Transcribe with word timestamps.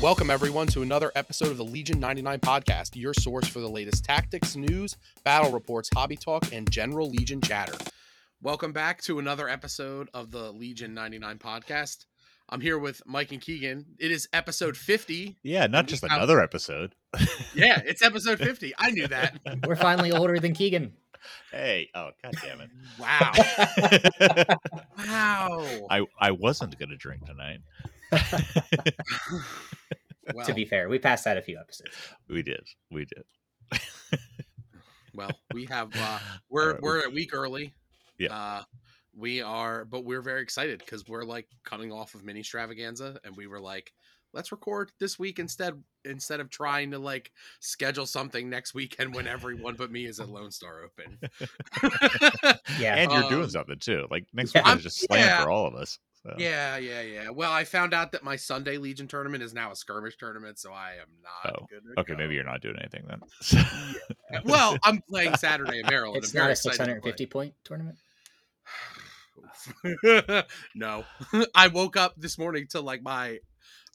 Welcome, 0.00 0.30
everyone, 0.30 0.66
to 0.68 0.80
another 0.80 1.12
episode 1.14 1.50
of 1.50 1.58
the 1.58 1.64
Legion 1.64 2.00
99 2.00 2.40
podcast, 2.40 2.96
your 2.96 3.12
source 3.12 3.46
for 3.46 3.60
the 3.60 3.68
latest 3.68 4.02
tactics, 4.02 4.56
news, 4.56 4.96
battle 5.24 5.52
reports, 5.52 5.90
hobby 5.94 6.16
talk, 6.16 6.54
and 6.54 6.70
general 6.70 7.10
Legion 7.10 7.42
chatter. 7.42 7.76
Welcome 8.40 8.72
back 8.72 9.02
to 9.02 9.18
another 9.18 9.46
episode 9.46 10.08
of 10.14 10.30
the 10.30 10.52
Legion 10.54 10.94
99 10.94 11.36
podcast. 11.36 12.06
I'm 12.48 12.62
here 12.62 12.78
with 12.78 13.02
Mike 13.04 13.32
and 13.32 13.42
Keegan. 13.42 13.84
It 13.98 14.10
is 14.10 14.26
episode 14.32 14.74
50. 14.74 15.36
Yeah, 15.42 15.66
not 15.66 15.86
just 15.86 16.02
another 16.02 16.40
episode. 16.40 16.94
yeah, 17.54 17.82
it's 17.84 18.00
episode 18.00 18.38
50. 18.38 18.72
I 18.78 18.92
knew 18.92 19.06
that. 19.06 19.38
We're 19.66 19.76
finally 19.76 20.12
older 20.12 20.38
than 20.38 20.54
Keegan. 20.54 20.94
Hey, 21.52 21.90
oh 21.94 22.08
god 22.22 22.34
damn 22.42 22.62
it. 22.62 22.70
Wow. 22.98 23.32
wow. 24.98 25.86
I 25.90 26.06
I 26.18 26.30
wasn't 26.30 26.78
going 26.78 26.88
to 26.88 26.96
drink 26.96 27.26
tonight. 27.26 27.60
Well, 30.34 30.44
to 30.46 30.54
be 30.54 30.64
fair, 30.64 30.88
we 30.88 30.98
passed 30.98 31.24
that 31.24 31.36
a 31.36 31.42
few 31.42 31.58
episodes. 31.58 31.94
We 32.28 32.42
did. 32.42 32.66
We 32.90 33.04
did. 33.06 33.24
well, 35.14 35.30
we 35.54 35.66
have 35.66 35.90
uh 35.96 36.18
we're 36.50 36.72
right, 36.72 36.82
we're 36.82 37.06
a 37.06 37.10
week 37.10 37.34
early. 37.34 37.74
Yeah. 38.18 38.34
Uh 38.34 38.62
we 39.16 39.42
are 39.42 39.84
but 39.84 40.04
we're 40.04 40.22
very 40.22 40.40
excited 40.42 40.78
because 40.78 41.04
we're 41.08 41.24
like 41.24 41.48
coming 41.64 41.90
off 41.92 42.14
of 42.14 42.24
mini 42.24 42.40
extravaganza 42.40 43.18
and 43.24 43.36
we 43.36 43.48
were 43.48 43.60
like 43.60 43.92
let's 44.32 44.52
record 44.52 44.92
this 45.00 45.18
week 45.18 45.40
instead 45.40 45.74
instead 46.04 46.38
of 46.38 46.48
trying 46.48 46.92
to 46.92 46.98
like 47.00 47.32
schedule 47.58 48.06
something 48.06 48.48
next 48.48 48.72
weekend 48.72 49.12
when 49.12 49.26
everyone 49.26 49.74
but 49.74 49.90
me 49.90 50.06
is 50.06 50.20
at 50.20 50.28
lone 50.28 50.52
star 50.52 50.84
open 50.84 51.18
Yeah. 52.78 52.94
and 52.94 53.10
you're 53.10 53.28
doing 53.28 53.44
Um, 53.44 53.50
something 53.50 53.78
too. 53.80 54.06
Like 54.12 54.26
next 54.32 54.54
yeah, 54.54 54.60
weekend 54.62 54.78
is 54.78 54.84
just 54.84 55.00
slammed 55.00 55.26
yeah. 55.26 55.42
for 55.42 55.50
all 55.50 55.66
of 55.66 55.74
us. 55.74 55.98
So. 56.22 56.34
yeah 56.36 56.76
yeah 56.76 57.00
yeah 57.00 57.30
well 57.30 57.50
i 57.50 57.64
found 57.64 57.94
out 57.94 58.12
that 58.12 58.22
my 58.22 58.36
sunday 58.36 58.76
legion 58.76 59.08
tournament 59.08 59.42
is 59.42 59.54
now 59.54 59.72
a 59.72 59.76
skirmish 59.76 60.18
tournament 60.18 60.58
so 60.58 60.70
i 60.70 60.90
am 61.00 61.08
not 61.22 61.56
Oh, 61.62 61.66
good 61.70 61.82
Okay, 61.98 62.12
go. 62.12 62.18
maybe 62.18 62.34
you're 62.34 62.44
not 62.44 62.60
doing 62.60 62.76
anything 62.78 63.04
then. 63.08 63.22
well 64.44 64.76
i'm 64.84 65.00
playing 65.08 65.34
saturday 65.36 65.80
in 65.80 65.86
maryland 65.86 66.22
it's 66.22 66.34
I'm 66.34 66.40
not 66.40 66.48
a 66.48 66.52
excited 66.52 66.76
to 66.76 66.84
650 66.84 67.26
point 67.26 67.54
tournament. 67.64 67.96
no 70.74 71.04
i 71.54 71.68
woke 71.68 71.96
up 71.96 72.14
this 72.16 72.38
morning 72.38 72.66
to 72.70 72.80
like 72.80 73.02
my 73.02 73.38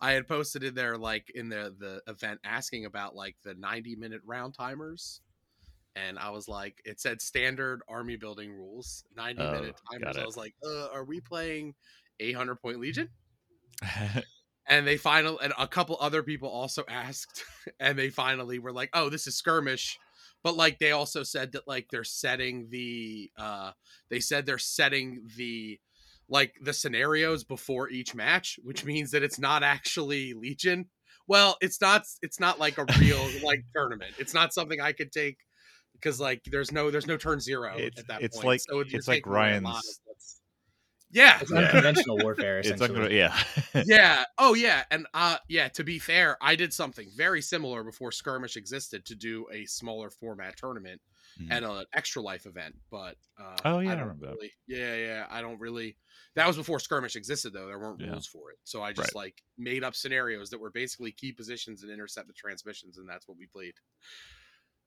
i 0.01 0.11
had 0.11 0.27
posted 0.27 0.63
in 0.63 0.73
there 0.75 0.97
like 0.97 1.31
in 1.35 1.49
the 1.49 1.75
the 1.79 2.01
event 2.11 2.39
asking 2.43 2.85
about 2.85 3.15
like 3.15 3.35
the 3.43 3.53
90 3.53 3.95
minute 3.95 4.21
round 4.25 4.53
timers 4.53 5.21
and 5.95 6.19
i 6.19 6.29
was 6.29 6.47
like 6.47 6.81
it 6.85 6.99
said 6.99 7.21
standard 7.21 7.81
army 7.87 8.15
building 8.15 8.51
rules 8.51 9.03
90 9.15 9.41
Oh, 9.41 9.51
minute 9.51 9.75
timers 9.91 10.17
i 10.17 10.25
was 10.25 10.37
like 10.37 10.53
uh, 10.65 10.87
are 10.91 11.03
we 11.05 11.21
playing 11.21 11.73
800 12.19 12.55
point 12.61 12.79
legion. 12.79 13.09
And 14.67 14.87
they 14.87 14.97
finally 14.97 15.37
and 15.43 15.53
a 15.59 15.67
couple 15.67 15.95
other 16.01 16.23
people 16.23 16.49
also 16.49 16.83
asked 16.89 17.43
and 17.79 17.99
they 17.99 18.09
finally 18.09 18.57
were 18.57 18.71
like 18.73 18.89
oh 18.93 19.09
this 19.09 19.27
is 19.27 19.35
skirmish. 19.37 19.99
But 20.43 20.55
like 20.57 20.79
they 20.79 20.91
also 20.91 21.21
said 21.21 21.51
that 21.51 21.67
like 21.67 21.85
they're 21.91 22.03
setting 22.03 22.67
the 22.71 23.29
uh 23.37 23.73
they 24.09 24.19
said 24.19 24.45
they're 24.47 24.57
setting 24.57 25.27
the 25.37 25.79
like 26.29 26.55
the 26.63 26.73
scenarios 26.73 27.43
before 27.43 27.89
each 27.91 28.15
match 28.15 28.57
which 28.63 28.83
means 28.83 29.11
that 29.11 29.21
it's 29.21 29.37
not 29.37 29.61
actually 29.61 30.33
legion. 30.33 30.87
Well 31.27 31.57
it's 31.61 31.79
not 31.79 32.01
it's 32.23 32.39
not 32.39 32.59
like 32.59 32.79
a 32.79 32.85
real 32.99 33.23
like 33.43 33.63
tournament. 33.75 34.13
It's 34.17 34.33
not 34.33 34.51
something 34.51 34.81
i 34.81 34.93
could 34.93 35.11
take 35.11 35.37
because 35.93 36.19
like 36.19 36.41
there's 36.49 36.71
no 36.71 36.89
there's 36.89 37.05
no 37.05 37.17
turn 37.17 37.39
zero 37.39 37.75
It's- 37.77 37.99
at 37.99 38.07
that 38.07 38.23
it's 38.23 38.37
point. 38.37 38.47
like- 38.47 38.61
so 38.61 38.79
it's 38.79 39.07
like 39.07 39.17
taking 39.17 39.31
away 39.31 39.57
a 39.57 39.61
lot 39.61 39.73
Ryan's- 39.73 39.99
yeah 41.15 41.39
It's 41.41 41.49
Yeah. 41.51 41.57
unconventional 41.61 42.19
warfare, 42.19 42.59
it's 42.59 42.67
essentially. 42.69 42.99
not 42.99 43.09
gonna, 43.09 43.15
yeah. 43.73 43.83
yeah. 43.87 44.25
Oh, 44.37 44.53
yeah. 44.53 44.83
And 44.91 45.07
uh, 45.15 45.37
yeah. 45.49 45.69
To 45.69 45.83
be 45.83 45.97
fair, 45.97 46.37
I 46.41 46.55
did 46.55 46.71
something 46.73 47.09
very 47.15 47.41
similar 47.41 47.83
before 47.83 48.11
skirmish 48.11 48.55
existed 48.57 49.05
to 49.05 49.15
do 49.15 49.47
a 49.51 49.65
smaller 49.65 50.11
format 50.11 50.57
tournament 50.57 51.01
Mhm. 51.41 51.47
and 51.51 51.65
an 51.65 51.85
extra 51.93 52.21
life 52.21 52.45
event. 52.45 52.75
But 52.89 53.17
uh, 53.37 53.57
Oh, 53.65 53.79
yeah, 53.79 53.89
I 53.89 53.93
I 53.93 53.95
don't 53.95 54.03
remember 54.07 54.25
that. 54.27 54.35
really. 54.35 54.53
Yeah, 54.67 54.95
yeah. 54.95 55.27
I 55.29 55.41
don't 55.41 55.59
really. 55.59 55.97
That 56.35 56.47
was 56.47 56.55
before 56.55 56.79
skirmish 56.79 57.15
existed, 57.17 57.51
though. 57.51 57.65
There 57.67 57.79
weren't 57.79 57.99
Yeah. 57.99 58.11
rules 58.11 58.25
for 58.27 58.51
it, 58.51 58.57
so 58.63 58.81
I 58.83 58.93
just 58.93 59.13
Right. 59.15 59.23
like 59.23 59.43
made 59.57 59.83
up 59.83 59.95
scenarios 59.95 60.49
that 60.51 60.59
were 60.59 60.69
basically 60.71 61.11
key 61.11 61.33
positions 61.33 61.83
and 61.83 61.91
intercept 61.91 62.27
the 62.27 62.33
transmissions, 62.33 62.97
and 62.97 63.07
that's 63.09 63.27
what 63.27 63.37
we 63.37 63.47
played. 63.47 63.73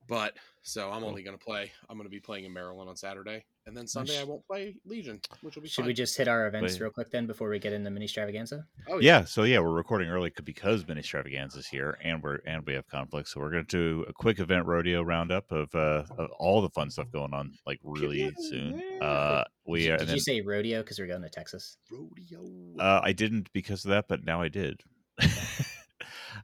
But 0.09 0.35
so 0.63 0.91
I'm 0.91 1.05
only 1.05 1.23
gonna 1.23 1.39
play. 1.39 1.71
I'm 1.89 1.97
gonna 1.99 2.09
be 2.09 2.21
playing 2.21 2.45
in 2.45 2.53
Maryland 2.53 2.89
on 2.89 2.97
Saturday, 2.97 3.45
and 3.67 3.77
then 3.77 3.87
Sunday 3.87 4.19
I 4.19 4.25
won't 4.25 4.47
play 4.47 4.75
Legion, 4.87 5.21
which 5.43 5.55
will 5.55 5.63
be 5.63 5.69
Should 5.69 5.83
fun. 5.83 5.87
we 5.89 5.93
just 5.95 6.17
hit 6.17 6.29
our 6.29 6.47
events 6.47 6.75
Wait. 6.75 6.81
real 6.81 6.91
quick 6.91 7.11
then 7.11 7.27
before 7.27 7.49
we 7.51 7.59
get 7.59 7.73
into 7.75 7.91
mini 7.91 8.07
extravaganza? 8.07 8.65
Oh 8.89 8.99
yeah 8.99 9.19
yeah. 9.21 9.25
so 9.25 9.43
yeah 9.43 9.59
we're 9.61 9.71
recording 9.73 10.09
early 10.09 10.33
because 10.45 10.87
mini 10.89 11.01
extravaganza's 11.01 11.67
here 11.67 11.99
and 12.03 12.23
we're 12.23 12.37
and 12.47 12.65
we 12.67 12.73
have 12.75 12.87
conflicts 12.89 13.35
so 13.35 13.41
we're 13.41 13.51
going 13.51 13.67
to 13.67 13.77
do 14.03 14.05
a 14.09 14.13
quick 14.15 14.39
event 14.41 14.67
rodeo 14.67 15.03
roundup 15.03 15.51
of 15.53 15.75
uh 15.75 16.05
of 16.17 16.31
all 16.39 16.63
the 16.63 16.71
fun 16.71 16.91
stuff 16.91 17.11
going 17.13 17.35
on 17.35 17.53
like 17.67 17.79
really 17.83 18.23
Yeah, 18.23 18.31
soon 18.39 18.83
yeah. 19.01 19.07
uh 19.07 19.45
we 19.67 19.83
did 19.83 19.91
are 19.93 19.97
did 19.99 20.09
and 20.09 20.15
you 20.17 20.21
say 20.23 20.41
rodeo 20.41 20.81
because 20.83 20.99
we're 20.99 21.07
going 21.07 21.23
to 21.23 21.29
Texas? 21.29 21.77
rodeo. 21.91 22.41
uh 22.79 23.01
i 23.05 23.13
didn't 23.13 23.53
because 23.53 23.85
of 23.85 23.91
that 23.91 24.07
but 24.09 24.25
now 24.25 24.41
i 24.41 24.49
did 24.49 24.81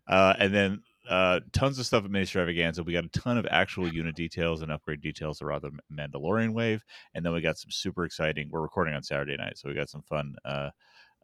uh 0.08 0.34
and 0.38 0.54
then 0.54 0.82
uh 1.08 1.40
tons 1.52 1.78
of 1.78 1.86
stuff 1.86 2.04
at 2.04 2.10
mini 2.10 2.22
extravaganza. 2.22 2.82
We 2.82 2.92
got 2.92 3.04
a 3.04 3.08
ton 3.08 3.38
of 3.38 3.46
actual 3.50 3.92
unit 3.92 4.14
details 4.14 4.62
and 4.62 4.72
upgrade 4.72 5.00
details 5.00 5.42
around 5.42 5.62
the 5.62 5.70
mandalorian 5.92 6.52
wave 6.54 6.84
and 7.14 7.24
then 7.24 7.32
we 7.32 7.40
got 7.40 7.58
some 7.58 7.70
super 7.70 8.04
exciting 8.04 8.48
we're 8.50 8.62
recording 8.62 8.94
on 8.94 9.02
saturday 9.02 9.36
night 9.36 9.58
so 9.58 9.68
we 9.68 9.74
got 9.74 9.88
some 9.90 10.02
fun 10.02 10.34
uh 10.44 10.70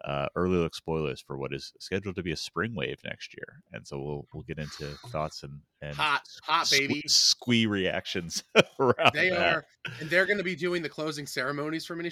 uh, 0.05 0.27
early 0.35 0.57
look 0.57 0.75
spoilers 0.75 1.21
for 1.21 1.37
what 1.37 1.53
is 1.53 1.73
scheduled 1.79 2.17
to 2.17 2.23
be 2.23 2.33
a 2.33 2.37
spring 2.37 2.75
wave 2.75 2.99
next 3.05 3.35
year, 3.37 3.63
and 3.73 3.87
so 3.87 3.99
we'll 4.01 4.27
we'll 4.33 4.43
get 4.45 4.59
into 4.59 4.87
thoughts 5.09 5.43
and 5.43 5.61
and 5.83 5.95
hot, 5.95 6.23
hot 6.43 6.67
sque- 6.67 6.79
baby. 6.89 7.03
squee 7.07 7.67
reactions 7.67 8.45
around 8.81 9.13
They 9.15 9.31
that. 9.31 9.55
are, 9.55 9.67
and 10.01 10.11
they're 10.11 10.27
going 10.27 10.39
to 10.39 10.45
be 10.45 10.55
doing 10.57 10.83
the 10.83 10.89
closing 10.89 11.27
ceremonies 11.27 11.87
for 11.87 11.97
Mini 11.97 12.11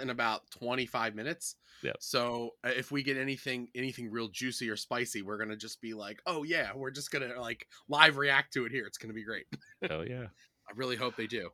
in 0.00 0.10
about 0.10 0.42
25 0.52 1.14
minutes. 1.14 1.56
Yep. 1.82 1.96
So 1.98 2.50
uh, 2.64 2.68
if 2.76 2.92
we 2.92 3.02
get 3.02 3.16
anything, 3.16 3.68
anything 3.74 4.10
real 4.10 4.28
juicy 4.28 4.68
or 4.68 4.76
spicy, 4.76 5.22
we're 5.22 5.38
going 5.38 5.48
to 5.48 5.56
just 5.56 5.80
be 5.80 5.94
like, 5.94 6.20
oh 6.26 6.42
yeah, 6.44 6.70
we're 6.74 6.90
just 6.90 7.10
going 7.10 7.28
to 7.28 7.40
like 7.40 7.66
live 7.88 8.16
react 8.16 8.52
to 8.54 8.66
it 8.66 8.72
here. 8.72 8.86
It's 8.86 8.98
going 8.98 9.08
to 9.10 9.14
be 9.14 9.24
great. 9.24 9.46
Oh 9.90 10.02
yeah, 10.02 10.24
I 10.68 10.72
really 10.76 10.96
hope 10.96 11.16
they 11.16 11.26
do. 11.26 11.50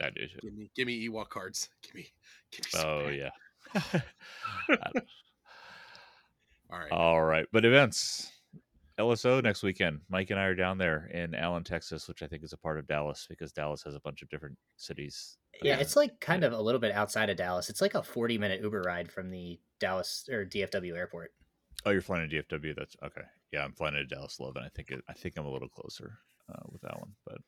that 0.00 0.12
is 0.16 0.30
it. 0.34 0.42
Give 0.42 0.54
me, 0.54 0.70
give 0.76 0.86
me 0.86 1.08
Ewok 1.08 1.28
cards. 1.28 1.68
Give 1.82 1.94
me, 1.94 2.08
give 2.52 2.66
me. 2.74 2.80
Oh 2.80 3.08
yeah. 3.08 3.30
All 6.70 6.78
right. 6.78 6.92
All 6.92 7.22
right, 7.22 7.46
but 7.52 7.64
events. 7.64 8.32
LSO 8.98 9.42
next 9.42 9.62
weekend. 9.62 10.00
Mike 10.10 10.28
and 10.28 10.38
I 10.38 10.44
are 10.44 10.54
down 10.54 10.76
there 10.76 11.06
in 11.06 11.34
Allen, 11.34 11.64
Texas, 11.64 12.06
which 12.06 12.22
I 12.22 12.26
think 12.26 12.44
is 12.44 12.52
a 12.52 12.58
part 12.58 12.78
of 12.78 12.86
Dallas 12.86 13.26
because 13.30 13.50
Dallas 13.50 13.82
has 13.84 13.94
a 13.94 14.00
bunch 14.00 14.20
of 14.20 14.28
different 14.28 14.58
cities. 14.76 15.38
Yeah, 15.62 15.76
Uh, 15.76 15.80
it's 15.80 15.96
like 15.96 16.20
kind 16.20 16.44
of 16.44 16.52
a 16.52 16.60
little 16.60 16.80
bit 16.80 16.92
outside 16.92 17.30
of 17.30 17.38
Dallas. 17.38 17.70
It's 17.70 17.80
like 17.80 17.94
a 17.94 18.02
40 18.02 18.36
minute 18.36 18.60
Uber 18.62 18.82
ride 18.82 19.10
from 19.10 19.30
the 19.30 19.58
Dallas 19.78 20.28
or 20.30 20.44
DFW 20.44 20.94
airport. 20.96 21.32
Oh, 21.86 21.90
you're 21.90 22.02
flying 22.02 22.28
to 22.28 22.42
DFW. 22.42 22.76
That's 22.76 22.94
okay. 23.02 23.22
Yeah, 23.52 23.64
I'm 23.64 23.72
flying 23.72 23.94
to 23.94 24.04
Dallas 24.04 24.38
Love, 24.38 24.56
and 24.56 24.66
I 24.66 24.68
think 24.68 24.90
it, 24.90 25.00
I 25.08 25.14
think 25.14 25.38
I'm 25.38 25.46
a 25.46 25.50
little 25.50 25.70
closer 25.70 26.18
uh, 26.52 26.62
with 26.68 26.82
that 26.82 26.98
one. 26.98 27.12
But 27.26 27.38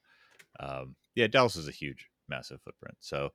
um, 0.59 0.97
yeah, 1.15 1.27
Dallas 1.27 1.57
is 1.57 1.69
a 1.69 1.73
huge, 1.73 2.09
massive 2.29 2.63
footprint. 2.63 2.97
So 3.01 3.29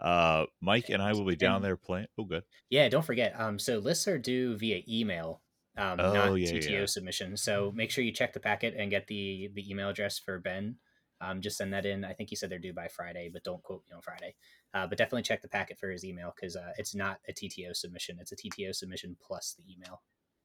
uh, 0.00 0.46
Mike 0.60 0.88
and 0.88 1.02
I 1.02 1.12
will 1.12 1.24
be 1.24 1.36
down 1.36 1.62
there 1.62 1.76
playing. 1.76 2.06
Oh, 2.18 2.24
good. 2.24 2.44
Yeah, 2.70 2.88
don't 2.88 3.04
forget. 3.04 3.38
Um, 3.38 3.58
so 3.58 3.78
lists 3.78 4.06
are 4.06 4.18
due 4.18 4.56
via 4.56 4.82
email, 4.88 5.42
um, 5.76 5.98
Oh, 5.98 6.12
not 6.12 6.34
yeah, 6.34 6.52
TTO 6.52 6.70
yeah. 6.70 6.86
submission. 6.86 7.36
So 7.36 7.72
make 7.74 7.90
sure 7.90 8.04
you 8.04 8.12
check 8.12 8.32
the 8.32 8.40
packet 8.40 8.74
and 8.76 8.90
get 8.90 9.06
the 9.06 9.50
the 9.54 9.68
email 9.68 9.88
address 9.88 10.18
for 10.18 10.38
Ben. 10.38 10.76
Um, 11.20 11.40
just 11.40 11.56
send 11.58 11.72
that 11.72 11.84
in. 11.84 12.04
I 12.04 12.12
think 12.12 12.30
he 12.30 12.36
said 12.36 12.48
they're 12.48 12.60
due 12.60 12.72
by 12.72 12.86
Friday, 12.86 13.28
but 13.32 13.42
don't 13.42 13.62
quote 13.62 13.82
me 13.88 13.94
on 13.94 14.02
Friday. 14.02 14.36
Uh, 14.72 14.86
but 14.86 14.98
definitely 14.98 15.22
check 15.22 15.42
the 15.42 15.48
packet 15.48 15.78
for 15.78 15.90
his 15.90 16.04
email 16.04 16.32
because 16.34 16.54
uh, 16.54 16.72
it's 16.76 16.94
not 16.94 17.18
a 17.28 17.32
TTO 17.32 17.74
submission. 17.74 18.18
It's 18.20 18.30
a 18.32 18.36
TTO 18.36 18.74
submission 18.74 19.16
plus 19.20 19.56
the 19.58 19.72
email. 19.72 20.02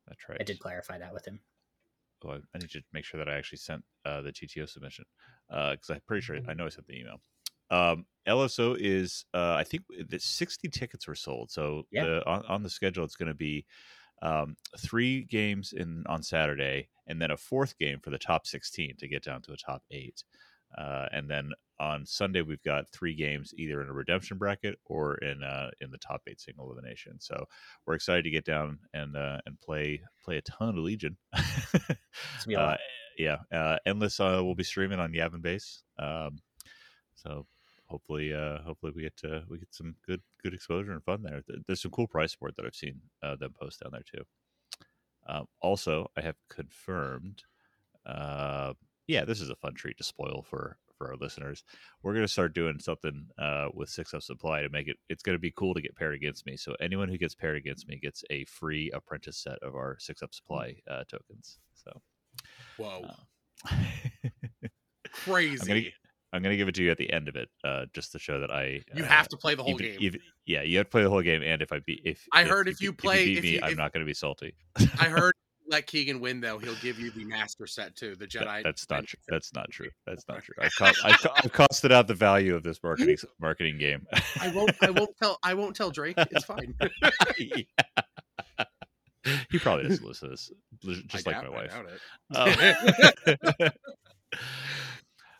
That's 0.08 0.28
right. 0.28 0.38
I 0.40 0.44
did 0.44 0.59
clarify 0.59 0.97
that 0.97 1.13
with 1.13 1.25
him. 1.28 1.42
Oh, 2.25 2.40
I, 2.56 2.57
need 2.57 2.72
to 2.72 2.81
make 2.94 3.04
sure 3.04 3.18
that 3.18 3.28
I 3.28 3.36
actually 3.36 3.57
sent 3.57 3.83
uh, 4.06 4.22
the 4.22 4.31
TTO 4.31 4.68
submission 4.68 5.06
because 5.50 5.89
I'm 5.89 6.01
pretty 6.07 6.22
sure 6.22 6.38
I 6.48 6.54
know 6.54 6.66
I 6.66 6.69
sent 6.69 6.88
the 6.88 6.98
email. 6.98 7.22
Um, 7.69 8.06
LSO 8.27 8.77
is 8.80 9.25
uh, 9.33 9.56
I 9.56 9.63
think 9.63 9.83
the 10.07 10.19
60 10.19 10.69
tickets 10.69 11.07
were 11.07 11.15
sold. 11.15 11.51
So 11.51 11.83
Yeah. 11.92 12.06
the, 12.06 12.25
on, 12.25 12.45
on 12.45 12.63
the 12.63 12.69
schedule 12.69 13.04
it's 13.04 13.15
going 13.15 13.27
to 13.27 13.33
be 13.33 13.65
um, 14.21 14.56
three 14.80 15.24
games 15.25 15.74
in 15.74 16.04
on 16.07 16.24
Saturday 16.24 16.88
and 17.07 17.21
then 17.21 17.31
a 17.31 17.38
fourth 17.38 17.77
game 17.77 18.00
for 18.00 18.10
the 18.12 18.18
top 18.18 18.48
16 18.48 18.95
to 19.00 19.07
get 19.07 19.24
down 19.24 19.42
to 19.42 19.51
a 19.51 19.57
top 19.57 19.83
eight. 19.92 20.24
Uh, 20.77 21.07
and 21.12 21.30
then 21.30 21.51
on 21.80 22.06
Sunday 22.06 22.42
we've 22.42 22.63
got 22.63 22.89
three 22.92 23.13
games 23.13 23.54
either 23.57 23.81
in 23.81 23.89
a 23.89 23.94
redemption 23.94 24.38
bracket 24.38 24.80
or 24.86 25.16
in 25.18 25.44
uh, 25.44 25.69
in 25.81 25.92
the 25.92 25.98
top 25.98 26.21
eight 26.27 26.39
single 26.39 26.66
elimination. 26.66 27.19
So 27.19 27.45
we're 27.86 27.95
excited 27.95 28.24
to 28.24 28.30
get 28.30 28.45
down 28.45 28.80
and 28.94 29.18
uh, 29.18 29.39
and 29.45 29.59
play 29.59 30.01
play 30.24 30.38
a 30.38 30.42
ton 30.42 30.69
of 30.69 30.75
Legion. 30.77 31.18
It's 31.36 32.45
gonna 32.45 32.48
be 32.48 32.54
a 32.56 32.59
Uh, 32.59 32.77
yeah, 33.18 33.38
uh, 33.51 33.77
endless 33.86 34.19
uh, 34.19 34.42
will 34.44 34.56
be 34.56 34.63
streaming 34.63 35.00
on 35.00 35.12
Yavin 35.12 35.42
Base. 35.42 35.83
Um, 36.00 36.39
so 37.16 37.45
hopefully, 37.94 38.34
uh, 38.34 38.57
hopefully 38.63 38.92
we 38.95 39.04
get 39.04 39.16
to, 39.18 39.44
we 39.48 39.60
get 39.60 39.72
some 39.72 39.95
good 40.07 40.22
good 40.42 40.56
exposure 40.56 40.92
and 40.94 41.04
fun 41.04 41.22
there. 41.22 41.44
There's 41.68 41.84
some 41.84 41.92
cool 41.92 42.07
price 42.07 42.31
support 42.31 42.56
that 42.57 42.66
I've 42.66 42.74
seen 42.74 43.00
uh, 43.22 43.36
them 43.36 43.54
post 43.54 43.81
down 43.81 43.92
there 43.92 44.01
too. 44.01 44.24
Um, 45.28 45.45
also, 45.62 46.07
I 46.18 46.22
have 46.22 46.36
confirmed. 46.50 47.44
Uh, 48.04 48.74
yeah, 49.06 49.25
this 49.25 49.40
is 49.42 49.51
a 49.51 49.56
fun 49.56 49.75
treat 49.75 49.98
to 50.00 50.04
spoil 50.04 50.44
for 50.50 50.78
for 50.98 51.12
our 51.12 51.18
listeners. 51.18 51.63
We're 52.01 52.13
going 52.13 52.25
to 52.25 52.31
start 52.31 52.56
doing 52.56 52.80
something 52.80 53.28
uh, 53.38 53.68
with 53.74 53.90
Six 53.90 54.13
Up 54.16 54.24
Supply 54.24 54.62
to 54.63 54.69
make 54.69 54.88
it. 54.88 54.98
It's 55.07 55.22
going 55.22 55.36
to 55.36 55.40
be 55.40 55.54
cool 55.56 55.75
to 55.75 55.81
get 55.81 55.95
paired 55.95 56.16
against 56.16 56.48
me. 56.48 56.57
So 56.57 56.75
anyone 56.81 57.10
who 57.10 57.18
gets 57.18 57.36
paired 57.36 57.57
against 57.57 57.88
me 57.88 58.00
gets 58.01 58.24
a 58.31 58.44
free 58.45 58.90
apprentice 58.92 59.38
set 59.38 59.60
of 59.62 59.75
our 59.75 59.98
Six 60.00 60.24
Up 60.24 60.34
Supply 60.34 60.78
uh, 60.90 61.04
tokens. 61.07 61.60
So, 61.75 62.01
Whoa, 62.78 63.06
uh, 63.69 63.75
crazy! 65.13 65.94
I'm 66.33 66.41
going 66.41 66.51
to 66.51 66.57
give 66.57 66.68
it 66.68 66.75
to 66.75 66.83
you 66.83 66.89
at 66.91 66.97
the 66.97 67.13
end 67.13 67.27
of 67.30 67.35
it, 67.35 67.47
uh, 67.63 67.85
just 67.94 68.12
to 68.13 68.19
show 68.19 68.39
that 68.39 68.50
I. 68.51 68.81
you 68.95 69.03
uh, 69.03 69.07
have 69.07 69.27
to 69.30 69.38
play 69.38 69.53
the 69.56 69.63
whole 69.63 69.74
even- 69.80 69.85
game. 69.85 69.97
even- 70.01 70.19
yeah, 70.45 70.63
you 70.63 70.77
have 70.80 70.88
to 70.88 70.91
play 70.91 71.03
the 71.03 71.09
whole 71.09 71.21
game, 71.21 71.41
and 71.44 71.62
if 71.62 71.71
I 71.71 71.80
beat, 71.85 72.01
if 72.03 72.25
I 72.33 72.44
heard 72.44 72.68
if 72.68 72.80
beat- 72.80 72.85
you 72.85 72.91
play- 72.94 73.25
beat 73.25 73.38
if 73.38 73.44
me, 73.44 73.50
you- 73.53 73.59
I'm 73.63 73.71
if- 73.74 73.77
not 73.77 73.94
going 73.94 74.01
to 74.03 74.09
be 74.09 74.13
salty. 74.15 74.56
I 75.00 75.06
heard 75.09 75.33
let 75.69 75.88
Keegan 75.88 76.19
win 76.19 76.41
though, 76.41 76.57
he'll 76.57 76.75
give 76.81 77.00
you 77.00 77.09
the 77.12 77.24
master 77.24 77.65
set 77.68 77.95
too. 77.95 78.15
The 78.15 78.25
That- 78.25 78.30
Jedi. 78.31 78.63
that's 78.63 78.89
not 78.89 79.06
true. 79.06 79.19
That's 79.30 79.53
not 79.53 79.69
true. 79.69 79.89
That's 80.07 80.27
not 80.27 80.44
true. 80.44 80.56
I've, 80.59 80.75
co- 80.75 80.85
I've, 80.85 81.27
I've 81.45 81.51
costed 81.53 81.91
out 81.91 82.07
the 82.07 82.13
value 82.15 82.56
of 82.56 82.63
this 82.63 82.81
marketing 82.83 83.18
marketing 83.39 83.77
game. 83.77 84.06
I 84.41 84.50
won't. 84.50 84.71
I 84.81 84.89
won't 84.89 85.15
tell. 85.21 85.38
I 85.44 85.53
won't 85.53 85.75
tell 85.75 85.91
Drake. 85.91 86.15
It's 86.18 86.45
fine. 86.45 86.74
Yeah. 87.38 88.65
he 89.50 89.57
probably 89.59 89.88
doesn't 89.88 90.06
listen 90.06 90.27
to 90.30 90.35
this, 90.35 90.51
just 91.07 91.25
I 91.25 91.31
like 91.31 91.41
doubt- 91.41 91.51
my 91.53 91.57
I 91.57 91.62
wife. 91.62 91.71
doubt 92.33 92.65
it. 93.62 93.74
Um, 94.33 94.39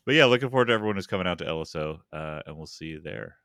but 0.06 0.16
yeah, 0.16 0.26
looking 0.26 0.50
forward 0.50 0.66
to 0.66 0.74
everyone 0.74 0.96
who's 0.96 1.08
coming 1.08 1.28
out 1.28 1.38
to 1.40 1.46
LSO, 1.46 2.00
uh, 2.12 2.42
and 2.46 2.58
we'll 2.58 2.66
see 2.68 2.86
you 2.88 3.02
there. 3.02 3.38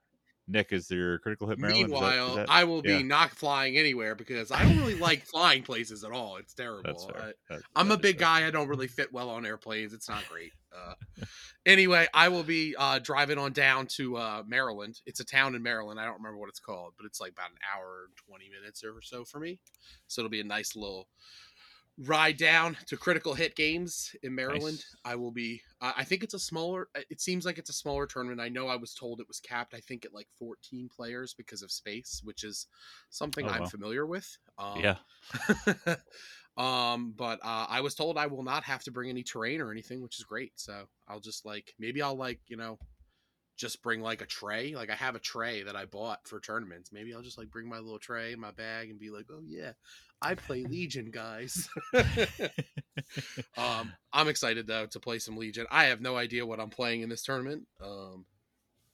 Nick, 0.50 0.72
is 0.72 0.88
there 0.88 1.18
critical 1.18 1.46
hit 1.46 1.58
Maryland? 1.58 1.92
Is 1.92 1.92
that- 1.92 1.96
is 1.96 2.02
Meanwhile, 2.10 2.36
that- 2.36 2.50
I 2.50 2.64
will 2.64 2.80
be 2.80 3.02
not 3.02 3.30
flying 3.32 3.76
anywhere 3.76 4.14
because 4.14 4.50
I 4.50 4.62
don't 4.62 4.78
really 4.78 4.94
like 4.94 5.26
flying 5.26 5.62
places 5.62 6.04
at 6.04 6.10
all. 6.10 6.36
It's 6.38 6.54
terrible. 6.54 6.88
I- 7.50 7.58
I'm 7.76 7.90
a 7.90 7.98
big 7.98 8.16
guy. 8.16 8.46
I 8.46 8.50
don't 8.50 8.66
really 8.68 8.88
fit 8.88 9.12
well 9.12 9.28
on 9.28 9.44
airplanes. 9.44 9.92
It's 9.92 10.08
not 10.08 10.26
great. 10.30 10.52
Uh, 10.74 10.94
anyway, 11.66 12.06
I 12.14 12.28
will 12.28 12.42
be 12.44 12.74
uh, 12.76 12.98
driving 12.98 13.36
on 13.38 13.52
down 13.52 13.86
to 13.96 14.16
uh, 14.16 14.42
Maryland. 14.46 15.00
It's 15.06 15.20
a 15.20 15.24
town 15.24 15.54
in 15.54 15.62
Maryland. 15.62 16.00
I 16.00 16.04
don't 16.06 16.16
remember 16.16 16.38
what 16.38 16.48
it's 16.48 16.60
called, 16.60 16.94
but 16.96 17.04
it's 17.04 17.20
like 17.20 17.32
about 17.32 17.50
an 17.50 17.58
hour 17.74 18.04
and 18.06 18.16
20 18.26 18.48
minutes 18.48 18.82
or 18.84 19.02
so 19.02 19.24
for 19.24 19.40
me. 19.40 19.58
So 20.06 20.22
it'll 20.22 20.30
be 20.30 20.40
a 20.40 20.44
nice 20.44 20.74
little 20.76 21.08
ride 22.06 22.36
down 22.36 22.76
to 22.86 22.96
Critical 22.96 23.34
Hit 23.34 23.56
Games 23.56 24.14
in 24.22 24.34
Maryland. 24.34 24.76
Nice. 24.76 24.96
I 25.04 25.16
will 25.16 25.32
be. 25.32 25.62
Uh, 25.80 25.92
I 25.96 26.04
think 26.04 26.22
it's 26.22 26.34
a 26.34 26.38
smaller. 26.38 26.88
It 27.10 27.20
seems 27.20 27.44
like 27.44 27.58
it's 27.58 27.70
a 27.70 27.74
smaller 27.74 28.06
tournament. 28.06 28.40
I 28.40 28.48
know 28.48 28.68
I 28.68 28.76
was 28.76 28.94
told 28.94 29.20
it 29.20 29.28
was 29.28 29.40
capped. 29.40 29.74
I 29.74 29.80
think 29.80 30.04
at 30.04 30.14
like 30.14 30.28
14 30.38 30.88
players 30.94 31.34
because 31.34 31.62
of 31.62 31.72
space, 31.72 32.20
which 32.24 32.44
is 32.44 32.66
something 33.10 33.46
Oh, 33.46 33.50
I'm 33.50 33.62
wow. 33.62 33.66
familiar 33.66 34.06
with. 34.06 34.38
Um, 34.58 34.80
Yeah, 34.80 34.96
um, 36.56 37.14
but 37.16 37.40
uh, 37.42 37.66
I 37.68 37.80
was 37.80 37.94
told 37.94 38.16
I 38.16 38.26
will 38.26 38.42
not 38.42 38.64
have 38.64 38.82
to 38.84 38.90
bring 38.90 39.10
any 39.10 39.22
terrain 39.22 39.60
or 39.60 39.70
anything, 39.70 40.02
which 40.02 40.18
is 40.18 40.24
great. 40.24 40.52
So 40.56 40.88
I'll 41.08 41.20
just 41.20 41.44
like 41.44 41.74
maybe 41.78 42.02
I'll 42.02 42.16
like 42.16 42.40
you 42.46 42.56
know 42.56 42.78
just 43.56 43.82
bring 43.82 44.00
like 44.00 44.22
a 44.22 44.26
tray. 44.26 44.74
Like 44.74 44.88
I 44.90 44.94
have 44.94 45.16
a 45.16 45.20
tray 45.20 45.64
that 45.64 45.76
I 45.76 45.84
bought 45.84 46.26
for 46.26 46.40
tournaments. 46.40 46.90
Maybe 46.92 47.12
I'll 47.12 47.22
just 47.22 47.38
like 47.38 47.50
bring 47.50 47.68
my 47.68 47.78
little 47.78 47.98
tray 47.98 48.32
in 48.32 48.40
my 48.40 48.52
bag 48.52 48.88
and 48.88 48.98
be 48.98 49.10
like, 49.10 49.26
oh 49.30 49.42
yeah, 49.44 49.72
I 50.20 50.34
play 50.34 50.64
Legion, 50.64 51.10
guys. 51.10 51.68
um, 53.56 53.92
I'm 54.12 54.28
excited 54.28 54.66
though 54.66 54.86
to 54.86 55.00
play 55.00 55.18
some 55.18 55.36
Legion. 55.36 55.66
I 55.70 55.84
have 55.84 56.00
no 56.00 56.16
idea 56.16 56.44
what 56.46 56.60
I'm 56.60 56.70
playing 56.70 57.02
in 57.02 57.08
this 57.08 57.22
tournament. 57.22 57.66
Um, 57.82 58.24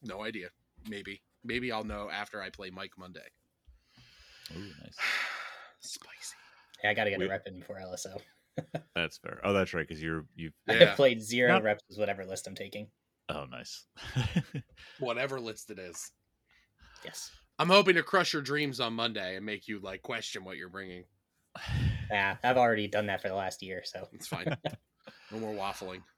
no 0.03 0.23
idea. 0.23 0.49
Maybe 0.89 1.23
maybe 1.43 1.73
I'll 1.73 1.85
know 1.85 2.11
after 2.11 2.43
I 2.43 2.51
play 2.51 2.71
Mike 2.71 2.93
Monday. 2.99 3.27
Ooh, 4.55 4.61
nice. 4.61 4.97
Spicy. 5.81 6.35
Yeah, 6.83 6.91
I 6.91 6.95
got 6.95 7.05
to 7.05 7.11
get 7.11 7.19
We- 7.19 7.27
a 7.27 7.31
rep 7.31 7.47
in 7.47 7.59
before 7.59 7.77
LSO. 7.77 8.19
That's 8.95 9.19
fair. 9.19 9.41
Oh, 9.43 9.53
that's 9.53 9.75
right, 9.75 9.85
because 9.87 10.01
you're 10.01 10.27
you. 10.37 10.53
Yeah. 10.69 10.91
I've 10.91 10.97
played 10.97 11.21
zero 11.21 11.49
Not- 11.55 11.65
reps 11.65 11.83
with 11.89 11.99
whatever 11.99 12.25
list 12.25 12.47
I'm 12.47 12.55
taking. 12.55 12.87
Oh, 13.29 13.47
nice. 13.51 13.85
Whatever 15.01 15.41
list 15.41 15.71
it 15.71 15.79
is. 15.79 16.13
Yes. 17.05 17.31
I'm 17.59 17.69
hoping 17.69 17.95
to 17.97 18.03
crush 18.03 18.33
your 18.33 18.43
dreams 18.43 18.81
on 18.81 18.93
Monday 18.93 19.35
and 19.37 19.45
make 19.47 19.67
you 19.67 19.81
like 19.81 20.03
question 20.03 20.45
what 20.45 20.57
you're 20.57 20.69
bringing. 20.69 21.05
Yeah, 22.11 22.37
I've 22.43 22.57
already 22.59 22.87
done 22.89 23.07
that 23.07 23.23
for 23.23 23.29
the 23.29 23.35
last 23.35 23.63
year. 23.63 23.83
So 23.85 24.09
It's 24.13 24.27
fine. 24.27 24.57
no 25.33 25.39
more 25.39 25.55
waffling. 25.55 26.03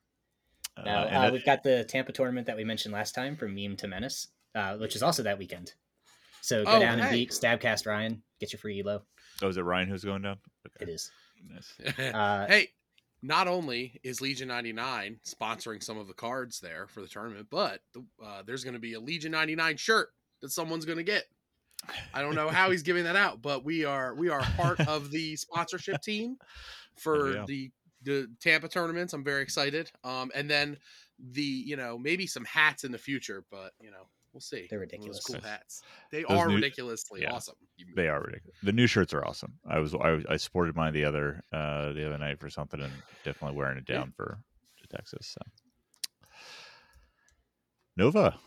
Uh, 0.78 0.82
now 0.84 1.04
and 1.06 1.16
uh, 1.16 1.20
that- 1.22 1.32
we've 1.32 1.44
got 1.46 1.62
the 1.62 1.84
Tampa 1.84 2.12
tournament 2.12 2.46
that 2.48 2.56
we 2.56 2.62
mentioned 2.62 2.92
last 2.92 3.14
time 3.14 3.34
from 3.34 3.54
Meme 3.54 3.76
to 3.76 3.88
Menace, 3.88 4.28
uh, 4.54 4.76
which 4.76 4.94
is 4.94 5.02
also 5.02 5.22
that 5.22 5.38
weekend. 5.38 5.72
So 6.42 6.64
go 6.66 6.72
Oh, 6.72 6.80
down 6.80 7.00
and 7.00 7.10
beat 7.10 7.30
Stabcast 7.30 7.86
Ryan, 7.86 8.22
get 8.40 8.52
your 8.52 8.58
free 8.60 8.80
elo. 8.82 9.02
oh, 9.42 9.48
is 9.48 9.56
it 9.56 9.62
Ryan 9.62 9.88
who's 9.88 10.04
going 10.04 10.20
down? 10.20 10.36
It 10.66 10.82
Okay, 10.82 10.92
is. 10.92 11.10
Nice. 11.48 11.72
Uh, 12.14 12.46
hey, 12.46 12.68
not 13.22 13.48
only 13.48 13.98
is 14.04 14.20
Legion 14.20 14.48
99 14.48 15.18
sponsoring 15.24 15.82
some 15.82 15.96
of 15.96 16.08
the 16.08 16.12
cards 16.12 16.60
there 16.60 16.86
for 16.88 17.00
the 17.00 17.08
tournament, 17.08 17.46
but 17.50 17.80
uh, 18.22 18.42
there's 18.46 18.62
going 18.62 18.74
to 18.74 18.78
be 18.78 18.92
a 18.92 19.00
Legion 19.00 19.32
99 19.32 19.78
shirt 19.78 20.10
that 20.42 20.50
someone's 20.50 20.84
going 20.84 20.98
to 20.98 21.04
get. 21.04 21.24
I 22.14 22.22
don't 22.22 22.34
know 22.34 22.48
how 22.48 22.70
he's 22.70 22.82
giving 22.82 23.04
that 23.04 23.16
out, 23.16 23.42
but 23.42 23.64
we 23.64 23.84
are 23.84 24.14
we 24.14 24.28
are 24.28 24.42
part 24.56 24.80
of 24.88 25.10
the 25.10 25.36
sponsorship 25.36 26.02
team 26.02 26.36
for 26.96 27.34
yeah. 27.34 27.44
the 27.46 27.70
the 28.02 28.28
Tampa 28.40 28.68
tournaments. 28.68 29.12
I'm 29.12 29.24
very 29.24 29.42
excited. 29.42 29.90
Um, 30.04 30.30
and 30.34 30.48
then 30.50 30.76
the 31.32 31.42
you 31.42 31.76
know 31.76 31.96
maybe 31.98 32.26
some 32.26 32.44
hats 32.44 32.84
in 32.84 32.92
the 32.92 32.98
future, 32.98 33.44
but 33.50 33.72
you 33.80 33.90
know 33.90 34.06
we'll 34.32 34.40
see. 34.40 34.66
They're 34.68 34.78
One 34.80 34.84
of 34.84 34.90
those 34.90 34.98
ridiculous. 34.98 35.24
Cool 35.24 35.40
hats. 35.40 35.82
They 36.12 36.22
Those 36.22 36.30
are 36.38 36.48
new- 36.48 36.54
ridiculously 36.56 37.22
yeah. 37.22 37.32
awesome. 37.32 37.54
They 37.94 38.08
are 38.08 38.20
ridiculous. 38.20 38.56
The 38.62 38.72
new 38.72 38.86
shirts 38.86 39.12
are 39.14 39.26
awesome. 39.26 39.54
I 39.68 39.78
was 39.78 39.94
I, 39.94 40.10
was- 40.10 40.26
I 40.28 40.36
sported 40.36 40.76
mine 40.76 40.92
the 40.92 41.04
other 41.04 41.42
uh 41.52 41.92
the 41.92 42.06
other 42.06 42.18
night 42.18 42.38
for 42.38 42.50
something 42.50 42.80
and 42.80 42.92
definitely 43.24 43.56
wearing 43.56 43.78
it 43.78 43.84
Yeah. 43.88 43.96
down 43.98 44.12
for 44.16 44.38
to 44.82 44.88
Texas. 44.88 45.26
So 45.38 45.40
Nova, 47.96 48.38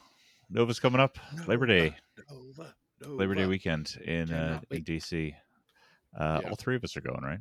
Nova's 0.50 0.80
coming 0.80 1.02
up 1.02 1.18
Labor 1.48 1.66
Day, 1.66 1.96
Nova, 2.30 2.76
Labor 3.06 3.36
Day 3.36 3.46
weekend 3.46 3.98
in 4.04 4.32
uh, 4.32 4.60
in. 4.72 4.84
DC. 4.84 5.34
Uh, 6.18 6.40
Yeah. 6.44 6.50
All 6.50 6.56
three 6.56 6.76
of 6.76 6.84
us 6.84 6.98
are 6.98 7.02
going, 7.02 7.22
right? 7.22 7.40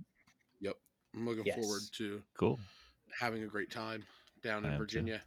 Yep, 0.60 0.74
I'm 1.14 1.26
looking 1.26 1.44
Yes. 1.46 1.56
forward 1.56 1.82
to 1.98 2.22
Cool. 2.38 2.58
having 3.18 3.42
a 3.42 3.46
great 3.46 3.70
time 3.70 4.04
down 4.42 4.64
I 4.64 4.68
in 4.68 4.72
am 4.74 4.78
too. 4.78 4.82
Virginia. 4.82 5.22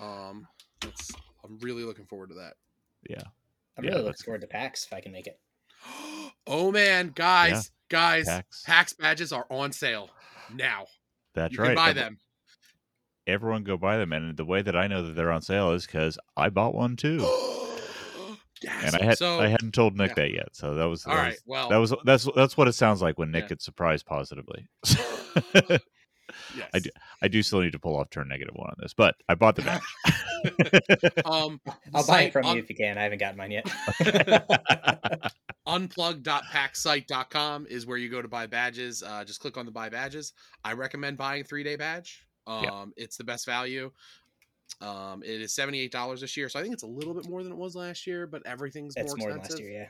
Um, 0.00 0.46
that's 0.80 1.10
I'm 1.44 1.58
really 1.58 1.84
looking 1.84 2.06
forward 2.06 2.28
to 2.30 2.36
that. 2.36 2.54
Yeah, 3.08 3.22
I'm 3.76 3.84
Yeah, 3.84 3.90
really 3.92 4.04
looking 4.04 4.24
forward 4.24 4.40
to 4.42 4.46
PAX 4.46 4.86
if 4.86 4.92
I 4.92 5.00
can 5.00 5.12
make 5.12 5.26
it. 5.26 5.38
oh 6.46 6.70
man, 6.72 7.12
guys, 7.14 7.70
guys, 7.88 8.26
PAX. 8.26 8.62
PAX 8.64 8.92
badges 8.94 9.32
are 9.32 9.46
on 9.50 9.72
sale 9.72 10.10
now. 10.54 10.86
that's 11.34 11.52
you 11.54 11.60
right. 11.60 11.68
can 11.68 11.74
buy 11.76 11.88
Ev- 11.90 11.94
them. 11.96 12.18
Everyone 13.26 13.62
go 13.64 13.76
buy 13.76 13.98
them, 13.98 14.12
and 14.12 14.36
the 14.36 14.44
way 14.44 14.62
that 14.62 14.76
I 14.76 14.86
know 14.88 15.02
that 15.02 15.14
they're 15.14 15.30
on 15.32 15.42
sale 15.42 15.70
is 15.72 15.86
because 15.86 16.18
I 16.36 16.48
bought 16.48 16.74
one 16.74 16.96
too, 16.96 17.18
yes. 17.18 17.61
And 18.68 18.96
I 18.96 19.04
had 19.04 19.18
so 19.18 19.40
I 19.40 19.48
hadn't 19.48 19.72
told 19.72 19.96
Nick 19.96 20.10
yeah. 20.10 20.14
that 20.24 20.32
yet. 20.32 20.48
So 20.52 20.74
that 20.74 20.84
was 20.84 21.04
all 21.06 21.14
that 21.14 21.20
right. 21.22 21.30
was- 21.32 21.42
Well, 21.46 21.68
That 21.68 21.76
was 21.78 21.94
that's 22.04 22.28
that's 22.36 22.56
what 22.56 22.68
it 22.68 22.72
sounds 22.74 23.02
like 23.02 23.18
when 23.18 23.30
Nick 23.30 23.44
Yeah. 23.44 23.48
gets 23.50 23.64
surprised 23.64 24.06
positively. 24.06 24.66
yes. 25.54 25.80
I 26.74 26.78
do- 26.78 26.90
I 27.22 27.28
do 27.28 27.42
still 27.42 27.60
need 27.60 27.72
to 27.72 27.78
pull 27.78 27.96
off 27.96 28.10
turn 28.10 28.28
negative 28.28 28.54
one 28.54 28.68
on 28.70 28.76
this, 28.78 28.94
but 28.94 29.14
I 29.28 29.34
bought 29.34 29.56
the 29.56 29.62
badge. 29.62 29.82
Um, 31.24 31.60
I'll 31.94 32.04
buy 32.04 32.22
it 32.22 32.32
from 32.32 32.46
un- 32.46 32.56
you 32.56 32.62
if 32.64 32.68
you 32.68 32.74
can. 32.74 32.98
I 32.98 33.02
haven't 33.04 33.18
gotten 33.18 33.36
mine 33.36 33.52
yet. 33.52 33.64
unplug.paxsite.com 35.68 37.66
is 37.68 37.86
where 37.86 37.96
you 37.98 38.08
go 38.08 38.20
to 38.22 38.28
buy 38.28 38.46
badges. 38.46 39.02
Uh, 39.02 39.24
just 39.24 39.40
click 39.40 39.56
on 39.56 39.66
the 39.66 39.72
buy 39.72 39.88
badges. 39.88 40.32
I 40.64 40.72
recommend 40.72 41.16
buying 41.16 41.44
three 41.44 41.62
day 41.62 41.76
badge. 41.76 42.24
Um, 42.46 42.64
Yeah. 42.64 42.84
it's 42.96 43.16
the 43.16 43.22
best 43.24 43.46
value. 43.46 43.92
Um, 44.80 45.22
it 45.22 45.40
is 45.40 45.52
seventy 45.54 45.80
eight 45.80 45.92
dollars 45.92 46.20
this 46.20 46.36
year, 46.36 46.48
so 46.48 46.58
I 46.58 46.62
think 46.62 46.74
it's 46.74 46.82
a 46.82 46.88
little 46.88 47.14
bit 47.14 47.28
more 47.28 47.42
than 47.42 47.52
it 47.52 47.58
was 47.58 47.76
last 47.76 48.06
year, 48.06 48.26
but 48.26 48.42
everything's 48.46 48.94
It's 48.96 49.16
more 49.16 49.28
more 49.28 49.36
expensive. 49.36 49.58
last 49.58 49.60
year, 49.62 49.80
yeah. 49.82 49.88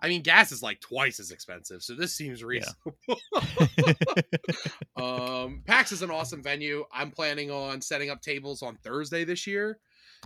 I 0.00 0.08
mean, 0.08 0.22
gas 0.22 0.50
is 0.50 0.62
like 0.62 0.80
twice 0.80 1.20
as 1.20 1.30
expensive, 1.30 1.82
so 1.82 1.94
this 1.94 2.12
seems 2.14 2.42
reasonable. 2.42 2.96
um, 4.96 5.62
PAX 5.66 5.92
is 5.92 6.02
an 6.02 6.10
awesome 6.10 6.42
venue. 6.42 6.84
I'm 6.92 7.10
planning 7.10 7.50
on 7.50 7.80
setting 7.80 8.10
up 8.10 8.20
tables 8.20 8.62
on 8.62 8.76
Thursday 8.76 9.24
this 9.24 9.46
year. 9.46 9.78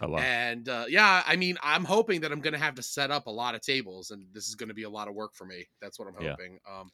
oh, 0.02 0.08
wow. 0.08 0.18
And 0.18 0.68
uh, 0.68 0.86
yeah, 0.88 1.22
I 1.26 1.36
mean, 1.36 1.58
I'm 1.62 1.84
hoping 1.84 2.20
that 2.22 2.32
I'm 2.32 2.40
going 2.40 2.52
to 2.54 2.58
have 2.58 2.74
to 2.76 2.82
set 2.82 3.10
up 3.10 3.26
a 3.26 3.30
lot 3.30 3.54
of 3.54 3.60
tables, 3.60 4.10
and 4.10 4.26
this 4.32 4.48
is 4.48 4.54
going 4.54 4.68
to 4.68 4.74
be 4.74 4.84
a 4.84 4.90
lot 4.90 5.08
of 5.08 5.14
work 5.14 5.34
for 5.34 5.44
me. 5.44 5.66
That's 5.80 5.98
what 5.98 6.08
I'm 6.08 6.14
Yeah. 6.22 6.30
hoping. 6.30 6.58
Um, 6.68 6.90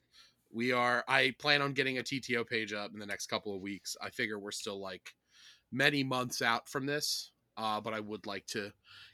we 0.53 0.73
are. 0.73 1.05
I 1.09 1.35
plan 1.39 1.63
on 1.63 1.73
getting 1.73 1.99
a 1.99 2.03
TTO 2.03 2.47
page 2.47 2.73
up 2.73 2.93
in 2.93 2.99
the 3.01 3.07
next 3.07 3.27
couple 3.27 3.55
of 3.55 3.61
weeks. 3.61 3.97
I 4.01 4.11
figure 4.11 4.39
we're 4.39 4.51
still 4.53 4.81
like 4.81 5.13
many 5.75 6.04
months 6.04 6.43
out 6.43 6.69
from 6.69 6.87
this, 6.87 7.33
uh, 7.57 7.81
but 7.81 7.95
I 7.95 8.00
would 8.00 8.26
like 8.26 8.47
to 8.49 8.73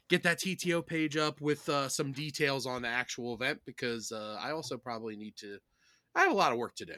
get 0.09 0.23
that 0.23 0.39
TTO 0.39 0.81
page 0.81 1.17
up 1.17 1.41
with 1.41 1.67
uh, 1.69 1.89
some 1.89 2.13
details 2.13 2.65
on 2.67 2.83
the 2.83 2.87
actual 2.89 3.33
event 3.33 3.61
because 3.65 4.11
uh, 4.11 4.37
I 4.39 4.51
also 4.51 4.77
probably 4.77 5.15
need 5.15 5.35
to. 5.37 5.59
I 6.15 6.23
have 6.23 6.31
a 6.31 6.35
lot 6.35 6.51
of 6.53 6.57
work 6.59 6.75
to 6.77 6.85
do. 6.85 6.95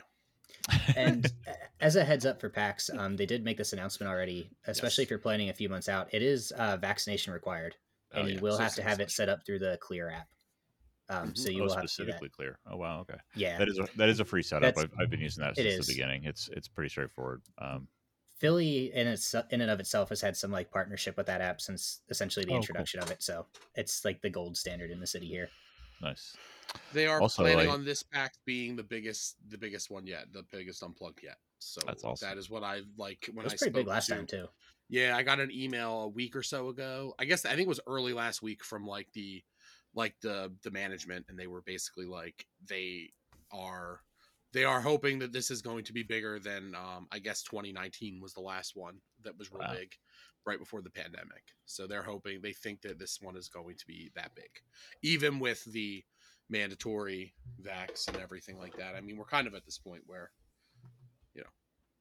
and 0.96 1.32
as 1.82 1.96
a 1.96 2.04
heads 2.04 2.26
up 2.26 2.40
for 2.40 2.50
PAX, 2.50 2.90
um, 2.98 3.18
they 3.18 3.26
did 3.26 3.44
make 3.44 3.58
this 3.58 3.74
announcement 3.74 4.10
already, 4.12 4.52
especially 4.66 5.04
Yes. 5.04 5.06
if 5.06 5.10
you're 5.10 5.20
planning 5.20 5.50
a 5.50 5.54
few 5.54 5.70
months 5.70 5.90
out. 5.90 6.14
It 6.14 6.22
is 6.22 6.52
uh, 6.54 6.78
vaccination 6.78 7.34
required, 7.34 7.76
Oh, 8.14 8.20
and 8.22 8.28
yeah. 8.28 8.34
you 8.34 8.40
will 8.40 8.58
So 8.58 8.64
have 8.64 8.76
to 8.76 8.84
have 8.84 9.00
it 9.00 9.12
set 9.12 9.30
up 9.30 9.46
through 9.46 9.60
the 9.60 9.78
Clear 9.82 10.10
app. 10.10 10.30
Um, 11.10 11.36
Mhm. 11.36 11.36
so 11.36 11.50
you 11.50 11.64
oh, 11.64 11.66
will 11.66 11.76
have 11.76 11.88
to 11.88 11.96
do 11.98 12.06
that. 12.08 12.24
specifically 12.24 12.30
clear. 12.30 12.60
Oh 12.66 12.78
wow, 12.78 13.00
okay. 13.02 13.18
Yeah, 13.34 13.58
That 13.58 13.70
is 13.70 13.80
a, 13.80 13.88
that 13.96 14.10
is 14.10 14.20
a 14.20 14.26
free 14.26 14.44
setup. 14.44 14.78
I've, 14.78 14.92
I've 15.00 15.10
been 15.10 15.22
using 15.22 15.42
that 15.44 15.58
since 15.58 15.76
is. 15.78 15.78
the 15.78 15.84
beginning. 15.84 16.26
It's 16.26 16.50
it's 16.50 16.68
pretty 16.68 16.90
straightforward. 16.90 17.44
Um, 17.58 17.88
Philly 18.44 18.92
in 18.94 19.08
its 19.08 19.34
in 19.52 19.62
and 19.62 19.72
of 19.72 19.80
itself 19.80 20.10
has 20.10 20.20
had 20.20 20.36
some 20.36 20.52
like 20.52 20.70
partnership 20.70 21.16
with 21.16 21.28
that 21.28 21.40
app 21.40 21.62
since 21.62 22.02
essentially 22.10 22.44
the 22.44 22.50
Oh, 22.52 22.56
cool. 22.56 22.58
introduction 22.58 23.00
of 23.00 23.10
it. 23.10 23.24
So 23.24 23.46
it's 23.76 24.04
like 24.04 24.22
the 24.22 24.30
gold 24.30 24.58
standard 24.58 24.92
in 24.92 25.00
the 25.00 25.08
city 25.08 25.28
here. 25.28 25.50
nice. 26.02 26.36
They 26.92 27.06
are 27.08 27.22
Also, 27.22 27.44
planning 27.44 27.68
like- 27.68 27.70
on 27.74 27.86
this 27.86 28.04
pack 28.04 28.34
being 28.44 28.76
the 28.76 28.84
biggest, 28.84 29.38
the 29.50 29.58
biggest 29.58 29.90
one 29.90 30.06
yet, 30.06 30.34
the 30.34 30.44
biggest 30.52 30.84
unplugged 30.84 31.22
yet. 31.24 31.38
So 31.60 31.80
That's 31.86 32.04
awesome. 32.04 32.28
that 32.28 32.38
is 32.38 32.50
what 32.50 32.64
I 32.64 32.82
like 32.98 33.30
when 33.34 33.46
It 33.46 33.54
I 33.54 33.56
pretty 33.56 33.72
big 33.72 33.84
spoke 33.86 33.88
last 33.94 34.08
to- 34.08 34.16
time 34.16 34.28
too. 34.28 34.50
Yeah, 34.90 35.16
I 35.16 35.24
got 35.24 35.40
an 35.40 35.50
email 35.50 36.02
a 36.02 36.08
week 36.10 36.36
or 36.36 36.44
so 36.44 36.68
ago. 36.68 37.16
I 37.18 37.24
guess 37.24 37.46
I 37.46 37.52
think 37.52 37.62
it 37.62 37.68
was 37.70 37.80
early 37.88 38.12
last 38.12 38.42
week 38.42 38.66
from 38.66 38.86
like 38.86 39.10
the 39.14 39.42
like 39.94 40.20
the 40.20 40.54
the 40.64 40.72
management 40.72 41.28
and 41.30 41.40
they 41.40 41.48
were 41.48 41.62
basically 41.62 42.06
like 42.08 42.46
they 42.66 43.14
are 43.52 44.02
they 44.54 44.64
are 44.64 44.80
hoping 44.82 45.20
that 45.20 45.34
this 45.34 45.52
is 45.52 45.62
going 45.62 45.84
to 45.86 45.94
be 45.94 46.04
bigger 46.04 46.40
than 46.40 46.76
um 46.76 47.08
I 47.12 47.20
guess 47.20 47.44
2019 47.44 48.22
was 48.22 48.34
the 48.34 48.42
last 48.42 48.76
one 48.76 48.98
that 49.24 49.38
was 49.38 49.52
real 49.52 49.62
Wow. 49.68 49.74
big 49.74 49.92
right 50.46 50.60
before 50.60 50.82
the 50.82 50.90
pandemic. 50.90 51.44
So 51.66 51.88
they're 51.88 52.04
hoping 52.04 52.42
they 52.42 52.54
think 52.54 52.82
that 52.82 53.00
this 53.00 53.20
one 53.22 53.38
is 53.38 53.48
going 53.50 53.76
to 53.78 53.88
be 53.88 54.12
that 54.16 54.36
big. 54.36 54.50
Even 55.02 55.40
with 55.40 55.64
the 55.72 56.04
mandatory 56.50 57.34
vax 57.62 58.10
and 58.10 58.20
everything 58.20 58.58
like 58.58 58.76
that. 58.76 58.94
I 58.96 59.02
mean, 59.02 59.16
we're 59.18 59.24
kind 59.26 59.48
of 59.48 59.56
at 59.56 59.64
this 59.66 59.78
point 59.78 60.04
where 60.06 60.32
you 61.34 61.42
know, 61.42 61.50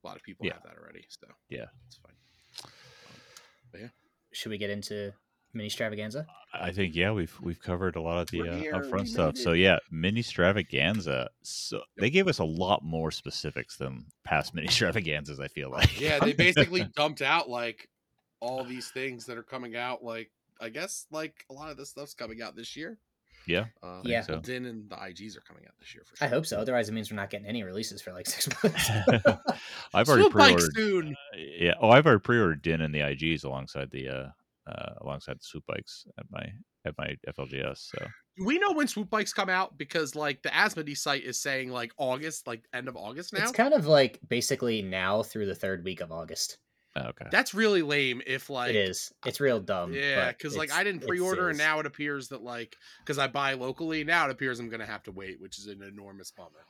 a 0.03 0.07
lot 0.07 0.17
of 0.17 0.23
people 0.25 0.45
Yeah. 0.47 0.55
have 0.55 0.63
that 0.65 0.77
already, 0.77 1.07
so 1.09 1.29
Yeah. 1.49 1.67
it's 1.87 1.97
fine. 1.97 2.17
Um, 3.07 3.81
yeah, 3.81 3.89
should 4.33 4.51
we 4.51 4.59
get 4.59 4.71
into 4.71 5.15
mini 5.55 5.67
extravaganza? 5.67 6.27
I 6.55 6.71
think 6.73 6.95
yeah, 6.95 7.13
we've 7.13 7.35
we've 7.41 7.61
covered 7.61 7.97
a 7.97 8.01
lot 8.01 8.21
of 8.21 8.31
the 8.31 8.43
uh, 8.49 8.57
here, 8.57 8.73
upfront 8.75 9.09
stuff. 9.09 9.37
So 9.37 9.53
yeah, 9.53 9.79
mini 9.91 10.23
stravaganza. 10.23 11.29
So 11.43 11.81
they 11.99 12.11
gave 12.11 12.29
us 12.29 12.39
a 12.39 12.45
lot 12.45 12.85
more 12.85 13.11
specifics 13.11 13.77
than 13.77 14.07
past 14.25 14.55
mini 14.55 14.69
stravaganzas. 14.77 15.41
I 15.41 15.49
feel 15.49 15.71
like. 15.71 16.01
Yeah, 16.01 16.19
they 16.19 16.33
basically 16.33 16.85
dumped 16.97 17.23
out 17.23 17.49
like 17.49 17.89
all 18.41 18.65
these 18.65 18.91
things 18.91 19.27
that 19.27 19.39
are 19.39 19.43
coming 19.43 19.77
out. 19.77 20.03
Like 20.05 20.31
I 20.61 20.69
guess 20.69 21.07
like 21.11 21.45
a 21.51 21.53
lot 21.55 21.71
of 21.71 21.77
this 21.77 21.91
stuff's 21.91 22.15
coming 22.15 22.43
out 22.43 22.55
this 22.55 22.77
year. 22.77 22.99
yeah. 23.47 23.65
Uh, 23.83 24.01
Yeah. 24.05 24.21
so. 24.23 24.39
Din 24.39 24.67
and 24.67 24.89
the 24.91 24.95
IGs 24.97 25.37
are 25.37 25.41
coming 25.41 25.65
out 25.67 25.73
this 25.81 25.95
year 25.95 26.05
for 26.07 26.17
sure. 26.17 26.27
I 26.27 26.29
hope 26.31 26.47
so. 26.47 26.59
Otherwise, 26.61 26.89
it 26.89 26.93
means 26.93 27.11
we're 27.11 27.17
not 27.17 27.31
getting 27.31 27.47
any 27.47 27.63
releases 27.65 28.01
for 28.03 28.13
like 28.13 28.27
six 28.27 28.47
months. 28.63 28.89
I've 29.95 30.09
already 30.09 30.29
pre-ordered. 30.29 30.75
soon. 30.75 31.17
Yeah. 31.37 31.75
Oh, 31.81 31.89
I've 31.91 32.07
already 32.07 32.21
pre-ordered 32.21 32.63
Din 32.63 32.81
and 32.83 32.95
the 32.95 33.01
IGs 33.01 33.43
alongside 33.45 33.91
the 33.91 34.09
uh, 34.09 34.29
uh 34.67 34.95
alongside 35.01 35.35
the 35.35 35.43
swoop 35.43 35.65
bikes 35.67 36.05
at 36.19 36.27
my 36.31 36.47
at 36.85 36.95
my 36.99 37.17
FLGS. 37.29 37.91
So 37.97 38.07
Do 38.37 38.45
we 38.45 38.59
know 38.59 38.73
when 38.73 38.89
swoop 38.89 39.11
bikes 39.11 39.33
come 39.33 39.49
out? 39.49 39.77
Because 39.79 40.15
like 40.17 40.43
the 40.43 40.49
Asmodee 40.49 40.97
site 40.97 41.25
is 41.25 41.39
saying 41.41 41.71
like 41.71 41.93
August, 41.97 42.47
like 42.47 42.65
end 42.73 42.89
of 42.89 42.97
August 42.97 43.33
now. 43.33 43.43
it's 43.43 43.53
kind 43.53 43.75
of 43.75 43.87
like 43.87 44.19
basically 44.29 44.83
now 44.83 45.23
through 45.23 45.47
the 45.47 45.55
third 45.55 45.85
week 45.85 46.01
of 46.01 46.11
August. 46.13 46.59
oh, 46.97 47.03
okay. 47.09 47.27
That's 47.31 47.55
really 47.55 47.83
lame. 47.83 48.21
If 48.27 48.51
like 48.51 48.71
it 48.71 48.77
is. 48.77 49.13
It's 49.27 49.41
real 49.41 49.61
dumb. 49.61 49.95
Yeah, 49.95 50.29
because 50.29 50.57
like 50.57 50.73
I 50.73 50.85
didn't 50.85 51.07
pre-order, 51.07 51.49
and 51.49 51.59
now 51.59 51.79
it 51.81 51.87
appears 51.87 52.29
that 52.29 52.43
like 52.43 52.77
because 53.01 53.19
I 53.19 53.29
buy 53.29 53.55
locally, 53.55 54.05
now 54.05 54.27
it 54.27 54.31
appears 54.33 54.61
I'm 54.61 54.69
gonna 54.69 54.87
have 54.87 55.03
to 55.05 55.13
wait, 55.13 55.41
which 55.41 55.59
is 55.59 55.67
an 55.67 55.83
enormous 55.83 56.31
bummer. 56.31 56.67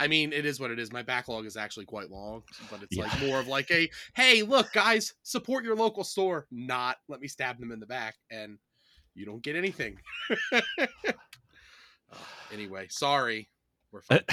I 0.00 0.08
mean, 0.08 0.32
it 0.32 0.44
is 0.46 0.58
what 0.58 0.70
it 0.70 0.78
is. 0.80 0.90
My 0.92 1.02
backlog 1.02 1.46
is 1.46 1.56
actually 1.56 1.84
quite 1.84 2.10
long, 2.10 2.42
but 2.70 2.82
it's 2.82 2.96
like 2.96 3.20
more 3.20 3.38
of 3.38 3.46
like 3.46 3.70
a 3.70 3.88
hey, 4.14 4.42
look, 4.42 4.72
guys, 4.72 5.12
support 5.22 5.62
your 5.64 5.76
local 5.76 6.02
store. 6.04 6.46
Not 6.50 6.96
let 7.08 7.20
me 7.20 7.28
stab 7.28 7.60
them 7.60 7.70
in 7.70 7.78
the 7.80 7.86
back, 7.86 8.16
and 8.30 8.58
you 9.14 9.26
don't 9.26 9.42
get 9.42 9.54
anything. 9.56 9.98
Uh, 12.12 12.16
anyway, 12.52 12.86
sorry, 12.90 13.48
we're 13.92 14.02
fine. 14.02 14.20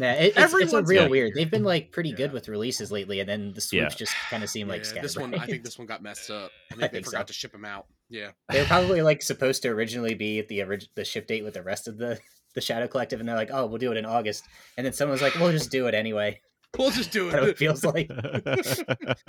Yeah, 0.00 0.12
it, 0.12 0.26
it's, 0.26 0.36
it's 0.36 0.38
a 0.38 0.40
Everyone's 0.42 0.88
real 0.88 0.98
getting- 1.00 1.10
weird. 1.10 1.32
They've 1.34 1.50
been 1.50 1.64
like 1.64 1.90
pretty 1.90 2.12
good 2.12 2.32
with 2.32 2.46
releases 2.46 2.92
lately, 2.92 3.18
and 3.18 3.28
then 3.28 3.52
the 3.52 3.68
Yeah. 3.72 3.88
swoops 3.88 3.96
just 3.96 4.14
kind 4.30 4.44
of 4.44 4.48
seem 4.48 4.68
like 4.68 4.84
Yeah, 4.94 5.02
this 5.02 5.16
one, 5.16 5.34
I 5.34 5.44
think 5.44 5.64
this 5.64 5.76
one 5.76 5.88
got 5.88 6.04
messed 6.04 6.30
up. 6.30 6.52
I 6.70 6.74
think, 6.74 6.82
I 6.84 6.86
they 6.86 6.92
think 6.92 7.06
forgot 7.06 7.18
so. 7.22 7.24
to 7.24 7.32
ship 7.32 7.50
them 7.50 7.64
out. 7.64 7.86
Yeah, 8.08 8.30
they 8.48 8.60
were 8.60 8.66
probably 8.66 9.02
like 9.02 9.22
supposed 9.22 9.62
to 9.62 9.68
originally 9.70 10.14
be 10.14 10.38
at 10.38 10.46
the 10.46 10.62
orig- 10.62 10.86
the 10.94 11.04
ship 11.04 11.26
date 11.26 11.42
with 11.42 11.54
the 11.54 11.64
rest 11.64 11.88
of 11.88 11.98
the 11.98 12.16
the 12.58 12.64
Shadow 12.64 12.88
Collective, 12.88 13.20
and 13.20 13.28
they're 13.28 13.36
like, 13.36 13.50
"Oh, 13.52 13.66
we'll 13.66 13.78
do 13.78 13.92
it 13.92 13.96
in 13.96 14.04
August," 14.04 14.44
and 14.76 14.84
then 14.84 14.92
someone's 14.92 15.22
like, 15.22 15.34
"We'll 15.36 15.52
just 15.52 15.70
do 15.70 15.86
it 15.86 15.94
anyway." 15.94 16.40
we'll 16.78 16.90
just 16.90 17.10
do 17.12 17.30
That's 17.30 17.40
what 17.40 17.48
it 17.48 17.50
it. 17.50 17.58
feels 17.58 17.84
like, 17.84 18.10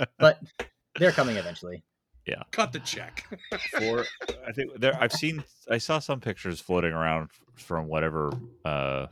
but 0.20 0.40
they're 0.98 1.12
coming 1.12 1.38
eventually. 1.38 1.84
Yeah. 2.26 2.44
Cut 2.52 2.72
the 2.74 2.80
check. 2.80 3.26
for 3.78 4.06
I 4.48 4.52
think 4.52 4.80
there 4.80 4.96
I've 5.02 5.14
seen 5.14 5.44
I 5.70 5.78
saw 5.78 6.00
some 6.00 6.20
pictures 6.20 6.60
floating 6.60 6.92
around 6.94 7.30
from 7.56 7.88
whatever 7.88 8.32
uh 8.66 9.08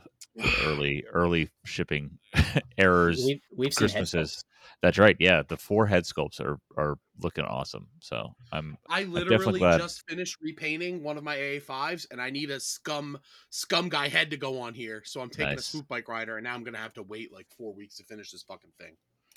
early 0.64 1.04
early 1.12 1.50
shipping 1.64 2.18
errors 2.78 3.22
We've, 3.24 3.40
we've 3.56 3.72
seen 3.74 3.88
Christmases. 3.88 4.44
That's 4.82 4.98
right. 4.98 5.16
Yeah, 5.18 5.42
the 5.48 5.56
four 5.56 5.86
head 5.86 6.04
sculpts 6.04 6.40
are 6.40 6.58
are 6.76 6.98
looking 7.20 7.44
awesome. 7.44 7.88
So 8.00 8.34
I'm 8.52 8.76
I 8.88 9.00
definitely 9.02 9.24
literally 9.24 9.58
glad- 9.60 9.80
just 9.80 10.08
finished 10.08 10.36
repainting 10.40 11.02
one 11.02 11.16
of 11.16 11.24
my 11.24 11.36
AA5s, 11.36 12.06
and 12.10 12.20
I 12.20 12.30
need 12.30 12.50
a 12.50 12.60
scum 12.60 13.18
scum 13.50 13.88
guy 13.88 14.08
head 14.08 14.30
to 14.30 14.36
go 14.36 14.60
on 14.60 14.74
here. 14.74 15.02
So 15.04 15.20
I'm 15.20 15.30
taking 15.30 15.50
Nice. 15.56 15.60
a 15.60 15.62
swoop 15.62 15.88
bike 15.88 16.08
rider, 16.08 16.36
and 16.36 16.44
now 16.44 16.54
I'm 16.54 16.62
gonna 16.64 16.78
have 16.78 16.94
to 16.94 17.02
wait 17.02 17.32
like 17.32 17.46
four 17.56 17.74
weeks 17.74 17.96
to 17.96 18.04
finish 18.04 18.30
this 18.30 18.42
fucking 18.44 18.70
thing. 18.78 18.94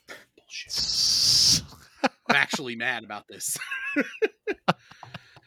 Bullshit. 0.37 1.63
I'm 2.27 2.35
actually 2.35 2.75
mad 2.75 3.03
about 3.03 3.27
this. 3.27 3.57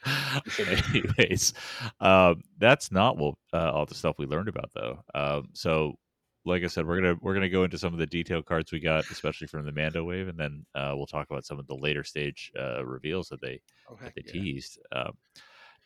Anyways, 0.59 1.55
um, 2.01 2.43
that's 2.59 2.93
not 2.93 3.17
what 3.17 3.35
uh, 3.53 3.71
all 3.73 3.87
the 3.87 3.95
stuff 3.95 4.17
we 4.19 4.27
learned 4.27 4.49
about 4.49 4.71
though. 4.75 5.03
Um, 5.15 5.49
so, 5.53 5.95
like 6.45 6.63
I 6.63 6.67
said, 6.67 6.87
we're 6.87 7.01
gonna 7.01 7.17
we're 7.21 7.35
gonna 7.35 7.49
go 7.49 7.65
into 7.65 7.79
some 7.79 7.93
of 7.93 7.99
the 7.99 8.07
detail 8.07 8.43
cards 8.43 8.73
we 8.73 8.81
got, 8.81 9.11
especially 9.11 9.47
from 9.47 9.65
the 9.65 9.73
Mando 9.73 10.05
wave, 10.05 10.29
and 10.29 10.39
then 10.39 10.67
uh, 10.75 10.93
we'll 10.95 11.07
talk 11.07 11.29
about 11.31 11.47
some 11.47 11.59
of 11.59 11.67
the 11.67 11.75
later 11.77 12.05
stage 12.05 12.53
uh, 12.59 12.85
reveals 12.85 13.29
that 13.29 13.41
they 13.41 13.61
Oh, 13.91 13.97
that 14.03 14.15
they 14.15 14.23
yeah. 14.25 14.33
teased. 14.33 14.79
Um, 14.93 15.13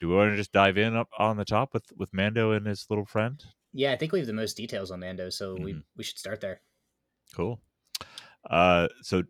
do 0.00 0.08
we 0.08 0.14
want 0.14 0.30
to 0.32 0.36
just 0.36 0.52
dive 0.52 0.78
in 0.78 0.96
up 0.96 1.08
on 1.18 1.36
the 1.36 1.44
top 1.44 1.74
with 1.74 1.84
with 1.96 2.12
Mando 2.12 2.52
and 2.52 2.66
his 2.66 2.86
little 2.88 3.06
friend? 3.06 3.42
Yeah, 3.72 3.92
I 3.92 3.96
think 3.96 4.12
we 4.12 4.18
have 4.20 4.26
the 4.26 4.32
most 4.32 4.56
details 4.56 4.90
on 4.90 5.00
Mando, 5.00 5.30
so 5.30 5.56
we 5.56 5.74
Mhm. 5.74 5.82
we 5.96 6.04
should 6.04 6.18
start 6.18 6.40
there. 6.40 6.62
Cool. 7.34 7.60
Uh, 8.48 8.88
so 9.02 9.22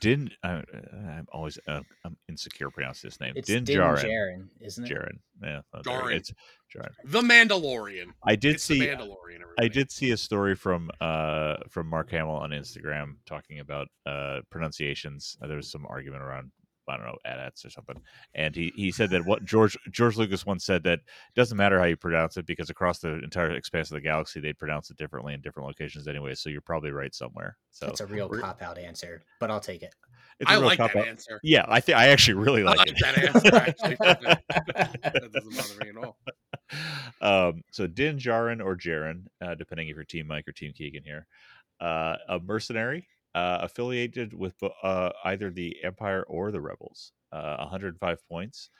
Din, 0.00 0.30
uh, 0.42 0.62
I'm 0.92 1.26
always 1.32 1.58
uh, 1.68 1.80
I'm 2.04 2.16
insecure 2.28 2.70
pronouncing 2.70 3.08
his 3.08 3.20
name. 3.20 3.34
It's 3.36 3.48
Din 3.48 3.64
Din 3.64 3.78
Djarin. 3.78 4.04
Djarin, 4.04 4.48
isn't 4.60 4.84
it? 4.84 4.92
Jaren. 4.92 5.18
Yeah, 5.42 5.60
oh, 5.74 5.80
there- 5.82 6.00
Djarin. 6.00 6.14
It's 6.16 6.32
Jaren. 6.74 6.92
The 7.04 7.20
Mandalorian. 7.20 8.06
I 8.24 8.36
did 8.36 8.56
it's 8.56 8.64
see. 8.64 8.80
the 8.80 8.86
Mandalorian. 8.86 9.42
I 9.58 9.68
did 9.68 9.90
see 9.90 10.10
a 10.10 10.16
story 10.16 10.54
from 10.54 10.90
uh 11.00 11.56
from 11.70 11.86
Mark 11.88 12.10
Hamill 12.10 12.34
on 12.36 12.50
Instagram 12.50 13.14
talking 13.26 13.60
about 13.60 13.88
uh 14.04 14.40
pronunciations. 14.50 15.36
Uh, 15.42 15.46
there 15.46 15.56
was 15.56 15.70
some 15.70 15.86
argument 15.88 16.22
around 16.22 16.50
I 16.88 16.96
don't 16.96 17.06
know 17.06 17.16
AT-ATs 17.24 17.64
or 17.64 17.70
something, 17.70 17.96
and 18.34 18.54
he 18.54 18.72
he 18.76 18.90
said 18.92 19.10
that 19.10 19.24
what 19.26 19.44
George 19.44 19.76
George 19.90 20.16
Lucas 20.16 20.46
once 20.46 20.64
said 20.64 20.82
that 20.84 20.98
it 21.00 21.34
doesn't 21.34 21.56
matter 21.56 21.78
how 21.78 21.84
you 21.86 21.96
pronounce 21.96 22.36
it 22.36 22.46
because 22.46 22.70
across 22.70 22.98
the 23.00 23.14
entire 23.22 23.50
expanse 23.52 23.90
of 23.90 23.94
the 23.96 24.00
galaxy 24.00 24.40
they'd 24.40 24.58
pronounce 24.58 24.90
it 24.90 24.96
differently 24.96 25.34
in 25.34 25.40
different 25.40 25.66
locations 25.66 26.06
anyway. 26.08 26.34
So 26.34 26.48
you're 26.50 26.60
probably 26.60 26.90
right 26.90 27.14
somewhere. 27.14 27.56
So 27.70 27.88
it's 27.88 28.00
a 28.00 28.06
real 28.06 28.28
we're- 28.28 28.42
cop 28.42 28.62
out 28.62 28.78
answer, 28.78 29.22
but 29.40 29.50
I'll 29.50 29.60
take 29.60 29.82
it. 29.82 29.94
it's 30.40 30.50
a 30.50 30.54
I 30.54 30.56
real 30.58 30.66
like 30.66 30.78
that 30.78 30.92
cop-out. 30.92 31.08
answer. 31.08 31.40
Yeah, 31.42 31.64
I 31.68 31.80
think 31.80 31.98
I 31.98 32.08
actually 32.08 32.34
really 32.34 32.62
I 32.62 32.66
like, 32.66 32.78
like 32.78 32.88
it. 32.88 32.96
that 33.00 33.18
answer. 33.18 33.56
Actually, 33.56 33.96
that 35.02 35.30
doesn't 35.32 35.56
bother 35.56 35.84
me 35.84 35.90
at 35.90 35.96
all. 35.96 36.16
um, 37.20 37.62
so 37.70 37.86
Din 37.86 38.18
Djarin 38.18 38.64
or 38.64 38.76
Jaren, 38.76 39.24
uh, 39.40 39.54
depending 39.54 39.88
if 39.88 39.94
you're 39.96 40.04
Team 40.04 40.26
Mike 40.26 40.46
or 40.48 40.52
Team 40.52 40.72
Keegan 40.72 41.02
here, 41.04 41.26
uh, 41.80 42.16
a 42.28 42.38
mercenary 42.40 43.06
uh, 43.36 43.58
affiliated 43.60 44.32
with 44.32 44.54
uh, 44.82 45.10
either 45.26 45.50
the 45.50 45.76
Empire 45.84 46.24
or 46.26 46.50
the 46.50 46.60
Rebels. 46.60 47.12
Uh, 47.32 47.56
105 47.58 48.28
points, 48.28 48.70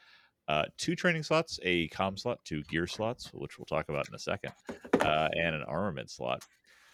uh, 0.49 0.65
two 0.79 0.97
training 0.97 1.23
slots, 1.23 1.59
a 1.63 1.89
com 1.89 2.17
slot, 2.17 2.39
two 2.45 2.63
gear 2.65 2.87
slots, 2.87 3.31
which 3.35 3.59
we'll 3.59 3.67
talk 3.67 3.91
about 3.91 4.09
in 4.09 4.15
a 4.15 4.19
second, 4.19 4.53
uh, 5.01 5.29
and 5.35 5.55
an 5.55 5.63
armament 5.69 6.11
slot. 6.11 6.43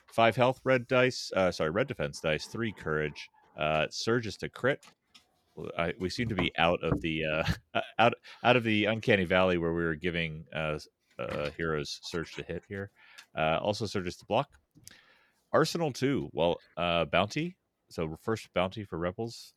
Five 0.09 0.35
health, 0.35 0.61
red 0.65 0.89
dice. 0.89 1.31
Uh, 1.37 1.53
sorry, 1.53 1.71
red 1.71 1.87
defense 1.87 2.21
dice. 2.21 2.47
Three 2.47 2.73
courage. 2.73 3.29
Surges 3.91 4.37
to 4.39 4.49
crit. 4.49 4.85
I, 5.79 5.93
we 6.01 6.09
seem 6.09 6.29
to 6.31 6.35
be 6.35 6.51
out 6.59 6.83
of 6.83 7.01
the 7.01 7.45
out 7.99 8.15
out 8.43 8.57
of 8.57 8.65
the 8.65 8.87
uncanny 8.87 9.25
valley 9.25 9.59
where 9.59 9.73
we 9.73 9.85
were 9.85 9.95
giving 9.95 10.47
heroes 11.57 12.01
surge 12.03 12.33
to 12.33 12.43
hit 12.43 12.65
here. 12.69 12.91
Also 13.37 13.87
surges 13.87 14.17
to 14.17 14.25
block. 14.25 14.49
Arsenal 15.53 15.93
two. 15.93 16.29
Well, 16.33 16.59
uh, 16.77 17.05
bounty. 17.07 17.57
So 17.91 18.17
first 18.23 18.49
bounty 18.55 18.85
for 18.85 18.99
rebels. 18.99 19.55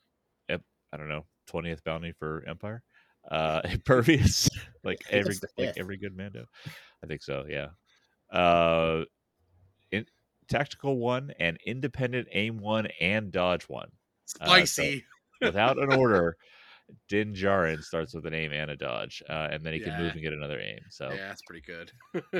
I 0.95 0.97
don't 0.97 1.09
know. 1.09 1.25
Twentieth 1.47 1.83
bounty 1.83 2.13
for 2.13 2.43
Empire. 2.47 2.81
Uh, 3.29 3.61
impervious, 3.69 4.49
like 4.83 5.01
every 5.09 5.35
like 5.57 5.73
every 5.77 5.97
good 5.97 6.15
Mando. 6.15 6.45
I 7.03 7.07
think 7.07 7.21
so. 7.21 7.45
Yeah. 7.49 7.67
Uh, 8.31 9.03
in, 9.91 10.05
tactical 10.47 10.97
one 10.97 11.33
and 11.37 11.57
independent 11.65 12.29
aim 12.31 12.59
one 12.59 12.87
and 13.01 13.31
dodge 13.31 13.63
one. 13.63 13.89
Uh, 14.39 14.45
so- 14.45 14.51
Spicy. 14.53 15.03
without 15.41 15.77
an 15.77 15.91
order. 15.91 16.37
Din 17.09 17.33
Djarin 17.33 17.81
starts 17.83 18.13
with 18.13 18.25
an 18.25 18.33
aim 18.33 18.51
and 18.53 18.71
a 18.71 18.75
dodge, 18.75 19.23
uh, 19.29 19.47
and 19.51 19.65
then 19.65 19.73
he 19.73 19.79
can 19.79 19.97
move 20.01 20.11
and 20.13 20.21
get 20.21 20.33
another 20.33 20.59
aim. 20.59 20.79
So 20.89 21.09
Yeah, 21.09 21.27
that's 21.27 21.41
pretty 21.41 21.61
good. 21.65 21.91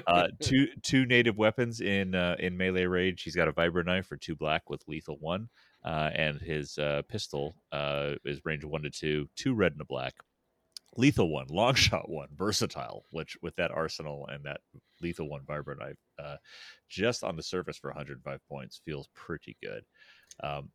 uh, 0.07 0.27
two 0.41 0.67
two 0.83 1.05
native 1.05 1.37
weapons 1.37 1.81
in 1.81 2.15
uh, 2.15 2.35
in 2.39 2.57
melee 2.57 2.85
rage. 2.85 3.23
He's 3.23 3.35
got 3.35 3.47
a 3.47 3.53
vibro 3.53 3.85
knife 3.85 4.07
for 4.07 4.17
two 4.17 4.35
black 4.35 4.69
with 4.69 4.83
lethal 4.87 5.17
one, 5.19 5.49
uh, 5.83 6.11
and 6.13 6.39
his 6.39 6.77
uh, 6.77 7.01
pistol 7.07 7.55
uh, 7.71 8.15
is 8.23 8.41
range 8.45 8.63
one 8.65 8.83
to 8.83 8.89
two, 8.89 9.27
two 9.35 9.53
red 9.53 9.71
and 9.71 9.81
a 9.81 9.85
black. 9.85 10.13
Lethal 10.97 11.29
one, 11.29 11.47
long 11.49 11.73
shot 11.75 12.09
one, 12.09 12.29
versatile. 12.35 13.05
Which 13.11 13.37
with 13.41 13.55
that 13.55 13.71
arsenal 13.71 14.27
and 14.27 14.43
that 14.45 14.61
lethal 15.01 15.29
one 15.29 15.41
vibro 15.41 15.77
knife, 15.77 15.97
uh, 16.17 16.37
just 16.87 17.23
on 17.23 17.35
the 17.35 17.43
surface 17.43 17.77
for 17.77 17.89
105 17.89 18.39
points 18.47 18.81
feels 18.85 19.09
pretty 19.13 19.57
good. 19.61 19.83
Um, 20.43 20.71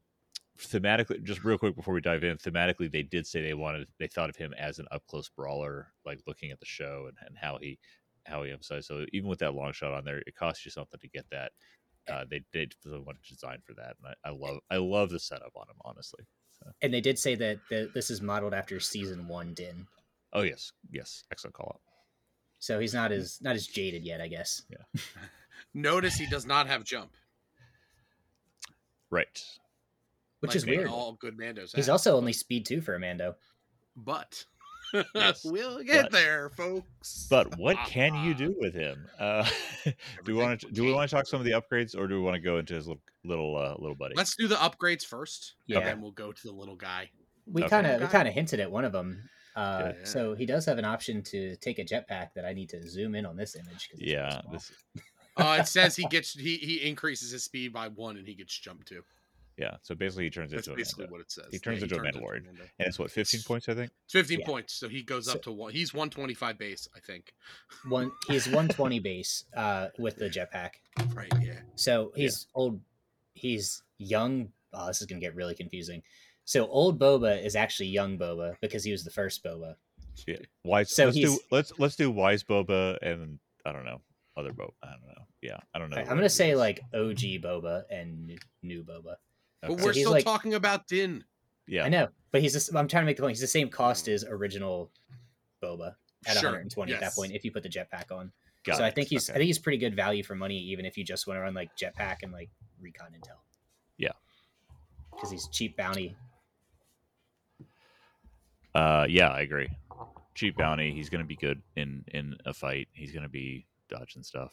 thematically, 0.60 1.22
just 1.22 1.44
real 1.44 1.58
quick 1.58 1.76
before 1.76 1.94
we 1.94 2.00
dive 2.00 2.24
in, 2.24 2.36
thematically 2.36 2.90
they 2.90 3.02
did 3.02 3.26
say 3.26 3.42
they 3.42 3.54
wanted 3.54 3.88
they 3.98 4.06
thought 4.06 4.30
of 4.30 4.36
him 4.36 4.54
as 4.58 4.78
an 4.78 4.86
up 4.90 5.06
close 5.06 5.28
brawler, 5.28 5.92
like 6.04 6.20
looking 6.26 6.50
at 6.50 6.60
the 6.60 6.66
show 6.66 7.06
and, 7.08 7.16
and 7.26 7.36
how 7.38 7.58
he 7.60 7.78
how 8.26 8.42
he 8.42 8.50
emphasized. 8.50 8.86
So 8.86 9.04
even 9.12 9.28
with 9.28 9.40
that 9.40 9.54
long 9.54 9.72
shot 9.72 9.92
on 9.92 10.04
there, 10.04 10.22
it 10.26 10.34
costs 10.34 10.64
you 10.64 10.70
something 10.70 11.00
to 11.00 11.08
get 11.08 11.26
that. 11.30 11.52
Uh, 12.10 12.24
they 12.28 12.42
did 12.52 12.74
want 12.84 13.18
to 13.22 13.32
design 13.32 13.58
for 13.64 13.74
that, 13.74 13.96
and 14.02 14.14
I, 14.24 14.28
I 14.28 14.32
love 14.32 14.58
I 14.70 14.76
love 14.76 15.10
the 15.10 15.20
setup 15.20 15.52
on 15.54 15.68
him, 15.68 15.76
honestly. 15.84 16.24
So, 16.58 16.70
And 16.82 16.92
they 16.92 17.00
did 17.00 17.18
say 17.18 17.34
that 17.36 17.58
the, 17.68 17.90
this 17.94 18.10
is 18.10 18.20
modeled 18.20 18.54
after 18.54 18.80
season 18.80 19.28
one 19.28 19.54
Din, 19.54 19.86
oh 20.32 20.42
yes, 20.42 20.72
yes, 20.90 21.24
excellent 21.30 21.54
call 21.54 21.72
out. 21.74 21.80
so 22.58 22.80
he's 22.80 22.94
not 22.94 23.12
as 23.12 23.38
not 23.40 23.54
as 23.54 23.66
jaded 23.66 24.04
yet, 24.04 24.20
I 24.20 24.28
guess. 24.28 24.62
Yeah 24.70 25.00
notice 25.74 26.16
he 26.16 26.26
does 26.26 26.46
not 26.46 26.66
have 26.66 26.84
jump, 26.84 27.12
Right, 29.10 29.42
Which 30.40 30.50
like 30.50 30.56
is 30.56 30.66
weird. 30.66 30.88
All 30.88 31.14
good 31.20 31.36
Mandos. 31.38 31.74
He's 31.74 31.86
have, 31.86 31.92
also 31.94 32.16
only 32.16 32.32
speed 32.32 32.66
two 32.66 32.80
for 32.80 32.94
a 32.94 32.98
Mando. 32.98 33.36
but 33.96 34.44
Yes, 35.14 35.44
we'll 35.44 35.82
get 35.84 36.04
but- 36.04 36.12
there, 36.12 36.50
folks. 36.50 37.26
but 37.30 37.56
what 37.58 37.76
can 37.86 38.14
you 38.24 38.34
do 38.34 38.54
with 38.58 38.74
him? 38.74 39.06
Uh, 39.18 39.48
do 39.84 39.92
we 40.26 40.34
want 40.34 40.60
to 40.60 40.70
do 40.72 40.82
we 40.84 40.92
want 40.92 41.08
to 41.08 41.14
talk 41.14 41.26
some 41.26 41.38
of 41.40 41.44
the 41.46 41.52
upgrades, 41.52 41.96
or 41.96 42.08
do 42.08 42.14
we 42.16 42.20
want 42.20 42.34
to 42.34 42.40
go 42.40 42.58
into 42.58 42.74
his 42.74 42.88
little 42.88 43.02
little 43.24 43.56
uh, 43.56 43.74
little 43.78 43.94
buddy? 43.94 44.14
Let's 44.16 44.34
do 44.34 44.48
the 44.48 44.56
upgrades 44.56 45.04
first, 45.04 45.54
Yeah. 45.66 45.78
and 45.78 45.86
then 45.86 46.00
we'll 46.00 46.10
go 46.12 46.32
to 46.32 46.42
the 46.42 46.52
little 46.52 46.76
guy. 46.76 47.10
We 47.46 47.62
kind 47.68 47.86
of 47.86 48.00
we 48.00 48.06
kind 48.08 48.26
of 48.28 48.34
hinted 48.34 48.60
at 48.60 48.70
one 48.70 48.84
of 48.84 48.92
them. 48.92 49.28
Uh, 49.56 49.92
Yeah. 49.98 50.04
So 50.04 50.34
he 50.34 50.46
does 50.46 50.64
have 50.66 50.78
an 50.78 50.84
option 50.84 51.22
to 51.24 51.56
take 51.56 51.78
a 51.78 51.84
jetpack 51.84 52.28
that 52.34 52.44
I 52.44 52.52
need 52.52 52.68
to 52.70 52.88
zoom 52.88 53.14
in 53.14 53.26
on 53.26 53.36
this 53.36 53.56
image. 53.56 53.90
'cause 53.90 54.00
it's 54.00 54.10
yeah, 54.10 54.40
this 54.52 54.72
Uh, 55.36 55.58
it 55.60 55.66
says 55.68 55.94
he 55.96 56.04
gets 56.06 56.32
he 56.32 56.56
he 56.56 56.88
increases 56.88 57.30
his 57.30 57.44
speed 57.44 57.72
by 57.72 57.88
one, 57.88 58.16
and 58.16 58.26
he 58.26 58.34
gets 58.34 58.58
jump 58.58 58.84
two. 58.84 59.02
Yeah. 59.60 59.76
So 59.82 59.94
basically, 59.94 60.24
he 60.24 60.30
turns 60.30 60.50
That's 60.50 60.66
into 60.66 60.74
a 60.74 60.76
basically 60.76 61.04
Mando. 61.04 61.12
what 61.12 61.20
it 61.20 61.30
says. 61.30 61.46
He 61.50 61.58
turns 61.58 61.82
into 61.82 61.96
a 61.96 61.98
Mandalorian. 62.00 62.46
Mando. 62.46 62.62
and 62.78 62.88
it's 62.88 62.98
what 62.98 63.10
fifteen 63.10 63.42
points, 63.42 63.68
I 63.68 63.74
think. 63.74 63.90
It's 64.04 64.12
fifteen 64.12 64.40
Yeah. 64.40 64.46
points, 64.46 64.74
so 64.74 64.88
he 64.88 65.02
goes 65.02 65.26
So- 65.26 65.34
up 65.34 65.42
to 65.42 65.52
one. 65.52 65.72
He's 65.72 65.92
one 65.94 66.10
twenty 66.10 66.34
five 66.34 66.58
base, 66.58 66.88
I 66.96 67.00
think. 67.00 67.34
one 67.88 68.10
he's 68.28 68.46
120 68.46 68.98
base 69.00 69.44
uh, 69.56 69.88
with 69.98 70.16
the 70.16 70.28
jetpack. 70.30 70.70
Right? 71.14 71.32
Yeah. 71.40 71.60
So 71.76 72.12
he's 72.16 72.46
old. 72.54 72.80
He's 73.34 73.82
young. 73.98 74.52
Oh, 74.72 74.86
this 74.88 75.00
is 75.00 75.06
gonna 75.06 75.20
get 75.20 75.34
really 75.34 75.54
confusing. 75.54 76.02
So 76.44 76.66
old 76.66 76.98
Boba 76.98 77.44
is 77.44 77.54
actually 77.54 77.88
young 77.90 78.18
Boba 78.18 78.56
because 78.60 78.82
he 78.82 78.90
was 78.92 79.04
the 79.04 79.10
first 79.10 79.44
Boba. 79.44 79.76
Yeah, 80.26 80.36
wise. 80.64 80.94
So 80.94 81.04
let's 81.06 81.16
do 81.16 81.38
let's 81.50 81.72
let's 81.78 81.96
do 81.96 82.10
wise 82.10 82.42
boba 82.44 82.98
and 83.00 83.38
I 83.64 83.72
don't 83.72 83.84
know 83.84 84.00
other 84.36 84.52
boba. 84.52 84.72
I 84.82 84.88
don't 84.90 85.06
know. 85.06 85.24
Yeah, 85.40 85.58
I 85.74 85.78
don't 85.78 85.88
know. 85.90 85.94
Alright, 85.96 86.06
what 86.06 86.12
I'm 86.12 86.18
gonna 86.18 86.28
say 86.28 86.50
is. 86.50 86.58
like 86.58 86.80
OG 86.92 87.40
Boba 87.42 87.84
and 87.90 88.26
new- 88.26 88.38
new 88.62 88.84
Boba. 89.62 89.68
But 89.68 89.80
we're 89.80 89.92
he's 89.92 90.02
still 90.02 90.12
like- 90.12 90.24
talking 90.24 90.54
about 90.54 90.86
Din. 90.86 91.24
yeah, 91.66 91.84
I 91.84 91.88
know, 91.88 92.08
but 92.32 92.40
he's. 92.42 92.52
Just, 92.52 92.74
I'm 92.74 92.88
trying 92.88 93.02
to 93.02 93.06
make 93.06 93.16
the 93.16 93.22
point. 93.22 93.32
He's 93.32 93.40
the 93.40 93.46
same 93.46 93.68
cost 93.68 94.08
as 94.08 94.24
original 94.24 94.90
Boba 95.62 95.94
at 96.26 96.34
Sure, 96.36 96.50
120 96.50 96.92
at 96.92 97.00
that 97.00 97.14
point 97.14 97.32
if 97.32 97.44
you 97.44 97.52
put 97.52 97.62
the 97.62 97.68
jetpack 97.68 98.10
on. 98.12 98.30
got 98.64 98.76
so 98.76 98.84
I 98.84 98.90
think 98.90 99.08
he's. 99.08 99.28
Okay. 99.28 99.36
I 99.36 99.38
think 99.38 99.46
he's 99.46 99.58
pretty 99.58 99.78
good 99.78 99.94
value 99.94 100.22
for 100.22 100.34
money, 100.34 100.58
even 100.58 100.84
if 100.84 100.96
you 100.96 101.04
just 101.04 101.26
want 101.26 101.36
to 101.38 101.42
run 101.42 101.54
like 101.54 101.70
jetpack 101.76 102.18
and 102.22 102.32
like 102.32 102.50
recon 102.80 103.08
intel. 103.12 103.36
Yeah. 103.98 104.12
because 105.12 105.30
he's 105.30 105.48
cheap 105.48 105.76
bounty. 105.76 106.16
Uh, 108.74 109.06
yeah, 109.08 109.28
I 109.28 109.40
agree. 109.40 109.68
Cheap 110.34 110.56
bounty. 110.56 110.92
He's 110.94 111.10
going 111.10 111.20
to 111.22 111.26
be 111.26 111.36
good 111.36 111.60
in 111.76 112.04
in 112.14 112.36
a 112.46 112.54
fight. 112.54 112.88
He's 112.92 113.12
going 113.12 113.24
to 113.24 113.28
be 113.28 113.66
dodging 113.88 114.22
stuff. 114.22 114.52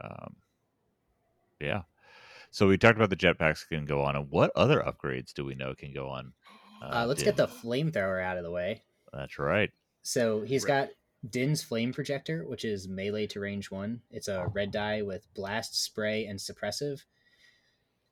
Um, 0.00 0.36
yeah. 1.60 1.82
So 2.50 2.66
we 2.66 2.78
talked 2.78 2.96
about 2.96 3.10
the 3.10 3.16
jetpacks 3.16 3.68
can 3.68 3.84
go 3.84 4.02
on, 4.02 4.16
and 4.16 4.30
what 4.30 4.50
other 4.56 4.80
upgrades 4.80 5.32
do 5.32 5.44
we 5.44 5.54
know 5.54 5.74
can 5.74 5.92
go 5.92 6.08
on? 6.08 6.32
Uh, 6.82 7.04
let's 7.06 7.22
Din? 7.22 7.26
get 7.26 7.36
the 7.36 7.46
flamethrower 7.46 8.22
out 8.22 8.36
of 8.38 8.44
the 8.44 8.50
way. 8.50 8.82
That's 9.12 9.38
right. 9.38 9.70
So 10.02 10.42
he's 10.42 10.64
Right. 10.64 10.88
got 10.88 11.30
Din's 11.30 11.62
flame 11.62 11.92
projector, 11.92 12.44
which 12.46 12.64
is 12.64 12.88
melee 12.88 13.26
to 13.28 13.40
range 13.40 13.70
one. 13.70 14.02
It's 14.10 14.28
a 14.28 14.46
red 14.48 14.70
die 14.70 15.02
with 15.02 15.26
blast, 15.34 15.80
spray, 15.82 16.26
and 16.26 16.38
suppressive. 16.38 17.04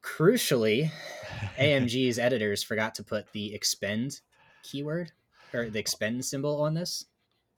Crucially, 0.02 0.90
AMG's 1.58 2.18
editors 2.18 2.62
forgot 2.62 2.94
to 2.96 3.04
put 3.04 3.32
the 3.32 3.54
expend 3.54 4.20
keyword 4.62 5.12
or 5.52 5.70
the 5.70 5.78
expend 5.78 6.24
symbol 6.24 6.62
on 6.62 6.74
this. 6.74 7.06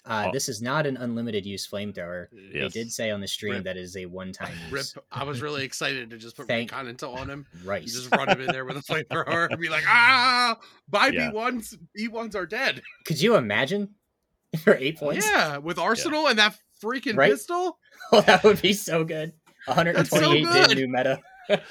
Uh, 0.08 0.24
Oh. 0.28 0.32
This 0.32 0.48
is 0.48 0.62
not 0.62 0.86
an 0.86 0.96
unlimited 0.96 1.44
use 1.44 1.68
flamethrower. 1.68 2.28
Yes. 2.32 2.72
They 2.72 2.80
did 2.80 2.90
say 2.92 3.10
on 3.10 3.20
the 3.20 3.28
stream 3.28 3.54
Rip. 3.56 3.64
that 3.64 3.76
is 3.76 3.96
a 3.96 4.06
one 4.06 4.32
time 4.32 4.54
Rip. 4.70 4.80
use. 4.80 4.94
I 5.12 5.22
was 5.24 5.42
really 5.42 5.64
excited 5.64 6.08
to 6.10 6.16
just 6.18 6.36
put 6.36 6.48
Thank- 6.48 6.70
intel 6.72 7.14
on 7.14 7.28
him. 7.28 7.46
Right. 7.64 7.82
You 7.86 7.88
just 7.88 8.10
run 8.14 8.28
him 8.28 8.40
in 8.40 8.46
there 8.46 8.64
with 8.64 8.76
a 8.78 8.80
flamethrower 8.80 9.50
and 9.50 9.60
be 9.60 9.68
like, 9.68 9.84
ah, 9.86 10.56
my 10.90 11.08
Yeah. 11.08 11.30
B 11.30 11.36
ones, 11.36 11.76
B 11.94 12.08
ones 12.08 12.34
are 12.34 12.46
dead. 12.46 12.82
Could 13.04 13.20
you 13.20 13.36
imagine 13.36 13.94
for 14.64 14.74
eight 14.74 14.96
points? 14.98 15.26
Yeah, 15.28 15.58
with 15.58 15.78
Arsenal 15.78 16.26
and 16.28 16.38
that 16.38 16.56
freaking 16.82 17.16
Right? 17.16 17.30
pistol. 17.32 17.78
Oh, 18.10 18.22
that 18.22 18.42
would 18.44 18.62
be 18.62 18.72
so 18.72 19.04
good. 19.04 19.32
128 19.66 20.44
good. 20.44 20.76
New 20.78 20.88
meta. 20.88 21.20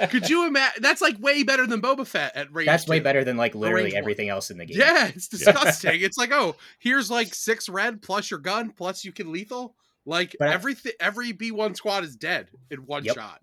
Could 0.09 0.29
you 0.29 0.47
imagine? 0.47 0.81
That's 0.81 1.01
like 1.01 1.19
way 1.19 1.43
better 1.43 1.65
than 1.67 1.81
Boba 1.81 2.05
Fett 2.07 2.35
at 2.35 2.53
range. 2.53 2.67
That's 2.67 2.87
way 2.87 2.99
better 2.99 3.23
than 3.23 3.37
like 3.37 3.55
literally 3.55 3.83
range 3.83 3.93
one. 3.93 3.99
everything 4.03 4.29
else 4.29 4.49
in 4.51 4.57
the 4.57 4.65
game. 4.65 4.77
Yeah, 4.79 5.07
it's 5.07 5.27
disgusting. 5.27 6.01
it's 6.01 6.17
like, 6.17 6.31
oh, 6.31 6.55
here's 6.79 7.09
like 7.11 7.33
six 7.33 7.69
red 7.69 8.01
plus 8.01 8.29
your 8.31 8.39
gun 8.39 8.71
plus 8.71 9.03
you 9.05 9.11
can 9.11 9.31
lethal. 9.31 9.75
Like 10.05 10.35
But 10.39 10.47
I- 10.49 10.73
every 10.99 11.31
B 11.33 11.51
one 11.51 11.75
squad 11.75 12.03
is 12.03 12.15
dead 12.15 12.49
in 12.71 12.85
one 12.85 13.03
Yep. 13.03 13.15
shot. 13.15 13.39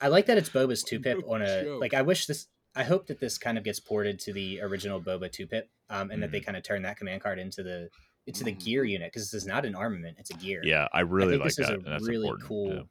I 0.00 0.08
like 0.08 0.26
that 0.26 0.38
it's 0.38 0.48
Boba's 0.50 0.82
two 0.82 1.00
pip 1.04 1.18
on 1.28 1.42
a 1.42 1.62
joke. 1.64 1.80
like. 1.80 1.94
I 1.94 2.02
wish 2.02 2.26
this. 2.26 2.46
I 2.74 2.84
hope 2.84 3.06
that 3.08 3.18
this 3.20 3.38
kind 3.38 3.58
of 3.58 3.64
gets 3.64 3.80
ported 3.80 4.18
to 4.20 4.32
the 4.32 4.60
original 4.60 5.00
Boba 5.00 5.30
two 5.32 5.46
pip, 5.46 5.68
um, 5.90 6.10
and 6.10 6.22
that 6.22 6.28
Mm. 6.28 6.32
they 6.32 6.40
kind 6.40 6.56
of 6.56 6.62
turn 6.62 6.82
that 6.82 6.96
command 6.96 7.22
card 7.22 7.38
into 7.38 7.62
the 7.62 7.88
into 8.26 8.44
the 8.44 8.52
Mhm. 8.52 8.62
gear 8.64 8.84
unit 8.84 9.10
because 9.10 9.30
this 9.30 9.42
is 9.42 9.46
not 9.46 9.64
an 9.64 9.74
armament; 9.74 10.16
it's 10.20 10.30
a 10.30 10.34
gear. 10.34 10.60
Yeah, 10.62 10.86
I 10.92 11.00
really 11.00 11.32
think 11.32 11.44
like 11.44 11.48
this 11.54 11.58
is 11.60 11.70
a 11.70 11.74
and 11.74 11.86
that's 11.86 12.06
really 12.06 12.26
important, 12.28 12.46
cool- 12.48 12.74
yeah. 12.74 12.82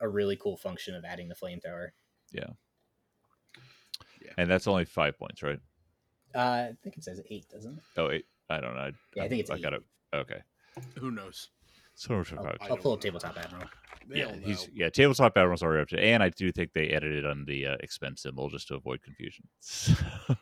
a 0.00 0.08
really 0.08 0.36
cool 0.36 0.56
function 0.56 0.94
of 0.94 1.04
adding 1.04 1.28
the 1.28 1.34
flamethrower. 1.34 1.88
And 4.38 4.50
that's 4.50 4.66
only 4.66 4.84
five 4.84 5.18
points, 5.18 5.42
right? 5.42 5.58
Uh, 6.34 6.38
I 6.38 6.72
think 6.82 6.98
it 6.98 7.04
says 7.04 7.22
eight, 7.30 7.46
doesn't 7.48 7.72
it? 7.78 7.82
Oh, 7.96 8.10
eight. 8.10 8.26
I 8.50 8.60
don't 8.60 8.74
know. 8.74 8.80
I, 8.80 8.92
Yeah, 9.14 9.22
I 9.24 9.28
think 9.28 9.40
it's 9.40 9.50
I 9.50 9.54
eight. 9.54 9.62
got 9.62 9.72
it. 9.72 9.82
Okay. 10.14 10.40
Who 10.98 11.10
knows? 11.10 11.48
So 11.94 12.18
much 12.18 12.28
for 12.28 12.36
I'll, 12.38 12.44
five. 12.44 12.56
I 12.60 12.64
I'll 12.64 12.68
don't 12.70 12.82
pull 12.82 12.92
up 12.92 12.98
know. 12.98 13.02
tabletop 13.02 13.38
admiral. 13.38 13.68
yeah, 14.10 14.26
They'll 14.32 14.40
he's 14.40 14.68
yeah. 14.74 14.90
Tabletop 14.90 15.32
Admiral's 15.36 15.62
already 15.62 15.82
up 15.82 15.88
to, 15.88 15.98
and 15.98 16.22
I 16.22 16.28
do 16.28 16.52
think 16.52 16.72
they 16.74 16.88
edited 16.88 17.24
on 17.24 17.46
the 17.46 17.66
uh, 17.66 17.76
expense 17.80 18.22
symbol 18.22 18.50
just 18.50 18.68
to 18.68 18.74
avoid 18.74 19.00
confusion. 19.02 19.46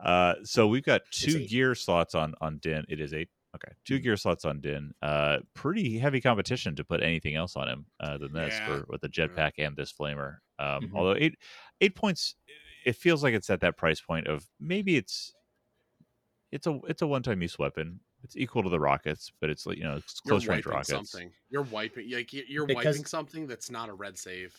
uh, 0.00 0.34
so 0.44 0.68
we've 0.68 0.84
got 0.84 1.02
two 1.10 1.44
gear 1.46 1.74
slots 1.74 2.14
on 2.14 2.34
on 2.40 2.58
Din. 2.58 2.84
It 2.88 3.00
is 3.00 3.12
eight. 3.12 3.30
Okay, 3.54 3.72
two 3.84 3.98
gear 4.00 4.16
slots 4.16 4.44
on 4.44 4.60
Din. 4.60 4.92
Uh, 5.00 5.38
pretty 5.54 5.98
heavy 5.98 6.20
competition 6.20 6.74
to 6.76 6.84
put 6.84 7.02
anything 7.02 7.36
else 7.36 7.54
on 7.56 7.68
him 7.68 7.86
uh, 8.00 8.18
than 8.18 8.32
this 8.32 8.54
Yeah. 8.54 8.66
for 8.66 8.84
with 8.88 9.00
the 9.00 9.08
jetpack 9.08 9.52
and 9.58 9.76
this 9.76 9.92
flamer. 9.92 10.38
Um, 10.58 10.82
Mhm. 10.88 10.94
Although 10.94 11.16
eight 11.16 11.38
eight 11.80 11.94
points, 11.94 12.34
it 12.84 12.96
feels 12.96 13.22
like 13.22 13.32
it's 13.34 13.50
at 13.50 13.60
that 13.60 13.76
price 13.76 14.00
point 14.00 14.26
of 14.26 14.44
maybe 14.58 14.96
it's 14.96 15.34
it's 16.50 16.66
a 16.66 16.80
it's 16.88 17.02
a 17.02 17.06
one 17.06 17.22
time 17.22 17.42
use 17.42 17.58
weapon. 17.58 18.00
It's 18.24 18.36
equal 18.36 18.62
to 18.62 18.70
the 18.70 18.80
rockets, 18.80 19.30
but 19.40 19.50
it's 19.50 19.66
like 19.66 19.76
you 19.78 19.84
know 19.84 19.96
it's 19.96 20.20
You're 20.24 20.32
close 20.32 20.46
range 20.46 20.64
wiping 20.66 20.76
rockets. 20.78 21.10
something. 21.10 21.32
You're 21.50 21.62
wiping 21.62 22.10
like 22.10 22.32
you- 22.32 22.44
you're 22.48 22.66
Because- 22.66 22.84
wiping 22.96 23.04
something 23.06 23.46
that's 23.46 23.70
not 23.70 23.88
a 23.88 23.92
red 23.94 24.18
save. 24.18 24.56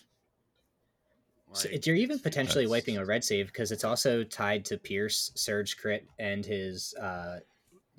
So 1.54 1.70
you're 1.70 1.96
even 1.96 2.20
potentially 2.20 2.66
That's- 2.66 2.70
wiping 2.84 2.98
a 2.98 3.06
red 3.06 3.24
save 3.24 3.48
because 3.48 3.72
it's 3.72 3.84
also 3.84 4.24
tied 4.24 4.66
to 4.66 4.78
Pierce, 4.78 5.32
Surge 5.36 5.78
Crit, 5.78 6.06
and 6.20 6.46
his 6.46 6.94
uh 6.96 7.40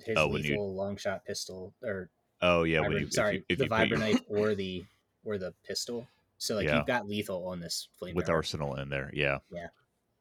his 0.03 0.17
Oh, 0.17 0.27
when 0.27 0.43
you- 0.43 0.51
lethal 0.51 0.73
long 0.75 0.97
shot 0.97 1.25
pistol 1.25 1.73
or 1.83 2.09
Oh 2.41 2.63
yeah, 2.63 2.79
vibra- 2.79 2.87
when 2.89 2.91
you, 2.99 3.05
if 3.07 3.13
sorry 3.13 3.35
you, 3.37 3.43
if 3.49 3.57
the 3.57 3.63
you 3.65 3.69
put 3.69 3.77
vibra 3.79 3.89
your- 3.89 3.97
knife 3.99 4.21
or 4.29 4.55
the 4.55 4.85
or 5.23 5.37
the 5.37 5.53
pistol. 5.65 6.07
So 6.37 6.55
like 6.55 6.65
Yeah. 6.65 6.77
you've 6.77 6.85
got 6.87 7.07
lethal 7.07 7.47
on 7.47 7.59
this 7.59 7.87
flame 7.97 8.15
with 8.15 8.29
arsenal 8.29 8.75
in 8.75 8.89
there, 8.89 9.09
yeah, 9.13 9.39
Yeah. 9.51 9.67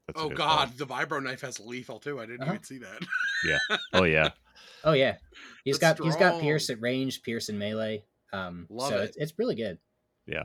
That's 0.07 0.21
oh 0.21 0.29
good 0.29 0.39
call. 0.39 0.57
god, 0.67 0.79
the 0.79 0.87
vibro 0.87 1.23
knife 1.23 1.41
has 1.43 1.61
lethal 1.61 1.99
too. 2.01 2.19
I 2.21 2.27
didn't 2.27 2.43
Uh-huh. 2.43 2.53
even 2.53 2.65
see 2.65 2.79
that. 2.79 3.03
Yeah. 3.47 3.59
Oh 3.93 4.05
yeah, 4.05 4.31
Oh 4.85 4.93
yeah, 4.93 5.17
he's 5.65 5.79
That's 5.79 5.99
got 6.01 6.05
he's 6.07 6.15
got 6.17 6.29
strong. 6.29 6.41
Pierce 6.41 6.71
at 6.71 6.81
range, 6.81 7.23
Pierce 7.23 7.49
in 7.49 7.59
melee. 7.59 8.05
Um, 8.33 8.67
Love 8.71 8.89
so 8.91 8.99
it. 8.99 9.05
It's, 9.09 9.17
it's 9.19 9.39
really 9.39 9.55
good. 9.57 9.79
yeah, 10.27 10.45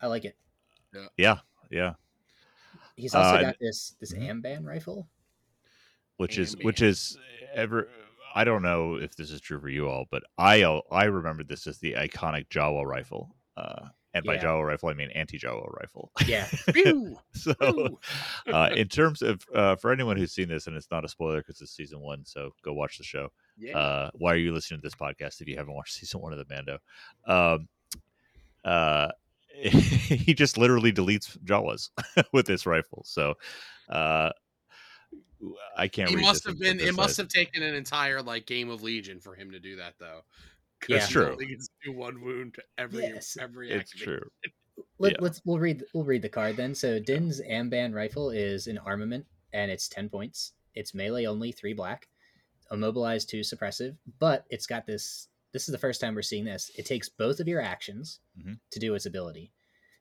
I 0.00 0.06
like 0.08 0.24
it. 0.24 0.36
yeah, 1.16 1.38
yeah. 1.70 1.94
He's 2.96 3.14
also 3.14 3.36
Uh, 3.36 3.40
got 3.42 3.56
this 3.60 3.94
this 4.00 4.12
mhm. 4.12 4.42
Amban 4.42 4.64
rifle. 4.66 5.08
Which 6.22 6.38
is 6.38 6.56
which 6.62 6.80
is 6.82 7.18
ever. 7.54 7.88
I 8.34 8.44
don't 8.44 8.62
know 8.62 8.94
if 8.94 9.14
this 9.14 9.30
is 9.30 9.40
true 9.42 9.60
for 9.60 9.68
you 9.68 9.88
all, 9.88 10.06
but 10.10 10.22
I 10.38 10.62
I 10.90 11.04
remember 11.04 11.44
this 11.44 11.66
as 11.66 11.78
the 11.78 11.92
iconic 11.94 12.48
Jawa 12.48 12.84
rifle. 12.86 13.34
Uh, 13.56 13.88
and 14.14 14.24
by 14.24 14.34
Yeah. 14.34 14.44
Jawa 14.44 14.66
rifle, 14.66 14.88
I 14.90 14.94
mean 14.94 15.10
anti-Jawa 15.10 15.70
rifle. 15.80 16.12
Yeah, 16.26 16.46
so, 17.32 17.98
uh, 18.52 18.70
in 18.74 18.88
terms 18.88 19.22
of 19.22 19.42
uh, 19.54 19.76
for 19.76 19.90
anyone 19.92 20.16
who's 20.16 20.32
seen 20.32 20.48
this, 20.48 20.66
and 20.66 20.76
it's 20.76 20.90
not 20.90 21.04
a 21.04 21.08
spoiler 21.08 21.38
because 21.38 21.60
it's 21.60 21.74
season 21.76 22.00
one, 22.00 22.24
so 22.24 22.50
go 22.62 22.72
watch 22.72 22.98
the 22.98 23.04
show. 23.04 23.28
yeah. 23.58 23.76
Uh, 23.78 24.10
why 24.14 24.32
are 24.32 24.36
you 24.36 24.52
listening 24.52 24.80
to 24.80 24.86
this 24.86 24.94
podcast 24.94 25.40
if 25.40 25.48
you 25.48 25.56
haven't 25.56 25.74
watched 25.74 25.94
season 26.00 26.20
one 26.20 26.32
of 26.32 26.38
the 26.38 26.46
Mando? 26.54 26.78
Um, 27.26 27.68
uh, 28.64 29.08
he 29.54 30.34
just 30.34 30.56
literally 30.58 30.92
deletes 30.92 31.36
Jawas 31.44 31.90
with 32.32 32.46
this 32.46 32.64
rifle. 32.66 33.02
So, 33.06 33.34
uh, 33.88 34.30
I 35.76 35.88
can't. 35.88 36.08
he 36.10 36.16
read 36.16 36.22
must 36.22 36.44
have 36.46 36.58
been. 36.58 36.78
It 36.80 36.94
must 36.94 36.98
emphasize- 36.98 37.16
have 37.18 37.28
taken 37.28 37.62
an 37.62 37.74
entire 37.74 38.22
like 38.22 38.46
game 38.46 38.70
of 38.70 38.82
Legion 38.82 39.20
for 39.20 39.34
him 39.34 39.50
to 39.52 39.58
do 39.60 39.76
that, 39.76 39.94
though. 39.98 40.24
'Cause 40.80 40.88
Yeah. 40.88 40.96
It's 40.96 41.06
he 41.06 41.12
true. 41.12 41.30
only 41.32 41.46
gets 41.46 41.66
to 41.68 41.74
do 41.84 41.92
one 41.92 42.20
wound 42.20 42.54
to 42.54 42.62
every 42.78 43.02
Yes. 43.02 43.36
every. 43.40 43.70
It's 43.70 43.92
activation. 43.92 44.20
true. 44.20 44.30
Let, 44.98 45.12
Yeah. 45.12 45.18
let's 45.20 45.40
we'll 45.44 45.58
read 45.58 45.84
we'll 45.94 46.04
read 46.04 46.22
the 46.22 46.28
card 46.28 46.56
then. 46.56 46.74
So 46.74 46.98
Din's 46.98 47.40
Amban 47.42 47.92
rifle 47.94 48.30
is 48.30 48.66
an 48.66 48.78
armament 48.78 49.26
and 49.52 49.70
it's 49.70 49.88
ten 49.88 50.08
points. 50.08 50.52
It's 50.74 50.94
melee 50.94 51.26
only, 51.26 51.52
three 51.52 51.72
black, 51.74 52.08
immobilized, 52.70 53.28
two 53.28 53.40
suppressive. 53.40 53.96
But 54.18 54.46
it's 54.50 54.66
got 54.66 54.86
this. 54.86 55.28
This 55.52 55.68
is 55.68 55.72
the 55.72 55.78
first 55.78 56.00
time 56.00 56.14
we're 56.14 56.22
seeing 56.22 56.44
this. 56.44 56.70
It 56.76 56.86
takes 56.86 57.08
both 57.10 57.38
of 57.40 57.46
your 57.48 57.60
actions 57.60 58.20
Mhm. 58.38 58.58
to 58.70 58.78
do 58.78 58.94
its 58.94 59.04
ability. 59.06 59.52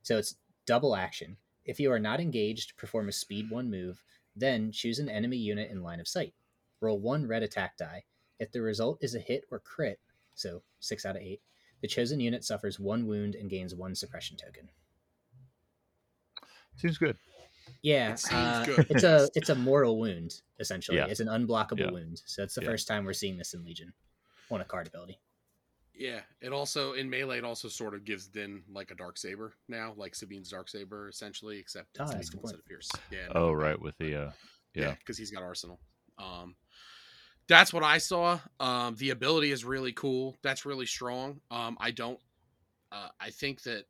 So 0.03 0.17
it's 0.17 0.35
double 0.65 0.95
action. 0.95 1.37
If 1.65 1.79
you 1.79 1.91
are 1.91 1.99
not 1.99 2.21
engaged, 2.21 2.77
perform 2.77 3.09
a 3.09 3.11
speed 3.11 3.49
one 3.49 3.69
move. 3.69 4.03
Then 4.35 4.71
choose 4.71 4.99
an 4.99 5.09
enemy 5.09 5.37
unit 5.37 5.69
in 5.71 5.83
line 5.83 5.99
of 5.99 6.07
sight. 6.07 6.33
Roll 6.79 6.99
one 6.99 7.27
red 7.27 7.43
attack 7.43 7.77
die. 7.77 8.03
If 8.39 8.51
the 8.51 8.61
result 8.61 8.97
is 9.01 9.13
a 9.15 9.19
hit 9.19 9.45
or 9.51 9.59
crit, 9.59 9.99
so 10.35 10.63
six 10.79 11.05
out 11.05 11.15
of 11.15 11.21
eight, 11.21 11.41
the 11.81 11.87
chosen 11.87 12.19
unit 12.19 12.43
suffers 12.43 12.79
one 12.79 13.07
wound 13.07 13.35
and 13.35 13.49
gains 13.49 13.75
one 13.75 13.93
suppression 13.95 14.37
token. 14.37 14.69
Seems 16.77 16.97
good. 16.97 17.17
Yeah, 17.83 18.13
It 18.13 18.19
seems 18.19 18.33
uh, 18.33 18.63
good. 18.65 18.85
it's 18.89 19.03
a 19.03 19.29
it's 19.35 19.49
a 19.49 19.55
mortal 19.55 19.99
wound 19.99 20.41
essentially. 20.59 20.97
Yeah. 20.97 21.05
It's 21.07 21.19
an 21.19 21.27
unblockable 21.27 21.79
Yeah. 21.79 21.91
wound. 21.91 22.21
So 22.25 22.43
it's 22.43 22.55
the 22.55 22.61
Yeah. 22.61 22.67
first 22.69 22.87
time 22.87 23.05
we're 23.05 23.13
seeing 23.13 23.37
this 23.37 23.53
in 23.53 23.63
Legion 23.63 23.93
on 24.49 24.61
a 24.61 24.65
card 24.65 24.87
ability. 24.87 25.19
Yeah, 26.01 26.21
it 26.41 26.51
also 26.51 26.93
in 26.93 27.09
melee 27.11 27.37
it 27.37 27.45
also 27.45 27.67
sort 27.67 27.93
of 27.93 28.03
gives 28.03 28.25
Din 28.27 28.63
like 28.73 28.89
a 28.89 28.95
dark 28.95 29.19
saber 29.19 29.53
now, 29.67 29.93
like 29.95 30.15
Sabine's 30.15 30.49
dark 30.49 30.67
saber 30.67 31.07
essentially, 31.09 31.59
except 31.59 31.97
Oh, 31.99 32.03
it's 32.05 32.13
that's 32.13 32.29
a 32.29 32.31
good 32.31 32.43
lethal 32.43 32.49
instead 32.49 32.59
of 32.59 32.65
pierce. 32.65 32.89
Yeah. 33.11 33.27
no, 33.27 33.33
Oh, 33.35 33.51
right, 33.51 33.79
with 33.79 33.95
the 33.99 34.15
uh, 34.15 34.31
Yeah, 34.73 34.83
yeah. 34.83 34.95
because 34.97 35.17
he's 35.17 35.29
got 35.29 35.43
arsenal. 35.43 35.79
Um, 36.17 36.55
that's 37.47 37.71
what 37.71 37.83
I 37.83 37.99
saw. 37.99 38.39
Um, 38.59 38.95
the 38.95 39.11
ability 39.11 39.51
is 39.51 39.63
really 39.63 39.91
cool. 39.93 40.37
That's 40.41 40.65
really 40.65 40.87
strong. 40.87 41.39
Um, 41.51 41.77
I 41.79 41.91
don't. 41.91 42.19
Uh, 42.91 43.09
I 43.19 43.29
think 43.29 43.61
that 43.63 43.85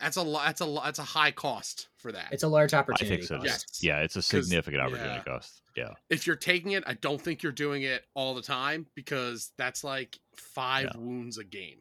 that's 0.00 0.16
a 0.16 0.22
lot. 0.22 0.46
That's 0.46 0.60
a 0.60 0.66
lot. 0.66 0.84
That's 0.84 0.98
a 0.98 1.04
high 1.04 1.30
cost 1.30 1.88
for 1.96 2.12
that. 2.12 2.28
It's 2.32 2.42
a 2.42 2.48
large 2.48 2.74
opportunity. 2.74 3.14
I 3.14 3.24
opportunity. 3.24 3.42
think 3.42 3.44
so. 3.44 3.50
cost. 3.50 3.82
Yes. 3.82 3.82
Yeah, 3.82 4.02
it's 4.02 4.16
a 4.16 4.22
significant 4.22 4.82
opportunity 4.82 5.14
yeah. 5.14 5.22
cost. 5.22 5.62
Yeah, 5.76 5.90
if 6.10 6.26
you're 6.26 6.36
taking 6.36 6.72
it, 6.72 6.84
I 6.86 6.94
don't 6.94 7.20
think 7.20 7.42
you're 7.42 7.52
doing 7.52 7.82
it 7.82 8.04
all 8.14 8.34
the 8.34 8.42
time 8.42 8.86
because 8.94 9.52
that's 9.58 9.84
like 9.84 10.18
five 10.34 10.90
Yeah. 10.94 11.00
wounds 11.00 11.38
a 11.38 11.44
game, 11.44 11.80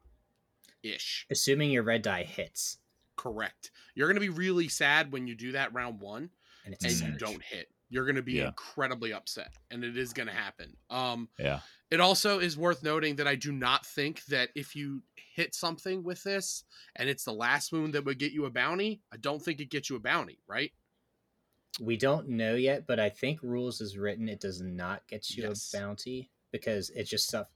ish. 0.84 1.26
Assuming 1.30 1.72
your 1.72 1.84
red 1.84 2.02
die 2.02 2.24
hits 2.24 2.78
Correct. 3.16 3.72
You're 3.96 4.08
gonna 4.08 4.20
be 4.20 4.30
really 4.30 4.68
sad 4.68 5.12
when 5.12 5.28
you 5.28 5.36
do 5.36 5.54
that 5.54 5.74
round 5.74 6.00
one 6.00 6.30
and 6.66 6.74
it's 6.74 7.02
a 7.02 7.06
and 7.06 7.14
you 7.14 7.20
don't 7.20 7.42
hit. 7.42 7.70
You're 7.96 8.06
gonna 8.06 8.22
be 8.22 8.34
Yeah. 8.34 8.48
incredibly 8.48 9.14
upset, 9.14 9.54
and 9.72 9.82
it 9.86 9.96
is 9.96 10.12
gonna 10.12 10.34
happen. 10.34 10.76
Um, 10.90 11.30
yeah. 11.40 11.62
It 11.90 12.02
also 12.02 12.40
is 12.40 12.58
worth 12.58 12.84
noting 12.84 13.16
that 13.16 13.28
I 13.28 13.36
do 13.36 13.54
not 13.54 13.86
think 13.86 14.26
that 14.26 14.50
if 14.54 14.76
you 14.76 15.02
hit 15.16 15.56
something 15.56 16.04
with 16.04 16.22
this 16.24 16.66
and 16.98 17.08
it's 17.08 17.24
the 17.24 17.32
last 17.32 17.72
wound 17.72 17.94
that 17.94 18.04
would 18.04 18.20
get 18.20 18.34
you 18.34 18.44
a 18.46 18.50
bounty, 18.52 19.02
I 19.14 19.18
don't 19.18 19.42
think 19.42 19.62
it 19.62 19.70
gets 19.70 19.90
you 19.90 19.96
a 19.96 20.00
bounty, 20.02 20.42
right? 20.46 20.74
We 21.80 21.96
don't 21.96 22.28
know 22.28 22.56
yet, 22.56 22.86
but 22.86 23.00
I 23.00 23.08
think 23.10 23.42
rules 23.42 23.80
is 23.80 23.98
written 23.98 24.28
it 24.28 24.42
does 24.42 24.60
not 24.62 25.08
get 25.08 25.30
you 25.30 25.44
Yes. 25.44 25.74
a 25.74 25.78
bounty 25.78 26.32
because 26.52 26.90
it's 26.90 27.10
just 27.10 27.28
stuff. 27.30 27.48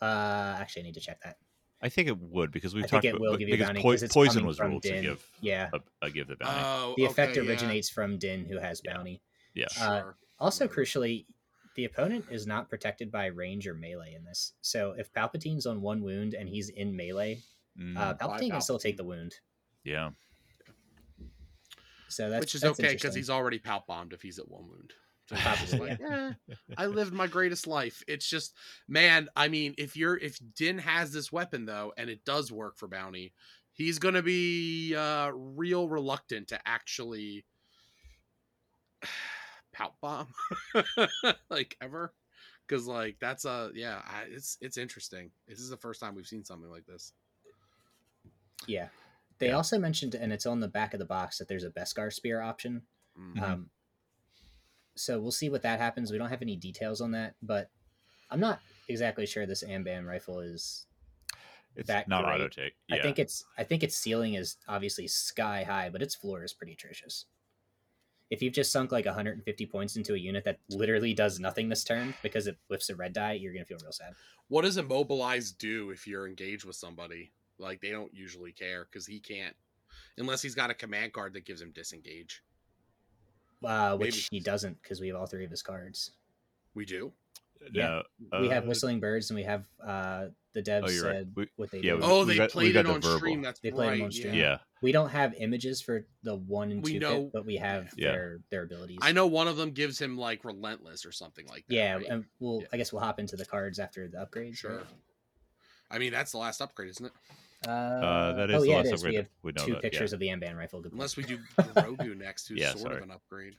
Uh, 0.00 0.56
actually, 0.58 0.82
I 0.82 0.84
need 0.86 0.94
to 0.94 1.00
check 1.00 1.20
that. 1.24 1.36
I 1.82 1.90
think 1.90 2.08
it 2.08 2.16
would 2.18 2.50
because 2.52 2.74
we've 2.74 2.84
I 2.84 2.86
think 2.88 2.90
talked 2.90 3.04
it 3.04 3.08
about 3.10 3.20
will 3.20 3.32
but- 3.32 3.38
give 3.38 3.48
you 3.48 3.54
a 3.54 3.56
because 3.58 3.68
bounty 3.68 3.82
poi- 3.82 3.92
'cause 3.92 4.02
it's 4.02 4.14
poison 4.14 4.46
was 4.46 4.56
from 4.56 4.70
ruled 4.70 4.82
to 4.84 5.00
give 5.00 5.30
Yeah, 5.42 5.68
a, 5.74 5.80
a 6.06 6.10
give 6.10 6.26
the 6.26 6.36
bounty. 6.36 6.60
Oh, 6.64 6.94
the 6.96 7.04
effect 7.04 7.32
okay, 7.36 7.42
yeah, 7.44 7.50
originates 7.50 7.88
from 7.90 8.18
Din, 8.18 8.46
who 8.46 8.58
has 8.58 8.80
Yeah. 8.84 8.94
bounty. 8.94 9.20
Yeah, 9.54 9.66
uh, 9.80 10.00
Sure. 10.00 10.16
Also, 10.38 10.64
Whatever. 10.64 10.82
crucially, 10.82 11.26
the 11.74 11.84
opponent 11.84 12.26
is 12.30 12.46
not 12.46 12.68
protected 12.68 13.10
by 13.10 13.26
range 13.26 13.66
or 13.66 13.74
melee 13.74 14.14
in 14.14 14.24
this. 14.24 14.54
So 14.60 14.92
if 14.92 15.12
Palpatine's 15.12 15.66
on 15.66 15.80
one 15.80 16.02
wound 16.02 16.34
and 16.34 16.48
he's 16.48 16.68
in 16.70 16.94
melee, 16.96 17.42
Mm, 17.78 17.96
uh, 17.96 18.14
By 18.14 18.26
Palpatine 18.26 18.50
can 18.50 18.60
still 18.60 18.78
take 18.78 18.96
the 18.96 19.04
wound. 19.04 19.36
yeah. 19.84 20.10
So 22.08 22.30
that's 22.30 22.40
Which 22.40 22.54
is 22.54 22.62
that's 22.62 22.80
okay 22.80 22.94
because 22.94 23.14
he's 23.14 23.30
already 23.30 23.58
palp 23.58 23.86
bombed 23.86 24.12
if 24.12 24.22
he's 24.22 24.38
at 24.38 24.48
one 24.48 24.66
wound. 24.68 24.92
So 25.28 25.36
he's 25.36 25.44
Probably, 25.44 25.88
like, 25.90 26.00
"Eh, 26.00 26.32
I 26.78 26.86
lived 26.86 27.12
my 27.12 27.26
greatest 27.26 27.66
life. 27.66 28.02
It's 28.08 28.28
just, 28.28 28.54
man. 28.88 29.28
I 29.36 29.48
mean, 29.48 29.74
if 29.76 29.94
you're 29.96 30.16
if 30.16 30.38
Din 30.54 30.78
has 30.78 31.12
this 31.12 31.30
weapon 31.30 31.66
though, 31.66 31.92
and 31.98 32.08
it 32.08 32.24
does 32.24 32.50
work 32.50 32.78
for 32.78 32.88
bounty, 32.88 33.34
he's 33.72 33.98
gonna 33.98 34.22
be 34.22 34.94
uh, 34.96 35.30
real 35.34 35.86
reluctant 35.88 36.48
to 36.48 36.60
actually 36.66 37.44
palp 39.78 39.92
bomb, 40.00 40.28
like 41.50 41.76
ever, 41.80 42.12
because 42.66 42.86
like 42.86 43.16
that's 43.20 43.44
a 43.44 43.70
yeah. 43.74 44.00
I, 44.04 44.22
it's 44.28 44.58
it's 44.60 44.76
interesting. 44.78 45.30
This 45.46 45.60
is 45.60 45.70
the 45.70 45.76
first 45.76 46.00
time 46.00 46.14
we've 46.14 46.26
seen 46.26 46.44
something 46.44 46.70
like 46.70 46.86
this. 46.86 47.12
yeah. 48.66 48.88
They 49.38 49.48
Yeah. 49.48 49.52
also 49.56 49.78
mentioned, 49.78 50.14
and 50.16 50.32
it's 50.32 50.46
on 50.46 50.58
the 50.60 50.66
back 50.68 50.94
of 50.94 50.98
the 50.98 51.04
box, 51.06 51.38
that 51.38 51.46
there's 51.46 51.62
a 51.64 51.70
Beskar 51.70 52.12
spear 52.12 52.40
option. 52.40 52.82
Mm. 53.16 53.34
Mhm. 53.36 53.42
Um, 53.42 53.70
so 54.96 55.20
we'll 55.20 55.30
see 55.30 55.48
what 55.48 55.62
that 55.62 55.78
happens. 55.78 56.10
We 56.10 56.18
don't 56.18 56.28
have 56.30 56.42
any 56.42 56.56
details 56.56 57.00
on 57.00 57.12
that, 57.12 57.36
but 57.40 57.70
I'm 58.30 58.40
not 58.40 58.60
exactly 58.88 59.26
sure 59.26 59.46
this 59.46 59.62
Amban 59.62 60.04
rifle 60.06 60.40
is. 60.40 60.86
It's 61.76 61.86
that 61.86 62.08
not 62.08 62.24
great. 62.24 62.34
auto 62.34 62.48
take. 62.48 62.72
Yeah. 62.88 62.96
I 62.96 63.02
think 63.02 63.20
it's 63.20 63.44
I 63.56 63.62
think 63.62 63.84
its 63.84 63.96
ceiling 63.96 64.34
is 64.34 64.56
obviously 64.66 65.06
sky 65.06 65.62
high, 65.62 65.88
but 65.88 66.02
its 66.02 66.16
floor 66.16 66.42
is 66.42 66.52
pretty 66.52 66.72
atrocious. 66.72 67.26
If 68.30 68.42
you've 68.42 68.52
just 68.52 68.72
sunk 68.72 68.92
like 68.92 69.06
150 69.06 69.66
points 69.66 69.96
into 69.96 70.14
a 70.14 70.18
unit 70.18 70.44
that 70.44 70.58
literally 70.68 71.14
does 71.14 71.40
nothing 71.40 71.68
this 71.68 71.84
turn 71.84 72.14
because 72.22 72.46
it 72.46 72.58
whiffs 72.68 72.90
a 72.90 72.96
red 72.96 73.12
die, 73.12 73.32
you're 73.32 73.52
gonna 73.52 73.64
feel 73.64 73.78
real 73.82 73.92
sad. 73.92 74.14
What 74.48 74.62
does 74.62 74.76
immobilize 74.76 75.52
do 75.52 75.90
if 75.90 76.06
you're 76.06 76.26
engaged 76.26 76.64
with 76.64 76.76
somebody? 76.76 77.32
Like 77.58 77.80
they 77.80 77.90
don't 77.90 78.12
usually 78.12 78.52
care 78.52 78.86
because 78.90 79.06
he 79.06 79.18
can't, 79.18 79.56
unless 80.18 80.42
he's 80.42 80.54
got 80.54 80.70
a 80.70 80.74
command 80.74 81.12
card 81.12 81.32
that 81.34 81.44
gives 81.44 81.60
him 81.60 81.72
disengage. 81.74 82.42
Uh, 83.64 83.96
which 83.96 84.28
Maybe. 84.30 84.38
he 84.38 84.40
doesn't 84.40 84.80
because 84.82 85.00
we 85.00 85.08
have 85.08 85.16
all 85.16 85.26
three 85.26 85.44
of 85.44 85.50
his 85.50 85.62
cards. 85.62 86.12
We 86.74 86.84
do. 86.84 87.12
Yeah. 87.72 88.02
No, 88.32 88.40
we 88.40 88.48
have 88.48 88.64
uh, 88.64 88.68
whistling 88.68 89.00
birds 89.00 89.30
and 89.30 89.36
we 89.38 89.44
have 89.44 89.66
uh, 89.84 90.26
the 90.54 90.62
devs 90.62 90.82
Oh, 90.86 90.90
you're 90.90 91.04
right. 91.04 91.14
said 91.16 91.32
We- 91.36 91.48
what 91.56 91.70
they 91.70 91.80
yeah, 91.80 91.92
do. 91.94 92.00
Oh, 92.02 92.20
we 92.24 92.32
they 92.32 92.36
got- 92.38 92.54
we 92.54 92.62
played 92.62 92.74
got 92.74 92.80
it 92.80 92.88
the 92.88 92.94
on 92.94 93.00
verbal. 93.00 93.18
stream. 93.18 93.42
That's 93.42 93.60
They 93.60 93.70
played 93.70 94.00
it 94.00 94.04
on 94.04 94.10
stream. 94.12 94.34
Yeah. 94.34 94.40
Yeah, 94.40 94.58
We 94.82 94.92
don't 94.92 95.10
have 95.10 95.34
images 95.38 95.80
for 95.80 96.06
the 96.22 96.34
one 96.36 96.70
and 96.72 96.82
We 96.82 96.94
two 96.94 96.98
know- 97.00 97.22
pit, 97.24 97.30
but 97.32 97.46
we 97.46 97.56
have 97.56 97.92
Yeah. 97.96 98.12
their 98.12 98.38
their 98.50 98.62
abilities. 98.62 98.98
I 99.02 99.12
know 99.12 99.26
one 99.26 99.48
of 99.48 99.56
them 99.56 99.70
gives 99.72 99.98
him 100.00 100.16
like 100.16 100.44
relentless 100.44 101.04
or 101.06 101.12
something 101.12 101.46
like 101.46 101.66
that. 101.68 101.74
Yeah, 101.74 101.94
right? 101.94 102.06
and 102.08 102.24
we'll 102.40 102.62
Yeah. 102.62 102.68
I 102.72 102.76
guess 102.78 102.92
we'll 102.92 103.02
hop 103.02 103.18
into 103.20 103.36
the 103.36 103.44
cards 103.46 103.78
after 103.78 104.08
the 104.08 104.20
upgrade. 104.22 104.56
sure. 104.56 104.82
I 105.90 105.98
mean, 105.98 106.12
that's 106.12 106.32
the 106.32 106.38
last 106.38 106.60
upgrade, 106.60 106.90
isn't 106.90 107.06
it? 107.06 107.12
Uh, 107.66 107.70
uh, 107.70 108.32
that 108.34 108.50
is 108.50 108.56
oh 108.56 108.60
the 108.60 108.68
yeah, 108.68 108.76
last 108.76 108.86
it 108.86 108.94
is. 108.94 109.00
upgrade. 109.00 109.12
We 109.12 109.16
have 109.16 109.28
we 109.42 109.52
know 109.52 109.64
two 109.66 109.72
that, 109.72 109.82
pictures 109.82 110.12
of 110.12 110.20
the 110.20 110.28
Amban 110.28 110.56
rifle. 110.56 110.80
Good. 110.80 110.92
Unless 110.92 111.16
we 111.16 111.24
do 111.24 111.38
Grogu 111.58 112.16
next, 112.16 112.46
who's 112.48 112.58
Yeah, 112.58 112.70
sort 112.70 112.82
sorry. 112.82 112.96
of 112.98 113.02
an 113.02 113.10
upgrade. 113.10 113.56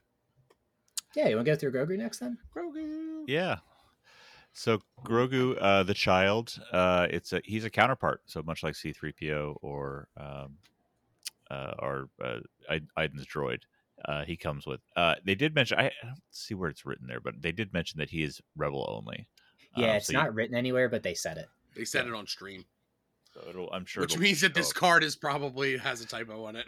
Yeah, 1.15 1.27
you 1.27 1.35
want 1.35 1.47
to 1.47 1.51
go 1.51 1.57
through 1.57 1.71
Grogu 1.73 1.97
next 1.97 2.19
then? 2.19 2.37
Grogu. 2.55 3.23
Yeah. 3.27 3.57
Yeah. 4.53 4.59
So 4.59 4.79
Grogu, 5.05 5.57
uh, 5.61 5.83
the 5.83 5.93
child, 5.93 6.57
uh, 6.71 7.07
it's 7.09 7.33
a 7.33 7.41
he's 7.45 7.65
a 7.65 7.69
counterpart. 7.69 8.21
So 8.25 8.41
much 8.43 8.63
like 8.63 8.75
C-3PO 8.75 9.57
or 9.61 10.07
um, 10.17 10.57
uh, 11.51 11.73
or 11.79 12.09
uh, 12.23 12.39
I- 12.69 12.81
Iden's 12.97 13.25
droid, 13.25 13.61
uh, 14.05 14.23
he 14.25 14.35
comes 14.37 14.65
with. 14.67 14.81
Uh, 14.95 15.15
they 15.25 15.35
did 15.35 15.55
mention 15.55 15.79
I, 15.79 15.85
I 15.85 15.91
don't 16.03 16.19
see 16.31 16.53
where 16.55 16.69
it's 16.69 16.85
written 16.85 17.07
there, 17.07 17.19
but 17.21 17.41
they 17.41 17.51
did 17.51 17.73
mention 17.73 17.99
that 17.99 18.09
he 18.09 18.23
is 18.23 18.41
rebel 18.57 18.85
only. 18.89 19.27
Yeah, 19.77 19.91
Um, 19.91 19.95
it's 19.97 20.07
so 20.07 20.13
you- 20.13 20.17
not 20.19 20.33
written 20.33 20.55
anywhere, 20.55 20.89
but 20.89 21.03
they 21.03 21.13
said 21.13 21.37
it. 21.37 21.47
They 21.75 21.85
said 21.85 22.05
Yeah. 22.05 22.13
it 22.13 22.17
on 22.17 22.27
stream, 22.27 22.65
so 23.33 23.41
it'll, 23.47 23.69
I'm 23.71 23.85
sure. 23.85 24.01
which 24.01 24.17
means 24.17 24.41
that 24.41 24.53
this 24.55 24.69
up. 24.71 24.75
card 24.75 25.03
is 25.03 25.15
probably 25.15 25.77
has 25.77 26.01
a 26.01 26.07
typo 26.07 26.43
on 26.45 26.55
it. 26.55 26.65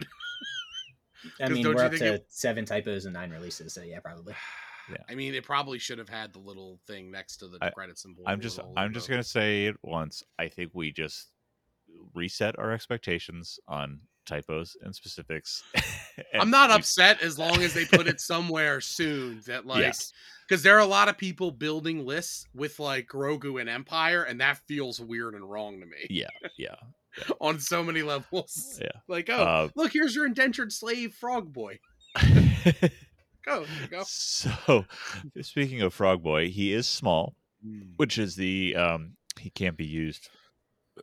I 1.39 1.44
'Cause 1.48 1.50
mean, 1.52 1.67
we're 1.67 1.84
up 1.84 1.91
to 1.94 2.13
it- 2.13 2.26
seven 2.30 2.63
typos 2.65 3.06
and 3.06 3.13
nine 3.13 3.32
releases, 3.32 3.74
so 3.74 3.82
yeah, 3.82 4.00
probably. 4.00 4.34
Yeah. 4.92 5.04
I 5.10 5.16
mean, 5.16 5.34
it 5.36 5.44
probably 5.44 5.80
should 5.80 5.98
have 6.00 6.10
had 6.10 6.34
the 6.34 6.40
little 6.40 6.80
thing 6.88 7.12
next 7.12 7.38
to 7.38 7.48
the 7.48 7.58
I- 7.62 7.70
credit 7.72 7.98
symbol. 8.00 8.24
I'm 8.28 8.40
just 8.42 8.60
I'm 8.78 8.94
just 8.94 9.10
gonna 9.10 9.24
say 9.24 9.66
it 9.66 9.76
once. 9.84 10.24
I 10.40 10.48
think 10.48 10.72
we 10.74 10.92
just 10.92 11.28
reset 12.14 12.58
our 12.58 12.72
expectations 12.72 13.60
on 13.68 14.00
typos 14.26 14.78
and 14.82 14.96
specifics. 14.96 15.64
I'm 16.40 16.50
not 16.50 16.70
we- 16.70 16.76
upset 16.76 17.22
as 17.22 17.38
long 17.40 17.62
as 17.64 17.74
they 17.74 17.86
put 17.86 18.08
it 18.08 18.22
somewhere 18.22 18.80
soon 18.82 19.42
that 19.48 19.66
like 19.66 19.82
Yes. 19.82 20.14
because 20.48 20.64
there 20.64 20.76
are 20.76 20.80
a 20.82 20.86
lot 20.86 21.10
of 21.10 21.18
people 21.18 21.52
building 21.52 22.06
lists 22.06 22.46
with 22.54 22.80
like 22.80 23.08
Grogu 23.08 23.60
and 23.60 23.70
Empire, 23.70 24.24
and 24.24 24.40
that 24.42 24.58
feels 24.68 25.00
weird 25.02 25.34
and 25.36 25.50
wrong 25.50 25.80
to 25.80 25.86
me 25.86 25.98
Yeah, 26.10 26.28
yeah. 26.58 26.76
on 27.42 27.60
so 27.60 27.84
many 27.84 28.04
levels. 28.04 28.80
Yeah. 28.82 28.92
Like, 29.08 29.30
oh, 29.30 29.44
Uh, 29.44 29.70
look, 29.76 29.92
here's 29.92 30.16
your 30.16 30.26
indentured 30.26 30.72
slave 30.72 31.14
frog 31.14 31.52
boy. 31.52 31.80
Go, 33.46 33.66
there 33.66 33.82
you 33.82 33.88
go. 33.88 34.04
so, 34.06 34.86
speaking 35.42 35.82
of 35.82 35.94
Frog 35.94 36.22
Boy, 36.24 36.50
he 36.50 36.74
is 36.74 36.88
small, 36.88 37.36
Mm. 37.66 37.94
which 37.98 38.18
is 38.18 38.36
the 38.36 38.76
um, 38.76 39.16
he 39.40 39.52
can't 39.52 39.78
be 39.78 39.86
used 39.86 40.30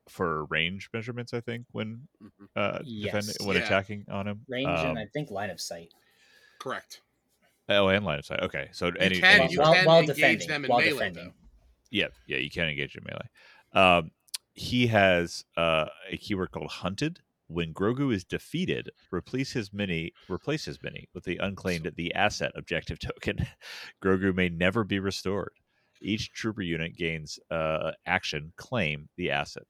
for 0.08 0.44
range 0.46 0.90
measurements. 0.92 1.32
I 1.32 1.40
think 1.40 1.66
when 1.70 2.08
Mhm. 2.20 2.48
uh, 2.56 2.80
Yes. 2.84 3.12
defending 3.12 3.46
when 3.46 3.56
Yeah. 3.56 3.64
attacking 3.64 4.04
on 4.08 4.26
him. 4.26 4.40
Range 4.48 4.66
Um, 4.66 4.86
and 4.90 4.98
I 4.98 5.06
think 5.06 5.30
line 5.30 5.50
of 5.50 5.60
sight. 5.60 5.92
Correct. 6.58 7.00
oh, 7.68 7.88
and 7.88 8.04
line 8.04 8.18
of 8.18 8.24
sight. 8.26 8.40
Okay, 8.40 8.68
so 8.72 8.88
any, 8.98 9.20
can- 9.20 9.40
any 9.42 9.52
you 9.52 9.60
while, 9.60 9.74
can 9.74 9.84
while 9.84 10.00
engage 10.00 10.16
defending, 10.16 10.48
them 10.48 10.64
in 10.64 10.68
while 10.70 10.80
melee, 10.80 10.90
defending. 10.90 11.34
Yeah, 11.90 12.08
yeah, 12.26 12.38
you 12.38 12.50
can 12.50 12.68
engage 12.68 12.96
in 12.96 13.04
melee. 13.04 13.28
Um, 13.72 14.10
he 14.54 14.88
has 14.88 15.44
uh, 15.56 15.86
a 16.10 16.16
keyword 16.16 16.50
called 16.50 16.70
hunted. 16.70 17.20
When 17.48 17.72
Grogu 17.72 18.12
is 18.14 18.24
defeated, 18.24 18.90
replace 19.10 19.52
his 19.52 19.72
mini 19.72 20.12
replace 20.28 20.64
his 20.66 20.78
mini 20.82 21.08
with 21.14 21.24
the 21.24 21.38
unclaimed 21.38 21.90
the 21.96 22.14
asset 22.14 22.52
objective 22.54 22.98
token. 23.00 23.46
Grogu 24.02 24.34
may 24.34 24.48
never 24.48 24.84
be 24.84 24.98
restored. 24.98 25.52
Each 26.00 26.30
trooper 26.30 26.62
unit 26.62 26.96
gains 26.96 27.38
uh, 27.50 27.92
action 28.06 28.52
claim 28.56 29.08
the 29.16 29.30
asset. 29.30 29.64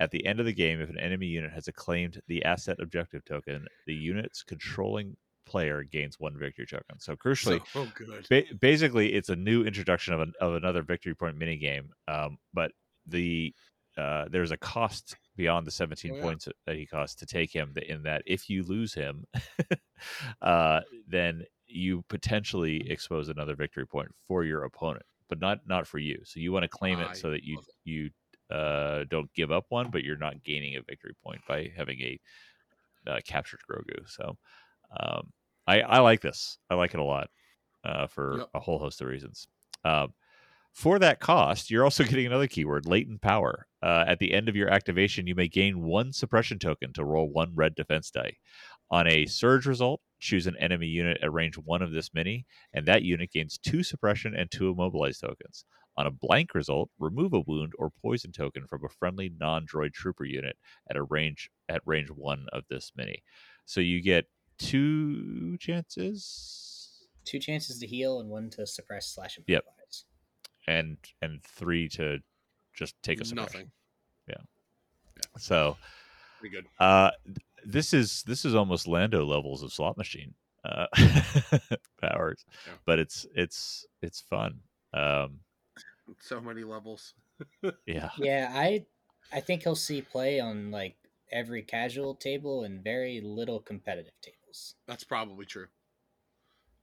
At 0.00 0.10
the 0.10 0.26
end 0.26 0.40
of 0.40 0.46
the 0.46 0.52
game, 0.52 0.80
if 0.80 0.90
an 0.90 0.98
enemy 0.98 1.26
unit 1.26 1.52
has 1.52 1.68
acclaimed 1.68 2.20
the 2.26 2.44
asset 2.44 2.78
objective 2.80 3.24
token, 3.24 3.64
the 3.86 3.94
unit's 3.94 4.42
controlling 4.42 5.16
player 5.46 5.84
gains 5.84 6.18
one 6.18 6.36
victory 6.36 6.66
token. 6.66 6.98
So 6.98 7.14
crucially, 7.14 7.60
So 7.72 7.82
oh, 7.82 7.88
good. 7.94 8.26
ba- 8.28 8.54
basically 8.60 9.12
it's 9.14 9.28
a 9.28 9.36
new 9.36 9.62
introduction 9.64 10.14
of, 10.14 10.20
an, 10.20 10.32
of 10.40 10.54
another 10.54 10.82
victory 10.82 11.14
point 11.14 11.36
mini 11.36 11.58
game 11.58 11.90
um, 12.08 12.38
but 12.52 12.72
the 13.06 13.54
uh, 13.96 14.24
there's 14.30 14.50
a 14.50 14.56
cost 14.56 15.16
beyond 15.36 15.66
the 15.66 15.70
17 15.70 16.12
Oh, 16.12 16.16
yeah. 16.16 16.22
points 16.22 16.48
that 16.66 16.76
he 16.76 16.86
costs 16.86 17.16
to 17.16 17.26
take 17.26 17.54
him 17.54 17.74
in 17.88 18.02
that 18.04 18.22
if 18.26 18.48
you 18.48 18.62
lose 18.62 18.94
him 18.94 19.24
uh, 20.42 20.80
then 21.06 21.44
you 21.66 22.02
potentially 22.08 22.88
expose 22.90 23.28
another 23.28 23.56
victory 23.56 23.86
point 23.86 24.08
for 24.26 24.44
your 24.44 24.64
opponent 24.64 25.04
but 25.28 25.40
not 25.40 25.66
not 25.66 25.86
for 25.86 25.98
you 25.98 26.20
so 26.24 26.40
you 26.40 26.52
want 26.52 26.62
to 26.62 26.68
claim 26.68 26.98
I 26.98 27.04
it 27.06 27.16
so 27.16 27.30
that 27.30 27.42
you 27.44 27.58
you 27.84 28.10
uh, 28.50 29.04
don't 29.08 29.32
give 29.34 29.50
up 29.50 29.66
one 29.70 29.90
but 29.90 30.04
you're 30.04 30.16
not 30.16 30.42
gaining 30.44 30.76
a 30.76 30.82
victory 30.82 31.14
point 31.22 31.40
by 31.48 31.70
having 31.76 32.00
a 32.00 32.20
uh, 33.06 33.20
captured 33.26 33.60
grogu 33.70 34.08
so 34.08 34.36
um, 35.00 35.32
I, 35.66 35.80
I 35.82 35.98
like 36.00 36.20
this 36.20 36.58
i 36.70 36.74
like 36.74 36.94
it 36.94 37.00
a 37.00 37.04
lot 37.04 37.30
uh, 37.84 38.08
for 38.08 38.40
Yep. 38.40 38.50
a 38.54 38.60
whole 38.60 38.78
host 38.80 39.00
of 39.00 39.08
reasons. 39.08 39.48
Um, 39.84 40.14
for 40.74 40.98
that 40.98 41.20
cost, 41.20 41.70
you're 41.70 41.84
also 41.84 42.04
getting 42.04 42.26
another 42.26 42.48
keyword, 42.48 42.86
latent 42.86 43.22
power. 43.22 43.66
Uh, 43.82 44.04
at 44.06 44.18
the 44.18 44.34
end 44.34 44.48
of 44.48 44.56
your 44.56 44.68
activation, 44.68 45.26
you 45.26 45.34
may 45.34 45.48
gain 45.48 45.82
one 45.82 46.12
suppression 46.12 46.58
token 46.58 46.92
to 46.92 47.04
roll 47.04 47.30
one 47.30 47.52
red 47.54 47.74
defense 47.74 48.10
die. 48.10 48.34
On 48.90 49.06
a 49.06 49.26
surge 49.26 49.66
result, 49.66 50.00
choose 50.20 50.46
an 50.46 50.56
enemy 50.58 50.86
unit 50.86 51.18
at 51.22 51.32
range 51.32 51.56
one 51.56 51.80
of 51.80 51.92
this 51.92 52.10
mini, 52.12 52.44
and 52.72 52.86
that 52.86 53.02
unit 53.02 53.30
gains 53.30 53.58
two 53.58 53.82
suppression 53.82 54.34
and 54.34 54.50
two 54.50 54.70
immobilize 54.70 55.18
tokens. 55.18 55.64
On 55.96 56.06
a 56.06 56.10
blank 56.10 56.54
result, 56.54 56.90
remove 56.98 57.32
a 57.34 57.40
wound 57.46 57.72
or 57.78 57.90
poison 58.02 58.32
token 58.32 58.66
from 58.66 58.84
a 58.84 58.88
friendly 58.88 59.30
non-droid 59.38 59.92
trooper 59.92 60.24
unit 60.24 60.56
at 60.90 60.96
a 60.96 61.04
range 61.04 61.50
at 61.68 61.82
range 61.86 62.10
one 62.10 62.46
of 62.52 62.64
this 62.68 62.90
mini. 62.96 63.22
So 63.64 63.80
you 63.80 64.02
get 64.02 64.26
two 64.58 65.56
chances 65.58 66.84
Two 67.24 67.38
chances 67.38 67.78
to 67.78 67.86
heal 67.86 68.20
and 68.20 68.28
one 68.28 68.50
to 68.50 68.66
suppress 68.66 69.08
slash 69.08 69.38
Yep. 69.46 69.64
Immobilize. 70.66 70.96
and 71.22 71.30
and 71.32 71.42
three 71.42 71.88
to 71.90 72.18
just 72.74 72.94
take 73.02 73.20
a 73.20 73.24
suppression. 73.24 73.70
yeah. 74.28 74.34
So 75.38 75.76
Pretty 76.40 76.56
good. 76.56 76.66
uh 76.78 77.10
this 77.64 77.92
is 77.94 78.22
this 78.24 78.44
is 78.44 78.54
almost 78.54 78.86
Lando 78.86 79.24
levels 79.24 79.62
of 79.62 79.72
slot 79.72 79.96
machine 79.96 80.34
uh 80.64 80.86
powers. 82.00 82.44
Yeah. 82.66 82.72
But 82.84 82.98
it's 82.98 83.26
it's 83.34 83.86
it's 84.02 84.20
fun. 84.20 84.60
Um 84.92 85.40
So 86.20 86.40
many 86.40 86.64
levels. 86.64 87.14
yeah. 87.86 88.10
Yeah, 88.18 88.50
I 88.54 88.86
I 89.32 89.40
think 89.40 89.62
he'll 89.62 89.74
see 89.76 90.02
play 90.02 90.40
on 90.40 90.70
like 90.70 90.96
every 91.32 91.62
casual 91.62 92.14
table 92.14 92.64
and 92.64 92.82
very 92.84 93.20
little 93.20 93.60
competitive 93.60 94.12
tables. 94.20 94.74
That's 94.86 95.04
probably 95.04 95.46
true. 95.46 95.66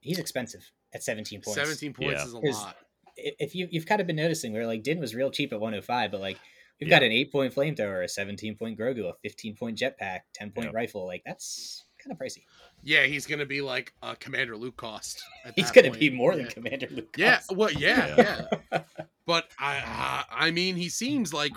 He's 0.01 0.17
expensive 0.19 0.71
at 0.93 1.03
17 1.03 1.41
points. 1.41 1.55
17 1.59 1.93
points 1.93 2.11
Yeah. 2.13 2.25
is 2.25 2.33
a 2.33 2.39
Is- 2.41 2.55
lot. 2.55 2.77
I- 3.25 3.35
If 3.39 3.55
you 3.55 3.67
you've 3.71 3.85
kind 3.85 4.01
of 4.01 4.07
been 4.07 4.15
noticing 4.15 4.53
where 4.53 4.67
like 4.67 4.83
Din 4.83 4.99
was 4.99 5.15
real 5.15 5.31
cheap 5.31 5.51
at 5.53 5.59
105, 5.59 6.11
but 6.11 6.21
like 6.21 6.37
we've 6.79 6.89
got 6.89 7.03
an 7.03 7.11
8 7.11 7.31
point 7.31 7.53
flamethrower, 7.55 8.03
a 8.03 8.07
17 8.07 8.55
point 8.55 8.77
Grogu, 8.79 9.09
a 9.09 9.13
15 9.21 9.55
point 9.55 9.77
jetpack, 9.77 10.21
10 10.33 10.51
point 10.51 10.67
Yeah. 10.67 10.71
rifle. 10.75 11.05
Like 11.05 11.23
that's 11.25 11.85
kind 11.99 12.11
of 12.11 12.17
pricey. 12.17 12.43
Yeah, 12.83 13.03
he's 13.05 13.27
gonna 13.27 13.45
be 13.45 13.61
like 13.61 13.93
a 14.01 14.15
Commander 14.15 14.57
Luke 14.57 14.77
cost. 14.77 15.21
at 15.45 15.53
He's 15.55 15.67
that 15.67 15.75
going 15.75 15.85
to 15.85 15.91
point. 15.91 15.99
be 15.99 16.09
more 16.09 16.35
than 16.35 16.47
Commander 16.47 16.87
Luke. 16.89 17.15
Yeah, 17.17 17.39
well, 17.51 17.71
yeah, 17.71 18.15
Yeah. 18.17 18.45
yeah. 18.71 18.81
But 19.27 19.47
I, 19.59 19.77
I, 19.85 20.47
I 20.47 20.51
mean, 20.51 20.75
he 20.75 20.89
seems 20.89 21.31
like 21.31 21.51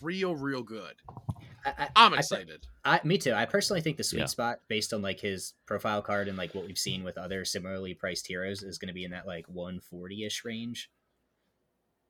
real, 0.00 0.34
real 0.34 0.62
good. 0.62 0.94
I, 1.64 1.72
I, 1.78 1.88
I'm 1.94 2.14
I- 2.14 2.18
excited. 2.18 2.66
I, 2.82 2.98
me 3.04 3.18
too. 3.18 3.34
I 3.34 3.44
personally 3.44 3.82
think 3.82 3.98
the 3.98 4.02
sweet 4.04 4.20
Yeah. 4.20 4.24
spot, 4.26 4.60
based 4.68 4.94
on 4.94 5.02
like 5.02 5.20
his 5.20 5.52
profile 5.66 6.00
card 6.00 6.28
and 6.28 6.38
like 6.38 6.54
what 6.54 6.66
we've 6.66 6.78
seen 6.78 7.04
with 7.04 7.18
other 7.18 7.44
similarly 7.44 7.92
priced 7.92 8.26
heroes, 8.26 8.62
is 8.62 8.78
going 8.78 8.88
to 8.88 8.94
be 8.94 9.04
in 9.04 9.10
that 9.10 9.26
like 9.26 9.44
140 9.48 10.24
ish 10.24 10.44
range. 10.46 10.90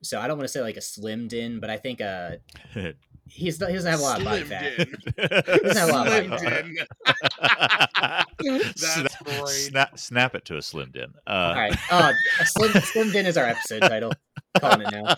So 0.02 0.18
I 0.20 0.26
don't 0.28 0.36
want 0.38 0.44
to 0.48 0.52
say 0.52 0.60
like 0.62 0.76
a 0.76 0.80
slimmed 0.80 1.32
in, 1.32 1.60
but 1.60 1.70
I 1.70 1.76
think 1.76 2.00
uh 2.00 2.36
he's 3.28 3.58
he 3.58 3.72
doesn't 3.72 3.90
have 3.90 4.00
a 4.00 4.02
lot 4.02 4.18
of 4.18 4.24
body 4.24 4.42
fat. 4.44 4.72
Slimmed 4.78 5.16
Doesn't 5.62 5.76
have 5.76 5.88
a 5.88 5.92
lot 5.92 6.06
of 6.08 6.30
body 6.30 6.44
fat. 6.44 8.26
That's 8.40 8.80
snap, 8.94 9.24
great. 9.24 9.46
snap, 9.48 9.98
snap 9.98 10.34
it 10.34 10.44
to 10.46 10.54
a 10.56 10.60
slimmed 10.60 10.96
in. 10.96 11.12
Uh, 11.26 11.30
All 11.30 11.54
right, 11.54 11.76
uh, 11.90 12.12
slim, 12.44 12.72
slimmed 12.72 13.14
in 13.14 13.26
is 13.26 13.36
our 13.36 13.44
episode 13.46 13.80
title. 13.80 14.12
Calling 14.58 14.86
it 14.86 14.92
now. 14.92 15.14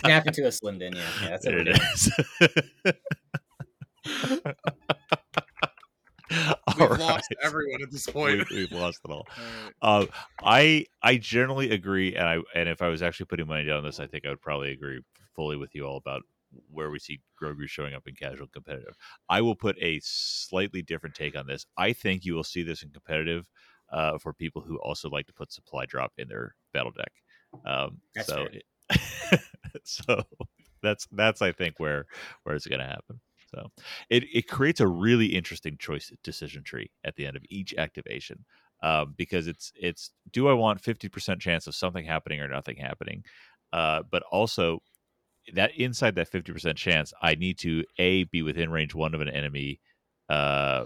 Snap 0.00 0.26
it 0.26 0.34
to 0.34 0.42
a 0.42 0.48
slimmed 0.48 0.82
in. 0.82 0.94
Yeah, 0.94 1.02
yeah 1.22 1.28
that's 1.28 1.46
what 1.46 1.54
There 1.54 1.64
we're 1.64 1.70
it 1.70 1.76
doing. 4.44 4.64
is. 4.64 4.72
We've 6.78 6.90
All 6.90 6.96
lost 6.96 7.28
right. 7.30 7.38
everyone 7.42 7.82
at 7.82 7.90
this 7.90 8.06
point. 8.06 8.48
We, 8.50 8.56
we've 8.56 8.72
lost 8.72 9.00
it 9.04 9.10
all. 9.10 9.26
All 9.82 10.00
right. 10.00 10.08
Uh, 10.08 10.12
I 10.42 10.86
I 11.02 11.16
generally 11.16 11.70
agree, 11.70 12.14
and 12.14 12.26
I 12.26 12.38
and 12.54 12.68
if 12.68 12.82
I 12.82 12.88
was 12.88 13.02
actually 13.02 13.26
putting 13.26 13.46
money 13.46 13.64
down 13.64 13.78
on 13.78 13.84
this, 13.84 14.00
I 14.00 14.06
think 14.06 14.24
I 14.26 14.30
would 14.30 14.40
probably 14.40 14.72
agree 14.72 15.00
fully 15.34 15.56
with 15.56 15.74
you 15.74 15.86
all 15.86 15.96
about 15.96 16.22
where 16.70 16.90
we 16.90 16.98
see 16.98 17.20
Grogu 17.40 17.66
showing 17.66 17.94
up 17.94 18.06
in 18.06 18.14
casual 18.14 18.46
competitive. 18.46 18.94
I 19.28 19.40
will 19.40 19.54
put 19.54 19.76
a 19.80 20.00
slightly 20.02 20.82
different 20.82 21.14
take 21.14 21.36
on 21.36 21.46
this. 21.46 21.64
I 21.76 21.92
think 21.92 22.24
you 22.24 22.34
will 22.34 22.44
see 22.44 22.62
this 22.62 22.82
in 22.82 22.90
competitive 22.90 23.46
uh, 23.90 24.18
for 24.18 24.32
people 24.32 24.62
who 24.62 24.76
also 24.76 25.08
like 25.08 25.26
to 25.26 25.32
put 25.32 25.52
supply 25.52 25.86
drop 25.86 26.12
in 26.18 26.28
their 26.28 26.54
battle 26.72 26.92
deck. 26.92 27.12
Um, 27.64 28.00
That's 28.14 28.28
so, 28.28 28.46
so 29.84 30.22
that's 30.82 31.06
that's 31.12 31.42
I 31.42 31.52
think 31.52 31.78
where 31.78 32.06
where 32.42 32.54
it's 32.54 32.66
going 32.66 32.80
to 32.80 32.86
happen. 32.86 33.20
So 33.54 33.70
it 34.08 34.24
it 34.32 34.48
creates 34.48 34.80
a 34.80 34.86
really 34.86 35.26
interesting 35.26 35.76
choice 35.78 36.12
decision 36.24 36.62
tree 36.62 36.90
at 37.04 37.16
the 37.16 37.26
end 37.26 37.36
of 37.36 37.44
each 37.50 37.74
activation 37.76 38.44
um, 38.82 39.14
because 39.16 39.46
it's 39.46 39.72
it's 39.76 40.10
do 40.32 40.48
I 40.48 40.54
want 40.54 40.80
fifty 40.80 41.08
percent 41.08 41.40
chance 41.40 41.66
of 41.66 41.74
something 41.74 42.04
happening 42.04 42.40
or 42.40 42.48
nothing 42.48 42.76
happening, 42.76 43.24
uh, 43.72 44.02
but 44.10 44.22
also 44.30 44.80
that 45.54 45.72
inside 45.76 46.14
that 46.14 46.28
fifty 46.28 46.52
percent 46.52 46.78
chance, 46.78 47.12
I 47.20 47.34
need 47.34 47.58
to 47.58 47.84
a 47.98 48.24
be 48.24 48.42
within 48.42 48.70
range 48.70 48.94
one 48.94 49.14
of 49.14 49.20
an 49.20 49.28
enemy 49.28 49.80
uh, 50.28 50.84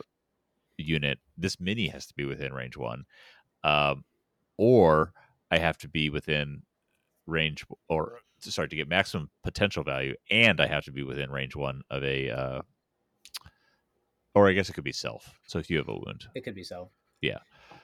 unit. 0.76 1.18
This 1.36 1.60
mini 1.60 1.88
has 1.88 2.06
to 2.06 2.14
be 2.14 2.24
within 2.24 2.52
range 2.52 2.76
one, 2.76 3.04
um, 3.64 4.04
or 4.58 5.12
I 5.50 5.58
have 5.58 5.78
to 5.78 5.88
be 5.88 6.10
within 6.10 6.62
range 7.26 7.64
or 7.88 8.20
sorry 8.40 8.68
to 8.68 8.76
get 8.76 8.88
maximum 8.88 9.30
potential 9.42 9.84
value, 9.84 10.14
and 10.30 10.60
I 10.60 10.66
have 10.66 10.84
to 10.84 10.92
be 10.92 11.02
within 11.02 11.30
range 11.30 11.56
one 11.56 11.82
of 11.90 12.02
a. 12.02 12.30
Uh, 12.30 12.62
or 14.34 14.48
I 14.48 14.52
guess 14.52 14.68
it 14.68 14.74
could 14.74 14.84
be 14.84 14.92
self. 14.92 15.32
So 15.46 15.58
if 15.58 15.70
you 15.70 15.78
have 15.78 15.88
a 15.88 15.94
wound, 15.94 16.26
It 16.34 16.44
could 16.44 16.54
be 16.54 16.62
so. 16.62 16.90
Yeah. 17.22 17.38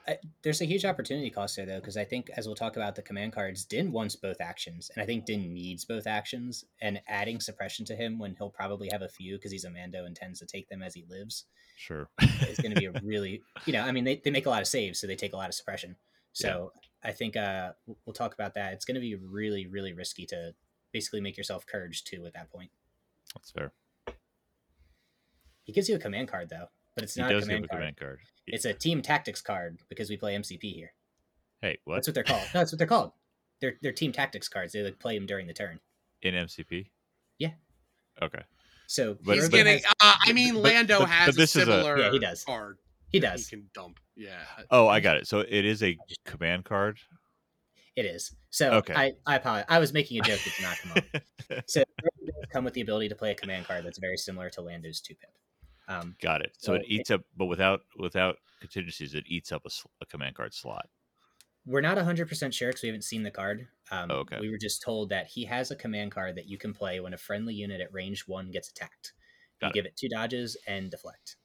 I, 0.07 0.19
there's 0.43 0.61
a 0.61 0.67
huge 0.67 0.85
opportunity 0.85 1.31
cost 1.31 1.57
there 1.57 1.65
though, 1.65 1.81
because 1.81 1.97
I 1.97 2.05
think 2.05 2.29
as 2.37 2.47
we'll 2.47 2.57
talk 2.57 2.77
about 2.77 2.95
the 2.95 3.03
command 3.03 3.33
cards, 3.33 3.65
Din 3.65 3.91
wants 3.91 4.17
both 4.17 4.41
actions, 4.41 4.91
and 4.95 5.03
I 5.03 5.07
think 5.07 5.25
Din 5.25 5.55
needs 5.55 5.85
both 5.85 6.07
actions. 6.07 6.65
And 6.83 7.01
adding 7.09 7.41
suppression 7.41 7.87
to 7.87 7.97
him 7.97 8.19
when 8.19 8.35
he'll 8.37 8.51
probably 8.51 8.91
have 8.93 9.01
a 9.03 9.09
few 9.09 9.37
because 9.37 9.51
he's 9.51 9.65
a 9.65 9.71
Mando 9.71 10.05
and 10.05 10.15
tends 10.15 10.41
to 10.41 10.47
take 10.47 10.69
them 10.69 10.83
as 10.83 10.93
he 10.93 11.05
lives 11.09 11.47
sure. 11.77 12.11
is 12.21 12.59
going 12.59 12.75
to 12.75 12.81
be 12.81 12.87
a 12.87 12.93
really, 13.03 13.43
you 13.65 13.73
know, 13.73 13.83
I 13.83 13.93
mean, 13.93 14.05
they, 14.05 14.21
they 14.23 14.31
make 14.31 14.47
a 14.47 14.51
lot 14.51 14.61
of 14.61 14.69
saves, 14.69 15.01
so 15.01 15.07
they 15.07 15.17
take 15.17 15.33
a 15.33 15.37
lot 15.37 15.49
of 15.49 15.55
suppression. 15.55 15.97
So 16.33 16.73
I 17.05 17.13
think 17.13 17.37
uh, 17.37 17.73
we'll- 17.87 17.99
we'll 18.07 18.15
talk 18.15 18.35
about 18.35 18.55
that. 18.55 18.73
It's 18.75 18.85
going 18.85 18.95
to 18.95 19.01
be 19.01 19.15
really, 19.15 19.67
really 19.67 19.93
risky 19.93 20.25
to 20.27 20.55
basically 20.93 21.21
make 21.21 21.37
yourself 21.37 21.67
Courage 21.67 22.05
too 22.05 22.25
at 22.27 22.35
that 22.35 22.51
point. 22.51 22.71
That's 23.35 23.51
fair. 23.51 23.73
He 25.65 25.73
gives 25.73 25.89
you 25.89 25.97
a 25.97 25.99
command 25.99 26.29
card 26.29 26.49
though, 26.51 26.67
but 26.95 27.05
it's 27.05 27.15
He 27.15 27.21
not 27.21 27.31
a 27.31 27.35
does 27.35 27.45
give 27.45 27.49
command 27.49 27.65
a 27.65 27.69
card. 27.69 27.81
command 27.81 27.97
card. 27.97 28.19
It's 28.47 28.65
a 28.65 28.75
team 28.75 29.01
tactics 29.03 29.41
card 29.41 29.79
because 29.89 30.11
we 30.11 30.17
play 30.17 30.35
MCP 30.35 30.75
here. 30.75 30.93
Hey, 31.61 31.79
what 31.85 31.95
That's 31.97 32.09
what 32.09 32.15
they're 32.15 32.25
called. 32.25 32.43
No, 32.55 32.61
that's 32.61 32.73
what 32.73 32.79
they're 32.79 32.87
called. 32.89 33.13
They're 33.61 33.75
they're 33.81 33.93
team 33.93 34.11
tactics 34.13 34.49
cards. 34.49 34.73
They 34.73 34.83
like 34.83 34.99
play 34.99 35.17
them 35.17 35.27
during 35.27 35.47
the 35.47 35.55
turn. 35.55 35.81
in 36.21 36.35
MCP? 36.35 36.87
Yeah. 37.39 37.53
Okay. 38.21 38.43
So 38.87 39.17
But- 39.25 39.37
He's 39.37 39.49
Grogu 39.49 39.53
getting. 39.53 39.75
has- 39.79 39.85
uh, 40.01 40.17
I 40.27 40.33
mean, 40.33 40.55
Lando 40.57 41.01
but- 41.01 41.09
has 41.09 41.27
but 41.29 41.37
this 41.37 41.57
a 41.57 41.63
is 41.63 41.69
a- 41.69 41.71
similar. 41.73 41.99
Yeah, 41.99 42.11
he 42.13 42.19
does. 42.19 42.45
Card. 42.45 42.79
He 43.13 43.21
does. 43.21 43.49
He 43.49 43.57
can 43.57 43.71
dump. 43.75 44.01
Yeah. 44.17 44.41
Oh, 44.71 44.89
I 44.89 45.01
got 45.01 45.17
it. 45.17 45.27
So 45.29 45.41
it 45.41 45.65
is 45.65 45.83
a 45.83 45.97
command 46.27 46.65
card. 46.65 46.99
It 47.95 48.07
is. 48.07 48.35
So 48.51 48.71
Okay. 48.77 48.95
I 48.95 49.13
I 49.27 49.37
apologize. 49.37 49.67
I 49.69 49.79
was 49.79 49.93
making 49.93 50.19
a 50.19 50.23
joke 50.23 50.41
that 50.45 50.55
did 50.57 50.63
not 50.63 50.79
come 50.79 50.93
up. 50.97 51.23
So 51.69 51.81
Grogu 51.81 52.27
does 52.27 52.47
come 52.53 52.65
with 52.65 52.73
the 52.75 52.81
ability 52.81 53.11
to 53.11 53.15
play 53.15 53.33
a 53.33 53.35
command 53.35 53.67
card 53.67 53.85
that's 53.85 53.99
very 53.99 54.17
similar 54.17 54.49
to 54.51 54.63
Lando's 54.63 55.01
two 55.03 55.15
pip. 55.15 55.31
Um, 55.89 56.17
got 56.23 56.41
it. 56.41 56.53
So 56.59 56.73
So 56.73 56.75
it 56.77 56.85
eats 56.87 57.11
up, 57.11 57.23
but 57.37 57.47
without 57.47 57.81
without 57.99 58.37
contingencies, 58.61 59.15
it 59.15 59.25
eats 59.27 59.53
up 59.53 59.63
a, 59.67 59.71
a 60.01 60.07
command 60.07 60.35
card 60.37 60.55
slot. 60.55 60.89
we're 61.67 61.81
not 61.83 61.99
100% 61.99 62.53
sure 62.55 62.69
because 62.71 62.83
we 62.83 62.89
haven't 62.89 63.05
seen 63.05 63.23
the 63.23 63.31
card. 63.31 63.69
Um, 63.91 64.11
Oh, 64.11 64.17
okay. 64.21 64.39
We 64.41 64.49
were 64.51 64.59
just 64.59 64.83
told 64.83 65.11
that 65.11 65.27
he 65.27 65.45
has 65.45 65.71
a 65.71 65.77
command 65.77 66.13
card 66.13 66.37
that 66.37 66.47
you 66.49 66.57
can 66.59 66.73
play 66.73 67.01
when 67.01 67.13
a 67.13 67.19
friendly 67.19 67.55
unit 67.55 67.81
at 67.83 67.93
range 67.93 68.25
one 68.27 68.51
gets 68.51 68.71
attacked. 68.71 69.13
Got 69.61 69.69
you 69.69 69.71
it. 69.71 69.75
give 69.75 69.87
it 69.87 69.97
two 69.97 70.09
dodges 70.09 70.57
and 70.67 70.91
deflect. 70.91 71.37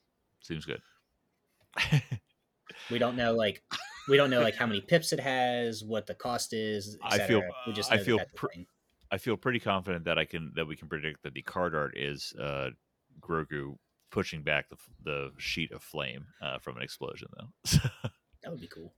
Seems 0.41 0.63
good. 0.65 0.81
We 2.91 2.99
don't 2.99 3.15
know 3.17 3.33
like 3.33 3.63
we 4.07 4.15
don't 4.17 4.29
know 4.29 4.41
like 4.41 4.55
how 4.55 4.65
many 4.65 4.81
pips 4.81 5.11
it 5.11 5.19
has, 5.19 5.83
what 5.83 6.05
the 6.07 6.13
cost 6.15 6.53
is. 6.53 6.97
I 7.03 7.17
feel- 7.19 7.43
we 7.65 7.73
just 7.73 7.91
I 7.91 7.97
feel 7.97 8.19
pr- 8.35 8.47
I 9.11 9.17
feel 9.17 9.35
pretty 9.37 9.59
confident 9.59 10.05
that 10.05 10.17
I 10.17 10.25
can 10.25 10.51
that 10.55 10.65
we 10.67 10.75
can 10.75 10.87
predict 10.87 11.23
that 11.23 11.33
the 11.33 11.41
card 11.41 11.75
art 11.75 11.97
is 11.97 12.33
uh, 12.39 12.69
Grogu 13.19 13.77
pushing 14.11 14.43
back 14.43 14.69
the 14.69 14.77
the 15.03 15.31
sheet 15.37 15.71
of 15.71 15.81
flame 15.83 16.25
uh, 16.41 16.59
from 16.59 16.77
an 16.77 16.83
explosion, 16.83 17.27
though. 17.37 17.79
that 18.43 18.51
would 18.51 18.61
be 18.61 18.67
cool. 18.67 18.93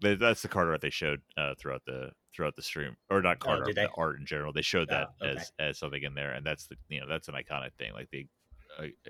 But 0.00 0.18
that's 0.18 0.40
the 0.40 0.48
card 0.48 0.68
art 0.68 0.80
they 0.80 0.90
showed 0.90 1.20
uh, 1.36 1.54
throughout 1.58 1.82
the 1.86 2.10
throughout 2.34 2.56
the 2.56 2.62
stream, 2.62 2.96
or 3.10 3.20
not 3.20 3.38
card 3.40 3.60
Oh, 3.60 3.66
art, 3.66 3.74
but 3.74 3.90
art 3.96 4.18
in 4.20 4.26
general. 4.26 4.52
They 4.52 4.62
showed 4.62 4.88
that 4.88 5.08
Oh, 5.20 5.26
okay. 5.26 5.36
as 5.38 5.52
as 5.58 5.78
something 5.78 6.02
in 6.02 6.14
there, 6.14 6.32
and 6.32 6.46
that's 6.46 6.66
the 6.66 6.76
you 6.88 7.00
know 7.00 7.06
that's 7.08 7.28
an 7.28 7.34
iconic 7.34 7.74
thing. 7.78 7.92
Like 7.92 8.08
they 8.10 8.26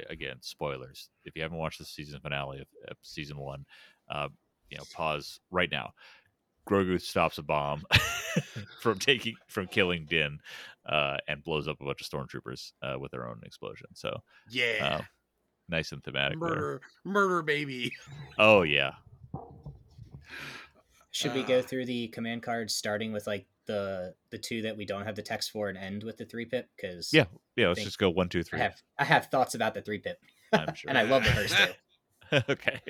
again 0.09 0.37
spoilers. 0.41 1.09
If 1.25 1.37
you 1.37 1.43
haven't 1.43 1.59
watched 1.59 1.79
the 1.79 1.85
season 1.85 2.21
finale 2.21 2.61
of, 2.61 2.67
of 2.89 2.97
season 3.03 3.39
one, 3.39 3.65
uh, 4.11 4.29
you 4.71 4.79
know 4.79 4.85
pause 4.95 5.41
right 5.51 5.71
now. 5.71 5.93
Grogu 6.69 7.01
stops 7.01 7.39
a 7.39 7.43
bomb 7.43 7.85
from 8.81 8.99
taking 8.99 9.35
from 9.49 9.67
killing 9.67 10.07
Din, 10.09 10.39
uh, 10.87 11.17
and 11.27 11.43
blows 11.43 11.67
up 11.69 11.81
a 11.81 11.85
bunch 11.85 12.01
of 12.01 12.07
stormtroopers 12.09 12.73
uh, 12.83 12.99
with 12.99 13.11
their 13.13 13.27
own 13.27 13.41
explosion. 13.45 13.89
So 13.95 14.21
Yeah. 14.51 14.99
uh, 14.99 15.03
nice 15.69 15.93
and 15.93 16.03
thematic. 16.05 16.39
there. 16.39 16.49
murder, 16.49 16.81
murder, 17.05 17.43
baby. 17.43 17.93
Oh 18.39 18.63
yeah, 18.63 18.93
Should 21.13 21.35
we 21.35 21.43
go 21.43 21.61
through 21.61 21.87
the 21.87 22.09
command 22.09 22.43
cards 22.43 22.75
starting 22.75 23.13
with 23.13 23.27
like 23.27 23.47
the 23.71 24.15
the 24.31 24.39
two 24.39 24.63
that 24.63 24.77
we 24.77 24.85
don't 24.85 25.05
have 25.05 25.15
the 25.15 25.23
text 25.23 25.51
for 25.51 25.69
and 25.69 25.79
end 25.79 26.03
with 26.03 26.17
the 26.17 26.25
three 26.25 26.45
pip? 26.47 26.69
Because 26.77 27.13
yeah, 27.13 27.25
yeah. 27.57 27.69
Let's 27.69 27.85
just 27.85 27.99
go 27.99 28.11
one 28.11 28.29
two 28.29 28.43
three. 28.43 28.59
I 28.59 28.63
have 28.63 28.75
I 28.99 29.05
have 29.05 29.27
thoughts 29.27 29.55
about 29.55 29.75
the 29.75 29.83
three 29.83 29.99
pip, 29.99 30.19
I'm 30.53 30.75
sure. 30.75 30.89
and 30.89 30.99
I 30.99 31.03
love 31.03 31.25
the 31.25 31.31
first 31.31 31.57
two. 31.57 32.41
okay. 32.53 32.81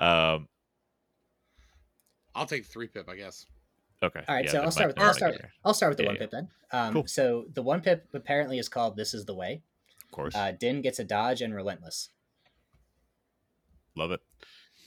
Um. 0.00 0.48
I'll 2.34 2.46
take 2.46 2.64
three 2.66 2.86
pip, 2.88 3.08
I 3.10 3.16
guess. 3.16 3.46
Okay. 4.02 4.22
All 4.26 4.34
right, 4.34 4.44
yeah, 4.46 4.50
so 4.52 4.62
I'll 4.62 4.70
start 4.70 4.88
with- 4.88 4.98
I'll 4.98 5.12
start- 5.14 5.34
here. 5.34 5.52
I'll 5.64 5.74
start 5.74 5.90
with 5.90 5.98
the 5.98 6.04
Yeah, 6.04 6.08
one 6.08 6.16
yeah. 6.16 6.20
pip 6.22 6.30
then. 6.30 6.48
Um, 6.72 6.92
Cool. 6.94 7.06
So 7.06 7.44
the 7.52 7.62
one 7.62 7.82
pip 7.82 8.08
apparently 8.14 8.58
is 8.58 8.68
called 8.68 8.96
"This 8.96 9.12
Is 9.14 9.26
the 9.26 9.34
Way." 9.34 9.62
Of 10.06 10.10
course. 10.10 10.34
Uh, 10.34 10.50
Din 10.52 10.80
gets 10.80 10.98
a 10.98 11.04
dodge 11.04 11.42
and 11.42 11.54
relentless. 11.54 12.08
Love 13.94 14.10
it. 14.12 14.20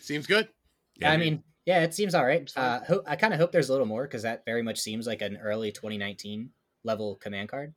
Seems 0.02 0.26
good. 0.26 0.50
Yeah, 0.98 1.12
I 1.12 1.18
dude. 1.18 1.26
mean, 1.26 1.44
yeah, 1.66 1.84
it 1.84 1.94
seems 1.94 2.14
all 2.16 2.26
right. 2.26 2.52
Uh, 2.56 2.80
ho- 2.88 3.04
I 3.08 3.16
kind 3.16 3.34
of 3.34 3.40
hope 3.40 3.52
there's 3.52 3.70
a 3.70 3.72
little 3.72 3.88
more 3.88 4.04
because 4.04 4.22
that 4.24 4.46
very 4.46 4.62
much 4.62 4.80
seems 4.80 5.08
like 5.08 5.22
an 5.22 5.38
early 5.38 5.72
2019 5.72 6.50
level 6.84 7.16
command 7.16 7.50
card. 7.50 7.74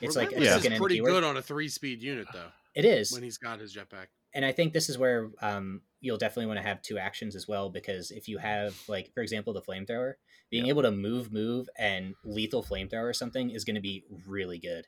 It's 0.00 0.14
like 0.16 0.32
a 0.32 0.36
Relentless 0.36 0.64
is 0.72 0.78
pretty 0.78 0.94
keyword. 0.96 1.10
good 1.12 1.24
on 1.24 1.36
a 1.36 1.42
three 1.42 1.68
speed 1.68 2.02
unit 2.02 2.26
though. 2.32 2.48
It 2.74 2.84
is, 2.84 3.12
When 3.12 3.22
he's 3.22 3.38
got 3.38 3.58
his 3.60 3.74
jetpack. 3.74 4.08
and 4.34 4.44
I 4.44 4.52
think 4.52 4.74
this 4.74 4.90
is 4.90 4.98
where 4.98 5.30
um, 5.40 5.80
you'll 6.00 6.18
definitely 6.18 6.46
want 6.46 6.58
to 6.58 6.66
have 6.66 6.82
two 6.82 6.98
actions 6.98 7.34
as 7.34 7.48
well 7.48 7.70
because 7.70 8.10
if 8.10 8.28
you 8.28 8.36
have 8.36 8.78
like, 8.86 9.10
for 9.14 9.22
example, 9.22 9.54
the 9.54 9.62
flamethrower, 9.62 10.14
being 10.50 10.66
Yeah. 10.66 10.70
able 10.70 10.82
to 10.82 10.90
move, 10.90 11.32
move, 11.32 11.68
and 11.78 12.14
lethal 12.22 12.62
flamethrower 12.62 13.08
or 13.08 13.14
something 13.14 13.48
is 13.50 13.64
going 13.64 13.76
to 13.76 13.80
be 13.80 14.04
really 14.26 14.58
good. 14.58 14.86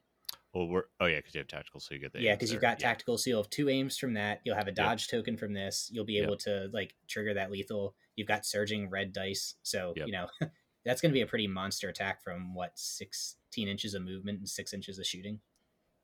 Well, 0.55 0.67
we're 0.67 0.85
oh 0.99 1.07
yeah, 1.07 1.17
because 1.19 1.35
you 1.35 1.41
have 1.41 1.49
tactical, 1.49 1.79
so 1.81 1.95
you 1.95 2.01
get 2.01 2.13
the 2.13 2.21
yeah, 2.23 2.35
because 2.35 2.51
you've 2.51 2.63
got 2.63 2.79
tactical, 2.79 3.19
so 3.19 3.29
you'll 3.31 3.43
have 3.43 3.51
two 3.51 3.69
aims 3.69 3.99
from 3.99 4.15
that. 4.15 4.41
You'll 4.45 4.57
have 4.57 4.67
a 4.69 4.73
dodge 4.73 5.09
token 5.09 5.37
from 5.37 5.53
this. 5.53 5.91
You'll 5.93 6.07
be 6.07 6.15
Yep. 6.15 6.25
able 6.25 6.37
to 6.39 6.71
like 6.73 6.95
trigger 7.07 7.35
that 7.35 7.51
lethal. 7.51 7.95
You've 8.17 8.29
got 8.29 8.47
surging 8.47 8.89
red 8.89 9.13
dice, 9.13 9.55
so 9.63 9.93
Yep. 9.97 10.07
you 10.07 10.13
know 10.13 10.27
that's 10.85 11.01
going 11.03 11.11
to 11.11 11.15
be 11.15 11.21
a 11.21 11.27
pretty 11.27 11.47
monster 11.47 11.89
attack 11.91 12.23
from 12.25 12.55
what 12.55 12.73
sixteen 12.79 13.69
inches 13.69 13.93
of 13.95 14.03
movement 14.03 14.39
and 14.39 14.49
six 14.49 14.73
inches 14.73 14.99
of 14.99 15.07
shooting. 15.07 15.41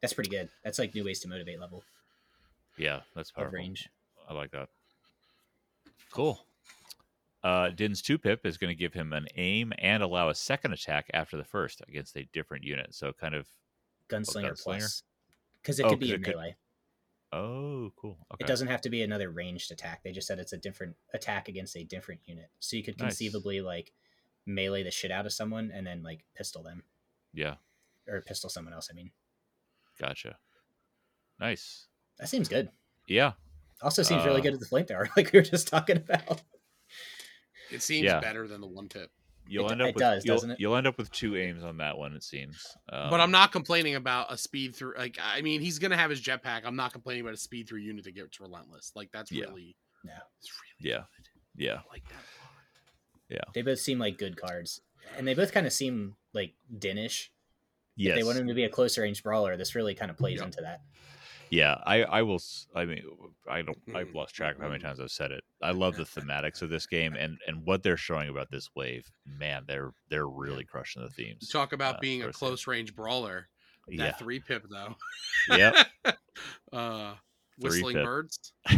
That's 0.03 0.13
pretty 0.13 0.31
good. 0.31 0.51
That's 0.63 0.79
like 0.79 0.95
new 0.95 1.05
ways 1.05 1.21
to 1.21 1.29
motivate 1.29 1.59
level 1.59 1.83
Yeah, 2.77 3.01
that's 3.17 3.33
of 3.37 3.51
range. 3.53 3.89
I 4.29 4.35
like 4.35 4.51
that. 4.51 4.69
Cool. 6.13 6.39
Uh, 7.43 7.71
Din's 7.71 8.03
two 8.03 8.19
pip 8.19 8.45
is 8.47 8.57
going 8.59 8.71
to 8.71 8.79
give 8.79 8.93
him 8.95 9.13
an 9.13 9.27
aim 9.37 9.73
and 9.79 10.03
allow 10.03 10.29
a 10.29 10.35
second 10.35 10.73
attack 10.73 11.11
after 11.15 11.37
the 11.37 11.45
first 11.45 11.83
against 11.89 12.17
a 12.17 12.25
different 12.33 12.65
unit. 12.65 12.95
So 12.95 13.13
kind 13.13 13.35
of 13.35 13.47
Gunslinger, 14.09 14.53
Gunslinger? 14.53 14.62
plus 14.62 15.03
because 15.62 15.81
it 15.81 15.87
Oh, 15.87 15.90
could 15.90 16.01
be 16.01 16.07
'cause 16.07 16.14
in 16.14 16.21
it 16.21 16.25
could- 16.25 16.35
melee. 16.37 16.57
oh 17.33 17.93
cool. 17.97 18.19
Okay. 18.33 18.45
It 18.45 18.47
doesn't 18.47 18.69
have 18.69 18.81
to 18.83 18.90
be 18.90 19.03
another 19.03 19.31
ranged 19.31 19.71
attack. 19.73 20.03
They 20.03 20.12
just 20.12 20.27
said 20.27 20.38
it's 20.38 20.53
a 20.53 20.59
different 20.59 20.97
attack 21.12 21.49
against 21.49 21.77
a 21.77 21.85
different 21.85 22.21
unit. 22.27 22.51
So 22.61 22.77
you 22.77 22.83
could 22.83 22.99
Nice. 22.99 23.12
conceivably 23.12 23.61
like 23.61 23.93
melee 24.47 24.83
the 24.83 24.90
shit 24.90 25.11
out 25.11 25.27
of 25.27 25.33
someone 25.33 25.71
and 25.71 25.87
then 25.87 26.03
like 26.03 26.25
pistol 26.35 26.62
them 26.62 26.85
Yeah, 27.33 27.57
or 28.07 28.21
pistol 28.21 28.51
someone 28.51 28.75
else. 28.75 28.88
I 28.90 28.95
mean, 28.95 29.11
gotcha. 29.99 30.38
Nice. 31.40 31.88
that 32.19 32.29
seems 32.29 32.49
good. 32.49 32.71
Yeah, 33.09 33.33
Also 33.81 34.03
seems 34.03 34.25
really 34.25 34.40
Uh, 34.40 34.45
good 34.45 34.55
at 34.55 34.61
the 34.61 34.67
flamethrower, 34.67 35.09
like 35.17 35.33
we 35.33 35.38
were 35.40 35.45
just 35.45 35.67
talking 35.69 35.97
about. 35.97 36.43
It 37.71 37.83
seems 37.83 38.05
Yeah. 38.05 38.21
better 38.21 38.47
than 38.47 38.61
the 38.61 38.67
one 38.69 38.88
pip. 38.88 39.11
You'll 39.47 39.67
It- 39.69 39.73
end 39.73 39.83
up 39.83 39.89
it 39.89 39.95
with 39.95 40.01
does, 40.01 40.25
you'll, 40.25 40.37
doesn't 40.37 40.51
it? 40.53 40.61
you'll 40.61 40.77
end 40.77 40.87
up 40.87 40.97
with 40.99 41.11
two 41.13 41.37
aims 41.37 41.63
on 41.65 41.77
that 41.79 41.97
one. 41.99 42.15
It 42.15 42.23
seems. 42.23 42.67
Um, 42.93 43.11
but 43.11 43.21
I'm 43.21 43.31
not 43.31 43.53
complaining 43.53 43.95
about 43.95 44.33
a 44.33 44.37
speed 44.39 44.75
through. 44.75 44.95
Like, 44.97 45.19
I 45.23 45.41
mean, 45.43 45.61
he's 45.61 45.79
gonna 45.79 45.97
have 45.97 46.11
his 46.11 46.21
jetpack. 46.23 46.63
I'm 46.65 46.77
not 46.77 46.93
complaining 46.93 47.23
about 47.23 47.35
a 47.35 47.39
speed 47.39 47.69
through 47.69 47.81
unit 47.81 48.05
that 48.05 48.15
gets 48.15 48.41
relentless. 48.41 48.93
Like, 48.95 49.11
that's 49.13 49.31
Yeah. 49.33 49.45
really, 49.47 49.77
No. 50.05 50.13
it's 50.39 50.51
really 50.51 50.91
Yeah. 50.91 51.05
good. 51.17 51.29
Yeah. 51.65 51.75
I 51.75 51.83
like 51.93 52.09
that. 52.09 52.25
Yeah. 53.29 53.41
They 53.55 53.63
both 53.63 53.79
seem 53.81 53.99
like 53.99 54.19
good 54.19 54.37
cards, 54.37 54.81
and 55.17 55.27
they 55.27 55.35
both 55.35 55.53
kind 55.53 55.67
of 55.67 55.73
seem 55.73 56.17
like 56.33 56.55
Dinish. 56.73 57.29
Yes. 57.97 58.11
If 58.11 58.17
they 58.17 58.25
want 58.25 58.39
him 58.39 58.49
to 58.49 58.55
be 58.55 58.65
a 58.65 58.69
closer 58.69 59.03
range 59.03 59.23
brawler, 59.23 59.57
this 59.57 59.75
really 59.75 59.95
kind 59.95 60.11
of 60.11 60.17
plays 60.17 60.39
Yep. 60.39 60.47
into 60.47 60.61
that. 60.63 60.81
Yeah, 61.55 61.77
I, 61.87 62.03
I 62.03 62.23
will. 62.23 62.40
I 62.75 62.85
mean, 62.85 63.03
I 63.49 63.62
don't. 63.62 63.79
I've 63.95 64.09
Mm. 64.09 64.14
lost 64.14 64.35
track 64.35 64.57
of 64.57 64.62
how 64.62 64.69
many 64.69 64.81
times 64.83 64.99
I've 64.99 65.12
said 65.12 65.31
it. 65.31 65.45
I 65.62 65.71
love 65.71 65.97
the 65.97 66.03
thematics 66.03 66.62
of 66.62 66.69
this 66.71 66.87
game 66.87 67.14
and 67.14 67.38
and 67.47 67.64
what 67.64 67.85
they're 67.85 67.97
showing 67.97 68.29
about 68.29 68.51
this 68.51 68.71
wave. 68.75 69.12
Man, 69.25 69.62
they're 69.69 69.93
they're 70.09 70.27
really 70.27 70.64
crushing 70.64 71.03
the 71.03 71.11
themes. 71.11 71.49
talk 71.49 71.73
about 71.73 71.97
uh, 71.97 71.99
being 72.01 72.23
a 72.25 72.33
close 72.33 72.67
range 72.67 72.97
brawler. 72.97 73.49
That 73.87 73.95
Yeah. 73.97 74.12
three 74.12 74.40
pip 74.40 74.64
though. 74.69 74.97
Yep. 75.49 75.75
uh, 76.73 77.14
whistling 77.59 77.97
birds. 77.97 78.53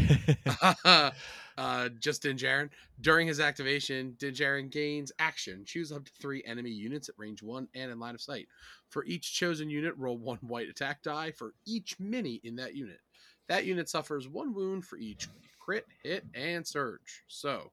uh, 1.59 1.89
just 1.99 2.23
Din 2.23 2.37
Djarin. 2.37 2.71
During 3.01 3.27
his 3.27 3.41
activation, 3.41 4.15
Din 4.19 4.35
Djarin 4.35 4.71
gains 4.71 5.13
action. 5.19 5.65
Choose 5.65 5.93
up 5.93 6.05
to 6.05 6.13
three 6.21 6.43
enemy 6.47 6.71
units 6.71 7.09
at 7.09 7.15
range 7.19 7.43
one 7.43 7.69
and 7.75 7.91
in 7.91 7.99
line 7.99 8.15
of 8.15 8.21
sight. 8.21 8.49
For 8.89 9.05
each 9.05 9.35
chosen 9.35 9.71
unit, 9.71 9.95
roll 9.97 10.19
one 10.19 10.39
white 10.39 10.69
attack 10.69 11.03
die 11.03 11.33
for 11.33 11.55
each 11.67 11.99
mini 11.99 12.41
in 12.45 12.57
that 12.57 12.75
unit. 12.75 13.01
That 13.49 13.65
unit 13.65 13.89
suffers 13.89 14.29
one 14.29 14.55
wound 14.55 14.85
for 14.85 14.99
each 14.99 15.29
crit, 15.59 15.87
hit, 16.03 16.25
and 16.35 16.67
surge. 16.67 17.23
So, 17.29 17.71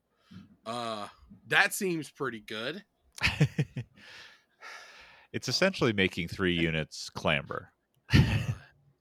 uh, 0.65 1.07
that 1.47 1.73
seems 1.73 2.09
pretty 2.09 2.39
good. 2.41 2.83
it's 5.33 5.47
essentially 5.47 5.93
making 5.93 6.27
three 6.27 6.53
units 6.53 7.09
clamber. 7.09 7.72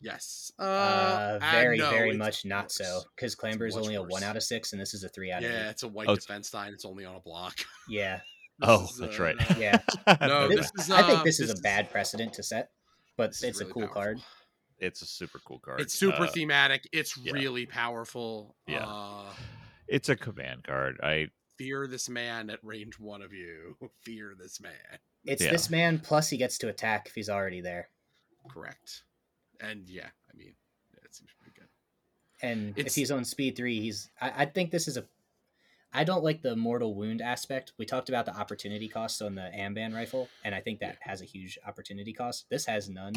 Yes. 0.02 0.50
Uh, 0.58 0.62
Uh, 0.62 1.38
uh, 1.42 1.50
very, 1.52 1.78
no, 1.78 1.90
very 1.90 2.10
it's 2.10 2.18
much 2.18 2.44
not 2.44 2.72
so, 2.72 3.02
because 3.16 3.34
Clamber 3.34 3.66
is 3.66 3.74
much 3.76 3.84
only 3.84 3.94
a 3.94 4.02
worse. 4.02 4.10
one 4.10 4.22
out 4.24 4.36
of 4.36 4.42
six, 4.42 4.72
and 4.72 4.80
this 4.80 4.94
is 4.94 5.04
a 5.04 5.08
three 5.08 5.30
out 5.32 5.42
of 5.44 5.50
Yeah, 5.50 5.66
eight. 5.66 5.70
it's 5.70 5.82
a 5.84 5.88
white 5.88 6.08
Oh, 6.08 6.16
defense 6.16 6.52
line. 6.52 6.72
It's 6.72 6.84
only 6.84 7.04
on 7.04 7.14
a 7.16 7.20
block. 7.20 7.58
Yeah, 7.88 8.20
Oh, 8.60 8.84
is, 8.84 8.96
that's 8.98 9.18
uh, 9.18 9.22
right. 9.22 9.58
yeah. 9.58 9.78
No, 10.20 10.40
Okay. 10.42 10.56
this 10.56 10.70
is. 10.78 10.90
I 10.90 11.02
think 11.06 11.20
uh, 11.20 11.24
this 11.24 11.40
is 11.40 11.50
a 11.50 11.60
bad 11.62 11.90
precedent 11.90 12.32
to 12.34 12.42
set, 12.42 12.70
but 13.16 13.30
this 13.30 13.42
is 13.42 13.48
it's 13.50 13.60
a 13.60 13.64
cool 13.66 13.82
powerful. 13.82 13.94
card. 14.02 14.20
it's 14.78 15.02
a 15.02 15.06
super 15.06 15.38
cool 15.44 15.58
card. 15.60 15.80
It's 15.80 15.94
super 15.94 16.24
Uh, 16.24 16.26
thematic. 16.28 16.88
It's 16.92 17.16
yeah. 17.16 17.32
really 17.32 17.66
powerful. 17.66 18.56
Yeah. 18.66 18.84
Uh, 18.86 19.32
It's 19.88 20.08
a 20.08 20.16
command 20.16 20.64
card. 20.64 20.98
I 21.02 21.28
fear 21.58 21.86
this 21.86 22.08
man 22.08 22.50
at 22.50 22.58
range 22.64 22.98
one 22.98 23.22
of 23.22 23.32
you. 23.32 23.76
Fear 24.02 24.34
this 24.38 24.60
man. 24.60 24.72
It's 25.24 25.42
Yeah. 25.42 25.50
this 25.52 25.70
man 25.70 25.98
plus 26.00 26.30
he 26.30 26.36
gets 26.36 26.58
to 26.58 26.68
attack 26.68 27.06
if 27.06 27.14
he's 27.14 27.28
already 27.28 27.60
there. 27.60 27.88
Correct. 28.50 29.02
And 29.62 29.88
yeah, 29.88 30.08
I 30.32 30.36
mean, 30.36 30.54
it 31.04 31.14
seems 31.14 31.30
pretty 31.38 31.54
good. 31.58 31.68
And 32.42 32.74
if 32.76 32.94
he's 32.94 33.10
on 33.10 33.24
speed 33.24 33.56
three, 33.56 33.80
he's. 33.80 34.10
I, 34.20 34.32
I 34.38 34.44
think 34.46 34.70
this 34.70 34.88
is 34.88 34.96
a. 34.96 35.04
I 35.92 36.04
don't 36.04 36.24
like 36.24 36.42
the 36.42 36.56
mortal 36.56 36.94
wound 36.94 37.20
aspect. 37.20 37.72
We 37.78 37.84
talked 37.84 38.08
about 38.08 38.24
the 38.26 38.34
opportunity 38.36 38.88
cost 38.88 39.20
on 39.22 39.34
the 39.34 39.50
Amban 39.54 39.94
rifle, 39.94 40.28
and 40.44 40.54
I 40.54 40.60
think 40.60 40.80
that 40.80 40.96
has 41.02 41.20
a 41.20 41.26
huge 41.26 41.58
opportunity 41.66 42.12
cost. 42.12 42.46
This 42.50 42.64
has 42.66 42.88
none, 42.88 43.14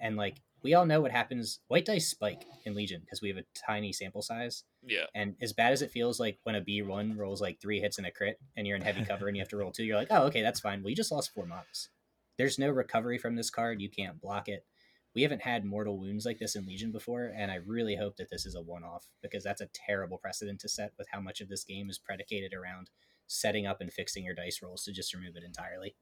and 0.00 0.16
like 0.16 0.36
we 0.62 0.74
all 0.74 0.86
know 0.86 1.00
what 1.00 1.12
happens. 1.12 1.60
White 1.68 1.84
dice 1.84 2.08
spike 2.08 2.44
in 2.64 2.74
Legion 2.74 3.02
because 3.02 3.20
we 3.22 3.28
have 3.28 3.36
a 3.36 3.44
tiny 3.54 3.92
sample 3.92 4.22
size, 4.22 4.64
Yeah. 4.84 5.04
and 5.14 5.36
as 5.40 5.52
bad 5.52 5.72
as 5.72 5.82
it 5.82 5.90
feels 5.92 6.18
like 6.18 6.38
when 6.42 6.54
a 6.56 6.60
B 6.60 6.80
one 6.82 7.16
rolls 7.16 7.40
like 7.42 7.60
three 7.60 7.80
hits 7.80 7.98
and 7.98 8.06
a 8.06 8.10
crit, 8.10 8.40
and 8.56 8.66
you're 8.66 8.76
in 8.76 8.82
heavy 8.82 9.04
cover 9.04 9.28
and 9.28 9.36
you 9.36 9.42
have 9.42 9.50
to 9.50 9.56
roll 9.58 9.70
two, 9.70 9.84
you're 9.84 9.98
like, 9.98 10.08
oh 10.10 10.24
okay, 10.24 10.42
that's 10.42 10.58
fine. 10.60 10.82
Well, 10.82 10.90
you 10.90 10.96
just 10.96 11.12
lost 11.12 11.32
four 11.34 11.46
models. 11.46 11.90
There's 12.38 12.58
no 12.58 12.70
recovery 12.70 13.18
from 13.18 13.36
this 13.36 13.50
card. 13.50 13.80
You 13.80 13.90
can't 13.90 14.20
block 14.20 14.48
it 14.48 14.64
we 15.16 15.22
haven't 15.22 15.40
had 15.40 15.64
mortal 15.64 15.98
wounds 15.98 16.26
like 16.26 16.38
this 16.38 16.56
in 16.56 16.66
Legion 16.66 16.92
before, 16.92 17.32
and 17.34 17.50
I 17.50 17.54
really 17.54 17.96
hope 17.96 18.18
that 18.18 18.28
this 18.28 18.44
is 18.44 18.54
a 18.54 18.60
one 18.60 18.84
off 18.84 19.06
because 19.22 19.42
that's 19.42 19.62
a 19.62 19.70
terrible 19.72 20.18
precedent 20.18 20.60
to 20.60 20.68
set 20.68 20.92
with 20.98 21.08
how 21.10 21.20
much 21.20 21.40
of 21.40 21.48
this 21.48 21.64
game 21.64 21.88
is 21.88 21.98
predicated 21.98 22.52
around 22.52 22.90
setting 23.26 23.66
up 23.66 23.80
and 23.80 23.90
fixing 23.90 24.24
your 24.26 24.34
dice 24.34 24.60
rolls 24.62 24.84
to 24.84 24.92
just 24.92 25.14
remove 25.14 25.34
it 25.34 25.42
entirely. 25.42 25.96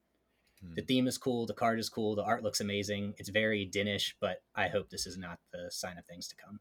Hmm. 0.61 0.75
The 0.75 0.83
theme 0.83 1.07
is 1.07 1.17
cool, 1.17 1.47
the 1.47 1.55
card 1.55 1.79
is 1.79 1.89
cool, 1.89 2.17
the 2.17 2.25
art 2.25 2.43
looks 2.43 2.61
amazing. 2.61 3.15
It's 3.17 3.29
very 3.29 3.65
Dinish, 3.65 4.15
but 4.21 4.43
I 4.57 4.67
hope 4.67 4.91
this 4.91 5.07
is 5.07 5.17
not 5.17 5.39
the 5.53 5.71
sign 5.71 5.97
of 5.97 6.05
things 6.07 6.27
to 6.29 6.35
come. 6.35 6.59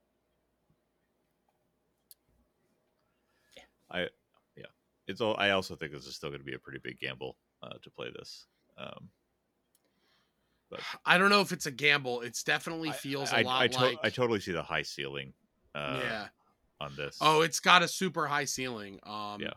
I, 3.89 4.01
yeah, 4.55 4.65
It's 5.07 5.21
all. 5.21 5.35
I 5.37 5.49
also 5.51 5.75
think 5.75 5.91
this 5.91 6.05
is 6.05 6.15
still 6.15 6.29
going 6.29 6.41
to 6.41 6.45
be 6.45 6.53
a 6.53 6.59
pretty 6.59 6.79
big 6.83 6.99
gamble 6.99 7.35
uh, 7.63 7.77
to 7.81 7.89
play 7.89 8.09
this. 8.15 8.45
Um, 8.77 9.09
I 11.05 11.17
don't 11.17 11.29
know 11.29 11.41
if 11.41 11.51
it's 11.51 11.65
a 11.65 11.71
gamble. 11.71 12.21
It's 12.21 12.43
definitely 12.43 12.91
feels 12.91 13.31
I, 13.31 13.41
a 13.41 13.43
lot 13.43 13.61
I, 13.61 13.67
to- 13.67 13.79
like 13.79 13.97
I 14.03 14.09
totally 14.09 14.39
see 14.39 14.51
the 14.51 14.63
high 14.63 14.81
ceiling. 14.83 15.33
Uh, 15.75 15.99
yeah. 16.03 16.27
On 16.81 16.95
this. 16.95 17.17
Oh, 17.21 17.41
it's 17.41 17.59
got 17.59 17.81
a 17.83 17.87
super 17.87 18.27
high 18.27 18.45
ceiling. 18.45 18.99
Um, 19.03 19.41
Yeah. 19.41 19.53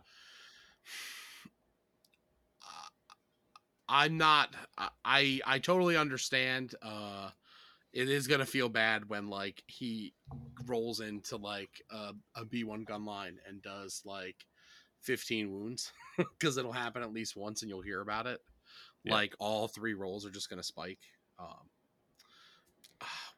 I'm 3.88 4.16
not. 4.18 4.54
I- 4.76 4.88
I 5.04 5.40
I 5.46 5.58
totally 5.58 5.96
understand. 5.96 6.74
Uh, 6.82 7.30
it 7.92 8.08
is 8.10 8.26
gonna 8.26 8.46
feel 8.46 8.68
bad 8.68 9.08
when 9.08 9.28
like 9.28 9.62
he 9.66 10.12
rolls 10.66 11.00
into 11.00 11.36
like 11.36 11.82
a, 11.90 12.12
a 12.34 12.44
B1 12.44 12.84
gun 12.84 13.04
line 13.04 13.38
and 13.46 13.62
does 13.62 14.02
like 14.04 14.44
15 15.02 15.52
wounds 15.52 15.92
because 16.18 16.56
it'll 16.56 16.72
happen 16.72 17.02
at 17.02 17.12
least 17.12 17.36
once 17.36 17.62
and 17.62 17.68
you'll 17.70 17.80
hear 17.80 18.00
about 18.00 18.26
it. 18.26 18.40
Yeah. 19.06 19.14
Like 19.14 19.34
all 19.38 19.68
three 19.68 19.94
rolls 19.94 20.26
are 20.26 20.30
just 20.30 20.50
gonna 20.50 20.62
spike. 20.62 20.98
Um, 21.38 21.70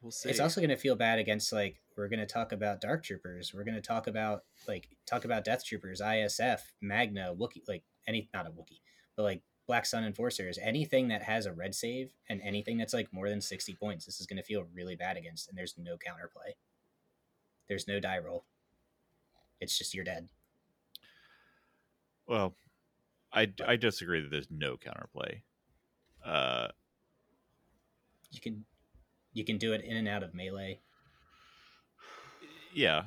we'll 0.01 0.11
see. 0.11 0.29
It's 0.29 0.39
also 0.39 0.61
going 0.61 0.69
to 0.69 0.77
feel 0.77 0.95
bad 0.95 1.19
against 1.19 1.51
like 1.51 1.81
we're 1.97 2.07
going 2.07 2.19
to 2.19 2.25
talk 2.25 2.51
about 2.51 2.81
Dark 2.81 3.03
Troopers. 3.03 3.53
We're 3.53 3.63
going 3.63 3.75
to 3.75 3.81
talk 3.81 4.07
about 4.07 4.43
like 4.67 4.89
talk 5.05 5.25
about 5.25 5.43
Death 5.43 5.65
Troopers, 5.65 6.01
ISF, 6.01 6.59
Magna, 6.81 7.33
Wookiee, 7.37 7.67
like 7.67 7.83
any 8.07 8.29
not 8.33 8.47
a 8.47 8.51
Wookiee, 8.51 8.81
but 9.15 9.23
like 9.23 9.41
Black 9.67 9.85
Sun 9.85 10.03
Enforcers. 10.03 10.57
Anything 10.61 11.09
that 11.09 11.23
has 11.23 11.45
a 11.45 11.53
red 11.53 11.75
save 11.75 12.13
and 12.29 12.41
anything 12.41 12.77
that's 12.77 12.93
like 12.93 13.11
more 13.11 13.29
than 13.29 13.41
sixty 13.41 13.73
points, 13.73 14.05
this 14.05 14.19
is 14.19 14.27
going 14.27 14.37
to 14.37 14.43
feel 14.43 14.65
really 14.73 14.95
bad 14.95 15.17
against. 15.17 15.49
And 15.49 15.57
there's 15.57 15.75
no 15.77 15.93
counterplay. 15.93 16.53
There's 17.67 17.87
no 17.87 17.99
die 17.99 18.19
roll. 18.19 18.45
It's 19.59 19.77
just 19.77 19.93
you're 19.93 20.05
dead. 20.05 20.29
Well, 22.27 22.55
I 23.33 23.51
I 23.65 23.75
disagree 23.75 24.21
that 24.21 24.31
there's 24.31 24.49
no 24.49 24.77
counterplay. 24.77 25.41
Uh, 26.29 26.67
You 28.31 28.39
can 28.39 28.65
you 29.33 29.43
can 29.43 29.57
do 29.57 29.73
it 29.73 29.81
in 29.83 29.97
and 29.97 30.07
out 30.07 30.21
of 30.23 30.33
melee. 30.35 30.79
yeah, 32.73 33.03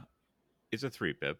it's 0.72 0.82
a 0.82 0.90
three 0.90 1.12
pip. 1.12 1.38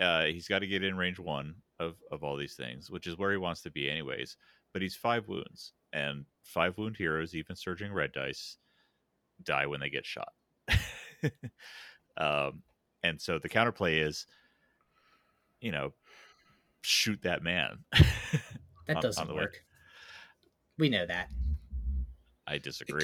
Uh, 0.00 0.24
he's 0.26 0.46
got 0.48 0.60
to 0.60 0.66
get 0.66 0.84
in 0.84 0.96
range 0.96 1.18
one 1.18 1.54
of 1.80 1.94
of 2.12 2.22
all 2.22 2.36
these 2.36 2.54
things, 2.54 2.90
which 2.90 3.06
is 3.08 3.18
where 3.18 3.32
he 3.32 3.36
wants 3.38 3.62
to 3.62 3.70
be 3.70 3.90
anyways. 3.90 4.36
But 4.72 4.82
he's 4.82 4.94
five 4.94 5.26
wounds, 5.26 5.72
and 5.92 6.24
five 6.44 6.78
wound 6.78 6.96
heroes, 6.96 7.34
even 7.34 7.56
surging 7.56 7.92
red 7.92 8.12
dice, 8.12 8.58
die 9.42 9.66
when 9.66 9.80
they 9.80 9.90
get 9.90 10.06
shot. 10.06 10.32
um, 12.18 12.62
and 13.02 13.20
so 13.20 13.38
the 13.38 13.48
counterplay 13.48 14.06
is, 14.06 14.26
you 15.60 15.72
know, 15.72 15.92
shoot 16.82 17.20
that 17.22 17.42
man. 17.42 17.78
That 18.86 18.96
On- 18.96 19.02
doesn't 19.02 19.30
on 19.30 19.34
work. 19.34 19.64
We 20.78 20.88
know 20.88 21.06
that. 21.06 21.30
I 22.46 22.58
disagree. 22.58 23.02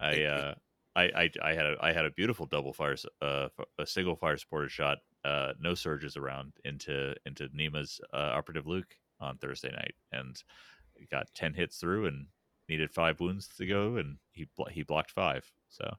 I, 0.00 0.06
I, 0.08 0.10
It- 0.12 0.18
it- 0.20 0.26
uh, 0.26 0.54
I, 0.94 1.02
I, 1.04 1.30
I 1.42 1.54
had 1.54 1.64
a, 1.66 1.76
I 1.80 1.90
had 1.92 2.04
a 2.04 2.10
beautiful 2.10 2.44
double 2.44 2.74
fire, 2.74 2.92
s- 2.92 3.06
uh, 3.22 3.48
f- 3.58 3.64
a 3.78 3.86
single 3.86 4.14
fire 4.14 4.36
supporter 4.36 4.68
shot, 4.68 4.98
uh, 5.24 5.54
no 5.58 5.74
surges 5.74 6.18
around 6.18 6.52
into 6.66 7.14
into 7.24 7.48
Nima's 7.54 7.98
uh, 8.12 8.32
operative 8.34 8.66
Luke 8.66 8.94
on 9.18 9.38
Thursday 9.38 9.70
night, 9.70 9.94
and 10.12 10.42
got 11.10 11.32
ten 11.34 11.54
hits 11.54 11.78
through 11.78 12.06
and 12.08 12.26
needed 12.68 12.92
five 12.92 13.20
wounds 13.20 13.48
to 13.56 13.64
go, 13.66 13.96
and 13.96 14.18
he 14.32 14.46
he 14.70 14.82
blocked 14.82 15.12
five. 15.12 15.50
So 15.70 15.94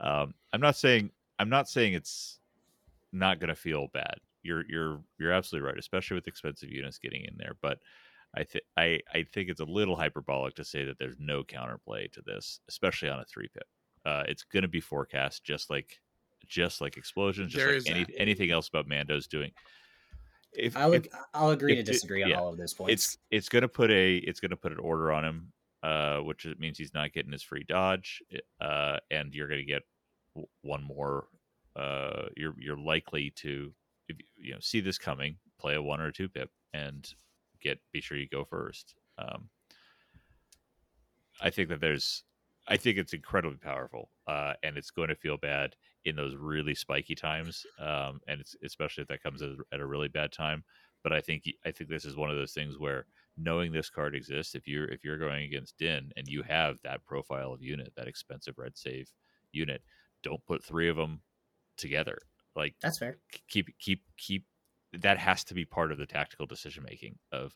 um, 0.00 0.34
I'm 0.52 0.60
not 0.60 0.74
saying 0.74 1.12
I'm 1.38 1.48
not 1.48 1.68
saying 1.68 1.92
it's 1.92 2.40
not 3.12 3.38
going 3.38 3.50
to 3.50 3.54
feel 3.54 3.86
bad. 3.92 4.16
You're 4.42 4.64
you're 4.68 5.00
you're 5.16 5.32
absolutely 5.32 5.68
right, 5.68 5.78
especially 5.78 6.16
with 6.16 6.26
expensive 6.26 6.70
units 6.70 6.98
getting 6.98 7.22
in 7.24 7.36
there, 7.38 7.52
but. 7.62 7.78
I 8.36 8.44
think 8.44 8.64
I 8.76 9.00
I 9.12 9.24
think 9.32 9.48
it's 9.50 9.60
a 9.60 9.64
little 9.64 9.96
hyperbolic 9.96 10.54
to 10.56 10.64
say 10.64 10.84
that 10.84 10.98
there's 10.98 11.16
no 11.18 11.42
counterplay 11.44 12.10
to 12.12 12.22
this, 12.22 12.60
especially 12.68 13.08
on 13.08 13.20
a 13.20 13.24
three 13.24 13.48
pip. 13.48 13.64
Uh, 14.04 14.24
it's 14.28 14.42
going 14.44 14.62
to 14.62 14.68
be 14.68 14.80
forecast 14.80 15.44
just 15.44 15.70
like 15.70 16.00
just 16.46 16.80
like 16.80 16.96
explosions, 16.96 17.52
just 17.52 17.64
There 17.64 17.74
like 17.78 17.88
any, 17.90 18.04
that. 18.04 18.20
anything 18.20 18.50
else 18.50 18.68
about 18.68 18.86
Mando's 18.86 19.26
doing. 19.26 19.50
If, 20.52 20.76
I'll 20.76 20.92
if- 20.92 21.06
I'll 21.32 21.50
agree 21.50 21.74
to 21.74 21.80
if 21.80 21.88
it- 21.88 21.92
disagree 21.92 22.22
on 22.22 22.30
yeah, 22.30 22.38
all 22.40 22.50
of 22.50 22.56
those 22.58 22.74
points. 22.74 22.92
it's 22.92 23.18
it's 23.30 23.48
going 23.48 23.62
to 23.62 23.68
put 23.68 23.90
a 23.90 24.16
it's 24.18 24.40
going 24.40 24.50
to 24.50 24.56
put 24.56 24.72
an 24.72 24.78
order 24.78 25.10
on 25.12 25.24
him, 25.24 25.52
uh, 25.82 26.18
which 26.18 26.46
means 26.58 26.76
he's 26.78 26.94
not 26.94 27.12
getting 27.12 27.32
his 27.32 27.42
free 27.42 27.64
dodge, 27.68 28.22
uh, 28.60 28.98
and 29.10 29.34
you're 29.34 29.48
going 29.48 29.60
to 29.60 29.64
get 29.66 29.82
one 30.62 30.82
more. 30.82 31.26
Uh, 31.76 32.26
you're 32.36 32.54
you're 32.58 32.78
likely 32.78 33.30
to 33.36 33.72
if 34.08 34.16
you- 34.18 34.26
you 34.48 34.52
know 34.52 34.60
see 34.60 34.80
this 34.80 34.98
coming, 34.98 35.36
play 35.58 35.74
a 35.76 35.82
one 35.82 36.00
or 36.00 36.06
a 36.08 36.12
two 36.12 36.28
pip, 36.28 36.50
and 36.72 37.12
get 37.64 37.80
be 37.92 38.00
sure 38.00 38.16
you 38.16 38.28
go 38.28 38.44
first. 38.44 38.94
Um, 39.18 39.48
I 41.40 41.50
think 41.50 41.68
that 41.70 41.80
there's, 41.80 42.22
I 42.68 42.76
think 42.76 42.98
it's 42.98 43.12
incredibly 43.12 43.58
powerful, 43.58 44.10
uh, 44.26 44.52
and 44.62 44.76
it's 44.76 44.90
going 44.90 45.08
to 45.08 45.16
feel 45.16 45.36
bad 45.36 45.74
in 46.04 46.16
those 46.16 46.36
really 46.36 46.74
spiky 46.74 47.14
times, 47.14 47.64
um, 47.80 48.20
and 48.28 48.40
it's 48.40 48.54
especially 48.64 49.02
if 49.02 49.08
that 49.08 49.22
comes 49.22 49.42
at, 49.42 49.50
at 49.72 49.80
a 49.80 49.86
really 49.86 50.08
bad 50.08 50.32
time. 50.32 50.62
But 51.02 51.12
I 51.12 51.20
think 51.20 51.44
I 51.66 51.70
think 51.70 51.90
this 51.90 52.04
is 52.04 52.16
one 52.16 52.30
of 52.30 52.36
those 52.36 52.52
things 52.52 52.78
where 52.78 53.06
knowing 53.36 53.72
this 53.72 53.90
card 53.90 54.14
exists, 54.14 54.54
if 54.54 54.66
you're 54.66 54.86
if 54.86 55.04
you're 55.04 55.18
going 55.18 55.44
against 55.44 55.76
Din 55.78 56.10
and 56.16 56.26
you 56.28 56.42
have 56.42 56.76
that 56.84 57.04
profile 57.04 57.52
of 57.52 57.62
unit, 57.62 57.92
that 57.96 58.08
expensive 58.08 58.54
red 58.56 58.76
save 58.76 59.10
unit, 59.52 59.82
don't 60.22 60.44
put 60.46 60.64
three 60.64 60.88
of 60.88 60.96
them 60.96 61.20
together. 61.76 62.18
Like 62.56 62.74
That's 62.80 62.98
fair. 62.98 63.18
keep 63.48 63.68
keep 63.78 64.02
keep 64.16 64.44
that 65.02 65.18
has 65.18 65.44
to 65.44 65.54
be 65.54 65.64
part 65.64 65.92
of 65.92 65.98
the 65.98 66.06
tactical 66.06 66.46
decision 66.46 66.84
making 66.88 67.16
of 67.32 67.54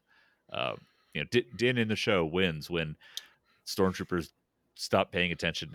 uh, 0.52 0.74
you 1.14 1.20
know 1.22 1.26
D- 1.30 1.46
din 1.56 1.78
in 1.78 1.88
the 1.88 1.96
show 1.96 2.24
wins 2.24 2.68
when 2.70 2.96
stormtroopers 3.66 4.28
stop 4.80 5.10
paying 5.10 5.32
attention 5.32 5.72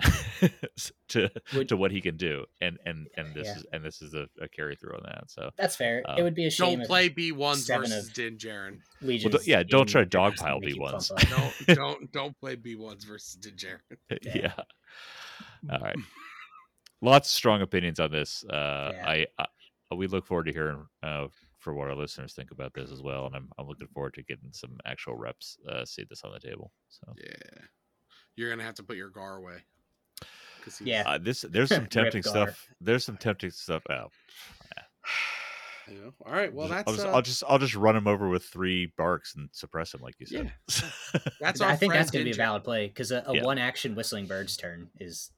to 1.10 1.30
Would- 1.54 1.68
to 1.68 1.76
what 1.78 1.92
he 1.92 2.00
can 2.00 2.16
do 2.16 2.46
and 2.62 2.78
and 2.86 3.08
and 3.18 3.34
this 3.36 3.48
Yeah. 3.48 3.56
is 3.58 3.66
and 3.74 3.84
this 3.84 4.02
is 4.02 4.14
a, 4.14 4.28
a 4.42 4.48
carry 4.48 4.76
through 4.78 4.94
on 4.96 5.04
that 5.04 5.30
so 5.30 5.50
That's 5.58 5.76
fair. 5.76 6.02
Uh, 6.08 6.16
it 6.18 6.24
would 6.24 6.36
be 6.36 6.46
a 6.46 6.50
shame 6.50 6.80
Don't 6.80 6.88
play 6.88 7.10
B 7.10 7.32
ones 7.34 7.66
seven 7.66 7.90
versus 7.90 8.10
Din 8.14 8.38
Djarin. 8.38 8.80
Legions 9.02 9.34
Well, 9.34 9.40
don't- 9.40 9.48
yeah, 9.48 9.64
don't 9.64 9.88
try 9.88 10.02
to 10.02 10.06
drafts 10.06 10.42
dogpile 10.42 10.64
B1s. 10.64 11.30
Don't 11.30 11.68
don't 11.78 12.12
don't 12.14 12.40
play 12.40 12.56
B 12.56 12.76
ones 12.76 13.04
versus 13.04 13.36
Din 13.36 13.54
Djarin. 13.54 13.98
yeah. 14.24 14.36
Yeah. 14.36 14.54
all 15.72 15.80
right 15.80 15.96
lots 17.02 17.28
of 17.30 17.34
strong 17.34 17.62
opinions 17.62 18.00
on 18.00 18.10
this 18.12 18.46
uh 18.46 18.92
Yeah. 18.94 19.06
I, 19.08 19.26
I 19.38 19.46
we 19.96 20.08
look 20.08 20.26
forward 20.26 20.46
to 20.46 20.54
hearing 20.54 20.86
uh 21.04 21.28
for 21.64 21.74
what 21.74 21.88
our 21.88 21.96
listeners 21.96 22.34
think 22.34 22.52
about 22.52 22.74
this 22.74 22.92
as 22.92 23.02
well 23.02 23.26
and 23.26 23.36
i'm, 23.36 23.50
I'm 23.58 23.68
looking 23.68 23.88
forward 23.88 24.14
to 24.16 24.24
getting 24.24 24.52
some 24.52 24.78
actual 24.86 25.16
reps 25.16 25.58
uh 25.70 25.86
see 25.86 26.04
this 26.10 26.24
on 26.24 26.32
the 26.34 26.40
table 26.40 26.72
so 26.90 27.14
Yeah, 27.18 27.62
you're 28.36 28.50
gonna 28.50 28.64
have 28.64 28.76
to 28.76 28.84
put 28.84 28.98
your 28.98 29.10
Gar 29.10 29.38
away. 29.38 29.58
Yeah. 30.82 31.04
Uh, 31.06 31.18
this 31.18 31.42
there's 31.50 31.70
some 31.70 31.88
tempting 31.98 32.24
stuff. 32.24 32.68
There's 32.80 33.04
some 33.04 33.18
tempting 33.18 33.52
stuff. 33.52 33.84
out. 33.90 34.12
Oh, 34.78 34.82
You 35.92 36.00
know? 36.00 36.14
All 36.26 36.32
right. 36.32 36.54
Well, 36.54 36.68
I'll 36.72 36.84
that's 36.84 36.94
just, 36.94 37.06
uh, 37.06 37.12
I'll 37.12 37.22
just 37.22 37.44
I'll 37.46 37.60
just 37.60 37.76
run 37.76 37.96
him 37.98 38.08
over 38.08 38.30
with 38.30 38.46
three 38.46 38.94
BARCs 38.98 39.36
and 39.36 39.50
suppress 39.52 39.94
him, 39.94 40.00
like 40.02 40.16
you 40.18 40.26
said. 40.26 40.54
that's 41.42 41.60
I 41.60 41.76
think 41.76 41.92
that's 41.92 42.10
going 42.10 42.24
to 42.24 42.32
be 42.32 42.34
a 42.34 42.38
valid 42.38 42.64
play 42.64 42.88
because 42.88 43.12
a, 43.12 43.22
a 43.28 43.36
Yeah. 43.36 43.44
one 43.44 43.58
action 43.58 43.94
whistling 43.94 44.26
birds 44.26 44.56
turn 44.56 44.90
is 45.02 45.30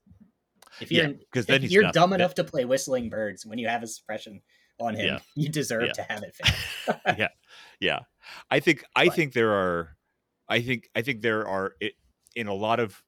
if 0.80 0.92
Yeah, 0.92 1.08
you're 1.08 1.16
'cause 1.34 1.48
then 1.48 1.56
if 1.58 1.62
he's 1.64 1.72
you're 1.74 1.82
nothing. 1.84 1.94
dumb 2.00 2.10
Then- 2.12 2.22
enough 2.22 2.36
to 2.36 2.44
play 2.44 2.64
whistling 2.66 3.10
birds 3.10 3.44
when 3.46 3.58
you 3.58 3.68
have 3.68 3.82
a 3.82 3.88
suppression 3.88 4.42
on 4.80 4.96
him, 4.96 5.06
Yeah. 5.16 5.20
you 5.36 5.50
deserve 5.50 5.88
Yeah. 5.88 5.94
to 5.94 6.04
have 6.04 6.24
it 6.24 6.36
yeah, 7.18 7.28
Yeah. 7.80 8.00
I 8.50 8.60
think 8.60 8.84
I 8.96 9.08
But- 9.08 9.16
think 9.16 9.34
there 9.34 9.52
are, 9.54 9.96
I 10.50 10.62
think 10.62 10.90
I 10.96 11.02
think 11.02 11.22
there 11.22 11.48
are 11.48 11.76
it, 11.80 11.94
in 12.36 12.48
a 12.48 12.54
lot 12.54 12.80
of 12.80 13.02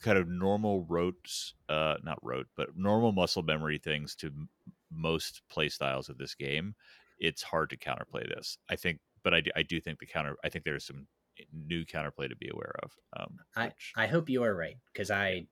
kind 0.00 0.18
of 0.18 0.28
normal 0.28 0.84
rote, 0.88 1.30
uh, 1.68 1.96
not 2.02 2.18
rote, 2.22 2.48
but 2.56 2.76
normal 2.76 3.12
muscle 3.12 3.42
memory 3.42 3.78
things 3.78 4.14
to 4.16 4.26
m- 4.26 4.48
most 4.90 5.40
play 5.48 5.68
styles 5.68 6.08
of 6.08 6.18
this 6.18 6.34
game, 6.34 6.74
it's 7.18 7.42
hard 7.42 7.70
to 7.70 7.76
counterplay 7.76 8.26
this. 8.28 8.58
I 8.68 8.76
think, 8.76 8.98
but 9.22 9.32
I, 9.32 9.40
do- 9.40 9.50
I 9.56 9.62
do 9.62 9.80
think 9.80 9.98
the 10.00 10.06
counter. 10.06 10.36
I 10.44 10.48
think 10.48 10.64
there's 10.64 10.84
some 10.84 11.06
new 11.52 11.84
counterplay 11.86 12.28
to 12.28 12.36
be 12.36 12.48
aware 12.52 12.74
of. 12.82 12.92
Um, 13.16 13.38
I, 13.56 13.66
which, 13.66 13.92
I 13.96 14.06
hope 14.06 14.28
you 14.28 14.42
are 14.42 14.54
right 14.54 14.76
because 14.92 15.10
I 15.10 15.46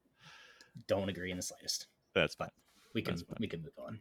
don't 0.86 1.08
agree 1.08 1.30
in 1.30 1.36
the 1.36 1.42
slightest. 1.42 1.86
that's 2.14 2.34
fine. 2.34 2.50
We 2.94 3.00
can 3.02 3.16
we 3.38 3.46
can 3.48 3.62
move 3.62 3.78
on. 3.78 4.00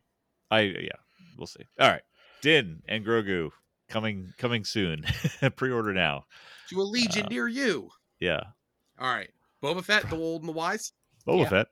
I 0.50 0.62
yeah, 0.62 1.00
we'll 1.38 1.48
see. 1.48 1.64
All 1.80 1.90
right, 1.90 2.02
Din 2.42 2.82
and 2.88 3.06
Grogu 3.06 3.50
coming 3.90 4.34
coming 4.38 4.64
soon. 4.66 5.06
Pre-order 5.56 5.94
now. 5.94 6.26
To 6.70 6.82
a 6.82 6.84
legion 6.84 7.26
Uh, 7.26 7.30
near 7.30 7.48
you. 7.48 7.90
Yeah, 8.20 8.42
All 9.00 9.14
right. 9.14 9.30
Boba 9.64 9.84
Fett, 9.84 10.10
the 10.10 10.16
old 10.18 10.42
and 10.42 10.50
the 10.50 10.54
wise. 10.54 10.92
Boba 11.28 11.44
Yeah. 11.44 11.50
Fett. 11.50 11.68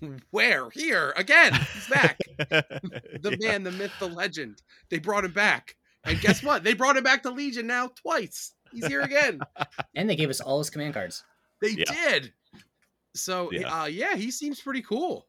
Where? 0.30 0.70
Here 0.70 1.12
again. 1.16 1.52
He's 1.74 1.88
back. 1.88 2.18
the 2.38 3.36
Yeah. 3.40 3.48
man, 3.50 3.62
the 3.64 3.70
myth, 3.72 3.92
the 3.98 4.08
legend. 4.08 4.62
They 4.90 4.98
brought 4.98 5.24
him 5.24 5.32
back. 5.32 5.76
And 6.04 6.18
guess 6.20 6.42
what? 6.42 6.64
They 6.64 6.72
brought 6.74 6.96
him 6.96 7.04
back 7.04 7.22
to 7.24 7.30
Legion 7.30 7.66
now 7.66 7.88
twice. 8.02 8.54
He's 8.72 8.86
here 8.86 9.02
again. 9.02 9.40
And 9.94 10.08
they 10.08 10.16
gave 10.16 10.30
us 10.30 10.40
all 10.40 10.58
his 10.58 10.70
command 10.70 10.94
cards. 10.94 11.22
They 11.60 11.70
Yeah. 11.72 11.84
did. 11.92 12.32
So 13.14 13.50
Yeah. 13.52 13.82
uh 13.82 13.86
yeah, 13.86 14.16
he 14.16 14.30
seems 14.30 14.60
pretty 14.60 14.82
cool. 14.82 15.26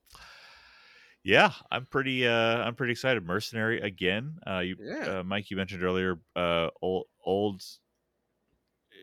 Yeah, 1.23 1.51
I'm 1.69 1.85
pretty. 1.85 2.27
Uh, 2.27 2.57
I'm 2.57 2.73
pretty 2.75 2.91
excited. 2.93 3.23
Mercenary 3.25 3.79
again. 3.81 4.39
Uh, 4.45 4.59
you, 4.59 4.75
Yeah. 4.79 5.19
uh, 5.19 5.23
Mike, 5.23 5.51
you 5.51 5.57
mentioned 5.57 5.83
earlier. 5.83 6.19
Uh, 6.35 6.69
old, 6.81 7.05
old, 7.23 7.61
uh, 8.91 8.95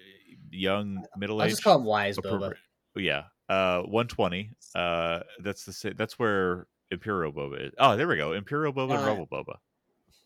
young, 0.51 1.05
middle 1.17 1.41
I'll 1.41 1.49
just 1.49 1.63
call 1.63 1.79
him 1.79 1.85
Wise 1.85 2.17
Boba. 2.19 2.55
Yeah. 2.97 3.25
Uh, 3.49 3.83
120. 3.83 4.51
Uh, 4.75 5.21
that's 5.43 5.65
the 5.65 5.73
sa- 5.73 5.93
that's 5.97 6.19
where 6.19 6.67
Imperial 6.91 7.33
Boba 7.33 7.69
is. 7.69 7.73
Oh, 7.79 7.97
there 7.97 8.09
we 8.09 8.17
go. 8.17 8.33
Imperial 8.33 8.73
Boba 8.73 8.95
and 8.97 9.05
Uh, 9.05 9.07
Rebel 9.07 9.27
Boba. 9.31 9.57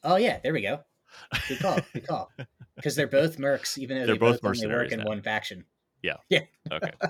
Oh 0.02 0.16
yeah, 0.16 0.40
there 0.42 0.52
we 0.54 0.62
go. 0.62 0.80
Good 1.46 1.60
call. 1.60 1.78
Good 1.92 2.06
call. 2.06 2.30
Because 2.74 2.96
they're 2.96 3.06
both 3.06 3.36
mercs, 3.36 3.76
even 3.76 3.98
though 3.98 4.06
They're 4.06 4.14
they 4.14 4.18
both 4.18 4.40
both, 4.40 4.56
only 4.56 4.66
work 4.66 4.72
mercenaries 4.88 4.92
in 4.92 5.00
now. 5.00 5.04
one 5.06 5.20
faction. 5.22 5.64
Yeah. 6.02 6.16
Yeah. 6.30 6.40
okay. 6.72 6.92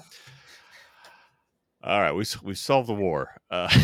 All 1.84 2.00
right, 2.00 2.12
we 2.12 2.24
we 2.42 2.54
solved 2.54 2.88
the 2.88 2.94
war. 2.94 3.30
Uh, 3.50 3.68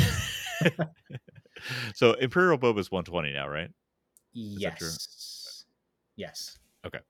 so 1.94 2.12
Imperial 2.14 2.58
Boba 2.58 2.78
is 2.78 2.90
120 2.90 3.32
now, 3.32 3.48
right? 3.48 3.70
true? 4.78 4.88
Yes. 6.16 6.58
Okay. 6.86 7.00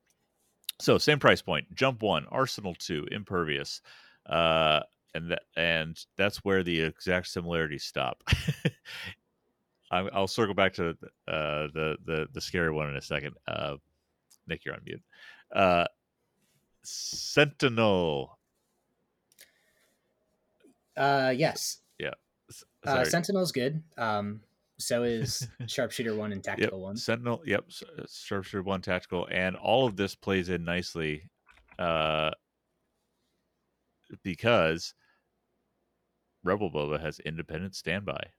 So 0.81 0.99
same 0.99 1.19
price 1.19 1.43
point. 1.43 1.75
Jump 1.75 2.03
one, 2.03 2.27
Arsenal 2.31 2.75
two, 2.79 3.07
Impervious, 3.11 3.81
uh, 4.27 4.81
and 5.15 5.31
that 5.33 5.43
and 5.57 5.99
that's 6.17 6.45
where 6.45 6.63
the 6.63 6.81
exact 6.81 7.29
similarities 7.29 7.85
stop. 7.85 8.23
I'm, 9.91 10.09
I'll 10.13 10.29
circle 10.29 10.55
back 10.55 10.75
to 10.75 10.91
uh, 11.27 11.69
the 11.75 11.97
the 12.05 12.29
the 12.33 12.41
scary 12.41 12.71
one 12.71 12.89
in 12.89 12.97
a 12.97 13.03
second. 13.03 13.35
Uh, 13.49 13.77
Nick, 14.47 14.65
you're 14.65 14.75
on 14.75 14.83
mute. 14.87 15.03
Uh, 15.55 15.87
Sentinel. 16.85 18.39
Uh 20.97 21.33
yes. 21.37 21.79
S- 22.89 22.95
Uh. 22.95 23.05
Sentinel's 23.05 23.53
good. 23.53 23.83
Um, 23.97 24.41
so 24.79 25.03
is 25.03 25.49
Sharpshooter 25.67 26.15
one 26.15 26.33
and 26.33 26.39
Yep, 26.45 26.57
Tactical 26.57 26.81
one. 26.81 26.97
Sentinel. 26.97 27.43
Yep, 27.45 27.65
s- 27.69 27.83
uh, 27.99 28.05
Sharpshooter 28.11 28.63
one 28.63 28.81
tactical, 28.83 29.29
and 29.31 29.57
all 29.57 29.87
of 29.87 29.97
this 29.97 30.15
plays 30.15 30.49
in 30.49 30.65
nicely, 30.65 31.29
uh, 31.79 32.31
because 34.23 34.95
Rebel 36.45 36.71
Boba 36.71 37.01
has 37.01 37.19
independent 37.21 37.75
standby. 37.75 38.31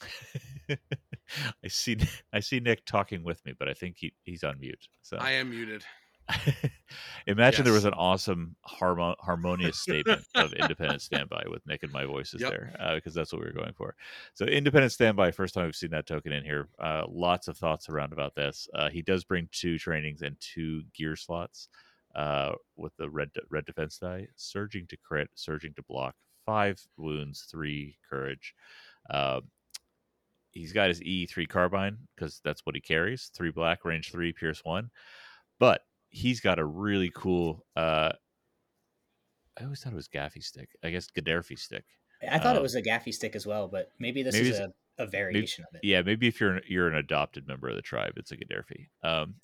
I 0.70 1.68
see. 1.68 1.96
I 2.32 2.40
see 2.40 2.60
Nick 2.60 2.84
talking 2.84 3.22
with 3.24 3.44
me, 3.44 3.52
but 3.58 3.68
I 3.68 3.74
think 3.74 3.96
he, 3.98 4.12
he's 4.22 4.44
on 4.44 4.60
mute. 4.60 4.88
So 5.02 5.16
I 5.18 5.32
am 5.32 5.50
muted. 5.50 5.84
imagine 7.26 7.64
there 7.64 7.72
was 7.72 7.84
an 7.84 7.94
awesome 7.94 8.56
harmo- 8.68 9.16
harmonious 9.20 9.78
statement 9.78 10.22
of 10.34 10.52
independent 10.54 11.02
standby 11.02 11.44
with 11.48 11.66
Nick 11.66 11.82
and 11.82 11.92
my 11.92 12.04
voices 12.04 12.40
Yep. 12.40 12.50
there 12.50 12.76
uh, 12.78 12.94
because 12.94 13.14
that's 13.14 13.32
what 13.32 13.40
we 13.40 13.46
were 13.46 13.52
going 13.52 13.72
for. 13.72 13.94
So 14.34 14.44
independent 14.44 14.92
standby, 14.92 15.30
first 15.32 15.54
time 15.54 15.64
we've 15.64 15.76
seen 15.76 15.90
that 15.90 16.06
token 16.06 16.32
in 16.32 16.44
here. 16.44 16.68
Uh, 16.78 17.04
lots 17.08 17.48
of 17.48 17.56
thoughts 17.56 17.88
around 17.88 18.12
about 18.12 18.34
this. 18.34 18.68
Uh, 18.74 18.90
he 18.90 19.02
does 19.02 19.24
bring 19.24 19.48
two 19.52 19.78
trainings 19.78 20.22
and 20.22 20.36
two 20.40 20.82
gear 20.94 21.16
slots 21.16 21.68
uh, 22.14 22.52
with 22.76 22.96
the 22.96 23.08
red 23.08 23.30
red 23.50 23.64
defense 23.64 23.98
die, 23.98 24.26
surging 24.36 24.86
to 24.88 24.96
crit, 24.96 25.28
surging 25.34 25.74
to 25.74 25.82
block, 25.82 26.14
five 26.44 26.80
wounds, 26.96 27.46
three 27.50 27.96
courage. 28.08 28.54
Uh, 29.08 29.40
he's 30.50 30.72
got 30.72 30.88
his 30.88 31.02
E 31.02 31.26
three 31.26 31.46
carbine 31.46 31.96
because 32.14 32.40
that's 32.44 32.64
what 32.64 32.74
he 32.74 32.80
carries. 32.80 33.30
Three 33.34 33.50
black, 33.50 33.84
range 33.84 34.10
three, 34.10 34.32
pierce 34.32 34.64
one. 34.64 34.90
But 35.58 35.82
he's 36.10 36.40
got 36.40 36.58
a 36.58 36.64
really 36.64 37.10
cool. 37.14 37.64
Uh, 37.76 38.12
I 39.58 39.64
always 39.64 39.80
thought 39.80 39.92
it 39.92 39.96
was 39.96 40.08
Gaffy 40.08 40.42
stick. 40.42 40.68
I 40.84 40.90
guess 40.90 41.08
gaderffii 41.10 41.58
stick. 41.58 41.84
I 42.28 42.38
thought 42.38 42.56
um, 42.56 42.58
it 42.58 42.62
was 42.62 42.74
a 42.74 42.82
Gaffy 42.82 43.12
stick 43.12 43.36
as 43.36 43.46
well, 43.46 43.68
but 43.68 43.90
maybe 43.98 44.22
this 44.22 44.34
maybe 44.34 44.50
is 44.50 44.58
a, 44.58 44.72
a 44.98 45.06
variation 45.06 45.64
of 45.68 45.76
it. 45.76 45.86
Yeah, 45.86 46.02
maybe 46.02 46.28
if 46.28 46.40
you're 46.40 46.56
an, 46.56 46.62
you're 46.68 46.88
an 46.88 46.96
adopted 46.96 47.46
member 47.46 47.68
of 47.68 47.76
the 47.76 47.82
tribe, 47.82 48.12
it's 48.16 48.32
a 48.32 48.36
gaderffii. 48.36 48.88
Um, 49.02 49.34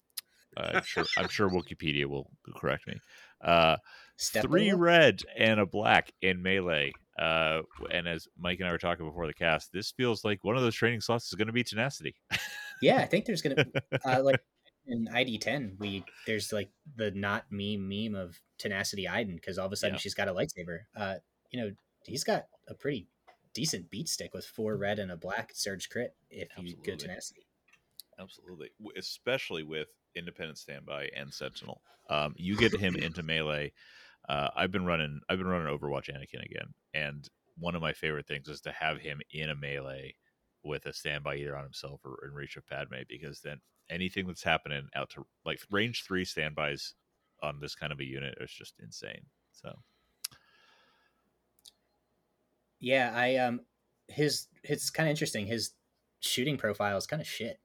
I'm 0.57 0.83
sure 0.85 1.05
I'm 1.17 1.29
sure 1.29 1.49
Wikipedia 1.51 2.07
will 2.07 2.31
correct 2.57 2.87
me. 2.87 2.95
Uh, 3.43 3.77
Step 4.17 4.45
three 4.45 4.73
over? 4.73 4.83
red 4.83 5.21
and 5.37 5.59
a 5.59 5.67
black 5.67 6.13
in 6.23 6.43
melee. 6.43 6.93
Uh, 7.19 7.63
and 7.91 8.09
as 8.09 8.27
Mike 8.39 8.59
and 8.61 8.69
I 8.69 8.73
were 8.73 8.79
talking 8.79 9.07
before 9.07 9.27
the 9.27 9.35
cast, 9.35 9.71
this 9.73 9.93
feels 9.93 10.25
like 10.25 10.43
one 10.43 10.57
of 10.57 10.63
those 10.63 10.75
training 10.75 11.01
slots 11.01 11.27
is 11.27 11.35
going 11.35 11.47
to 11.47 11.53
be 11.53 11.65
tenacity. 11.65 12.15
Yeah, 12.83 12.99
I 12.99 13.07
think 13.07 13.25
there's 13.25 13.43
gonna 13.43 13.67
uh, 14.05 14.23
like 14.23 14.41
in 14.87 15.09
ID 15.09 15.39
ten 15.39 15.77
we 15.79 16.05
there's 16.27 16.53
like 16.53 16.71
the 16.97 17.11
not 17.13 17.51
me 17.51 17.77
meme 17.77 18.15
of 18.15 18.39
Tenacity 18.59 19.09
Iden 19.09 19.35
because 19.37 19.59
all 19.59 19.67
of 19.67 19.73
a 19.73 19.77
sudden 19.77 19.95
Yeah. 19.95 20.01
she's 20.01 20.15
got 20.15 20.29
a 20.29 20.33
lightsaber. 20.35 20.81
Uh, 20.97 21.17
you 21.51 21.61
know 21.61 21.71
he's 22.07 22.25
got 22.25 22.47
a 22.69 22.75
pretty 22.75 23.09
decent 23.55 23.91
beat 23.91 24.09
stick 24.09 24.35
with 24.35 24.45
four 24.45 24.77
red 24.77 24.99
and 24.99 25.11
a 25.11 25.17
black 25.17 25.53
surge 25.55 25.89
crit 25.89 26.15
if 26.31 26.49
you 26.59 26.77
go 26.85 26.95
Tenacity. 26.97 27.47
Absolutely, 28.19 28.71
especially 28.97 29.63
with 29.65 29.89
independent 30.15 30.59
standby 30.59 31.09
and 31.17 31.33
sentinel. 31.33 31.81
Um, 32.09 32.35
you 32.37 32.57
get 32.57 32.75
him 32.77 32.95
into 32.97 33.23
melee. 33.23 33.73
Uh, 34.29 34.49
I've 34.55 34.71
been 34.71 34.85
running. 34.87 35.21
I've 35.29 35.39
been 35.39 35.47
running 35.49 35.67
Overwatch 35.77 36.09
Anakin 36.11 36.45
again, 36.45 36.75
and 36.95 37.29
one 37.59 37.75
of 37.75 37.83
my 37.83 37.93
favorite 37.93 38.27
things 38.27 38.49
is 38.49 38.61
to 38.63 38.73
have 38.73 38.99
him 38.99 39.21
in 39.33 39.51
a 39.51 39.55
melee 39.57 40.15
with 40.65 40.87
a 40.87 40.93
standby 40.93 41.37
either 41.37 41.57
on 41.57 41.65
himself 41.65 42.01
or 42.05 42.27
in 42.27 42.35
reach 42.35 42.57
of 42.57 42.67
Padme, 42.67 42.97
because 43.09 43.41
then 43.41 43.61
anything 43.91 44.27
that's 44.27 44.43
happening 44.43 44.89
out 44.95 45.11
to 45.11 45.25
like 45.45 45.61
range 45.71 46.05
three 46.05 46.25
standbys 46.25 46.95
on 47.43 47.61
this 47.61 47.75
kind 47.75 47.93
of 47.93 48.01
a 48.01 48.05
unit 48.05 48.37
is 48.41 48.51
just 48.51 48.75
insane. 48.83 49.27
So 49.53 49.75
Yeah, 52.81 53.13
I 53.15 53.37
um 53.37 53.61
his 54.09 54.49
it's 54.63 54.91
kind 54.91 55.09
of 55.09 55.11
interesting. 55.11 55.47
His 55.47 55.73
shooting 56.21 56.57
profile 56.57 56.97
is 56.97 57.07
kind 57.07 57.23
of 57.23 57.29
shit. 57.29 57.59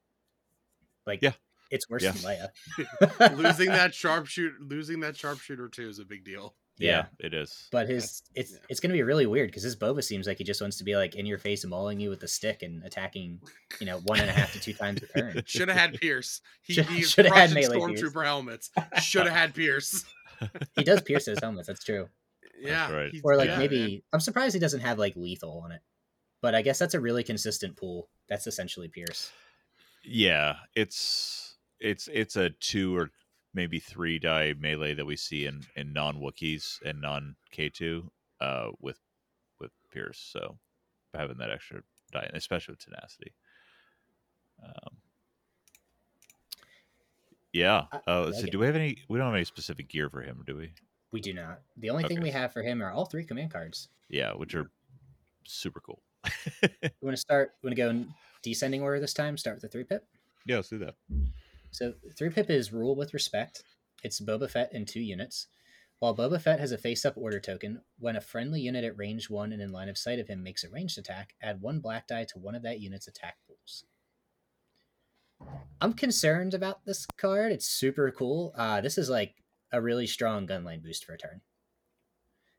Like 1.05 1.19
Yeah. 1.21 1.33
it's 1.71 1.89
worse 1.89 2.03
Yeah. 2.03 2.11
than 2.11 2.21
Leia. 2.21 3.37
losing 3.37 3.69
that 3.69 3.93
sharpshooter 3.95 4.57
losing 4.59 4.99
that 5.01 5.17
sharpshooter 5.17 5.69
too 5.69 5.89
is 5.89 5.99
a 5.99 6.05
big 6.05 6.23
deal. 6.23 6.55
Yeah, 6.79 7.05
it 7.19 7.33
is. 7.33 7.67
But 7.71 7.87
his 7.89 8.23
it's 8.35 8.51
yeah. 8.51 8.57
it's 8.69 8.79
gonna 8.79 8.93
be 8.93 9.03
really 9.03 9.25
weird 9.25 9.49
because 9.49 9.63
his 9.63 9.75
Boba 9.75 10.03
seems 10.03 10.27
like 10.27 10.37
he 10.37 10.43
just 10.43 10.61
wants 10.61 10.77
to 10.77 10.83
be 10.83 10.95
like 10.95 11.15
in 11.15 11.25
your 11.25 11.37
face 11.37 11.65
mauling 11.65 11.99
you 11.99 12.09
with 12.09 12.23
a 12.23 12.27
stick 12.27 12.63
and 12.63 12.83
attacking, 12.83 13.39
you 13.79 13.85
know, 13.85 13.99
one 14.05 14.19
and 14.19 14.29
a 14.29 14.33
half 14.33 14.53
to 14.53 14.59
two 14.59 14.73
times 14.73 15.03
a 15.03 15.07
turn. 15.19 15.43
Should 15.45 15.67
have 15.67 15.77
had 15.77 15.93
Pierce. 15.99 16.41
He, 16.61 16.73
Should- 16.73 16.85
he's 16.87 17.11
shoulda 17.11 17.33
had 17.33 17.51
crushing 17.51 17.69
melee 17.71 17.87
Pierce. 17.87 18.01
stormtrooper 18.01 18.25
helmets. 18.25 18.69
Should 19.01 19.27
have 19.27 19.35
had 19.35 19.53
Pierce. 19.53 20.05
He 20.77 20.85
does 20.85 21.01
pierce 21.01 21.25
those 21.25 21.39
helmets, 21.41 21.67
that's 21.67 21.83
true. 21.83 22.07
Yeah. 22.61 22.89
right. 22.93 23.11
Or 23.25 23.35
like 23.35 23.49
yeah, 23.49 23.57
maybe 23.57 23.79
man. 23.79 24.01
I'm 24.13 24.19
surprised 24.21 24.53
he 24.53 24.59
doesn't 24.61 24.79
have 24.79 24.97
like 24.97 25.17
lethal 25.17 25.61
on 25.65 25.73
it. 25.73 25.81
But 26.41 26.55
I 26.55 26.61
guess 26.61 26.79
that's 26.79 26.93
a 26.93 26.99
really 27.01 27.25
consistent 27.25 27.75
pool. 27.75 28.07
That's 28.29 28.47
essentially 28.47 28.87
Pierce. 28.87 29.33
Yeah, 30.05 30.55
it's 30.75 31.57
it's 31.79 32.07
it's 32.07 32.37
a 32.37 32.51
two 32.51 32.95
or 32.95 33.11
maybe 33.53 33.79
three 33.79 34.19
die 34.19 34.53
melee 34.59 34.93
that 34.93 35.05
we 35.05 35.15
see 35.15 35.45
in 35.45 35.63
in 35.75 35.93
non 35.93 36.19
Wookiees 36.19 36.81
and 36.83 37.01
non 37.01 37.35
K 37.51 37.69
two 37.69 38.11
uh 38.39 38.69
with 38.79 38.99
with 39.59 39.71
Pierce. 39.91 40.19
So 40.31 40.57
having 41.13 41.37
that 41.37 41.51
extra 41.51 41.81
die, 42.11 42.29
especially 42.33 42.73
with 42.73 42.85
tenacity. 42.85 43.33
Um, 44.63 44.97
yeah. 47.53 47.85
Uh, 47.93 47.99
I 48.07 48.19
let's 48.19 48.37
see. 48.37 48.43
like 48.43 48.47
it. 48.49 48.51
Do 48.51 48.59
we 48.59 48.65
have 48.65 48.75
any? 48.75 48.97
We 49.07 49.17
don't 49.17 49.27
have 49.27 49.35
any 49.35 49.45
specific 49.45 49.89
gear 49.89 50.09
for 50.09 50.21
him, 50.21 50.43
do 50.45 50.55
we? 50.55 50.71
We 51.11 51.21
do 51.21 51.33
not. 51.33 51.61
The 51.77 51.89
only 51.89 52.03
thing 52.03 52.21
we 52.21 52.29
have 52.29 52.53
for 52.53 52.61
him 52.61 52.83
are 52.83 52.91
all 52.91 53.05
three 53.05 53.23
command 53.23 53.51
cards. 53.51 53.89
Yeah, 54.09 54.33
which 54.33 54.53
are 54.53 54.69
super 55.45 55.79
cool. 55.79 56.01
We 56.63 56.91
want 57.01 57.15
to 57.15 57.17
start. 57.17 57.53
We 57.63 57.67
want 57.67 57.75
to 57.75 57.81
go 57.81 57.89
in 57.89 58.13
descending 58.43 58.81
order 58.81 58.99
this 58.99 59.13
time. 59.13 59.37
Start 59.37 59.55
with 59.55 59.63
the 59.63 59.69
three 59.69 59.83
pip. 59.83 60.05
yeah, 60.45 60.57
let's 60.57 60.69
do 60.69 60.77
that. 60.79 60.95
So 61.71 61.93
three 62.17 62.29
pip 62.29 62.49
is 62.49 62.73
rule 62.73 62.95
with 62.95 63.13
respect. 63.13 63.63
It's 64.03 64.19
Boba 64.19 64.49
Fett 64.49 64.73
in 64.73 64.85
two 64.85 65.01
units. 65.01 65.47
While 65.99 66.15
Boba 66.15 66.41
Fett 66.41 66.61
has 66.61 66.71
a 66.71 66.77
face 66.77 67.03
up 67.03 67.17
order 67.17 67.39
token, 67.39 67.81
when 67.97 68.15
a 68.15 68.21
friendly 68.21 68.61
unit 68.61 68.85
at 68.85 68.97
range 68.97 69.29
1 69.29 69.51
and 69.51 69.61
in 69.61 69.71
line 69.71 69.89
of 69.89 69.97
sight 69.97 70.19
of 70.19 70.27
him 70.27 70.41
makes 70.41 70.63
a 70.63 70.69
ranged 70.69 70.97
attack, 70.97 71.35
add 71.41 71.61
one 71.61 71.81
black 71.81 72.07
die 72.07 72.23
to 72.29 72.39
one 72.39 72.55
of 72.55 72.63
that 72.63 72.79
unit's 72.79 73.07
attack 73.07 73.35
pools. 73.45 73.83
I'm 75.81 75.93
concerned 75.93 76.53
about 76.53 76.85
this 76.85 77.05
card. 77.17 77.51
It's 77.51 77.67
super 77.67 78.11
cool. 78.11 78.53
Uh, 78.55 78.79
this 78.79 78.97
is 78.97 79.09
like 79.09 79.35
a 79.71 79.81
really 79.81 80.07
strong 80.07 80.47
gunline 80.47 80.81
boost 80.81 81.03
for 81.03 81.13
a 81.13 81.17
turn. 81.17 81.41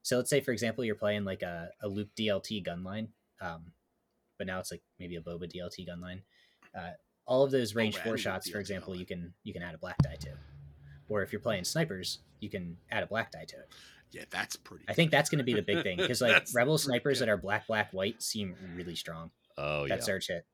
So 0.03 0.17
let's 0.17 0.31
say, 0.31 0.41
for 0.41 0.53
example, 0.53 0.85
you're 0.85 0.95
playing 0.95 1.25
like 1.25 1.43
a, 1.43 1.71
a 1.83 1.89
Luke 1.89 2.09
DLT 2.19 2.67
gunline, 2.67 3.09
um, 3.41 3.73
but 4.39 4.47
now 4.47 4.59
it's 4.59 4.71
like 4.71 4.83
maybe 4.99 5.17
a 5.17 5.21
Boba 5.21 5.45
DLT 5.45 5.87
gunline. 5.89 6.23
Uh, 6.79 6.93
all 7.31 7.45
of 7.45 7.53
those 7.53 7.77
range 7.77 7.97
Boba 7.97 8.03
four 8.03 8.19
shots, 8.19 8.51
for 8.51 8.59
example, 8.59 8.95
you 8.95 9.07
can 9.07 9.33
you 9.45 9.55
can 9.55 9.63
add 9.63 9.75
a 9.75 9.79
black 9.79 9.97
die 10.03 10.17
to. 10.21 10.31
Or 11.09 11.23
if 11.23 11.33
you're 11.33 11.41
playing 11.41 11.65
snipers, 11.65 12.19
you 12.41 12.51
can 12.51 12.77
add 12.91 13.05
a 13.05 13.07
black 13.07 13.31
die 13.31 13.45
to 13.47 13.57
it. 13.57 13.69
Yeah, 14.11 14.25
that's 14.31 14.57
pretty. 14.57 14.85
I 14.89 14.93
think 14.93 15.13
that's 15.13 15.31
going 15.31 15.39
to 15.39 15.45
be 15.45 15.55
the 15.55 15.63
big 15.63 15.85
thing 15.85 15.97
because 15.97 16.21
like 16.21 16.45
rebel 16.55 16.77
snipers 16.77 17.19
good. 17.21 17.29
that 17.29 17.33
are 17.33 17.37
black, 17.37 17.69
black, 17.69 17.93
white 17.93 18.21
seem 18.21 18.57
really 18.75 18.97
strong. 18.97 19.31
Oh 19.57 19.87
that 19.87 20.01
yeah. 20.01 20.05
search 20.05 20.27
hit. 20.27 20.45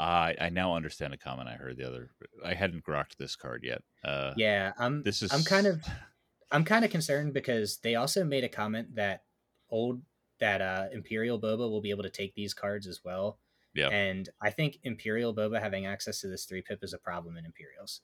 I 0.00 0.34
I 0.40 0.48
now 0.48 0.74
understand 0.74 1.12
a 1.12 1.18
comment 1.18 1.48
I 1.48 1.54
heard 1.54 1.76
the 1.76 1.86
other. 1.86 2.10
I 2.42 2.54
hadn't 2.54 2.84
grokked 2.84 3.16
this 3.18 3.36
card 3.36 3.62
yet. 3.62 3.82
Uh, 4.02 4.32
Yeah, 4.36 4.72
I'm. 4.78 5.02
This 5.02 5.22
is. 5.22 5.30
I'm 5.30 5.44
kind 5.44 5.66
of. 5.66 5.82
I'm 6.50 6.64
kind 6.64 6.82
of 6.82 6.90
concerned 6.90 7.34
because 7.34 7.80
they 7.82 7.96
also 7.96 8.24
made 8.24 8.42
a 8.42 8.48
comment 8.48 8.94
that 8.94 9.24
old 9.68 10.00
that 10.40 10.62
uh 10.62 10.86
Imperial 10.90 11.38
Boba 11.38 11.70
will 11.70 11.82
be 11.82 11.90
able 11.90 12.04
to 12.04 12.10
take 12.10 12.34
these 12.34 12.54
cards 12.54 12.86
as 12.86 13.00
well. 13.04 13.38
Yeah. 13.78 13.88
And 13.88 14.28
I 14.40 14.50
think 14.50 14.78
Imperial 14.82 15.34
Boba 15.34 15.60
having 15.60 15.86
access 15.86 16.20
to 16.20 16.28
this 16.28 16.44
three 16.44 16.62
pip 16.62 16.82
is 16.82 16.92
a 16.92 16.98
problem 16.98 17.36
in 17.36 17.44
Imperials. 17.44 18.00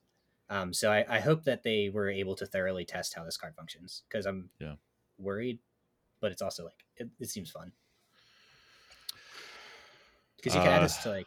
Um, 0.49 0.73
so 0.73 0.91
I, 0.93 1.05
I 1.09 1.21
hope 1.21 1.45
that 1.45 1.63
they 1.63 1.89
were 1.89 2.09
able 2.11 2.37
to 2.37 2.47
thoroughly 2.47 2.85
test 2.85 3.15
how 3.15 3.25
this 3.25 3.37
card 3.37 3.55
functions 3.57 4.03
because 4.09 4.27
I'm 4.27 4.51
Yeah. 4.61 4.75
worried, 5.19 5.59
but 6.21 6.33
it's 6.33 6.43
also 6.43 6.65
like 6.65 6.85
it, 6.97 7.09
it 7.19 7.31
seems 7.31 7.51
fun 7.51 7.73
because 10.37 10.55
you 10.55 10.61
can 10.61 10.71
add 10.71 10.83
Uh, 10.83 10.85
this 10.85 10.99
to 10.99 11.11
like 11.11 11.27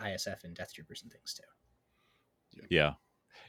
ISF 0.00 0.44
and 0.44 0.54
Death 0.54 0.72
Troopers 0.74 1.02
and 1.02 1.10
things 1.10 1.34
too. 1.34 1.44
Yeah, 2.68 2.94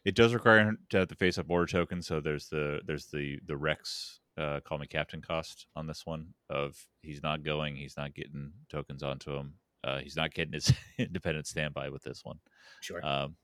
it 0.05 0.15
does 0.15 0.33
require 0.33 0.73
to 0.89 0.97
have 0.99 1.07
the 1.07 1.15
face 1.15 1.37
up 1.37 1.49
order 1.49 1.65
token. 1.65 2.01
So 2.01 2.21
there's 2.21 2.47
the 2.49 2.81
there's 2.85 3.07
the 3.07 3.39
the 3.45 3.57
Rex 3.57 4.19
uh, 4.37 4.59
call 4.61 4.77
me 4.77 4.87
captain 4.87 5.21
cost 5.21 5.67
on 5.75 5.87
this 5.87 6.05
one 6.05 6.33
of 6.49 6.87
he's 7.01 7.21
not 7.21 7.43
going, 7.43 7.75
he's 7.75 7.97
not 7.97 8.13
getting 8.13 8.53
tokens 8.69 9.03
onto 9.03 9.35
him, 9.35 9.55
uh, 9.83 9.99
he's 9.99 10.15
not 10.15 10.33
getting 10.33 10.53
his 10.53 10.71
independent 10.97 11.47
standby 11.47 11.89
with 11.89 12.03
this 12.03 12.23
one. 12.23 12.39
Sure. 12.81 13.03
Um, 13.05 13.35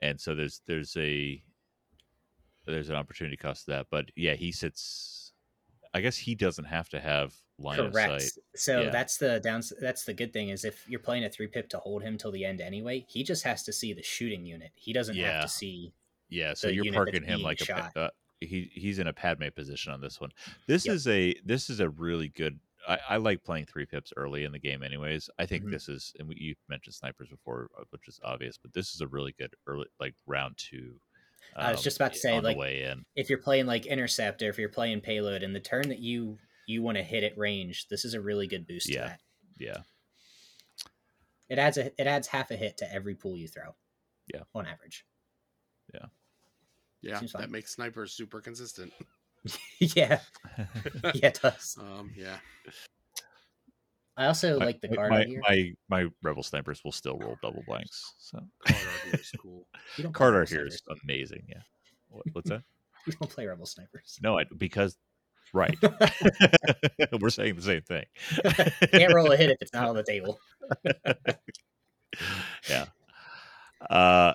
and 0.00 0.20
so 0.20 0.34
there's 0.34 0.60
there's 0.66 0.96
a 0.96 1.42
there's 2.66 2.88
an 2.90 2.96
opportunity 2.96 3.36
cost 3.36 3.64
to 3.64 3.72
that, 3.72 3.86
but 3.90 4.10
yeah, 4.16 4.34
he 4.34 4.52
sits. 4.52 5.32
I 5.94 6.00
guess 6.02 6.16
he 6.18 6.34
doesn't 6.34 6.66
have 6.66 6.88
to 6.90 7.00
have 7.00 7.34
line 7.58 7.80
of 7.80 7.92
Correct. 7.92 8.22
sight. 8.22 8.42
So 8.54 8.82
Yeah. 8.82 8.90
that's 8.90 9.16
the 9.16 9.40
downs. 9.40 9.72
That's 9.80 10.04
the 10.04 10.12
good 10.12 10.32
thing 10.34 10.50
is 10.50 10.64
if 10.64 10.86
you're 10.88 11.00
playing 11.00 11.24
a 11.24 11.30
three 11.30 11.46
pip 11.46 11.68
to 11.70 11.78
hold 11.78 12.02
him 12.02 12.18
till 12.18 12.30
the 12.30 12.44
end 12.44 12.60
anyway, 12.60 13.06
he 13.08 13.24
just 13.24 13.42
has 13.44 13.62
to 13.64 13.72
see 13.72 13.94
the 13.94 14.02
shooting 14.02 14.44
unit. 14.44 14.70
He 14.74 14.92
doesn't 14.92 15.16
have 15.16 15.24
Yeah. 15.24 15.40
to 15.40 15.48
see. 15.48 15.92
Yeah, 16.28 16.52
so 16.54 16.68
you're 16.68 16.92
parking 16.92 17.24
him 17.24 17.40
like 17.42 17.62
a 17.62 17.64
shot. 17.64 17.96
uh, 17.96 18.10
he 18.40 18.70
he's 18.74 18.98
in 18.98 19.06
a 19.06 19.12
Padme 19.14 19.48
position 19.56 19.92
on 19.92 20.00
this 20.02 20.20
one. 20.20 20.30
This 20.66 20.84
Yep. 20.84 20.94
is 20.94 21.06
a 21.08 21.34
this 21.44 21.70
is 21.70 21.80
a 21.80 21.88
really 21.88 22.28
good. 22.28 22.60
I, 22.88 22.98
I 23.10 23.16
like 23.18 23.44
playing 23.44 23.66
three 23.66 23.84
pips 23.86 24.12
early 24.16 24.44
in 24.44 24.52
the 24.52 24.58
game, 24.58 24.82
anyways. 24.82 25.28
I 25.38 25.44
think 25.46 25.64
Mhm. 25.64 25.70
this 25.70 25.88
is, 25.88 26.14
and 26.18 26.26
we, 26.28 26.36
you 26.36 26.54
mentioned 26.68 26.94
snipers 26.94 27.28
before, 27.28 27.68
uh, 27.78 27.84
which 27.90 28.08
is 28.08 28.18
obvious, 28.24 28.56
but 28.56 28.72
this 28.72 28.94
is 28.94 29.02
a 29.02 29.06
really 29.08 29.32
good 29.38 29.54
early 29.66 29.86
like 30.00 30.14
round 30.26 30.56
two. 30.56 30.98
I 31.54 31.70
was 31.70 31.80
um, 31.80 31.84
just 31.84 31.96
about 31.98 32.12
to 32.14 32.18
say, 32.18 32.40
like, 32.40 32.56
way 32.56 32.82
in. 32.84 33.04
If 33.14 33.28
you're 33.30 33.38
playing 33.38 33.66
like 33.66 33.86
intercept 33.86 34.42
or 34.42 34.48
if 34.48 34.58
you're 34.58 34.68
playing 34.68 35.00
payload, 35.02 35.42
and 35.42 35.54
the 35.54 35.60
turn 35.60 35.88
that 35.90 35.98
you 36.00 36.38
you 36.66 36.82
want 36.82 36.96
to 36.98 37.02
hit 37.02 37.24
at 37.24 37.36
range, 37.38 37.88
this 37.88 38.04
is 38.04 38.14
a 38.14 38.20
really 38.20 38.46
good 38.46 38.66
boost 38.66 38.88
Yeah. 38.88 39.02
to 39.02 39.08
that. 39.08 39.20
Yeah, 39.58 39.82
It 41.48 41.58
adds 41.58 41.76
a 41.78 41.86
it 42.00 42.06
adds 42.06 42.28
half 42.28 42.50
a 42.50 42.56
hit 42.56 42.76
to 42.78 42.92
every 42.92 43.14
pool 43.14 43.36
you 43.36 43.48
throw. 43.48 43.74
Yeah. 44.32 44.42
On 44.54 44.66
average. 44.66 45.04
yeah, 45.94 46.06
yeah. 47.00 47.20
that 47.34 47.50
makes 47.50 47.72
snipers 47.74 48.12
super 48.12 48.40
consistent. 48.40 48.92
yeah. 49.80 50.20
Yeah, 50.58 51.26
it 51.28 51.40
does. 51.42 51.76
Um, 51.80 52.10
yeah, 52.16 52.36
I 54.16 54.26
also 54.26 54.58
My- 54.58 54.64
like 54.66 54.80
the 54.80 54.88
card 54.88 55.10
my, 55.10 55.24
here. 55.24 55.40
my 55.48 55.72
my 55.88 56.10
rebel 56.22 56.42
snipers 56.42 56.82
will 56.84 56.92
still 56.92 57.18
roll 57.18 57.36
double 57.42 57.62
blanks. 57.66 58.14
So 58.18 58.38
card 58.66 58.80
art 58.86 59.00
here 59.04 59.14
is 59.20 59.32
cool. 59.40 59.66
You 59.96 60.04
don't 60.04 60.12
play 60.12 60.18
card 60.18 60.34
art 60.34 60.48
here 60.48 60.66
is 60.66 60.82
amazing. 61.04 61.44
Yeah, 61.48 61.62
what, 62.08 62.24
what's 62.32 62.50
that? 62.50 62.62
You 63.06 63.12
don't 63.20 63.30
play 63.30 63.46
rebel 63.46 63.66
snipers. 63.66 64.18
No, 64.22 64.38
I, 64.38 64.44
because 64.56 64.96
right, 65.52 65.76
we're 67.20 67.30
saying 67.30 67.54
the 67.56 67.62
same 67.62 67.82
thing. 67.82 68.04
Can't 68.92 69.14
roll 69.14 69.30
a 69.32 69.36
hit 69.36 69.50
if 69.50 69.58
it's 69.62 69.72
not 69.72 69.88
on 69.88 69.94
the 69.94 70.02
table. 70.02 70.38
yeah. 72.68 72.86
Uh 73.88 74.32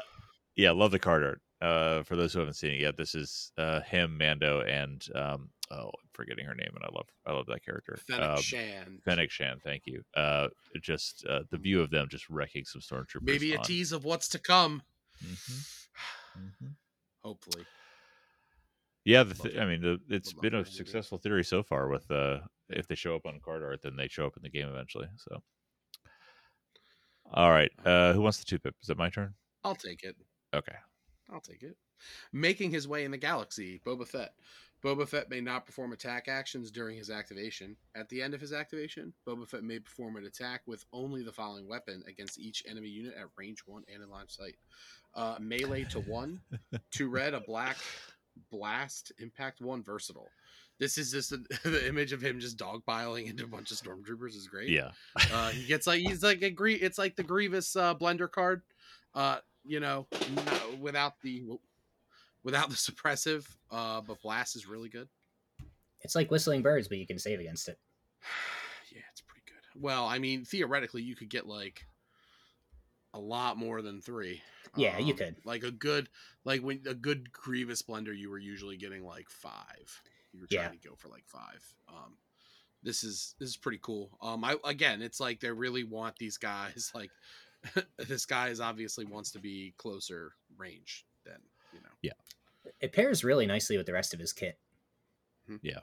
yeah, 0.55 0.71
love 0.71 0.91
the 0.91 0.99
card 0.99 1.23
art. 1.23 1.41
Uh 1.63 2.03
for 2.03 2.15
those 2.15 2.33
who 2.33 2.39
haven't 2.39 2.55
seen 2.55 2.71
it 2.71 2.79
yet, 2.81 2.97
this 2.97 3.15
is 3.15 3.51
uh 3.57 3.79
him, 3.81 4.17
Mando, 4.17 4.61
and 4.61 5.05
um 5.15 5.49
oh 5.71 5.85
I'm 5.87 6.09
forgetting 6.13 6.45
her 6.45 6.55
name 6.55 6.71
and 6.75 6.83
I 6.83 6.89
love 6.93 7.07
I 7.25 7.31
love 7.31 7.45
that 7.47 7.63
character. 7.63 7.97
Fennec 8.07 8.29
um, 8.29 8.41
Shan. 8.41 8.99
Fennec 9.05 9.31
Shan, 9.31 9.59
thank 9.63 9.83
you. 9.85 10.01
Uh 10.15 10.47
just 10.81 11.25
uh 11.27 11.43
the 11.51 11.57
view 11.57 11.81
of 11.81 11.89
them 11.89 12.07
just 12.09 12.29
wrecking 12.29 12.65
some 12.65 12.81
stormtroopers. 12.81 13.21
Maybe 13.23 13.53
a 13.53 13.57
on- 13.59 13.63
tease 13.63 13.91
of 13.91 14.03
what's 14.03 14.27
to 14.29 14.39
come. 14.39 14.83
Mhm, 15.23 15.77
mhm. 16.37 16.75
Hopefully, 17.23 17.63
Yeah, 19.05 19.23
the 19.23 19.33
th- 19.35 19.57
I 19.57 19.65
mean, 19.65 19.81
the, 19.81 19.99
it's 20.09 20.33
been 20.33 20.55
a 20.55 20.65
successful 20.65 21.17
theory 21.17 21.43
so 21.45 21.63
far. 21.63 21.87
With 21.87 22.09
uh, 22.11 22.39
if 22.69 22.87
they 22.87 22.95
show 22.95 23.15
up 23.15 23.25
on 23.25 23.39
card 23.39 23.63
art, 23.63 23.81
then 23.81 23.95
they 23.95 24.09
show 24.09 24.25
up 24.27 24.35
in 24.35 24.43
the 24.43 24.49
game 24.49 24.67
eventually. 24.67 25.07
So, 25.17 25.41
all 27.33 27.49
right, 27.51 27.71
uh, 27.85 28.11
who 28.13 28.21
wants 28.21 28.39
the 28.39 28.45
two 28.45 28.59
pip? 28.59 28.75
Is 28.83 28.89
it 28.89 28.97
my 28.97 29.09
turn? 29.09 29.35
I'll 29.63 29.75
take 29.75 30.03
it. 30.03 30.17
Okay. 30.53 30.75
I'll 31.31 31.41
take 31.41 31.63
it. 31.63 31.77
Making 32.31 32.71
his 32.71 32.87
way 32.87 33.05
in 33.05 33.11
the 33.11 33.17
galaxy, 33.17 33.81
Boba 33.85 34.07
Fett. 34.07 34.33
Boba 34.83 35.07
Fett 35.07 35.29
may 35.29 35.39
not 35.39 35.65
perform 35.65 35.93
attack 35.93 36.27
actions 36.27 36.69
during 36.69 36.97
his 36.97 37.09
activation. 37.09 37.77
At 37.95 38.09
the 38.09 38.21
end 38.21 38.33
of 38.33 38.41
his 38.41 38.51
activation, 38.51 39.13
Boba 39.25 39.47
Fett 39.47 39.63
may 39.63 39.79
perform 39.79 40.17
an 40.17 40.25
attack 40.25 40.61
with 40.65 40.83
only 40.91 41.23
the 41.23 41.31
following 41.31 41.67
weapon 41.67 42.03
against 42.07 42.37
each 42.37 42.63
enemy 42.69 42.89
unit 42.89 43.13
at 43.17 43.27
range 43.37 43.59
one 43.65 43.83
and 43.91 44.03
in 44.03 44.09
line 44.09 44.23
of 44.23 44.31
sight. 44.31 44.55
Uh, 45.15 45.37
melee 45.39 45.85
to 45.85 46.01
one, 46.01 46.41
two 46.91 47.07
red, 47.07 47.33
a 47.33 47.39
black, 47.39 47.77
blast, 48.51 49.13
impact 49.19 49.61
one, 49.61 49.83
versatile. 49.83 50.29
This 50.79 50.97
is 50.97 51.11
just 51.11 51.31
a, 51.31 51.37
the 51.69 51.87
image 51.87 52.11
of 52.11 52.21
him 52.21 52.41
just 52.41 52.57
dogpiling 52.57 53.29
into 53.29 53.45
a 53.45 53.47
bunch 53.47 53.71
of 53.71 53.77
stormtroopers 53.77 54.35
is 54.35 54.47
great. 54.47 54.69
Yeah. 54.69 54.91
Uh, 55.31 55.49
he 55.51 55.65
gets 55.65 55.87
like 55.87 56.01
he's 56.01 56.23
like 56.23 56.41
a 56.41 56.49
gre- 56.49 56.69
It's 56.71 56.97
like 56.97 57.15
the 57.15 57.23
Grievous 57.23 57.75
uh, 57.77 57.95
blender 57.95 58.29
card. 58.29 58.63
Uh, 59.15 59.37
you 59.65 59.79
know, 59.79 60.07
no, 60.45 60.59
without 60.79 61.19
the 61.21 61.43
without 62.43 62.69
the 62.69 62.75
suppressive. 62.75 63.45
Uh, 63.71 64.01
but 64.01 64.21
blast 64.21 64.55
is 64.55 64.67
really 64.67 64.89
good. 64.89 65.07
It's 66.01 66.15
like 66.15 66.29
whistling 66.31 66.61
birds, 66.61 66.87
but 66.87 66.97
you 66.97 67.07
can 67.07 67.19
save 67.19 67.39
against 67.39 67.69
it. 67.69 67.79
yeah, 68.93 69.01
it's 69.11 69.21
pretty 69.21 69.43
good. 69.45 69.81
Well, 69.81 70.05
I 70.05 70.19
mean, 70.19 70.43
theoretically, 70.45 71.01
you 71.01 71.15
could 71.15 71.29
get 71.29 71.47
like 71.47 71.85
a 73.13 73.19
lot 73.19 73.57
more 73.57 73.81
than 73.81 74.01
three. 74.01 74.41
Yeah, 74.75 74.97
you 74.97 75.13
Um, 75.13 75.17
could. 75.17 75.35
Like 75.45 75.63
a 75.63 75.71
good, 75.71 76.09
like 76.45 76.61
when 76.61 76.81
a 76.87 76.93
good 76.95 77.31
Grievous 77.31 77.81
blender, 77.83 78.17
you 78.17 78.29
were 78.29 78.39
usually 78.39 78.75
getting 78.75 79.05
like 79.05 79.29
five. 79.29 80.01
You 80.33 80.41
were 80.41 80.47
Yeah. 80.49 80.67
trying 80.67 80.79
to 80.79 80.89
go 80.89 80.95
for 80.95 81.09
like 81.09 81.25
five. 81.27 81.63
Um, 81.87 82.17
this 82.81 83.03
is 83.03 83.35
this 83.39 83.49
is 83.49 83.55
pretty 83.55 83.79
cool. 83.81 84.17
Um, 84.21 84.43
I 84.43 84.57
again, 84.65 85.01
it's 85.01 85.19
like 85.19 85.39
they 85.39 85.51
really 85.51 85.83
want 85.83 86.17
these 86.17 86.37
guys. 86.37 86.91
Like 86.95 87.11
this 88.07 88.25
guy 88.25 88.49
is 88.49 88.59
obviously 88.59 89.05
wants 89.05 89.31
to 89.31 89.39
be 89.39 89.73
closer 89.77 90.33
range 90.57 91.05
than 91.25 91.37
you 91.73 91.79
know. 91.81 91.89
Yeah, 92.01 92.11
it 92.79 92.93
pairs 92.93 93.23
really 93.23 93.45
nicely 93.45 93.77
with 93.77 93.85
the 93.85 93.93
rest 93.93 94.13
of 94.13 94.19
his 94.19 94.33
kit. 94.33 94.57
Yeah. 95.61 95.79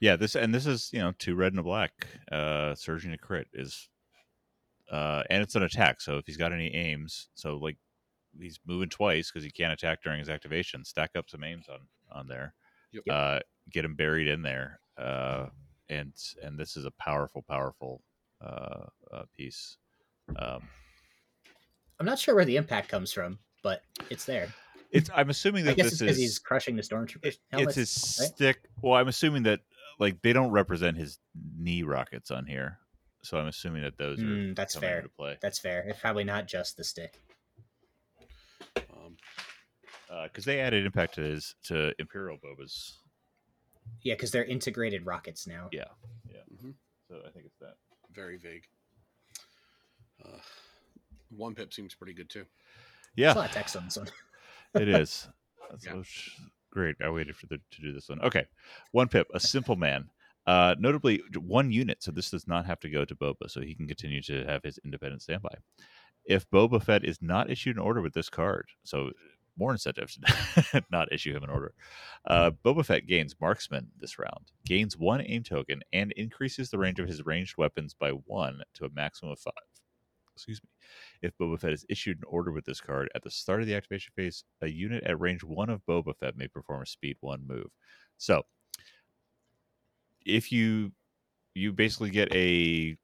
Yeah, 0.00 0.16
this 0.16 0.34
and 0.34 0.52
this 0.52 0.66
is 0.66 0.90
you 0.92 0.98
know 0.98 1.12
two 1.18 1.36
red 1.36 1.52
and 1.52 1.60
a 1.60 1.62
black. 1.62 2.08
Uh, 2.30 2.74
surging 2.74 3.12
a 3.12 3.18
crit 3.18 3.46
is, 3.52 3.88
uh, 4.90 5.22
and 5.30 5.42
it's 5.42 5.54
an 5.54 5.62
attack. 5.62 6.00
So 6.00 6.16
if 6.18 6.26
he's 6.26 6.36
got 6.36 6.52
any 6.52 6.74
aims, 6.74 7.28
so 7.34 7.56
like 7.56 7.76
he's 8.36 8.58
moving 8.66 8.88
twice 8.88 9.30
because 9.30 9.44
he 9.44 9.50
can't 9.52 9.72
attack 9.72 10.02
during 10.02 10.18
his 10.18 10.28
activation. 10.28 10.84
Stack 10.84 11.10
up 11.16 11.30
some 11.30 11.44
aims 11.44 11.66
on 11.68 11.80
on 12.10 12.26
there. 12.26 12.54
Yep. 12.92 13.04
Uh, 13.08 13.40
get 13.70 13.84
him 13.84 13.94
buried 13.94 14.26
in 14.26 14.42
there. 14.42 14.80
Uh, 14.98 15.46
and 15.88 16.12
and 16.42 16.58
this 16.58 16.76
is 16.76 16.84
a 16.84 16.90
powerful, 16.92 17.44
powerful 17.48 18.02
uh, 18.42 18.86
uh 19.12 19.22
piece. 19.36 19.76
Um, 20.36 20.62
I'm 22.00 22.06
not 22.06 22.18
sure 22.18 22.34
where 22.34 22.44
the 22.44 22.56
impact 22.56 22.88
comes 22.88 23.12
from, 23.12 23.38
but 23.62 23.82
it's 24.10 24.24
there. 24.24 24.48
it's. 24.90 25.10
I'm 25.14 25.30
assuming 25.30 25.64
that 25.64 25.72
I 25.72 25.74
that 25.74 25.82
guess 25.82 25.84
this 25.84 25.92
it's 25.92 26.00
because 26.00 26.16
is. 26.16 26.22
he's 26.22 26.38
crushing 26.38 26.76
the 26.76 26.82
stormtroopers. 26.82 27.24
it- 27.24 27.38
helmets, 27.50 27.76
it's 27.76 28.16
his 28.16 28.20
right? 28.20 28.34
stick. 28.34 28.58
Well, 28.80 28.94
I'm 28.94 29.08
assuming 29.08 29.44
that 29.44 29.60
like 29.98 30.20
they 30.22 30.32
don't 30.32 30.50
represent 30.50 30.96
his 30.96 31.18
knee 31.56 31.82
rockets 31.82 32.30
on 32.30 32.46
here, 32.46 32.78
so 33.22 33.38
I'm 33.38 33.46
assuming 33.46 33.82
that 33.82 33.98
those 33.98 34.20
are 34.20 34.24
Mm, 34.24 34.56
that's 34.56 34.74
fair. 34.74 34.98
into 34.98 35.10
play. 35.10 35.38
That's 35.40 35.58
fair. 35.58 35.84
It's 35.86 36.00
probably 36.00 36.24
not 36.24 36.46
just 36.48 36.76
the 36.76 36.84
stick. 36.84 37.20
Um, 38.76 39.16
because 40.24 40.44
they 40.44 40.60
added 40.60 40.84
impact 40.84 41.14
to 41.14 41.22
his 41.22 41.54
to 41.64 41.92
Imperial 41.98 42.38
Bobas. 42.38 42.96
Yeah, 44.02 44.14
because 44.14 44.30
they're 44.30 44.44
integrated 44.44 45.06
rockets 45.06 45.46
now. 45.46 45.68
Yeah, 45.72 45.84
yeah. 46.28 46.42
Mhm. 46.52 46.74
So 47.08 47.16
I 47.26 47.30
think 47.30 47.46
it's 47.46 47.58
that. 47.60 47.74
Very 48.14 48.36
vague. 48.36 48.64
Uh, 50.24 50.38
one 51.30 51.54
pip 51.54 51.72
seems 51.72 51.94
pretty 51.94 52.12
good 52.12 52.28
too. 52.28 52.44
There's 53.16 53.16
Yeah, 53.16 53.34
a 53.34 53.34
lot 53.34 53.48
of 53.48 53.52
text 53.54 53.76
on 53.76 53.84
this 53.84 53.96
one. 53.96 54.08
it 54.74 54.88
is. 54.88 55.28
That's 55.70 55.86
Yeah. 55.86 56.02
sh- 56.02 56.38
great. 56.70 56.96
I 57.02 57.10
waited 57.10 57.36
for 57.36 57.46
the 57.46 57.58
to 57.70 57.80
do 57.82 57.92
this 57.92 58.08
one. 58.08 58.20
Okay, 58.22 58.46
one 58.92 59.08
pip, 59.08 59.26
a 59.34 59.40
simple 59.40 59.76
man. 59.76 60.08
Uh, 60.46 60.74
notably, 60.78 61.22
one 61.38 61.70
unit, 61.70 62.02
so 62.02 62.10
this 62.10 62.30
does 62.30 62.48
not 62.48 62.66
have 62.66 62.80
to 62.80 62.88
go 62.90 63.04
to 63.04 63.14
Boba, 63.14 63.48
so 63.48 63.60
he 63.60 63.74
can 63.74 63.86
continue 63.86 64.20
to 64.22 64.44
have 64.44 64.62
his 64.64 64.78
independent 64.84 65.22
standby. 65.22 65.54
If 66.24 66.48
Boba 66.50 66.82
Fett 66.82 67.04
is 67.04 67.22
not 67.22 67.48
issued 67.50 67.76
an 67.76 67.82
order 67.82 68.00
with 68.00 68.12
this 68.12 68.28
card, 68.28 68.66
so 68.84 69.10
more 69.58 69.72
incentive 69.72 70.10
to 70.12 70.84
not 70.90 71.12
issue 71.12 71.34
him 71.34 71.42
an 71.42 71.50
order. 71.50 71.74
Uh, 72.26 72.50
Boba 72.64 72.84
Fett 72.84 73.06
gains 73.06 73.34
marksman 73.40 73.88
this 73.98 74.18
round, 74.18 74.52
gains 74.64 74.96
one 74.96 75.20
aim 75.20 75.42
token, 75.42 75.82
and 75.92 76.12
increases 76.12 76.70
the 76.70 76.78
range 76.78 76.98
of 76.98 77.08
his 77.08 77.24
ranged 77.24 77.56
weapons 77.58 77.94
by 77.94 78.10
one 78.10 78.62
to 78.74 78.84
a 78.84 78.90
maximum 78.94 79.32
of 79.32 79.38
five. 79.38 79.52
Excuse 80.34 80.62
me. 80.62 80.70
If 81.20 81.36
Boba 81.38 81.60
Fett 81.60 81.72
is 81.72 81.84
issued 81.88 82.18
an 82.18 82.24
order 82.26 82.52
with 82.52 82.64
this 82.64 82.80
card 82.80 83.10
at 83.14 83.22
the 83.22 83.30
start 83.30 83.60
of 83.60 83.66
the 83.66 83.74
activation 83.74 84.12
phase, 84.16 84.44
a 84.62 84.68
unit 84.68 85.04
at 85.04 85.20
range 85.20 85.44
one 85.44 85.68
of 85.68 85.84
Boba 85.86 86.16
Fett 86.16 86.36
may 86.36 86.48
perform 86.48 86.82
a 86.82 86.86
speed 86.86 87.16
one 87.20 87.46
move. 87.46 87.68
So, 88.16 88.42
if 90.24 90.52
you 90.52 90.92
you 91.54 91.72
basically 91.72 92.10
get 92.10 92.34
a 92.34 92.96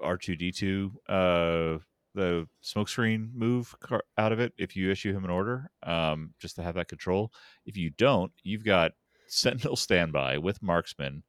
R 0.00 0.16
two 0.16 0.36
D 0.36 0.52
two 0.52 0.92
uh 1.08 1.78
the 2.14 2.48
smokescreen 2.64 3.32
move 3.34 3.74
car- 3.80 4.04
out 4.18 4.32
of 4.32 4.40
it 4.40 4.52
if 4.58 4.74
you 4.76 4.90
issue 4.90 5.12
him 5.14 5.24
an 5.24 5.30
order, 5.30 5.70
um, 5.82 6.34
just 6.40 6.56
to 6.56 6.62
have 6.62 6.74
that 6.74 6.88
control. 6.88 7.32
If 7.66 7.76
you 7.76 7.90
don't, 7.90 8.32
you've 8.42 8.64
got 8.64 8.92
Sentinel 9.28 9.76
standby 9.76 10.38
with 10.38 10.62
marksman, 10.62 11.22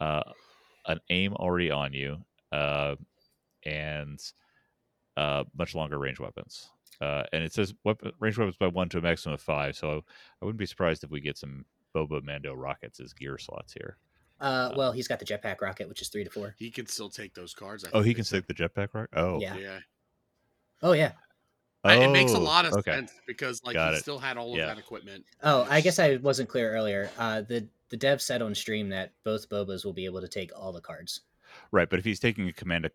uh, 0.00 0.22
an 0.86 1.00
aim 1.10 1.32
already 1.34 1.70
on 1.70 1.92
you, 1.92 2.18
uh, 2.52 2.96
and 3.64 4.20
uh, 5.16 5.44
much 5.56 5.74
longer 5.74 5.98
range 5.98 6.20
weapons. 6.20 6.68
Uh, 7.00 7.24
and 7.32 7.42
it 7.44 7.52
says 7.52 7.74
weapon, 7.84 8.12
range 8.20 8.38
weapons 8.38 8.56
by 8.56 8.68
one 8.68 8.88
to 8.88 8.98
a 8.98 9.02
maximum 9.02 9.34
of 9.34 9.40
five. 9.40 9.76
So 9.76 10.04
I 10.40 10.44
wouldn't 10.44 10.58
be 10.58 10.66
surprised 10.66 11.04
if 11.04 11.10
we 11.10 11.20
get 11.20 11.36
some 11.38 11.64
Boba 11.94 12.22
Mando 12.22 12.54
rockets 12.54 13.00
as 13.00 13.12
gear 13.12 13.38
slots 13.38 13.72
here. 13.72 13.96
Uh, 14.38 14.72
well, 14.76 14.92
he's 14.92 15.08
got 15.08 15.18
the 15.18 15.24
jetpack 15.24 15.60
rocket, 15.62 15.88
which 15.88 16.02
is 16.02 16.08
three 16.08 16.22
to 16.24 16.30
four. 16.30 16.54
He 16.58 16.70
can 16.70 16.86
still 16.86 17.08
take 17.08 17.34
those 17.34 17.54
cards. 17.54 17.84
I 17.84 17.88
Oh, 17.88 17.92
think 18.02 18.06
he 18.06 18.14
can 18.14 18.24
said. 18.24 18.44
stick 18.44 18.56
the 18.56 18.62
jetpack 18.62 18.88
rocket. 18.92 19.10
Oh, 19.18 19.40
Yeah. 19.40 19.56
Yeah, 19.56 19.78
Oh 20.82 20.92
yeah. 20.92 21.12
I- 21.84 22.02
it 22.02 22.10
makes 22.10 22.32
a 22.32 22.36
Oh, 22.36 22.40
lot 22.40 22.66
of 22.66 22.72
okay. 22.74 22.90
sense 22.92 23.12
because 23.28 23.62
like 23.64 23.74
Got 23.74 23.92
he 23.92 23.98
it. 23.98 24.02
still 24.02 24.18
had 24.18 24.36
all 24.36 24.50
of 24.52 24.58
Yeah. 24.58 24.66
that 24.66 24.78
equipment. 24.78 25.24
Oh, 25.42 25.66
I 25.70 25.80
guess 25.80 25.98
I 26.00 26.16
wasn't 26.16 26.48
clear 26.48 26.72
earlier. 26.72 27.10
Uh, 27.18 27.42
the 27.42 27.68
the 27.90 27.96
dev 27.96 28.20
said 28.20 28.42
on 28.42 28.54
stream 28.56 28.88
that 28.88 29.12
both 29.22 29.48
Bobas 29.48 29.84
will 29.84 29.92
be 29.92 30.04
able 30.06 30.20
to 30.20 30.26
take 30.28 30.50
all 30.58 30.72
the 30.72 30.80
cards. 30.80 31.20
Right, 31.70 31.88
but 31.88 32.00
if 32.00 32.04
he's 32.04 32.18
taking 32.18 32.48
a 32.48 32.52
command, 32.52 32.86
are 32.86 32.90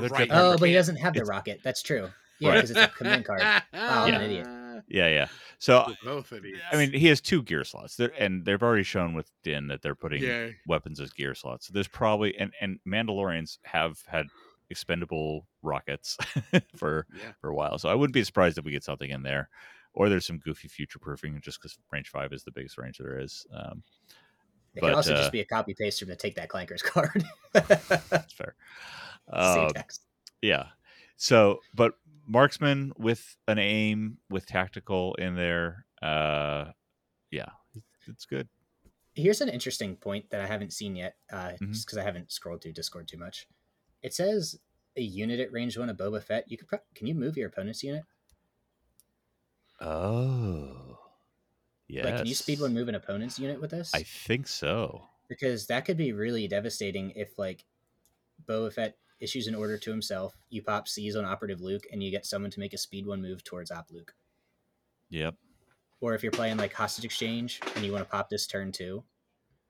there 0.00 0.08
Right. 0.10 0.28
Oh, 0.30 0.58
but 0.58 0.68
he 0.68 0.74
doesn't 0.74 0.96
have 0.96 1.14
the 1.14 1.20
it's- 1.20 1.28
rocket. 1.28 1.60
That's 1.62 1.82
true. 1.82 2.10
Yeah, 2.38 2.50
Right. 2.50 2.54
because 2.56 2.70
it's 2.72 2.80
a 2.80 2.88
command 2.88 3.24
card. 3.24 3.40
Oh, 3.42 3.60
I'm 3.72 4.14
an 4.14 4.20
idiot. 4.22 4.46
Yeah, 4.88 5.06
yeah. 5.08 5.28
So 5.58 5.84
We're 5.86 5.94
both 6.16 6.32
idiots. 6.32 6.60
I 6.72 6.76
mean, 6.76 6.92
he 6.92 7.06
has 7.06 7.20
two 7.20 7.42
gear 7.44 7.62
slots, 7.62 7.94
They're, 7.94 8.12
and 8.18 8.44
they've 8.44 8.60
already 8.62 8.82
shown 8.82 9.14
with 9.14 9.30
Din 9.44 9.68
that 9.68 9.80
they're 9.80 9.94
putting 9.94 10.22
yeah, 10.22 10.48
weapons 10.66 10.98
as 10.98 11.12
gear 11.12 11.34
slots. 11.36 11.68
So 11.68 11.72
there's 11.72 11.86
probably 11.88 12.36
and 12.36 12.52
and 12.60 12.80
Mandalorians 12.86 13.58
have 13.62 14.00
had 14.08 14.26
expendable 14.72 15.46
rockets 15.62 16.16
for 16.76 17.06
yeah. 17.16 17.30
for 17.40 17.50
a 17.50 17.54
while, 17.54 17.78
so 17.78 17.88
I 17.88 17.94
wouldn't 17.94 18.14
be 18.14 18.24
surprised 18.24 18.58
if 18.58 18.64
we 18.64 18.72
get 18.72 18.82
something 18.82 19.10
in 19.10 19.22
there, 19.22 19.48
or 19.94 20.08
there's 20.08 20.26
some 20.26 20.38
goofy 20.38 20.66
future 20.66 20.98
proofing 20.98 21.40
just 21.40 21.60
because 21.62 21.78
range 21.92 22.08
five 22.08 22.32
is 22.32 22.42
the 22.42 22.50
biggest 22.50 22.76
range 22.78 22.98
there 22.98 23.20
is. 23.20 23.46
Um, 23.54 23.84
It 24.74 24.80
But, 24.80 24.88
could 24.88 24.94
also 24.96 25.14
uh, 25.14 25.18
just 25.18 25.32
be 25.32 25.40
a 25.40 25.44
copy 25.44 25.74
paste 25.74 26.00
from 26.00 26.08
the 26.08 26.16
take 26.16 26.34
that 26.34 26.48
clankers 26.48 26.82
card. 26.82 27.22
that's 27.52 28.32
fair. 28.32 28.56
Uh. 29.30 29.70
Yeah. 30.40 30.64
So, 31.16 31.60
but 31.74 31.94
marksman 32.26 32.92
with 32.98 33.36
an 33.46 33.58
aim 33.58 34.18
with 34.30 34.46
tactical 34.46 35.14
in 35.16 35.36
there, 35.36 35.84
uh, 36.00 36.72
yeah, 37.30 37.50
it's 38.08 38.24
good. 38.26 38.48
Here's 39.14 39.40
an 39.42 39.50
interesting 39.50 39.96
point 39.96 40.30
that 40.30 40.40
I 40.40 40.46
haven't 40.46 40.72
seen 40.72 40.96
yet, 40.96 41.16
uh, 41.30 41.50
Mhm. 41.60 41.72
just 41.72 41.86
because 41.86 41.98
I 41.98 42.02
haven't 42.02 42.32
scrolled 42.32 42.62
through 42.62 42.72
Discord 42.72 43.06
too 43.08 43.18
much. 43.18 43.46
It 44.02 44.12
says 44.14 44.58
a 44.96 45.00
unit 45.02 45.40
at 45.40 45.52
range 45.52 45.78
one 45.78 45.88
of 45.88 45.96
Boba 45.96 46.22
Fett. 46.22 46.50
You 46.50 46.56
could 46.58 46.68
pro- 46.68 46.78
can 46.94 47.06
you 47.06 47.14
move 47.14 47.36
your 47.36 47.48
opponent's 47.48 47.82
unit? 47.82 48.04
Oh, 49.80 50.98
yeah. 51.88 52.04
Like, 52.04 52.16
can 52.18 52.26
you 52.26 52.34
speed 52.34 52.60
one 52.60 52.72
move 52.74 52.88
an 52.88 52.94
opponent's 52.94 53.38
unit 53.38 53.60
with 53.60 53.70
this? 53.70 53.92
I 53.94 54.02
think 54.02 54.46
so. 54.46 55.02
because 55.28 55.66
that 55.66 55.84
could 55.84 55.96
be 55.96 56.12
really 56.12 56.46
devastating 56.46 57.10
if 57.16 57.38
like 57.38 57.64
Boba 58.46 58.72
Fett 58.72 58.96
issues 59.20 59.46
an 59.46 59.54
order 59.54 59.78
to 59.78 59.90
himself, 59.90 60.36
you 60.50 60.62
pop 60.62 60.88
C's 60.88 61.16
on 61.16 61.24
operative 61.24 61.60
Luke, 61.60 61.84
and 61.92 62.02
you 62.02 62.10
get 62.10 62.26
someone 62.26 62.50
to 62.50 62.60
make 62.60 62.74
a 62.74 62.78
speed 62.78 63.06
one 63.06 63.22
move 63.22 63.42
towards 63.44 63.70
op 63.70 63.86
Luke. 63.90 64.14
Yep. 65.10 65.34
Or 66.00 66.14
if 66.14 66.22
you're 66.22 66.32
playing 66.32 66.56
like 66.56 66.72
hostage 66.72 67.04
exchange 67.04 67.60
and 67.76 67.84
you 67.84 67.92
want 67.92 68.04
to 68.04 68.10
pop 68.10 68.28
this 68.28 68.46
turn 68.46 68.72
too, 68.72 69.04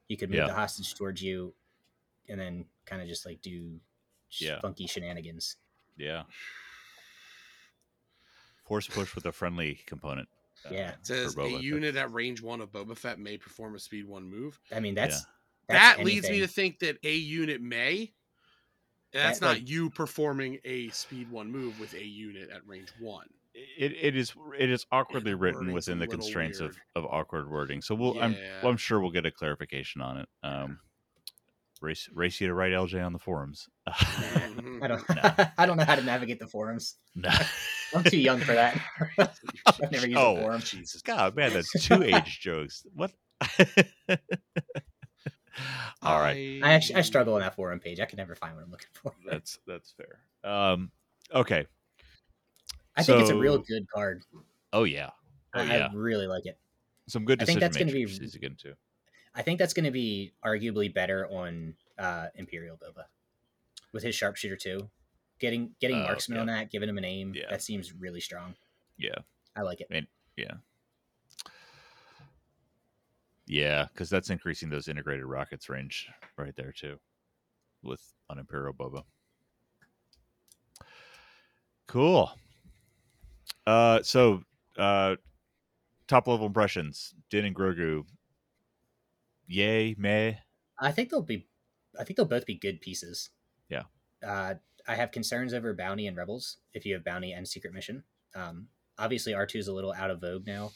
you 0.08 0.16
could 0.16 0.30
move 0.30 0.38
Yeah. 0.38 0.46
the 0.46 0.54
hostage 0.54 0.94
towards 0.94 1.22
you, 1.22 1.54
and 2.28 2.40
then 2.40 2.64
kind 2.86 3.00
of 3.02 3.08
just 3.08 3.24
like 3.26 3.40
do 3.42 3.78
Yeah. 4.40 4.60
funky 4.60 4.86
shenanigans. 4.86 5.56
Yeah. 5.96 6.22
Force 8.66 8.86
push 8.86 9.14
with 9.14 9.26
a 9.26 9.32
friendly 9.32 9.80
component. 9.86 10.28
uh, 10.64 10.70
Yeah. 10.72 10.90
It 10.92 11.06
says 11.06 11.36
a 11.36 11.48
unit 11.48 11.96
at 11.96 12.12
range 12.12 12.40
one 12.40 12.60
of 12.60 12.70
Boba 12.72 12.96
Fett 12.96 13.18
may 13.18 13.36
perform 13.36 13.74
a 13.74 13.78
speed 13.78 14.06
one 14.06 14.28
move. 14.28 14.58
I 14.74 14.80
mean, 14.80 14.94
that's, 14.94 15.16
Yeah. 15.16 15.20
that's 15.68 15.98
that 15.98 16.04
leads 16.04 16.30
me 16.30 16.40
to 16.40 16.46
think 16.46 16.78
that 16.80 16.98
a 17.04 17.14
unit 17.14 17.60
may. 17.60 18.12
That's 19.12 19.40
That, 19.40 19.44
not 19.46 19.52
like- 19.58 19.68
you 19.68 19.90
performing 19.90 20.58
a 20.64 20.88
speed 20.90 21.30
one 21.30 21.50
move 21.50 21.78
with 21.78 21.92
a 21.94 22.04
unit 22.04 22.48
at 22.50 22.66
range 22.66 22.88
one. 22.98 23.28
It, 23.54 23.92
it 23.92 24.16
is 24.16 24.32
it 24.58 24.70
is 24.70 24.86
awkwardly 24.90 25.34
written 25.34 25.72
within 25.74 25.98
the 25.98 26.06
constraints 26.06 26.58
of, 26.58 26.70
weird. 26.70 26.80
of 26.96 27.04
awkward 27.04 27.50
wording. 27.50 27.82
So 27.82 27.94
we'll 27.94 28.18
I'm 28.18 28.32
well, 28.62 28.70
I'm 28.70 28.78
sure 28.78 28.98
we'll 28.98 29.10
get 29.10 29.26
a 29.26 29.30
clarification 29.30 30.00
on 30.00 30.16
it. 30.20 30.28
Um, 30.42 30.80
race 31.82 32.08
race 32.14 32.40
you 32.40 32.46
to 32.46 32.54
write 32.54 32.72
LJ 32.72 33.04
on 33.04 33.12
the 33.12 33.18
forums. 33.18 33.68
Mhm. 33.88 34.82
I 34.82 34.86
don't, 34.88 35.08
No. 35.08 35.46
I 35.58 35.66
don't 35.66 35.76
know 35.76 35.84
how 35.84 35.96
to 35.96 36.02
navigate 36.02 36.38
the 36.38 36.46
forums. 36.46 36.96
No. 37.14 37.30
I'm 37.94 38.04
too 38.04 38.18
young 38.18 38.40
for 38.40 38.52
that. 38.54 38.80
I've 39.18 39.90
never 39.92 40.06
used 40.06 40.18
Oh, 40.18 40.36
a 40.36 40.40
forum. 40.40 40.60
Jesus. 40.60 41.02
God, 41.02 41.34
man, 41.36 41.52
that's 41.52 41.70
two 41.84 42.02
age 42.02 42.40
jokes. 42.40 42.86
What? 42.94 43.12
All 46.00 46.18
right, 46.18 46.60
I 46.62 46.72
actually 46.72 46.96
I 46.96 47.02
struggle 47.02 47.34
on 47.34 47.40
that 47.40 47.54
forum 47.54 47.78
page. 47.78 48.00
I 48.00 48.06
can 48.06 48.16
never 48.16 48.34
find 48.34 48.54
what 48.56 48.64
I'm 48.64 48.70
looking 48.70 48.88
for. 48.94 49.12
that's 49.28 49.58
that's 49.66 49.92
fair. 49.92 50.50
Um, 50.50 50.90
okay. 51.32 51.66
I 52.96 53.02
think 53.02 53.20
it's 53.20 53.30
a 53.30 53.36
real 53.36 53.58
good 53.58 53.86
card. 53.92 54.22
Oh 54.72 54.84
yeah. 54.84 55.10
Oh 55.54 55.60
I, 55.60 55.64
yeah. 55.64 55.88
I 55.92 55.94
really 55.94 56.26
like 56.26 56.46
it. 56.46 56.58
Some 57.08 57.24
good 57.24 57.42
I 57.42 57.44
think 57.44 57.60
that's 57.60 57.76
gonna 57.76 57.92
making 57.92 58.18
be- 58.18 58.28
to 58.28 58.38
get 58.38 58.50
into. 58.50 58.74
I 59.34 59.42
think 59.42 59.58
that's 59.58 59.72
going 59.74 59.84
to 59.86 59.90
be 59.90 60.32
arguably 60.44 60.92
better 60.92 61.26
on 61.26 61.74
uh, 61.98 62.26
Imperial 62.34 62.76
Boba 62.76 63.04
with 63.92 64.02
his 64.02 64.14
sharpshooter 64.14 64.56
too. 64.56 64.90
Getting 65.38 65.74
getting 65.80 65.98
Oh, 65.98 66.04
marksman 66.04 66.36
yeah. 66.36 66.40
on 66.42 66.46
that, 66.48 66.70
giving 66.70 66.88
him 66.88 66.98
an 66.98 67.04
aim, 67.04 67.32
Yeah. 67.34 67.46
that 67.50 67.62
seems 67.62 67.92
really 67.92 68.20
strong. 68.20 68.54
Yeah. 68.96 69.16
I 69.56 69.62
like 69.62 69.80
it. 69.80 70.06
Yeah. 70.36 70.54
Yeah, 73.46 73.86
because 73.92 74.08
that's 74.08 74.30
increasing 74.30 74.70
those 74.70 74.88
integrated 74.88 75.24
rockets 75.26 75.68
range 75.68 76.08
right 76.38 76.54
there 76.56 76.72
too, 76.72 76.98
with 77.82 78.00
on 78.30 78.38
Imperial 78.38 78.72
Boba. 78.72 79.02
Cool. 81.86 82.30
Uh, 83.66 84.00
so 84.02 84.42
uh, 84.78 85.16
top 86.06 86.28
level 86.28 86.46
impressions: 86.46 87.14
Din 87.30 87.44
and 87.44 87.54
Grogu. 87.54 88.04
Yay, 89.46 89.94
meh. 89.98 90.34
I 90.80 90.92
think 90.92 91.10
they'll 91.10 91.22
be. 91.22 91.46
I 91.98 92.04
think 92.04 92.16
they'll 92.16 92.26
both 92.26 92.46
be 92.46 92.54
good 92.54 92.80
pieces. 92.80 93.30
Yeah. 93.68 93.82
Uh, 94.26 94.54
I 94.86 94.94
have 94.94 95.12
concerns 95.12 95.54
over 95.54 95.74
bounty 95.74 96.06
and 96.06 96.16
rebels. 96.16 96.58
If 96.74 96.86
you 96.86 96.94
have 96.94 97.04
bounty 97.04 97.32
and 97.32 97.46
secret 97.46 97.74
mission, 97.74 98.04
um, 98.34 98.68
obviously 98.98 99.34
R 99.34 99.46
two 99.46 99.58
is 99.58 99.68
a 99.68 99.72
little 99.72 99.92
out 99.92 100.10
of 100.10 100.20
vogue 100.20 100.46
now, 100.46 100.72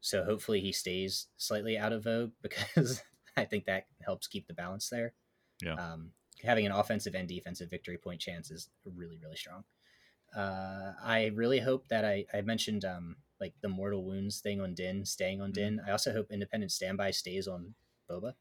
so 0.00 0.24
hopefully 0.24 0.60
he 0.60 0.72
stays 0.72 1.28
slightly 1.36 1.78
out 1.78 1.92
of 1.92 2.04
vogue 2.04 2.32
because 2.42 3.02
I 3.36 3.44
think 3.44 3.66
that 3.66 3.86
helps 4.04 4.26
keep 4.26 4.46
the 4.46 4.54
balance 4.54 4.88
there. 4.88 5.14
Yeah. 5.62 5.74
Um, 5.74 6.10
having 6.42 6.66
an 6.66 6.72
offensive 6.72 7.14
and 7.14 7.28
defensive 7.28 7.70
victory 7.70 7.98
point 7.98 8.20
chance 8.20 8.50
is 8.50 8.68
really 8.84 9.18
really 9.22 9.36
strong. 9.36 9.64
Uh, 10.36 10.92
I 11.02 11.30
really 11.34 11.60
hope 11.60 11.88
that 11.88 12.04
I 12.04 12.26
I 12.32 12.42
mentioned 12.42 12.84
um, 12.84 13.16
like 13.40 13.54
the 13.60 13.68
mortal 13.68 14.04
wounds 14.04 14.40
thing 14.40 14.60
on 14.60 14.74
Din 14.74 15.04
staying 15.04 15.40
on 15.40 15.52
Din. 15.52 15.80
I 15.86 15.90
also 15.90 16.12
hope 16.12 16.30
independent 16.30 16.72
standby 16.72 17.10
stays 17.10 17.48
on 17.48 17.74
Boba 18.12 18.34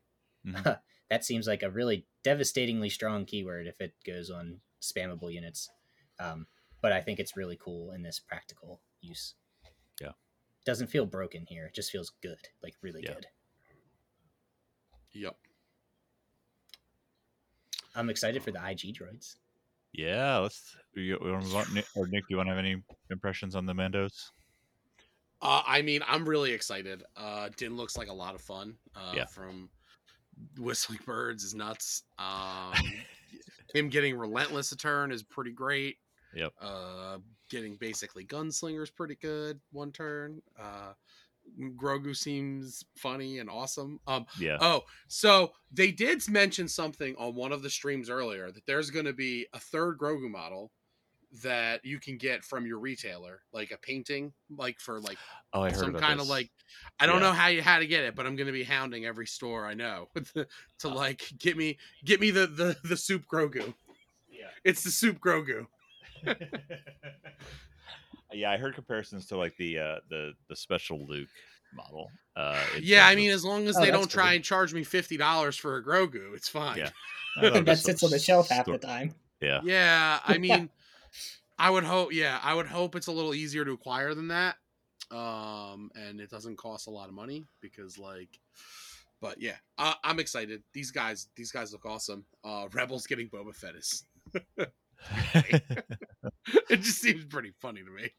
Mhm. 0.46 0.80
that 1.10 1.24
seems 1.26 1.48
like 1.48 1.64
a 1.64 1.70
really 1.70 2.06
devastatingly 2.24 2.90
strong 2.90 3.26
keyword 3.26 3.68
if 3.68 3.80
it 3.82 3.94
goes 4.06 4.30
on 4.30 4.60
spammable 4.82 5.32
units. 5.32 5.70
Um, 6.20 6.48
but 6.82 6.92
I 6.92 7.02
think 7.02 7.20
it's 7.20 7.38
really 7.38 7.58
cool 7.62 7.92
in 7.92 8.02
this 8.02 8.20
practical 8.20 8.82
use. 9.02 9.36
Yeah. 10.00 10.14
Doesn't 10.66 10.88
feel 10.88 11.06
broken 11.06 11.46
here. 11.48 11.66
It 11.68 11.76
just 11.76 11.92
feels 11.92 12.12
good, 12.22 12.40
like 12.64 12.76
really 12.82 13.02
Yeah. 13.04 13.14
good. 13.14 13.28
Yep. 15.14 15.38
I'm 17.96 18.10
excited 18.10 18.42
for 18.44 18.52
the 18.52 18.60
IG 18.60 18.94
droids. 18.94 19.36
Yeah, 19.94 20.38
let's. 20.38 20.76
We, 20.96 21.14
we 21.16 21.32
want 21.32 21.54
on. 21.54 21.74
Nick, 21.74 21.86
or 21.96 22.08
Nick, 22.08 22.22
do 22.24 22.28
you 22.30 22.38
want 22.38 22.48
to 22.48 22.56
have 22.56 22.64
any 22.66 22.82
impressions 23.10 23.56
on 23.56 23.66
the 23.66 23.74
Mandos? 23.74 24.32
Uh, 25.42 25.64
I 25.66 25.82
mean, 25.82 26.02
I'm 26.08 26.28
really 26.28 26.52
excited. 26.52 27.04
Uh, 27.18 27.50
Din 27.58 27.76
looks 27.76 27.98
like 27.98 28.10
a 28.10 28.14
lot 28.14 28.36
of 28.36 28.42
fun. 28.42 28.76
Uh, 28.96 29.14
Yeah. 29.16 29.26
From 29.26 29.70
Whistling 30.58 31.00
Birds 31.06 31.44
is 31.44 31.56
nuts. 31.56 32.04
Um, 32.20 32.74
him 33.74 33.90
getting 33.90 34.18
Relentless 34.18 34.72
a 34.72 34.78
turn 34.78 35.12
is 35.12 35.24
pretty 35.24 35.52
great. 35.52 35.98
Yep. 36.36 36.54
Uh, 36.62 37.18
getting 37.50 37.76
basically 37.76 38.24
Gunslinger 38.26 38.82
is 38.84 38.90
pretty 38.90 39.16
good 39.16 39.60
one 39.72 39.92
turn. 39.92 40.42
Uh, 40.60 40.94
Grogu 41.76 42.16
seems 42.16 42.86
funny 42.96 43.40
and 43.40 43.50
awesome. 43.50 44.00
Um, 44.08 44.26
Yeah. 44.40 44.58
Oh, 44.62 44.84
so 45.08 45.52
they 45.72 45.92
did 45.92 46.22
mention 46.30 46.68
something 46.68 47.16
on 47.18 47.36
one 47.36 47.52
of 47.52 47.64
the 47.64 47.70
streams 47.70 48.10
earlier 48.10 48.52
that 48.52 48.66
there's 48.68 48.90
going 48.92 49.06
to 49.06 49.14
be 49.14 49.48
a 49.54 49.60
third 49.60 49.98
Grogu 49.98 50.30
model 50.30 50.72
that 51.44 51.86
you 51.86 51.98
can 52.00 52.18
get 52.18 52.44
from 52.44 52.66
your 52.66 52.78
retailer, 52.80 53.42
like 53.54 53.72
a 53.72 53.78
painting, 53.78 54.34
like 54.58 54.80
for 54.80 55.00
like 55.00 55.18
Oh, 55.54 55.62
I 55.62 55.70
heard 55.70 55.78
some 55.80 55.90
about 55.92 56.02
kind 56.02 56.20
of 56.20 56.28
like 56.28 56.50
I 57.00 57.06
don't 57.06 57.16
Yeah. 57.22 57.28
know 57.30 57.32
how 57.34 57.48
you 57.48 57.62
how 57.62 57.80
to 57.80 57.88
get 57.88 58.04
it, 58.04 58.16
but 58.16 58.26
I'm 58.26 58.36
going 58.36 58.48
to 58.48 58.54
be 58.54 58.64
hounding 58.64 59.06
every 59.06 59.28
store 59.28 59.66
I 59.66 59.74
know 59.74 60.10
to 60.80 60.88
like 60.90 61.22
get 61.40 61.56
me 61.58 61.78
get 62.04 62.20
me 62.20 62.32
the 62.32 62.48
the 62.48 62.76
the 62.84 62.98
soup 62.98 63.24
Grogu. 63.32 63.74
Yeah. 64.30 64.48
It's 64.66 64.84
the 64.84 64.92
soup 64.92 65.20
Grogu. 65.20 65.68
yeah, 68.34 68.52
I 68.52 68.58
heard 68.58 68.76
comparisons 68.76 69.26
to 69.28 69.38
like 69.38 69.56
the 69.58 69.80
uh 69.80 69.96
the 70.10 70.34
the 70.50 70.56
special 70.56 71.06
Luke 71.08 71.30
model. 71.74 72.10
Uh, 72.36 72.62
Yeah, 72.82 73.06
I 73.06 73.10
terms 73.10 73.12
of- 73.12 73.18
mean, 73.18 73.32
as 73.32 73.46
long 73.46 73.68
as 73.68 73.78
Oh, 73.78 73.82
they 73.82 73.92
don't 73.92 74.10
try 74.10 74.28
cool. 74.28 74.36
and 74.36 74.44
charge 74.44 74.74
me 74.74 74.84
fifty 74.84 75.18
dollars 75.18 75.56
for 75.58 75.78
a 75.78 75.84
Grogu, 75.84 76.34
it's 76.36 76.50
fine. 76.50 76.78
Yeah. 76.78 76.90
I 77.38 77.50
thought 77.50 77.66
that 77.66 77.78
sits 77.80 78.04
on 78.04 78.10
the 78.12 78.20
shelf 78.20 78.50
half 78.50 78.66
the 78.66 78.78
time. 78.78 79.16
Yeah. 79.42 79.62
Yeah, 79.64 80.20
I 80.26 80.38
mean, 80.38 80.70
I 81.58 81.70
would 81.70 81.84
hope. 81.84 82.14
Yeah, 82.14 82.40
I 82.42 82.54
would 82.54 82.68
hope 82.68 82.96
it's 82.96 83.08
a 83.08 83.12
little 83.12 83.34
easier 83.36 83.64
to 83.66 83.72
acquire 83.72 84.14
than 84.16 84.30
that, 84.30 84.56
um, 85.12 85.92
and 85.96 86.20
it 86.20 86.30
doesn't 86.30 86.58
cost 86.58 86.88
a 86.88 86.92
lot 86.92 87.08
of 87.10 87.14
money 87.16 87.46
because, 87.62 87.98
like, 87.98 88.30
but 89.22 89.40
yeah, 89.42 89.58
I, 89.78 89.96
I'm 90.04 90.20
excited. 90.20 90.64
These 90.74 90.92
guys, 90.92 91.28
these 91.36 91.52
guys 91.52 91.72
look 91.72 91.86
awesome. 91.86 92.26
Uh, 92.44 92.68
Rebels 92.74 93.06
getting 93.06 93.30
Boba 93.30 93.54
Fett 93.56 93.76
is. 93.76 94.06
it 96.70 96.82
just 96.82 97.02
seems 97.02 97.26
pretty 97.26 97.52
funny 97.62 97.82
to 97.84 97.92
me. 97.92 98.10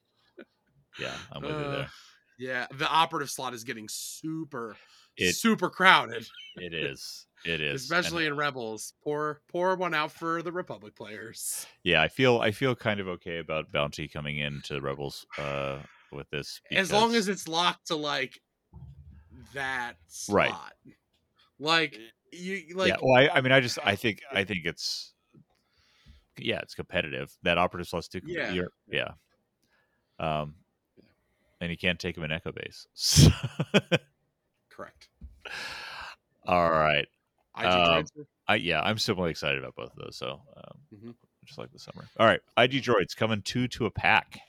yeah, 0.98 1.14
I'm 1.32 1.42
with 1.42 1.50
you 1.52 1.56
Uh, 1.56 1.70
there. 1.76 1.90
Yeah, 2.38 2.66
the 2.76 2.88
operative 2.88 3.30
slot 3.30 3.54
is 3.54 3.62
getting 3.64 3.86
super, 3.88 4.76
It- 5.16 5.34
super 5.36 5.70
crowded, 5.70 6.26
It 6.56 6.74
is. 6.74 7.26
It 7.44 7.60
is. 7.60 7.90
And, 7.90 7.98
especially 7.98 8.26
in 8.26 8.36
Rebels. 8.36 8.94
Pour, 9.02 9.40
pour 9.48 9.74
one 9.76 9.94
out 9.94 10.12
for 10.12 10.42
the 10.42 10.52
Republic 10.52 10.94
players. 10.94 11.66
yeah, 11.82 12.02
I 12.02 12.08
feel 12.08 12.40
I 12.40 12.50
feel 12.52 12.74
kind 12.74 13.00
of 13.00 13.08
okay 13.08 13.38
about 13.38 13.72
Bounty 13.72 14.08
coming 14.08 14.38
into 14.38 14.80
Rebels 14.80 15.26
uh 15.38 15.78
with 16.12 16.28
this. 16.30 16.60
as 16.70 16.92
long 16.92 17.14
as 17.14 17.28
it's 17.28 17.48
locked 17.48 17.86
to 17.88 17.96
like 17.96 18.40
that 19.54 19.94
slot. 20.06 20.36
Right. 20.36 20.54
Like 21.58 21.98
you 22.32 22.74
like 22.74 22.88
yeah, 22.88 22.96
well, 23.02 23.16
I, 23.16 23.38
I 23.38 23.40
mean, 23.40 23.52
I 23.52 23.60
just 23.60 23.78
I 23.84 23.96
think 23.96 24.20
I 24.32 24.44
think 24.44 24.60
it's 24.64 25.12
yeah, 26.38 26.60
it's 26.60 26.74
competitive. 26.74 27.36
That 27.42 27.58
operative 27.58 27.88
slot's 27.88 28.08
too. 28.08 28.20
Yeah. 28.24 28.64
yeah. 28.90 29.10
Um, 30.18 30.54
and 31.60 31.70
you 31.70 31.76
can't 31.76 31.98
take 31.98 32.16
him 32.16 32.24
in 32.24 32.32
Echo 32.32 32.52
Base. 32.52 32.86
correct. 34.70 35.08
All 36.46 36.70
right. 36.70 37.06
IG 37.58 37.66
Um, 37.66 37.88
droids 38.04 38.26
I 38.48 38.54
yeah, 38.56 38.80
I'm 38.82 38.98
similarly 38.98 39.30
excited 39.30 39.58
about 39.58 39.74
both 39.76 39.92
of 39.92 39.98
those. 40.04 40.16
So 40.16 40.40
um, 40.56 40.78
Mhm. 40.94 41.14
just 41.44 41.58
like 41.58 41.70
the 41.72 41.78
summer. 41.78 42.08
All 42.18 42.26
right, 42.26 42.40
IG 42.56 42.82
droids 42.82 43.14
coming 43.16 43.42
two 43.42 43.68
to 43.68 43.86
a 43.86 43.90
pack. 43.90 44.40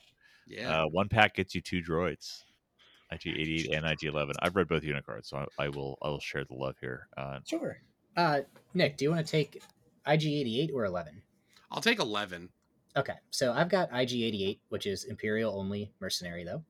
yeah. 0.48 0.84
Uh, 0.84 0.88
one 0.88 1.10
pack 1.10 1.36
gets 1.36 1.54
you 1.56 1.62
two 1.62 1.82
droids. 1.82 2.44
IG88 3.12 3.76
and 3.78 3.86
IG11. 3.86 4.34
I've 4.40 4.56
read 4.56 4.68
both 4.68 4.84
unit 4.84 5.06
cards, 5.06 5.30
so 5.30 5.38
I, 5.60 5.66
I 5.66 5.70
will 5.70 5.98
I 6.02 6.08
will 6.10 6.20
share 6.20 6.44
the 6.46 6.56
love 6.56 6.76
here. 6.82 7.08
Uh, 7.16 7.40
Sure. 7.46 7.78
Uh, 8.18 8.42
Nick, 8.74 8.98
do 8.98 9.06
you 9.06 9.12
want 9.12 9.26
to 9.26 9.32
take 9.32 9.62
IG88 10.08 10.72
or 10.74 10.86
11? 10.86 11.22
I'll 11.72 11.82
take 11.82 12.00
eleven. 12.00 12.50
Okay, 12.96 13.16
so 13.32 13.54
I've 13.54 13.70
got 13.70 13.90
IG88, 13.92 14.60
which 14.70 14.86
is 14.86 15.04
Imperial 15.06 15.58
only 15.58 15.92
mercenary 16.00 16.44
though. 16.44 16.64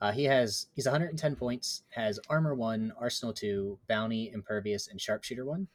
Uh, 0.00 0.12
he 0.12 0.24
has 0.24 0.66
he's 0.74 0.86
110 0.86 1.36
points, 1.36 1.82
has 1.90 2.20
armor 2.28 2.54
one, 2.54 2.92
arsenal 3.00 3.32
two, 3.32 3.78
bounty, 3.88 4.30
impervious, 4.32 4.88
and 4.88 5.00
sharpshooter 5.00 5.44
one. 5.44 5.68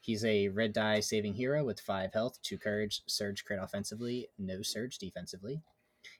He's 0.00 0.24
a 0.24 0.48
red 0.48 0.72
die 0.72 1.00
saving 1.00 1.34
hero 1.34 1.62
with 1.62 1.78
five 1.78 2.12
health, 2.12 2.38
two 2.42 2.58
courage, 2.58 3.02
surge 3.06 3.44
crit 3.44 3.60
offensively, 3.62 4.28
no 4.38 4.62
surge 4.62 4.98
defensively. 4.98 5.62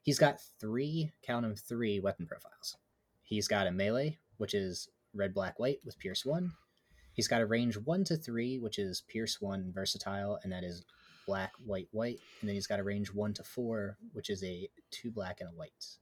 He's 0.02 0.18
got 0.18 0.40
three, 0.60 1.12
count 1.22 1.44
'em 1.44 1.56
three 1.56 1.98
weapon 1.98 2.26
profiles. 2.26 2.76
He's 3.22 3.48
got 3.48 3.66
a 3.66 3.72
melee, 3.72 4.18
which 4.36 4.54
is 4.54 4.88
red, 5.14 5.34
black, 5.34 5.58
white 5.58 5.80
with 5.84 5.98
pierce 5.98 6.24
one. 6.24 6.52
He's 7.14 7.28
got 7.28 7.40
a 7.40 7.46
range 7.46 7.76
one 7.76 8.04
to 8.04 8.16
three, 8.16 8.58
which 8.58 8.78
is 8.78 9.02
pierce 9.08 9.40
one 9.40 9.72
versatile, 9.72 10.38
and 10.42 10.52
that 10.52 10.62
is 10.62 10.84
black, 11.26 11.52
white, 11.64 11.88
white, 11.90 12.20
and 12.40 12.48
then 12.48 12.54
he's 12.54 12.66
got 12.66 12.80
a 12.80 12.84
range 12.84 13.12
one 13.12 13.34
to 13.34 13.44
four, 13.44 13.96
which 14.12 14.30
is 14.30 14.44
a 14.44 14.68
two 14.90 15.10
black 15.10 15.40
and 15.40 15.48
a 15.48 15.52
white. 15.52 15.96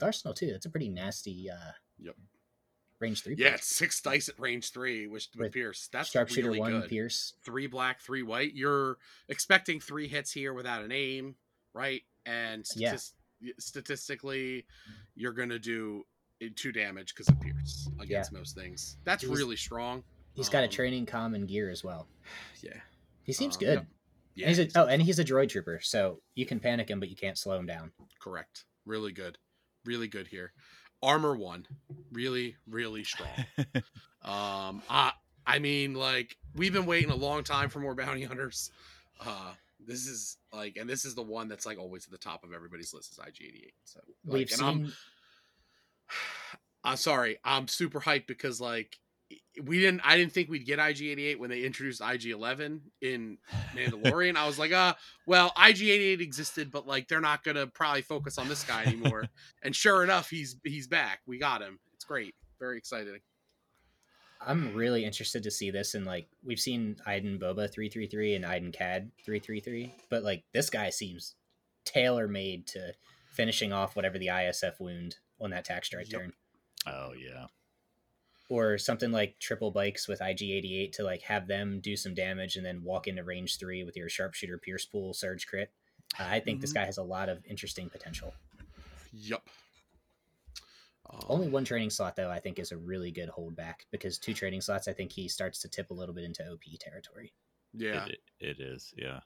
With 0.00 0.06
Arsenal 0.06 0.32
too, 0.32 0.50
that's 0.52 0.64
a 0.64 0.70
pretty 0.70 0.88
nasty 0.88 1.50
uh 1.50 1.72
Yep. 1.98 2.16
range 3.00 3.22
three. 3.22 3.34
Yeah, 3.36 3.54
it's 3.56 3.66
six 3.66 4.00
dice 4.00 4.30
at 4.30 4.40
range 4.40 4.72
three, 4.72 5.06
which 5.06 5.28
with, 5.34 5.40
With 5.44 5.52
Pierce. 5.52 5.88
That's 5.92 6.08
sharpshooter 6.10 6.46
really 6.48 6.58
one, 6.58 6.72
good. 6.80 6.88
pierce. 6.88 7.34
Three 7.44 7.66
black, 7.66 8.00
three 8.00 8.22
white. 8.22 8.54
You're 8.54 8.96
expecting 9.28 9.78
three 9.78 10.08
hits 10.08 10.32
here 10.32 10.54
without 10.54 10.82
an 10.82 10.90
aim, 10.90 11.34
right? 11.74 12.00
And 12.24 12.64
Yeah. 12.74 12.96
statistically, 13.58 14.64
you're 15.14 15.32
gonna 15.34 15.58
do 15.58 16.06
uh, 16.42 16.46
two 16.56 16.72
damage 16.72 17.14
because 17.14 17.28
of 17.28 17.38
Pierce 17.40 17.88
against 18.00 18.32
most 18.32 18.54
things. 18.54 18.96
That's 19.04 19.22
He's- 19.22 19.36
really 19.36 19.56
strong. 19.56 20.02
He's 20.32 20.48
got 20.48 20.62
a 20.62 20.66
Um, 20.66 20.70
training 20.70 21.04
common 21.06 21.44
gear 21.46 21.68
as 21.68 21.84
well. 21.84 22.08
Yeah. 22.62 22.80
He 23.24 23.34
seems 23.34 23.56
Um, 23.56 23.60
good. 23.60 23.74
yep. 23.80 23.86
Yeah. 24.34 24.46
And 24.48 24.56
he's 24.56 24.74
a, 24.74 24.80
oh, 24.80 24.86
and 24.86 25.02
he's 25.02 25.18
a 25.18 25.24
droid 25.24 25.50
trooper, 25.50 25.80
so 25.80 26.22
you 26.34 26.46
can 26.46 26.58
panic 26.60 26.88
him, 26.88 27.00
but 27.00 27.10
you 27.10 27.16
can't 27.16 27.36
slow 27.36 27.58
him 27.58 27.66
down. 27.66 27.92
Correct. 28.20 28.64
Really 28.86 29.12
good. 29.12 29.38
Really 29.84 30.08
good 30.08 30.26
here. 30.26 30.52
Armor 31.02 31.36
one. 31.36 31.66
Really, 32.12 32.56
really 32.66 33.04
strong. 33.04 33.30
um 34.24 34.82
I 34.88 35.12
I 35.46 35.58
mean 35.58 35.94
like 35.94 36.36
we've 36.54 36.72
been 36.72 36.86
waiting 36.86 37.10
a 37.10 37.16
long 37.16 37.44
time 37.44 37.68
for 37.68 37.80
more 37.80 37.94
bounty 37.94 38.24
hunters. 38.24 38.70
Uh 39.24 39.52
this 39.86 40.06
is 40.06 40.36
like 40.52 40.76
and 40.76 40.88
this 40.88 41.04
is 41.04 41.14
the 41.14 41.22
one 41.22 41.48
that's 41.48 41.66
like 41.66 41.78
always 41.78 42.04
at 42.04 42.10
the 42.10 42.18
top 42.18 42.44
of 42.44 42.52
everybody's 42.52 42.92
list 42.92 43.12
is 43.12 43.18
IG88. 43.18 43.72
So 43.84 44.00
like, 44.26 44.34
We've 44.34 44.52
and 44.52 44.62
I'm 44.62 44.86
seen 44.86 44.92
I'm 46.84 46.96
sorry. 46.96 47.38
I'm 47.44 47.68
super 47.68 48.00
hyped 48.00 48.26
because 48.26 48.60
like 48.60 48.98
we 49.66 49.80
didn't 49.80 50.00
I 50.04 50.16
didn't 50.16 50.32
think 50.32 50.48
we'd 50.48 50.66
get 50.66 50.78
IG88 50.78 51.38
when 51.38 51.50
they 51.50 51.62
introduced 51.62 52.00
IG11 52.00 52.80
in 53.00 53.38
Mandalorian. 53.74 54.36
I 54.36 54.46
was 54.46 54.58
like, 54.58 54.72
uh, 54.72 54.94
well, 55.26 55.52
IG88 55.56 56.20
existed, 56.20 56.70
but 56.70 56.86
like 56.86 57.08
they're 57.08 57.20
not 57.20 57.44
gonna 57.44 57.66
probably 57.66 58.02
focus 58.02 58.38
on 58.38 58.48
this 58.48 58.64
guy 58.64 58.84
anymore. 58.84 59.24
and 59.62 59.74
sure 59.74 60.02
enough, 60.04 60.30
he's 60.30 60.56
he's 60.64 60.86
back. 60.86 61.20
We 61.26 61.38
got 61.38 61.62
him. 61.62 61.78
It's 61.94 62.04
great. 62.04 62.34
Very 62.58 62.78
exciting. 62.78 63.20
I'm 64.46 64.74
really 64.74 65.04
interested 65.04 65.42
to 65.42 65.50
see 65.50 65.70
this, 65.70 65.94
and 65.94 66.06
like 66.06 66.28
we've 66.42 66.58
seen 66.60 66.96
Iden 67.06 67.38
Boba 67.38 67.70
three 67.70 67.90
three 67.90 68.06
three 68.06 68.34
and 68.34 68.46
Iden 68.46 68.72
Cad 68.72 69.10
three 69.24 69.38
three 69.38 69.60
three, 69.60 69.94
but 70.08 70.22
like 70.22 70.44
this 70.54 70.70
guy 70.70 70.88
seems 70.90 71.34
tailor 71.84 72.26
made 72.26 72.66
to 72.68 72.94
finishing 73.30 73.72
off 73.72 73.96
whatever 73.96 74.18
the 74.18 74.28
ISF 74.28 74.80
wound 74.80 75.16
on 75.40 75.50
that 75.50 75.64
tax 75.64 75.88
strike 75.88 76.10
Yep. 76.10 76.20
turn, 76.20 76.32
oh 76.86 77.12
yeah, 77.12 77.46
or 78.50 78.76
something 78.76 79.10
like 79.12 79.38
triple 79.38 79.70
bikes 79.70 80.06
with 80.08 80.20
IG 80.20 80.42
eighty 80.42 80.76
eight 80.78 80.92
to 80.94 81.04
like 81.04 81.22
have 81.22 81.46
them 81.46 81.80
do 81.80 81.96
some 81.96 82.12
damage 82.14 82.56
and 82.56 82.66
then 82.66 82.82
walk 82.82 83.06
into 83.06 83.24
range 83.24 83.58
three 83.58 83.84
with 83.84 83.96
your 83.96 84.08
sharpshooter 84.08 84.58
pierce 84.58 84.84
pool 84.84 85.14
surge 85.14 85.46
crit. 85.46 85.70
Uh, 86.18 86.24
I 86.28 86.40
think 86.40 86.60
this 86.60 86.72
Mhm. 86.72 86.74
guy 86.74 86.84
has 86.84 86.98
a 86.98 87.02
lot 87.02 87.28
of 87.28 87.44
interesting 87.46 87.88
potential. 87.88 88.34
Yup. 89.12 89.48
Um, 91.08 91.20
Only 91.28 91.48
one 91.48 91.64
training 91.64 91.90
slot 91.90 92.16
though, 92.16 92.30
I 92.30 92.38
think, 92.40 92.58
is 92.58 92.72
a 92.72 92.76
really 92.76 93.10
good 93.10 93.30
holdback 93.30 93.86
because 93.90 94.18
two 94.18 94.34
training 94.34 94.60
slots, 94.60 94.86
I 94.88 94.92
think 94.92 95.10
he 95.12 95.28
starts 95.28 95.60
to 95.62 95.68
tip 95.68 95.90
a 95.90 95.94
little 95.94 96.14
bit 96.14 96.24
into 96.24 96.44
OP 96.48 96.76
territory. 96.78 97.32
yeah. 97.72 98.06
It, 98.06 98.20
it 98.40 98.60
is. 98.60 98.92
Yeah, 98.96 99.20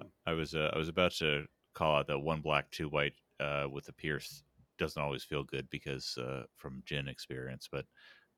Um, 0.00 0.10
I 0.26 0.32
was 0.32 0.54
uh, 0.54 0.70
I 0.74 0.78
was 0.78 0.88
about 0.88 1.12
to 1.12 1.46
call 1.74 1.96
out 1.96 2.06
that 2.08 2.18
one 2.18 2.40
black, 2.40 2.70
two 2.70 2.88
white 2.88 3.14
uh, 3.38 3.66
with 3.70 3.84
the 3.86 3.92
Pierce 3.92 4.42
doesn't 4.80 5.00
always 5.00 5.22
feel 5.22 5.44
good 5.44 5.68
because 5.70 6.18
uh, 6.18 6.42
from 6.56 6.82
Jyn 6.90 7.08
experience, 7.08 7.68
but 7.70 7.84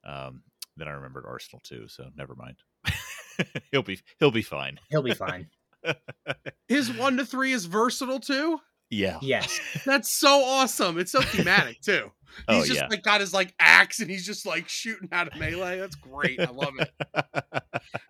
um, 0.04 0.42
then 0.76 0.88
I 0.88 0.92
remembered 0.92 1.24
Arsenal 1.26 1.60
too, 1.64 1.86
so 1.88 2.08
never 2.16 2.34
mind. 2.34 2.56
he'll 3.70 3.82
be 3.82 4.00
he'll 4.18 4.30
be 4.30 4.42
fine. 4.42 4.78
He'll 4.90 5.02
be 5.02 5.14
fine. 5.14 5.48
His 6.68 6.92
one 6.92 7.16
to 7.16 7.24
three 7.24 7.52
is 7.52 7.66
versatile 7.66 8.20
too. 8.20 8.58
Yeah. 8.90 9.18
Yes. 9.22 9.58
That's 9.86 10.10
so 10.10 10.44
awesome. 10.44 10.98
It's 10.98 11.12
so 11.12 11.22
thematic 11.22 11.80
too. 11.80 12.10
Oh, 12.48 12.56
He's 12.56 12.68
just 12.68 12.80
yeah. 12.80 12.88
like 12.88 13.02
got 13.02 13.20
his 13.20 13.34
like 13.34 13.54
axe 13.58 14.00
and 14.00 14.10
he's 14.10 14.24
just 14.24 14.46
like 14.46 14.68
shooting 14.68 15.08
out 15.12 15.28
of 15.28 15.38
melee. 15.38 15.78
That's 15.78 15.96
great. 15.96 16.40
I 16.40 16.50
love 16.50 16.74
it. 16.78 16.90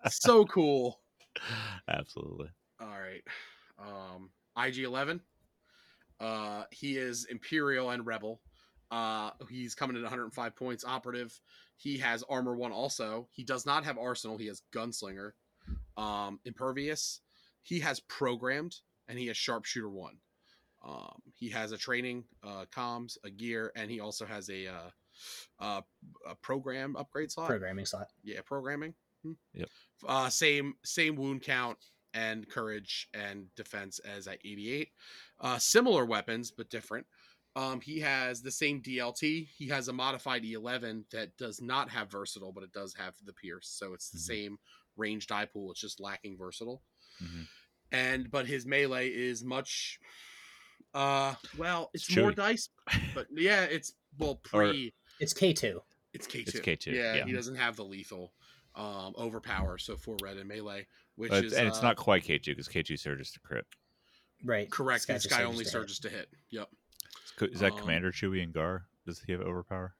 so 0.09 0.45
cool. 0.45 0.99
Absolutely. 1.89 2.47
All 2.79 2.87
right. 2.87 3.21
Um 3.79 4.29
IG 4.57 4.79
eleven. 4.79 5.21
Uh 6.23 6.63
he 6.71 6.97
is 6.97 7.25
Imperial 7.25 7.89
and 7.89 8.05
Rebel. 8.05 8.41
Uh 8.91 9.31
he's 9.49 9.75
coming 9.75 9.97
at 9.97 10.03
105 10.03 10.55
points 10.55 10.85
operative. 10.85 11.37
He 11.75 11.97
has 11.97 12.23
armor 12.29 12.55
one 12.55 12.71
also. 12.71 13.27
He 13.31 13.43
does 13.43 13.65
not 13.65 13.83
have 13.83 13.97
arsenal, 13.97 14.37
he 14.37 14.47
has 14.47 14.61
gunslinger. 14.71 15.31
Um 15.97 16.39
impervious. 16.45 17.21
He 17.61 17.79
has 17.79 17.99
programmed 18.01 18.75
and 19.07 19.17
he 19.19 19.27
has 19.27 19.37
sharpshooter 19.37 19.89
one. 19.89 20.17
Um 20.85 21.21
he 21.33 21.49
has 21.49 21.71
a 21.71 21.77
training, 21.77 22.23
uh 22.43 22.65
comms, 22.75 23.17
a 23.23 23.29
gear, 23.29 23.71
and 23.75 23.89
he 23.91 23.99
also 23.99 24.25
has 24.25 24.49
a 24.49 24.67
uh 24.67 24.89
uh 25.59 25.81
a 26.27 26.35
program 26.35 26.95
upgrade 26.95 27.31
slot 27.31 27.47
Programming 27.49 27.85
slot. 27.85 28.07
yeah 28.23 28.41
programming 28.45 28.93
Hmm. 29.23 29.33
Yep. 29.53 29.69
uh 30.07 30.29
same 30.29 30.73
same 30.83 31.15
wound 31.15 31.41
count 31.43 31.77
and 32.13 32.47
courage 32.49 33.07
and 33.13 33.47
defense 33.55 33.99
as 33.99 34.27
at 34.27 34.39
88 34.45 34.89
uh 35.41 35.57
similar 35.57 36.05
weapons 36.05 36.51
but 36.51 36.69
different 36.69 37.05
um 37.55 37.81
he 37.81 37.99
has 37.99 38.41
the 38.41 38.51
same 38.51 38.81
dlt 38.81 39.19
he 39.21 39.67
has 39.67 39.87
a 39.87 39.93
modified 39.93 40.43
e11 40.43 41.03
that 41.11 41.35
does 41.37 41.61
not 41.61 41.89
have 41.89 42.11
versatile 42.11 42.51
but 42.51 42.63
it 42.63 42.71
does 42.71 42.93
have 42.95 43.15
the 43.25 43.33
pierce 43.33 43.67
so 43.67 43.93
it's 43.93 44.09
the 44.09 44.17
Mhm. 44.17 44.21
same 44.21 44.57
range 44.95 45.27
die 45.27 45.45
pool 45.45 45.71
it's 45.71 45.81
just 45.81 45.99
lacking 45.99 46.37
versatile 46.37 46.83
Mhm. 47.21 47.47
and 47.91 48.29
but 48.31 48.45
his 48.47 48.65
melee 48.65 49.09
is 49.09 49.43
much 49.43 49.99
uh 50.93 51.33
well 51.57 51.89
it's, 51.93 52.07
It's 52.09 52.17
more 52.17 52.31
dice 52.31 52.69
but 53.15 53.27
yeah 53.35 53.63
it's 53.63 53.93
well 54.19 54.39
Or- 54.53 54.67
pre 54.69 54.93
It's 55.19 55.33
K2. 55.33 55.79
it's 56.13 56.27
K2. 56.27 56.47
It's 56.47 56.59
K2, 56.59 56.87
Yeah, 56.93 57.15
yeah. 57.15 57.25
he 57.25 57.31
doesn't 57.31 57.55
have 57.55 57.75
the 57.75 57.85
lethal 57.85 58.33
um 58.75 59.13
overpower, 59.17 59.77
so 59.77 59.95
four 59.95 60.17
red 60.23 60.37
and 60.37 60.47
melee, 60.47 60.87
which 61.15 61.29
But- 61.31 61.45
is 61.45 61.53
and 61.53 61.67
it's 61.67 61.79
uh, 61.79 61.83
not 61.83 61.95
quite 61.97 62.23
K2 62.23 62.45
because 62.47 62.67
K2 62.67 62.99
surges 62.99 63.31
to 63.31 63.39
crit. 63.39 63.65
Right. 64.45 64.69
correct. 64.69 65.07
This 65.07 65.23
just 65.23 65.35
guy 65.35 65.43
only 65.45 65.63
surges 65.63 65.99
to 65.99 66.09
hit. 66.09 66.27
Yep. 66.49 66.67
Is 67.41 67.59
that 67.61 67.71
Um, 67.73 67.79
Commander 67.79 68.11
Chewie 68.11 68.43
and 68.43 68.53
Gar? 68.53 68.85
Does 69.05 69.21
he 69.21 69.31
have 69.31 69.41
overpower? 69.41 69.95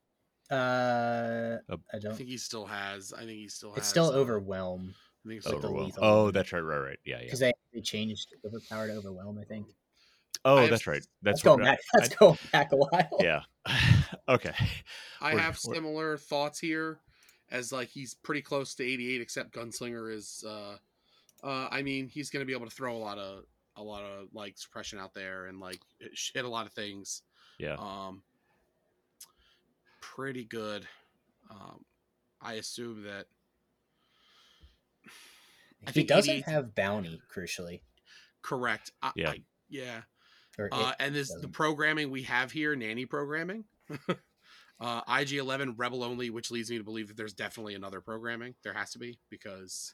Uh, 0.51 1.57
I 1.69 1.75
I 1.95 1.99
don't. 1.99 2.15
think 2.15 2.29
he 2.29 2.37
still 2.37 2.65
has. 2.65 3.13
I 3.13 3.19
think 3.19 3.31
he 3.31 3.47
still 3.47 3.69
has. 3.71 3.79
It's 3.79 3.87
still 3.87 4.07
uh, 4.07 4.13
overwhelm 4.13 4.93
I 5.25 5.29
think 5.29 5.37
it's 5.37 5.45
Like 5.47 5.61
the 5.61 5.67
Overwhelm. 5.67 5.85
lethal 5.85 6.03
Oh, 6.03 6.23
one. 6.25 6.33
that's 6.33 6.51
right, 6.51 6.59
right, 6.59 6.77
right. 6.79 6.99
Yeah, 7.05 7.17
yeah. 7.19 7.23
because 7.25 7.39
they, 7.39 7.53
they 7.73 7.79
changed 7.81 8.27
overpower 8.45 8.87
to 8.87 8.93
overwhelm. 8.95 9.37
I 9.39 9.45
think. 9.45 9.67
Oh, 10.45 10.57
have 10.57 10.69
that's 10.69 10.85
right. 10.87 10.97
s- 10.97 11.07
That's 11.21 11.41
That's 11.41 11.43
going 11.43 11.63
back. 11.63 11.79
I- 11.95 11.99
That's 11.99 12.15
going 12.15 12.37
back 12.51 12.71
a 12.73 12.75
while. 12.75 13.17
yeah. 13.21 13.41
okay. 14.29 14.53
I 15.21 15.31
We're- 15.33 15.41
have 15.43 15.57
we're- 15.65 15.75
similar 15.77 16.17
thoughts 16.17 16.59
here, 16.59 16.99
as 17.49 17.71
like 17.71 17.87
he's 17.87 18.13
pretty 18.13 18.41
close 18.41 18.75
to 18.75 18.83
88, 18.83 19.21
except 19.21 19.51
Gunslinger 19.55 20.13
is. 20.13 20.43
uh 20.45 20.75
uh 21.43 21.67
I 21.71 21.81
mean, 21.81 22.07
he's 22.07 22.29
going 22.29 22.41
to 22.41 22.45
be 22.47 22.53
able 22.53 22.65
to 22.67 22.75
throw 22.75 22.95
a 22.95 22.97
lot 22.97 23.17
of 23.17 23.43
a 23.75 23.83
lot 23.83 24.03
of 24.03 24.27
like 24.33 24.57
suppression 24.57 24.99
out 24.99 25.13
there 25.13 25.47
and 25.47 25.59
like 25.59 25.79
hit 26.33 26.45
a 26.45 26.49
lot 26.49 26.65
of 26.65 26.73
things. 26.73 27.21
Yeah. 27.59 27.75
um 27.77 28.23
pretty 30.01 30.43
good 30.43 30.85
um 31.51 31.83
i 32.41 32.53
assume 32.53 33.03
that 33.03 33.25
I 35.87 35.91
he 35.91 36.03
doesn't 36.03 36.29
88 36.31 36.45
have 36.45 36.75
bounty. 36.75 37.21
Crucially, 37.33 37.81
correct 38.41 38.91
I, 39.01 39.11
Yeah. 39.15 39.29
I, 39.31 39.43
yeah 39.69 40.01
uh 40.71 40.93
and 40.99 41.13
this 41.15 41.29
the 41.29 41.35
doesn't. 41.35 41.51
programming 41.53 42.09
we 42.11 42.23
have 42.23 42.51
here 42.51 42.75
nanny 42.75 43.05
programming 43.05 43.65
uh 44.79 45.03
ig11 45.03 45.73
rebel 45.77 46.03
only 46.03 46.29
which 46.29 46.51
leads 46.51 46.69
me 46.69 46.77
to 46.77 46.83
believe 46.83 47.07
that 47.07 47.17
there's 47.17 47.33
definitely 47.33 47.75
another 47.75 48.01
programming 48.01 48.55
there 48.63 48.73
has 48.73 48.91
to 48.91 48.99
be 48.99 49.19
because 49.29 49.93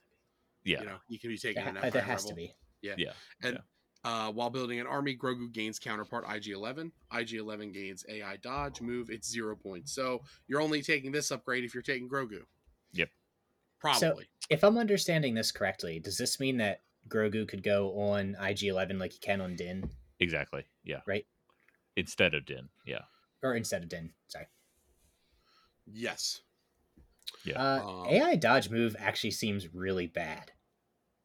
Yeah. 0.69 0.79
you 0.81 0.85
know 0.85 0.97
you 1.07 1.19
can 1.19 1.29
be 1.29 1.37
taking 1.37 1.61
Yeah, 1.63 1.69
an 1.69 1.75
there 1.75 1.85
Empire 1.85 2.01
has 2.01 2.23
rebel. 2.23 2.29
to 2.29 2.35
be. 2.35 2.53
Yeah. 2.81 2.93
Yeah. 2.97 3.11
And 3.43 3.59
uh, 4.05 4.31
while 4.31 4.49
building 4.49 4.79
an 4.79 4.87
army, 4.87 5.17
Grogu 5.17 5.51
gains 5.51 5.77
counterpart 5.79 6.23
IG-11. 6.29 6.91
IG-11 7.11 7.73
gains 7.73 8.05
AI 8.07 8.37
dodge 8.37 8.79
move. 8.79 9.09
It's 9.09 9.29
zero 9.29 9.55
points. 9.57 9.91
So 9.93 10.21
you're 10.47 10.61
only 10.61 10.81
taking 10.81 11.11
this 11.11 11.31
upgrade 11.31 11.63
if 11.65 11.73
you're 11.73 11.83
taking 11.83 12.07
Grogu. 12.07 12.43
Yep. 12.93 13.09
Probably. 13.79 14.25
If 14.49 14.63
I'm 14.63 14.77
understanding 14.77 15.33
this 15.33 15.51
correctly, 15.51 15.99
does 15.99 16.17
this 16.17 16.39
mean 16.39 16.57
that 16.57 16.81
Grogu 17.09 17.45
could 17.47 17.61
go 17.63 17.89
on 17.99 18.37
IG11 18.39 18.99
like 18.99 19.11
he 19.13 19.19
can 19.19 19.41
on 19.41 19.55
Din, 19.57 19.89
Exactly. 20.21 20.65
Yeah. 20.83 21.01
Right. 21.07 21.25
Instead 21.97 22.33
of 22.33 22.45
Din. 22.45 22.69
Yeah. 22.85 23.01
or 23.43 23.55
instead 23.55 23.83
of 23.83 23.89
Din? 23.89 24.11
Sorry. 24.27 24.47
yes. 25.91 26.41
Yeah. 27.43 27.61
Uh, 27.61 27.87
Um, 27.87 28.07
AI 28.07 28.35
dodge 28.35 28.69
move 28.69 28.95
actually 28.99 29.31
seems 29.31 29.73
really 29.73 30.07
bad. 30.07 30.51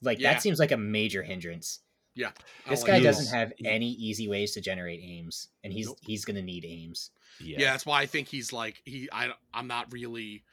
Like 0.03 0.19
Yeah. 0.19 0.33
that 0.35 0.43
seems 0.43 0.59
like 0.59 0.73
a 0.73 0.77
major 0.77 1.23
hindrance. 1.23 1.81
I 2.17 2.21
don't 2.21 2.35
This 2.69 2.85
guy 2.85 2.99
it. 2.99 3.01
doesn't 3.03 3.35
have 3.37 3.53
any 3.65 3.91
easy 3.91 4.29
ways 4.29 4.53
to 4.53 4.61
generate 4.61 5.01
aims, 5.03 5.49
and 5.65 5.73
he's 5.73 5.87
Nope. 5.87 5.99
he's 6.03 6.25
gonna 6.25 6.43
need 6.43 6.65
aims. 6.65 7.11
Yeah. 7.41 7.57
Yeah. 7.61 7.73
that's 7.73 7.85
why 7.85 8.01
I 8.03 8.07
think 8.07 8.29
he's 8.29 8.53
like 8.53 8.81
he. 8.85 9.09
I 9.13 9.33
I'm 9.53 9.67
not 9.67 9.93
really 9.93 10.45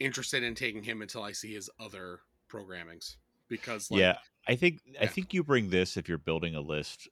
interested 0.00 0.42
in 0.42 0.54
taking 0.54 0.82
him 0.82 1.02
until 1.02 1.22
I 1.22 1.32
see 1.32 1.52
his 1.52 1.68
other 1.78 2.20
programmings 2.48 3.16
because 3.48 3.90
like, 3.90 4.00
yeah. 4.00 4.18
I 4.48 4.56
think 4.56 4.80
I 5.00 5.06
think 5.06 5.34
you 5.34 5.44
bring 5.44 5.68
this 5.70 5.96
if 5.98 6.08
you're 6.08 6.16
building 6.18 6.54
a 6.54 6.60
list 6.62 7.08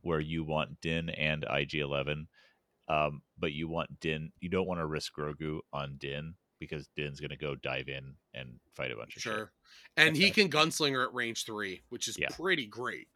where 0.00 0.20
you 0.20 0.42
want 0.44 0.80
Din 0.80 1.08
and 1.10 1.44
IG11, 1.44 2.26
um, 2.88 3.22
but 3.38 3.52
you 3.52 3.68
want 3.68 4.00
Din. 4.00 4.32
You 4.40 4.48
don't 4.50 4.66
want 4.66 4.80
to 4.80 4.86
risk 4.86 5.14
Grogu 5.14 5.60
on 5.72 5.96
Din 5.98 6.34
because 6.64 6.88
Din's 6.96 7.20
going 7.20 7.30
to 7.30 7.36
go 7.36 7.54
dive 7.54 7.88
in 7.88 8.14
and 8.34 8.58
fight 8.74 8.90
a 8.92 8.96
bunch 8.96 9.16
of 9.16 9.22
sure. 9.22 9.52
And 9.96 10.08
That's 10.10 10.18
he 10.18 10.30
can 10.30 10.50
gunslinger 10.50 11.04
at 11.04 11.14
range 11.14 11.44
three, 11.44 11.82
which 11.88 12.08
is 12.08 12.18
Yeah. 12.18 12.28
pretty 12.30 12.66
great. 12.66 13.06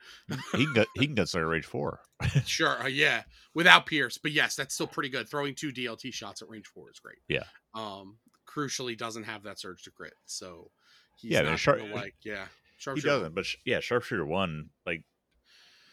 He 0.54 0.66
can 0.66 0.84
he 0.96 1.06
can 1.06 1.16
gunslinger 1.16 1.42
at 1.42 1.48
range 1.48 1.66
four. 1.66 2.00
Sure, 2.46 2.82
uh, 2.82 2.86
yeah, 2.86 3.22
without 3.54 3.86
Pierce, 3.86 4.18
but 4.18 4.32
yes, 4.32 4.56
that's 4.56 4.74
still 4.74 4.86
pretty 4.86 5.08
good. 5.08 5.28
Throwing 5.28 5.54
two 5.54 5.72
DLT 5.72 6.12
shots 6.12 6.42
at 6.42 6.48
range 6.48 6.66
four 6.66 6.90
is 6.90 6.98
great. 6.98 7.18
Yeah. 7.28 7.44
Um, 7.74 8.18
crucially, 8.48 8.96
doesn't 8.96 9.24
have 9.24 9.42
that 9.44 9.58
surge 9.60 9.82
to 9.84 9.90
crit, 9.90 10.14
so 10.26 10.70
he's 11.16 11.32
Yeah, 11.32 11.42
not 11.42 11.58
sharp- 11.58 11.82
like 11.92 12.14
yeah. 12.22 12.46
he 12.94 13.00
doesn't, 13.00 13.34
but 13.34 13.44
sh- 13.46 13.56
yeah, 13.64 13.80
sharpshooter 13.80 14.24
one 14.26 14.70
like 14.86 15.02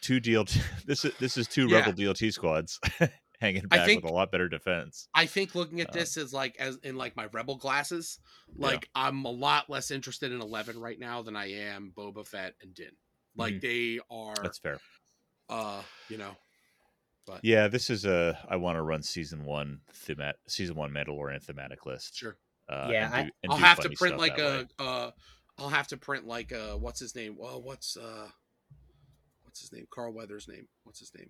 two 0.02 0.20
DLT. 0.22 0.60
This 0.86 1.04
is 1.06 1.14
this 1.20 1.38
is 1.38 1.48
two 1.48 1.68
Yeah. 1.68 1.80
rebel 1.80 1.94
DLT 1.94 2.32
squads 2.34 2.80
hanging 3.40 3.68
back 3.68 3.86
think- 3.86 4.04
with 4.04 4.12
a 4.12 4.14
lot 4.14 4.32
better 4.32 4.48
defense. 4.50 5.08
I 5.14 5.26
think 5.26 5.56
looking 5.56 5.82
at 5.82 5.90
Uh, 5.90 5.94
this 5.94 6.18
as 6.18 6.34
like 6.34 6.56
as 6.58 6.78
in 6.78 6.96
like 6.96 7.16
my 7.16 7.26
rebel 7.28 7.56
glasses, 7.58 8.20
like 8.56 8.90
I'm 8.96 9.26
a 9.26 9.30
lot 9.32 9.70
less 9.70 9.92
interested 9.92 10.32
in 10.32 10.42
Eleven 10.42 10.80
right 10.80 11.00
now 11.00 11.22
than 11.22 11.36
I 11.36 11.52
am 11.52 11.92
Boba 11.96 12.26
Fett 12.26 12.56
and 12.62 12.74
Din. 12.74 12.92
Like 13.36 13.60
they 13.62 14.00
are, 14.10 14.34
Mm-hmm. 14.34 14.44
That's 14.44 14.60
fair. 14.60 14.80
uh, 15.50 15.82
you 16.10 16.18
know, 16.18 16.36
But 17.28 17.44
Yeah, 17.44 17.68
this 17.68 17.90
is 17.90 18.06
a 18.06 18.38
I 18.48 18.56
want 18.58 18.78
to 18.78 18.82
run 18.82 19.02
season 19.04 19.46
one 19.46 19.82
themat 20.06 20.34
season 20.48 20.76
one 20.76 20.92
Mandalorian 20.92 21.42
thematic 21.44 21.86
list. 21.86 22.16
sure. 22.16 22.38
Uh, 22.70 22.90
Yeah, 22.92 23.06
and 23.08 23.14
I- 23.16 23.24
do- 23.24 23.32
and 23.44 23.52
I'll 23.52 23.58
have 23.60 23.80
to 23.82 23.90
print 23.90 24.18
like 24.18 24.38
that 24.38 24.44
a 24.46 24.58
way. 24.64 24.68
uh 24.80 25.12
I'll 25.58 25.70
have 25.70 25.88
to 25.90 25.98
print 25.98 26.28
like 26.28 26.52
a 26.52 26.78
what's 26.78 27.00
his 27.00 27.16
name? 27.16 27.36
Well, 27.38 27.62
what's 27.62 27.98
uh 27.98 28.30
what's 29.44 29.60
his 29.62 29.72
name? 29.74 29.88
Carl 29.90 30.14
Weathers' 30.14 30.48
name. 30.48 30.68
What's 30.84 31.00
his 31.00 31.14
name? 31.16 31.30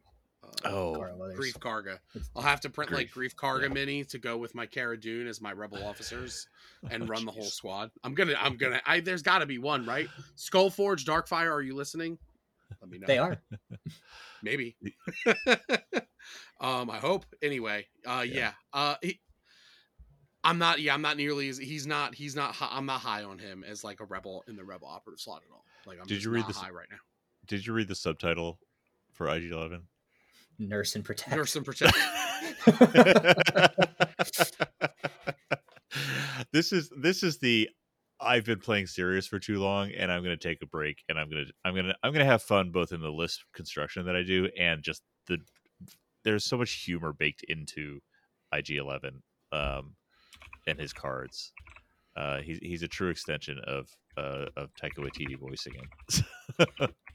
Uh, 0.63 0.69
oh 0.69 0.95
Carl 0.95 1.33
Greef 1.37 1.57
Karga. 1.59 1.99
I'll 2.35 2.41
have 2.41 2.61
to 2.61 2.69
print 2.69 2.91
like 2.91 3.11
Greef, 3.11 3.33
Greef 3.33 3.35
Karga 3.35 3.63
yeah. 3.63 3.67
mini 3.73 4.03
to 4.05 4.17
go 4.17 4.37
with 4.37 4.55
my 4.55 4.65
Cara 4.65 4.99
Dune 4.99 5.27
as 5.27 5.41
my 5.41 5.51
rebel 5.51 5.83
officers 5.87 6.47
and 6.89 7.03
Oh, 7.03 7.07
run 7.07 7.25
the 7.25 7.31
whole 7.31 7.43
squad. 7.43 7.91
I'm 8.03 8.13
gonna 8.15 8.35
I'm 8.39 8.57
gonna 8.57 8.81
I 8.85 8.99
there's 8.99 9.21
gotta 9.21 9.45
be 9.45 9.57
one, 9.57 9.85
right? 9.85 10.07
Skullforge, 10.37 11.05
Darkfire, 11.05 11.51
are 11.51 11.61
you 11.61 11.75
listening? 11.75 12.17
Let 12.81 12.89
me 12.89 12.97
know. 12.97 13.07
They 13.07 13.17
are. 13.17 13.37
Maybe. 14.43 14.75
um, 16.59 16.89
I 16.89 16.97
hope. 16.97 17.25
Anyway, 17.41 17.85
uh 18.05 18.23
yeah. 18.25 18.33
Yeah. 18.35 18.51
Uh 18.73 18.95
he, 19.01 19.19
I'm 20.43 20.57
not 20.59 20.79
yeah, 20.79 20.93
I'm 20.93 21.01
not 21.01 21.17
nearly 21.17 21.49
as 21.49 21.57
he's 21.57 21.87
not 21.87 22.13
he's 22.15 22.35
not 22.35 22.55
I'm 22.61 22.85
not 22.85 23.01
high 23.01 23.23
on 23.23 23.39
him 23.39 23.63
as 23.67 23.83
like 23.83 23.99
a 23.99 24.05
rebel 24.05 24.43
in 24.47 24.55
the 24.55 24.63
rebel 24.63 24.87
operative 24.87 25.19
slot 25.19 25.41
at 25.47 25.51
all. 25.51 25.63
Like 25.85 25.99
I'm 25.99 26.05
Did 26.07 26.15
just 26.15 26.25
you 26.25 26.31
read 26.31 26.41
not 26.41 26.47
this- 26.49 26.57
high 26.57 26.69
right 26.69 26.87
now. 26.89 26.97
Did 27.47 27.65
you 27.65 27.73
read 27.73 27.87
the 27.87 27.95
subtitle 27.95 28.59
for 29.11 29.27
IG 29.29 29.51
Eleven? 29.51 29.83
Nurse 30.59 30.95
and 30.95 31.03
protect. 31.03 31.35
Nurse 31.35 31.55
and 31.55 31.65
protect. 31.65 31.95
this 36.51 36.71
is 36.71 36.89
this 36.97 37.23
is 37.23 37.37
the 37.39 37.69
I've 38.19 38.45
been 38.45 38.59
playing 38.59 38.87
serious 38.87 39.27
for 39.27 39.39
too 39.39 39.59
long 39.59 39.91
and 39.91 40.11
I'm 40.11 40.23
going 40.23 40.37
to 40.37 40.47
take 40.47 40.61
a 40.61 40.67
break 40.67 41.03
and 41.09 41.19
I'm 41.19 41.29
going 41.29 41.45
to 41.45 41.51
I'm 41.63 41.73
going 41.73 41.85
to 41.87 41.95
I'm 42.03 42.11
going 42.11 42.25
to 42.25 42.31
have 42.31 42.41
fun 42.41 42.71
both 42.71 42.91
in 42.91 43.01
the 43.01 43.11
list 43.11 43.43
construction 43.53 44.05
that 44.05 44.15
I 44.15 44.23
do 44.23 44.49
and 44.57 44.81
just 44.81 45.03
the 45.27 45.37
there's 46.23 46.45
so 46.45 46.57
much 46.57 46.71
humor 46.71 47.13
baked 47.13 47.43
into 47.43 47.99
IG11 48.53 49.19
um 49.51 49.95
and 50.67 50.79
his 50.79 50.93
cards. 50.93 51.51
Uh 52.15 52.37
he's 52.37 52.59
he's 52.61 52.83
a 52.83 52.87
true 52.87 53.09
extension 53.09 53.59
of 53.67 53.89
uh 54.17 54.45
of 54.55 54.69
Taika 54.75 54.99
Waititi 54.99 55.37
voicing 55.37 55.73
him. 55.73 56.89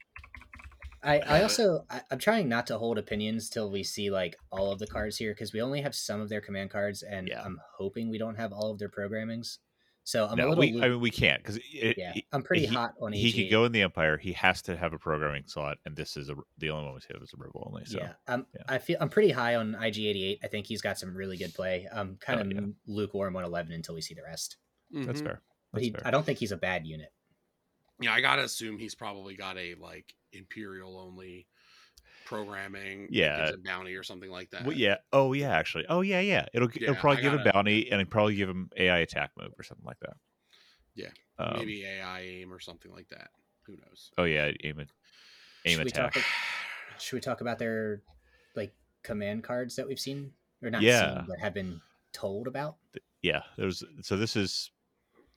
I, 1.03 1.19
I 1.19 1.41
also 1.43 1.85
I, 1.89 2.01
I'm 2.11 2.19
trying 2.19 2.47
not 2.49 2.67
to 2.67 2.77
hold 2.77 2.97
opinions 2.97 3.49
till 3.49 3.69
we 3.71 3.83
see 3.83 4.09
like 4.11 4.35
all 4.51 4.71
of 4.71 4.79
the 4.79 4.87
cards 4.87 5.17
here 5.17 5.33
because 5.33 5.53
we 5.53 5.61
only 5.61 5.81
have 5.81 5.95
some 5.95 6.21
of 6.21 6.29
their 6.29 6.41
command 6.41 6.69
cards 6.69 7.03
and 7.03 7.27
Yeah. 7.27 7.41
I'm 7.43 7.59
hoping 7.77 8.09
we 8.09 8.17
don't 8.17 8.35
have 8.35 8.51
all 8.53 8.71
of 8.71 8.79
their 8.79 8.89
programmings. 8.89 9.57
So 10.03 10.25
I'm 10.25 10.39
a 10.39 10.47
little 10.47 10.57
we, 10.57 10.73
lu- 10.73 10.81
I 10.83 10.89
mean, 10.89 10.99
we 10.99 11.11
can't 11.11 11.43
because 11.43 11.59
yeah 11.73 12.13
I'm 12.31 12.41
pretty 12.41 12.65
he- 12.65 12.73
hot 12.73 12.95
on 12.99 13.13
he 13.13 13.27
AG. 13.29 13.33
could 13.43 13.51
go 13.51 13.65
in 13.65 13.71
the 13.71 13.83
Empire. 13.83 14.17
He 14.17 14.33
has 14.33 14.61
to 14.63 14.75
have 14.75 14.93
a 14.93 14.97
programming 14.97 15.43
slot, 15.45 15.77
and 15.85 15.95
this 15.95 16.17
is 16.17 16.27
a, 16.29 16.35
the 16.57 16.71
only 16.71 16.85
one 16.85 16.95
we 16.95 17.01
have 17.13 17.21
is 17.21 17.31
a 17.33 17.37
Rebel 17.37 17.65
only. 17.67 17.85
So 17.85 17.99
yeah, 17.99 18.13
I'm, 18.27 18.47
yeah. 18.55 18.63
I 18.67 18.79
feel 18.79 18.97
I'm 18.99 19.09
pretty 19.09 19.29
high 19.29 19.55
on 19.55 19.73
IG88. 19.79 20.39
I 20.43 20.47
think 20.47 20.65
he's 20.65 20.81
got 20.81 20.97
some 20.97 21.15
really 21.15 21.37
good 21.37 21.53
play. 21.53 21.87
I'm 21.93 22.17
kind 22.19 22.39
Oh, 22.39 22.41
of 22.41 22.51
yeah. 22.51 22.71
lukewarm 22.87 23.35
on 23.35 23.43
11 23.43 23.71
until 23.73 23.93
we 23.93 24.01
see 24.01 24.15
the 24.15 24.23
rest. 24.23 24.57
that's 24.91 25.21
Mhm. 25.21 25.25
fair. 25.25 25.41
But 25.71 25.83
he, 25.83 25.91
fair. 25.91 26.01
I 26.03 26.09
don't 26.09 26.25
think 26.25 26.39
he's 26.39 26.51
a 26.51 26.57
bad 26.57 26.87
unit. 26.87 27.13
Yeah, 27.99 28.11
I 28.13 28.21
gotta 28.21 28.41
assume 28.43 28.79
he's 28.79 28.95
probably 28.95 29.35
got 29.35 29.59
a 29.59 29.75
like 29.75 30.15
imperial 30.33 30.97
only 30.97 31.47
programming. 32.25 33.07
Yeah. 33.09 33.45
gives 33.45 33.57
a 33.57 33.61
bounty 33.61 33.95
or 33.95 34.03
something 34.03 34.29
like 34.31 34.49
that. 34.51 34.65
Well, 34.65 34.75
yeah. 34.75 34.97
Oh, 35.11 35.33
yeah. 35.33 35.49
Actually. 35.51 35.85
Oh, 35.89 36.01
yeah. 36.01 36.19
Yeah. 36.21 36.45
It'll 36.53 36.69
it'll 36.75 36.95
probably 36.95 37.21
give 37.21 37.33
gotta- 37.33 37.49
a 37.49 37.53
bounty, 37.53 37.91
and 37.91 37.99
it'll 38.01 38.09
probably 38.11 38.35
give 38.35 38.49
him 38.49 38.69
AI 38.77 38.99
attack 38.99 39.31
move 39.37 39.51
or 39.57 39.63
something 39.63 39.85
like 39.85 39.99
that. 40.01 40.15
Yeah, 40.93 41.07
Um, 41.39 41.53
maybe 41.57 41.85
AI 41.85 42.19
aim 42.21 42.51
or 42.53 42.59
something 42.59 42.91
like 42.91 43.07
that. 43.09 43.29
Who 43.65 43.73
knows? 43.77 44.11
Oh 44.17 44.25
yeah. 44.25 44.51
Aim 44.63 44.79
it. 44.81 44.89
Aim 45.65 45.77
Should 45.77 45.85
we 45.85 45.91
talk 45.91 46.11
attack. 46.15 46.25
Should 46.99 47.15
we 47.15 47.21
talk 47.21 47.39
about 47.41 47.59
their 47.59 48.01
like 48.55 48.73
command 49.03 49.43
cards 49.43 49.75
that 49.77 49.87
we've 49.87 49.99
seen 49.99 50.31
or 50.61 50.69
not 50.69 50.81
Yeah. 50.81 51.15
seen 51.15 51.25
but 51.29 51.39
have 51.39 51.53
been 51.53 51.79
told 52.11 52.47
about? 52.47 52.75
Yeah. 53.21 53.41
There's 53.57 53.83
so 54.01 54.17
this 54.17 54.35
is 54.35 54.71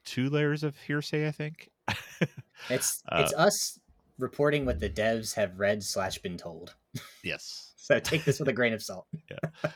two 0.05 0.29
layers 0.29 0.65
of 0.65 0.77
hearsay. 0.77 1.29
I 1.29 1.31
think. 1.33 1.71
It's 2.71 3.03
Uh, 3.09 3.23
it's 3.25 3.35
us 3.35 3.79
reporting 4.19 4.65
what 4.65 4.81
the 4.81 4.91
devs 4.91 5.35
have 5.35 5.59
read 5.59 5.83
slash 5.83 6.19
been 6.19 6.37
told. 6.37 6.75
yes. 7.23 7.71
So 7.85 8.01
take 8.01 8.25
this 8.25 8.39
with 8.39 8.49
a 8.49 8.53
grain 8.55 8.73
of 8.73 8.83
salt. 8.83 9.07
yeah. 9.31 9.71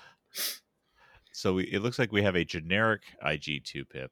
So 1.31 1.53
we, 1.53 1.65
it 1.65 1.83
looks 1.83 1.99
like 1.99 2.11
we 2.11 2.23
have 2.23 2.37
a 2.37 2.45
generic 2.45 3.03
IG 3.23 3.65
two 3.65 3.85
pip. 3.85 4.11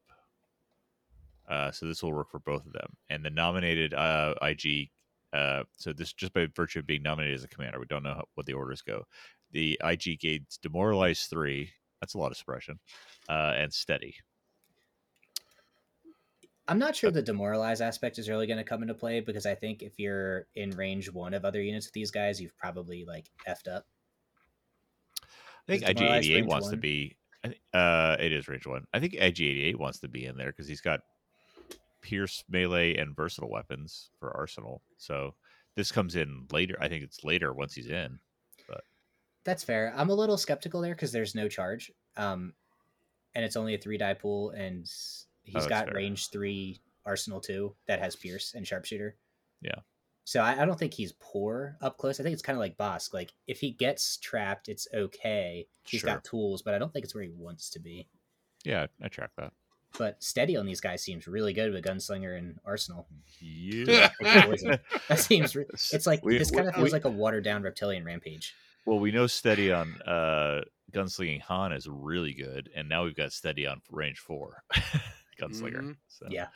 Uh, 1.49 1.71
so 1.71 1.87
this 1.87 2.03
will 2.03 2.13
work 2.13 2.31
for 2.31 2.41
both 2.41 2.67
of 2.67 2.75
them, 2.75 2.95
and 3.09 3.25
the 3.25 3.31
nominated 3.31 3.95
uh, 3.95 4.35
IG. 4.43 4.91
Uh, 5.33 5.63
so 5.79 5.95
this 5.95 6.13
just 6.13 6.35
by 6.35 6.47
virtue 6.55 6.81
of 6.81 6.87
being 6.87 7.03
nominated 7.03 7.37
as 7.37 7.45
a 7.45 7.49
commander, 7.49 7.81
we 7.81 7.87
don't 7.87 8.03
know 8.03 8.13
how, 8.13 8.25
what 8.35 8.45
the 8.45 8.53
orders 8.53 8.83
go. 8.83 9.05
The 9.53 9.81
IG 9.83 10.21
gains 10.21 10.59
demoralize 10.61 11.25
three. 11.25 11.71
That's 12.03 12.13
a 12.13 12.19
lot 12.19 12.33
of 12.33 12.37
suppression, 12.37 12.79
uh, 13.31 13.55
and 13.57 13.73
steady. 13.73 14.15
I'm 16.69 16.79
not 16.79 16.97
sure 16.97 17.11
the 17.11 17.23
demoralize 17.23 17.81
aspect 17.81 18.19
is 18.19 18.29
really 18.29 18.47
going 18.47 18.59
to 18.59 18.65
come 18.65 18.83
into 18.83 18.95
play 18.95 19.21
because 19.21 19.47
I 19.47 19.55
think 19.55 19.83
if 19.83 19.99
you're 19.99 20.47
in 20.55 20.71
range 20.71 21.11
one 21.11 21.33
of 21.35 21.45
other 21.45 21.63
units 21.63 21.87
with 21.87 21.93
these 21.93 22.11
guys, 22.11 22.41
you've 22.41 22.57
probably 22.59 23.05
like 23.05 23.31
effed 23.49 23.73
up. 23.73 23.87
I 25.23 25.27
think 25.67 25.83
Is 25.83 25.91
IG 25.91 25.97
demoralize 25.97 26.19
eighty 26.19 26.33
eight 26.33 26.37
range 26.37 26.49
wants 26.49 26.69
to 26.71 26.77
be. 26.77 27.17
Uh, 27.73 28.17
it 28.19 28.33
is 28.33 28.49
range 28.49 28.67
one. 28.67 28.85
I 28.93 28.99
think 28.99 29.15
IG 29.15 29.41
eighty 29.41 29.65
eight 29.65 29.79
wants 29.79 30.01
to 30.01 30.09
be 30.09 30.27
in 30.27 30.37
there 30.37 30.49
because 30.49 30.67
he's 30.67 30.81
got 30.81 31.01
pierce, 32.01 32.43
melee, 32.49 32.97
and 32.97 33.15
versatile 33.15 33.51
weapons 33.51 34.11
for 34.19 34.37
arsenal. 34.37 34.83
So 34.97 35.35
this 35.77 35.93
comes 35.93 36.17
in 36.17 36.47
later. 36.51 36.77
I 36.81 36.89
think 36.89 37.05
it's 37.05 37.23
later 37.23 37.53
once 37.53 37.75
he's 37.75 37.89
in. 37.89 38.19
But 38.69 38.83
that's 39.45 39.63
fair. 39.63 39.93
I'm 39.97 40.11
a 40.11 40.15
little 40.15 40.37
skeptical 40.37 40.81
there 40.81 40.95
because 40.95 41.13
there's 41.13 41.35
no 41.35 41.49
charge, 41.49 41.93
um, 42.17 42.55
and 43.35 43.45
it's 43.45 43.57
only 43.57 43.75
a 43.75 43.79
three 43.79 43.99
die 43.99 44.15
pool, 44.15 44.51
and 44.51 44.91
he's 45.47 45.55
that's 45.55 45.67
got 45.67 45.87
fair. 45.87 45.95
range 45.95 46.29
three 46.31 46.81
arsenal 47.05 47.41
two 47.41 47.75
that 47.87 48.01
has 48.01 48.15
pierce 48.17 48.55
and 48.55 48.67
sharpshooter. 48.67 49.17
Yeah. 49.63 49.77
So 50.25 50.41
I, 50.41 50.63
I 50.63 50.65
don't 50.67 50.77
think 50.79 50.93
he's 50.93 51.13
poor 51.21 51.77
up 51.81 51.99
close. 51.99 52.19
I 52.19 52.25
think 52.25 52.33
it's 52.35 52.43
kind 52.43 52.57
of 52.57 52.61
like 52.61 52.77
Bossk. 52.77 53.15
Like 53.15 53.33
if 53.47 53.61
he 53.61 53.71
gets 53.71 54.17
trapped, 54.17 54.69
it's 54.69 54.89
okay. 54.93 55.67
He's 55.87 56.01
Sure. 56.01 56.11
got 56.11 56.25
tools, 56.25 56.63
but 56.63 56.75
I 56.75 56.79
don't 56.79 56.93
think 56.93 57.05
it's 57.05 57.15
where 57.15 57.23
he 57.25 57.31
wants 57.31 57.71
to 57.71 57.79
be. 57.79 58.09
Yeah, 58.65 58.87
I 59.01 59.07
track 59.09 59.31
that. 59.39 59.53
But 59.97 60.23
steady 60.23 60.57
on 60.57 60.67
these 60.67 60.81
guys 60.81 61.01
seems 61.03 61.29
really 61.29 61.53
good 61.53 61.73
with 61.73 61.85
gunslinger 61.85 62.37
and 62.37 62.59
arsenal. 62.67 63.07
Yeah. 63.41 64.11
That 65.09 65.21
seems. 65.21 65.55
Re- 65.55 65.65
it's 65.71 66.07
like 66.09 66.25
We- 66.25 66.39
this 66.39 66.51
kind 66.51 66.69
of 66.69 66.75
feels 66.75 66.87
we- 66.87 66.91
like 66.93 67.05
a 67.05 67.09
watered 67.11 67.45
down 67.45 67.63
reptilian 67.63 68.05
rampage. 68.05 68.53
well, 68.85 68.99
we 68.99 69.13
know 69.13 69.29
steady 69.29 69.71
on 69.73 69.95
uh, 70.03 70.63
gunslinging 70.93 71.41
Han 71.43 71.73
is 71.73 71.87
really 71.89 72.35
good, 72.35 72.69
and 72.75 72.89
now 72.89 73.05
we've 73.05 73.15
got 73.17 73.33
steady 73.33 73.65
on 73.67 73.81
range 73.91 74.19
four 74.19 74.65
gunslinger. 75.41 75.83
Mhm. 75.83 75.97
So 76.09 76.27
Yeah. 76.31 76.49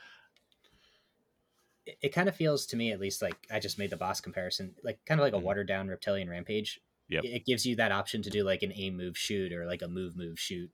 It, 1.85 1.97
it 2.01 2.09
kind 2.09 2.29
of 2.29 2.35
feels 2.35 2.65
to 2.67 2.75
me, 2.77 2.91
at 2.91 2.99
least, 2.99 3.21
like 3.21 3.47
I 3.49 3.59
just 3.59 3.77
made 3.77 3.89
the 3.89 3.97
Bossk 3.97 4.23
comparison, 4.23 4.75
like 4.83 5.03
kind 5.05 5.19
of 5.19 5.23
like 5.23 5.33
a 5.33 5.37
Mhm. 5.37 5.43
watered 5.43 5.67
down 5.67 5.87
reptilian 5.87 6.29
rampage. 6.29 6.79
Yep. 7.09 7.23
It, 7.25 7.27
it 7.33 7.45
gives 7.45 7.65
you 7.65 7.75
that 7.77 7.91
option 7.91 8.21
to 8.23 8.29
do 8.29 8.43
like 8.43 8.63
an 8.63 8.71
aim, 8.73 8.95
move, 8.97 9.17
shoot, 9.17 9.51
or 9.51 9.65
like 9.65 9.81
a 9.81 9.87
move, 9.87 10.15
move, 10.15 10.39
shoot. 10.39 10.71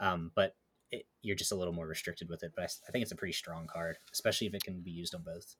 Um, 0.00 0.32
but 0.34 0.56
it, 0.90 1.06
you're 1.22 1.36
just 1.36 1.52
a 1.52 1.56
little 1.56 1.72
more 1.74 1.86
restricted 1.86 2.28
with 2.28 2.42
it. 2.42 2.52
But 2.56 2.70
I 2.88 2.92
think 2.92 3.02
it's 3.02 3.12
a 3.12 3.16
pretty 3.16 3.32
strong 3.32 3.66
card, 3.66 3.98
especially 4.12 4.46
if 4.46 4.54
it 4.54 4.64
can 4.64 4.80
be 4.82 4.90
used 4.90 5.14
on 5.14 5.22
both. 5.22 5.56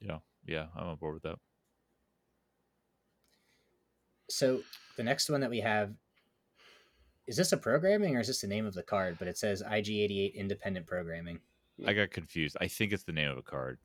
yeah, 0.00 0.18
yeah, 0.46 0.68
I'm 0.76 0.88
on 0.88 0.96
board 0.96 1.14
with 1.14 1.22
that. 1.24 1.38
So 4.30 4.62
the 4.96 5.02
next 5.02 5.28
one 5.30 5.40
that 5.40 5.50
we 5.50 5.60
have 5.60 5.94
is 7.26 7.36
this 7.36 7.52
a 7.52 7.56
programming 7.56 8.16
or 8.16 8.20
is 8.20 8.26
this 8.28 8.40
the 8.40 8.46
name 8.46 8.66
of 8.66 8.74
the 8.74 8.82
card? 8.82 9.16
But 9.18 9.28
it 9.28 9.38
says 9.38 9.62
IG88 9.62 10.34
independent 10.34 10.86
programming, 10.86 11.40
I 11.86 11.92
got 11.92 12.10
confused. 12.10 12.56
I 12.60 12.68
think 12.68 12.92
it's 12.92 13.04
the 13.04 13.12
name 13.12 13.30
of 13.30 13.38
a 13.38 13.42
card 13.42 13.78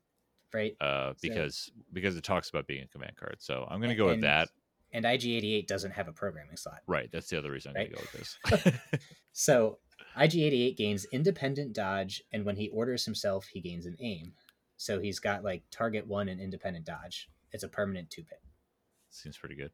right? 0.54 0.76
uh, 0.82 1.14
So- 1.14 1.18
because 1.22 1.72
because 1.94 2.16
it 2.18 2.24
talks 2.24 2.50
about 2.50 2.68
being 2.68 2.84
a 2.84 2.88
command 2.88 3.16
card. 3.16 3.38
So 3.40 3.66
I'm 3.70 3.80
going 3.80 3.90
to 3.90 3.96
go 3.96 4.08
with 4.08 4.22
that. 4.22 4.50
And 4.92 5.06
IG88 5.06 5.68
doesn't 5.68 5.92
have 5.92 6.08
a 6.08 6.12
programming 6.12 6.58
slot. 6.58 6.80
Right. 6.88 7.10
That's 7.12 7.30
the 7.30 7.38
other 7.38 7.52
reason 7.52 7.72
I'm 7.72 7.76
Right. 7.76 7.92
going 7.94 8.06
to 8.06 8.12
go 8.12 8.18
with 8.52 8.64
this. 8.64 8.80
So 9.32 9.78
IG88 10.18 10.76
gains 10.76 11.06
independent 11.12 11.74
dodge, 11.74 12.24
and 12.34 12.44
when 12.46 12.56
he 12.58 12.70
orders 12.70 13.06
himself, 13.06 13.46
he 13.46 13.62
gains 13.62 13.86
an 13.86 13.96
aim. 14.00 14.34
So 14.78 15.00
he's 15.00 15.20
got 15.20 15.44
like 15.44 15.64
target 15.72 16.08
one 16.08 16.28
and 16.30 16.42
independent 16.42 16.86
dodge. 16.86 17.30
It's 17.52 17.64
a 17.64 17.68
permanent 17.70 18.10
two 18.10 18.24
pit. 18.24 18.42
Seems 19.12 19.38
pretty 19.38 19.56
good. 19.56 19.72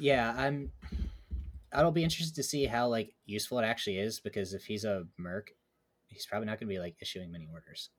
Yeah, 0.00 0.34
I'm. 0.36 0.72
I'll 1.72 1.92
be 1.92 2.02
interested 2.02 2.34
to 2.34 2.42
see 2.42 2.66
how 2.66 2.88
like 2.88 3.14
useful 3.26 3.58
it 3.60 3.64
actually 3.64 3.98
is 3.98 4.18
because 4.18 4.54
if 4.54 4.64
he's 4.64 4.84
a 4.84 5.06
merc, 5.18 5.52
he's 6.08 6.26
probably 6.26 6.46
not 6.46 6.58
going 6.58 6.68
to 6.68 6.74
be 6.74 6.80
like 6.80 6.96
issuing 7.00 7.30
many 7.30 7.46
orders. 7.52 7.90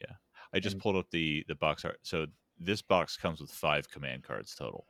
Yeah, 0.00 0.16
I 0.52 0.60
just 0.60 0.74
And- 0.74 0.82
pulled 0.82 0.96
up 0.96 1.10
the 1.10 1.44
the 1.48 1.54
box 1.54 1.84
art. 1.84 1.98
So 2.02 2.26
this 2.58 2.82
box 2.82 3.16
comes 3.16 3.40
with 3.40 3.50
five 3.50 3.88
command 3.90 4.22
cards 4.24 4.54
total. 4.54 4.86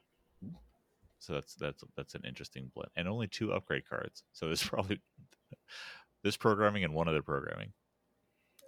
So 1.19 1.35
that's 1.35 1.55
that's 1.55 1.85
that's 1.97 2.15
an 2.15 2.23
interesting 2.27 2.71
blend, 2.75 2.91
and 2.97 3.09
only 3.09 3.27
two 3.29 3.53
upgrade 3.53 3.89
cards. 3.89 4.23
So 4.33 4.47
there's 4.47 4.63
probably 4.69 5.01
this 6.23 6.37
programming 6.37 6.85
and 6.85 6.95
one 6.95 7.09
other 7.09 7.23
programming. 7.23 7.73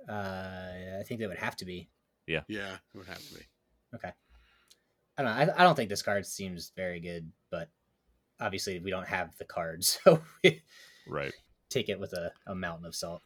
Uh, 0.09 0.99
I 1.01 1.03
think 1.05 1.21
that 1.21 1.29
would 1.29 1.39
have 1.39 1.57
to 1.57 1.65
be. 1.65 1.89
Yeah, 2.27 2.41
Yeah, 2.49 2.75
it 2.75 2.97
would 2.99 3.07
have 3.07 3.27
to 3.29 3.35
be. 3.35 3.41
Okay. 3.95 4.13
I 5.17 5.23
don't 5.23 5.31
know. 5.47 5.53
I, 5.55 5.61
I 5.61 5.65
don't 5.65 5.75
think 5.75 5.89
this 5.91 6.03
card 6.03 6.25
seems 6.27 6.73
very 6.77 7.01
good, 7.01 7.31
but 7.51 7.69
obviously 8.41 8.79
we 8.79 8.91
don't 8.91 9.07
have 9.09 9.37
the 9.39 9.45
card, 9.45 9.85
so 9.85 10.21
Right. 11.07 11.33
take 11.71 11.89
it 11.89 11.99
with 11.99 12.13
a, 12.13 12.33
a 12.47 12.55
mountain 12.55 12.87
of 12.87 12.95
salt. 12.95 13.23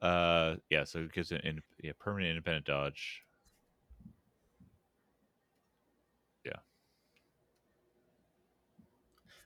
Uh, 0.00 0.56
yeah. 0.70 0.84
So 0.84 1.00
it 1.00 1.12
gives 1.12 1.32
an 1.32 1.40
in, 1.44 1.60
yeah 1.82 1.92
permanent 1.98 2.30
independent 2.30 2.66
dodge. 2.66 3.22
Yeah. 6.44 6.58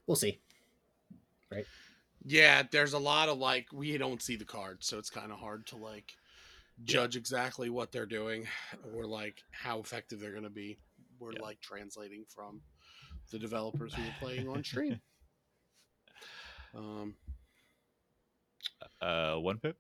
We'll 0.07 0.17
see. 0.17 0.41
Right. 1.51 1.67
Yeah, 2.25 2.63
there's 2.71 2.93
a 2.93 2.99
lot 2.99 3.29
of 3.29 3.39
like 3.39 3.69
we 3.73 3.97
don't 3.97 4.21
see 4.21 4.37
the 4.37 4.45
cards, 4.45 4.87
so 4.87 4.99
it's 4.99 5.11
kind 5.11 5.33
of 5.33 5.39
hard 5.39 5.67
to 5.69 5.77
like 5.77 6.13
judge 6.85 7.17
exactly 7.17 7.71
what 7.71 7.93
they're 7.93 8.07
doing 8.07 8.47
or 8.95 9.07
like 9.07 9.43
how 9.51 9.81
effective 9.81 10.21
they're 10.21 10.33
going 10.33 10.43
to 10.45 10.51
be. 10.51 10.79
We're 11.19 11.33
Yeah. 11.33 11.43
like 11.43 11.61
translating 11.61 12.25
from 12.29 12.61
the 13.31 13.39
developers 13.39 13.95
who 13.95 14.03
are 14.03 14.15
playing 14.21 14.49
on 14.49 14.63
stream. 14.65 15.01
Um, 16.73 17.17
Uh, 19.01 19.35
one 19.37 19.59
pip. 19.59 19.77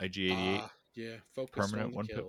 IG88. 0.00 0.58
uh, 0.58 0.68
yeah, 0.94 1.16
focus 1.34 1.70
Permanent 1.70 1.88
on 1.88 1.94
one 1.94 2.06
pip. 2.06 2.26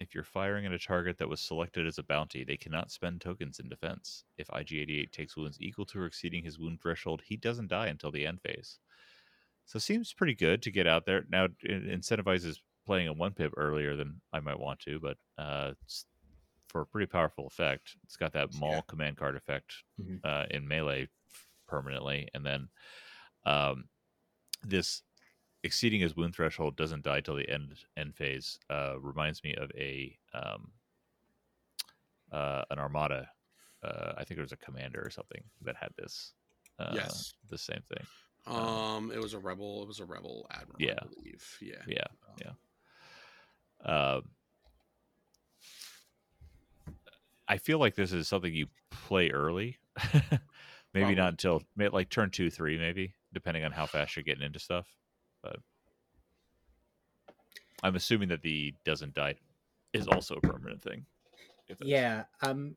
If 0.00 0.12
you're 0.14 0.24
firing 0.24 0.66
at 0.66 0.72
a 0.72 0.80
target 0.80 1.16
that 1.18 1.28
was 1.28 1.40
selected 1.40 1.86
as 1.86 1.98
a 1.98 2.02
bounty, 2.02 2.42
they 2.42 2.56
cannot 2.56 2.90
spend 2.90 3.20
tokens 3.20 3.60
in 3.60 3.68
defense. 3.68 4.24
If 4.36 4.48
IG88 4.48 5.12
takes 5.12 5.36
wounds 5.36 5.58
equal 5.60 5.86
to 5.86 6.00
or 6.00 6.06
exceeding 6.06 6.42
his 6.42 6.58
wound 6.58 6.80
threshold, 6.82 7.22
he 7.24 7.36
doesn't 7.36 7.68
die 7.68 7.86
until 7.86 8.10
the 8.10 8.26
end 8.26 8.40
phase. 8.40 8.80
So 9.64 9.78
seems 9.78 10.12
pretty 10.12 10.34
good 10.34 10.60
to 10.62 10.72
get 10.72 10.88
out 10.88 11.06
there. 11.06 11.24
Now, 11.30 11.44
it 11.44 11.54
incentivizes 11.88 12.56
playing 12.84 13.06
a 13.06 13.12
one 13.12 13.32
pip 13.32 13.52
earlier 13.56 13.94
than 13.94 14.20
I 14.32 14.40
might 14.40 14.58
want 14.58 14.80
to, 14.80 14.98
but 14.98 15.18
uh, 15.38 15.74
it's 15.84 16.06
for 16.72 16.80
a 16.80 16.86
pretty 16.86 17.06
powerful 17.06 17.46
effect. 17.46 17.96
It's 18.04 18.16
got 18.16 18.32
that 18.32 18.54
maul 18.54 18.76
Yeah. 18.76 18.80
command 18.88 19.16
card 19.18 19.36
effect 19.36 19.84
Mhm. 20.00 20.20
uh, 20.24 20.46
in 20.50 20.66
melee 20.66 21.08
permanently, 21.68 22.28
and 22.34 22.44
then 22.44 22.68
um, 23.44 23.88
this 24.62 25.02
exceeding 25.62 26.00
his 26.00 26.16
wound 26.16 26.34
threshold 26.34 26.76
doesn't 26.76 27.04
die 27.04 27.20
till 27.20 27.36
the 27.36 27.48
end 27.48 27.84
end 27.96 28.16
phase 28.16 28.58
uh, 28.70 28.98
reminds 29.00 29.44
me 29.44 29.54
of 29.54 29.70
a 29.76 30.18
um, 30.32 30.72
uh, 32.32 32.64
an 32.70 32.78
armada. 32.78 33.30
Uh, 33.82 34.14
I 34.16 34.24
think 34.24 34.38
it 34.38 34.42
was 34.42 34.52
a 34.52 34.56
commander 34.56 35.02
or 35.04 35.10
something 35.10 35.42
that 35.62 35.76
had 35.76 35.92
this. 35.96 36.32
Uh, 36.78 36.92
Yes. 36.94 37.34
the 37.50 37.58
same 37.58 37.82
thing. 37.82 38.06
Um, 38.46 39.10
it 39.12 39.18
was 39.20 39.34
a 39.34 39.38
rebel. 39.38 39.82
It 39.82 39.88
was 39.88 40.00
a 40.00 40.04
rebel 40.04 40.46
admiral. 40.50 40.80
Yeah. 40.80 40.98
I 41.02 41.06
believe. 41.06 41.58
Yeah. 41.60 41.82
Yeah, 41.86 42.06
yeah. 42.38 42.52
Uh, 43.84 44.20
I 47.52 47.58
feel 47.58 47.78
like 47.78 47.94
this 47.94 48.14
is 48.14 48.28
something 48.28 48.54
you 48.54 48.68
play 48.90 49.28
early. 49.28 49.76
maybe 50.14 50.24
Probably. 50.94 51.14
not 51.16 51.28
until 51.32 51.62
like 51.76 52.08
turn 52.08 52.30
two, 52.30 52.48
three, 52.48 52.78
maybe 52.78 53.12
depending 53.34 53.62
on 53.62 53.72
how 53.72 53.84
fast 53.84 54.16
you're 54.16 54.22
getting 54.22 54.42
into 54.42 54.58
stuff. 54.58 54.86
But 55.42 55.56
I'm 57.82 57.94
assuming 57.94 58.30
that 58.30 58.40
the 58.40 58.74
doesn't 58.86 59.12
die 59.12 59.34
is 59.92 60.08
also 60.08 60.36
a 60.36 60.40
permanent 60.40 60.80
thing. 60.80 61.04
Yeah, 61.82 62.24
um, 62.40 62.74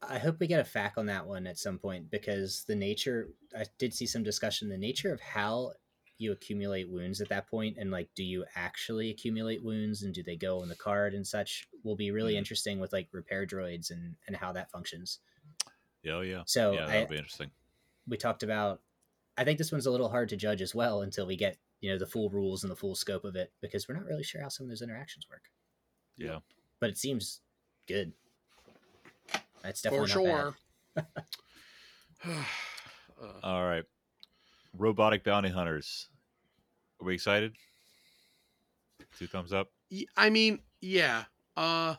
I 0.00 0.18
hope 0.18 0.40
we 0.40 0.46
get 0.46 0.60
a 0.60 0.64
fact 0.64 0.96
on 0.96 1.04
that 1.06 1.26
one 1.26 1.46
at 1.46 1.58
some 1.58 1.78
point 1.78 2.10
because 2.10 2.64
the 2.66 2.76
nature. 2.76 3.28
I 3.54 3.64
did 3.78 3.92
see 3.92 4.06
some 4.06 4.22
discussion. 4.22 4.70
The 4.70 4.78
nature 4.78 5.12
of 5.12 5.20
how 5.20 5.72
you 6.18 6.32
accumulate 6.32 6.88
wounds 6.90 7.20
at 7.20 7.28
that 7.28 7.46
point, 7.48 7.76
and 7.78 7.90
like, 7.90 8.08
do 8.14 8.24
you 8.24 8.44
actually 8.56 9.10
accumulate 9.10 9.62
wounds, 9.64 10.02
and 10.02 10.12
do 10.14 10.22
they 10.22 10.36
go 10.36 10.60
on 10.60 10.68
the 10.68 10.74
card 10.76 11.14
and 11.14 11.26
such, 11.26 11.66
will 11.84 11.96
be 11.96 12.10
really 12.10 12.34
Mhm. 12.34 12.38
interesting 12.38 12.80
with 12.80 12.92
like 12.92 13.08
repair 13.12 13.46
droids 13.46 13.90
and 13.90 14.16
and 14.26 14.36
how 14.36 14.52
that 14.52 14.70
functions. 14.70 15.20
Yeah, 16.02 16.12
oh, 16.14 16.20
yeah. 16.22 16.42
So 16.46 16.72
yeah, 16.72 16.86
that'll 16.86 17.08
be 17.08 17.16
interesting. 17.16 17.50
we 18.06 18.16
talked 18.16 18.42
about. 18.42 18.82
I 19.36 19.44
think 19.44 19.58
this 19.58 19.70
one's 19.70 19.86
a 19.86 19.90
little 19.90 20.08
hard 20.08 20.28
to 20.30 20.36
judge 20.36 20.60
as 20.62 20.74
well 20.74 21.02
until 21.02 21.26
we 21.26 21.36
get 21.36 21.58
you 21.80 21.90
know 21.92 21.98
the 21.98 22.06
full 22.06 22.28
rules 22.30 22.64
and 22.64 22.70
the 22.72 22.76
full 22.76 22.94
scope 22.96 23.24
of 23.24 23.36
it 23.36 23.52
because 23.60 23.86
we're 23.88 23.94
not 23.94 24.04
really 24.04 24.24
sure 24.24 24.42
how 24.42 24.48
some 24.48 24.64
of 24.64 24.70
those 24.70 24.82
interactions 24.82 25.28
work. 25.30 25.50
Yeah. 26.16 26.40
But 26.80 26.90
it 26.90 26.98
seems 26.98 27.40
good. 27.86 28.12
That's 29.62 29.80
For 29.82 29.90
definitely 30.06 30.24
not 30.26 30.54
bad. 30.94 31.06
sure. 32.24 32.42
Uh, 33.20 33.42
All 33.44 33.64
right. 33.64 33.84
Robotic 34.76 35.24
bounty 35.24 35.48
hunters. 35.50 36.08
Are 37.00 37.06
we 37.06 37.14
excited? 37.14 37.54
Two 39.18 39.26
thumbs 39.26 39.52
up. 39.52 39.68
I 40.16 40.30
mean, 40.30 40.60
yeah. 40.80 41.24
Uh, 41.56 41.94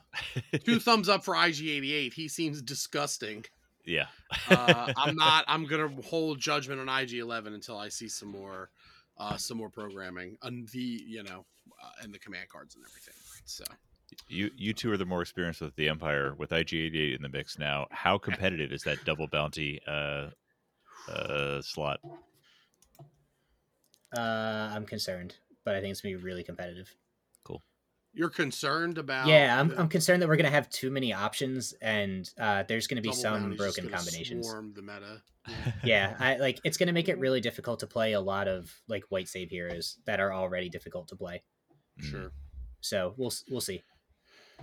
two 0.63 0.79
thumbs 0.79 1.09
up 1.09 1.23
for 1.23 1.33
IG88. 1.35 2.13
He 2.13 2.27
seems 2.27 2.61
disgusting. 2.61 3.45
yeah. 3.85 4.05
Uh, 4.49 4.93
I'm 4.97 5.15
not. 5.15 5.45
I'm 5.47 5.65
gonna 5.65 5.89
hold 6.05 6.39
judgment 6.39 6.79
on 6.79 6.87
IG11 6.87 7.53
until 7.53 7.77
I 7.77 7.89
see 7.89 8.07
some 8.07 8.29
more, 8.29 8.69
uh, 9.17 9.37
some 9.37 9.57
more 9.57 9.69
programming 9.69 10.37
on 10.43 10.65
the 10.71 10.79
you 10.79 11.23
know, 11.23 11.45
uh, 11.83 12.03
and 12.03 12.13
the 12.13 12.19
command 12.19 12.47
cards 12.49 12.75
and 12.75 12.83
everything. 12.87 13.15
So 13.45 13.63
You 14.27 14.51
you 14.55 14.73
two 14.73 14.91
are 14.91 14.97
the 14.97 15.05
more 15.05 15.21
experienced 15.21 15.61
with 15.61 15.75
the 15.75 15.89
Empire 15.89 16.35
with 16.37 16.51
IG88 16.51 17.15
in 17.15 17.21
the 17.21 17.29
mix 17.29 17.57
now. 17.59 17.87
How 17.91 18.17
competitive 18.17 18.71
is 18.71 18.83
that 18.83 19.03
double 19.03 19.27
bounty 19.27 19.81
uh 19.87 20.27
uh 21.11 21.61
slot? 21.61 21.99
Uh, 24.15 24.71
I'm 24.73 24.85
concerned, 24.85 25.35
but 25.65 25.75
I 25.75 25.81
think 25.81 25.91
it's 25.91 26.01
gonna 26.01 26.15
be 26.15 26.23
really 26.23 26.43
competitive. 26.43 26.93
Cool. 27.43 27.61
You're 28.13 28.29
concerned 28.29 28.97
about? 28.97 29.27
yeah, 29.27 29.59
I'm, 29.59 29.69
the 29.69 29.79
I'm 29.79 29.87
concerned 29.87 30.21
that 30.21 30.27
we're 30.27 30.37
gonna 30.37 30.49
have 30.49 30.69
too 30.69 30.89
many 30.89 31.13
options, 31.13 31.73
and 31.81 32.29
uh, 32.39 32.63
there's 32.67 32.87
gonna 32.87 33.01
be 33.01 33.09
double 33.09 33.21
some 33.21 33.41
bounty's 33.41 33.57
broken 33.57 33.83
gonna 33.85 33.95
combinations. 33.95 34.47
Swarm 34.47 34.73
the 34.75 34.81
meta. 34.81 35.21
Yeah, 35.83 36.15
I 36.19 36.37
like 36.37 36.59
it's 36.63 36.77
gonna 36.77 36.93
make 36.93 37.09
it 37.09 37.17
really 37.25 37.41
difficult 37.41 37.79
to 37.81 37.87
play 37.87 38.13
a 38.13 38.19
lot 38.21 38.47
of 38.47 38.73
like 38.87 39.03
white 39.09 39.27
save 39.27 39.49
heroes 39.49 39.97
that 40.05 40.19
are 40.19 40.33
already 40.33 40.69
difficult 40.69 41.07
to 41.09 41.15
play. 41.15 41.43
Mm. 42.01 42.03
Sure. 42.05 42.31
So 42.81 43.13
we'll 43.17 43.33
we'll 43.49 43.61
see. 43.61 43.83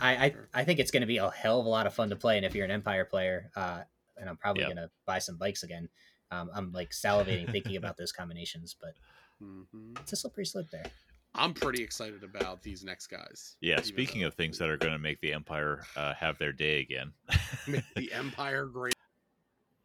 I 0.00 0.26
I, 0.26 0.34
I 0.54 0.64
think 0.64 0.78
it's 0.80 0.90
gonna 0.90 1.06
be 1.06 1.18
a 1.18 1.30
hell 1.30 1.60
of 1.60 1.66
a 1.66 1.68
lot 1.68 1.86
of 1.86 1.94
fun 1.94 2.10
to 2.10 2.16
play, 2.16 2.36
and 2.36 2.44
if 2.44 2.54
you're 2.54 2.64
an 2.64 2.70
Empire 2.70 3.04
player, 3.04 3.50
uh, 3.56 3.82
and 4.16 4.28
I'm 4.28 4.36
probably 4.36 4.62
Yeah. 4.64 4.68
gonna 4.70 4.90
buy 5.06 5.18
some 5.18 5.36
bikes 5.36 5.62
again. 5.62 5.88
Um, 6.30 6.50
I'm 6.54 6.72
like 6.72 6.90
salivating 6.90 7.50
thinking 7.50 7.76
about 7.76 7.96
those 7.96 8.12
combinations, 8.12 8.74
but 8.80 8.94
hmm 9.40 9.94
it's 10.00 10.12
a 10.12 10.16
slippery 10.16 10.46
slope 10.46 10.66
there. 10.70 10.86
I'm 11.34 11.52
pretty 11.52 11.82
excited 11.82 12.24
about 12.24 12.62
these 12.62 12.82
next 12.82 13.08
guys. 13.08 13.56
Yeah, 13.60 13.80
speaking 13.82 14.22
though 14.22 14.28
of 14.28 14.34
things 14.34 14.58
that 14.58 14.70
are 14.70 14.78
going 14.78 14.92
to 14.94 14.98
make 14.98 15.20
the 15.20 15.32
Empire 15.34 15.84
uh, 15.94 16.14
have 16.14 16.38
their 16.38 16.52
day 16.52 16.80
again. 16.80 17.12
make 17.66 17.84
the 17.94 18.10
Empire 18.14 18.64
great. 18.66 18.96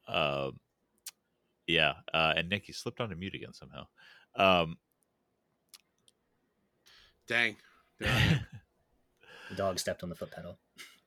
um, 0.07 0.57
yeah, 1.68 1.94
uh, 2.14 2.34
and 2.38 2.49
Nick, 2.49 2.68
you 2.68 2.73
slipped 2.73 3.02
onto 3.02 3.15
mute 3.15 3.36
again 3.36 3.53
somehow. 3.53 3.88
Um, 4.36 4.78
Dang. 7.28 7.56
There 7.99 8.10
I 8.10 8.19
am. 8.19 8.40
The 9.49 9.56
dog 9.56 9.78
stepped 9.78 10.02
on 10.02 10.10
the 10.10 10.15
foot 10.15 10.32
pedal. 10.32 10.57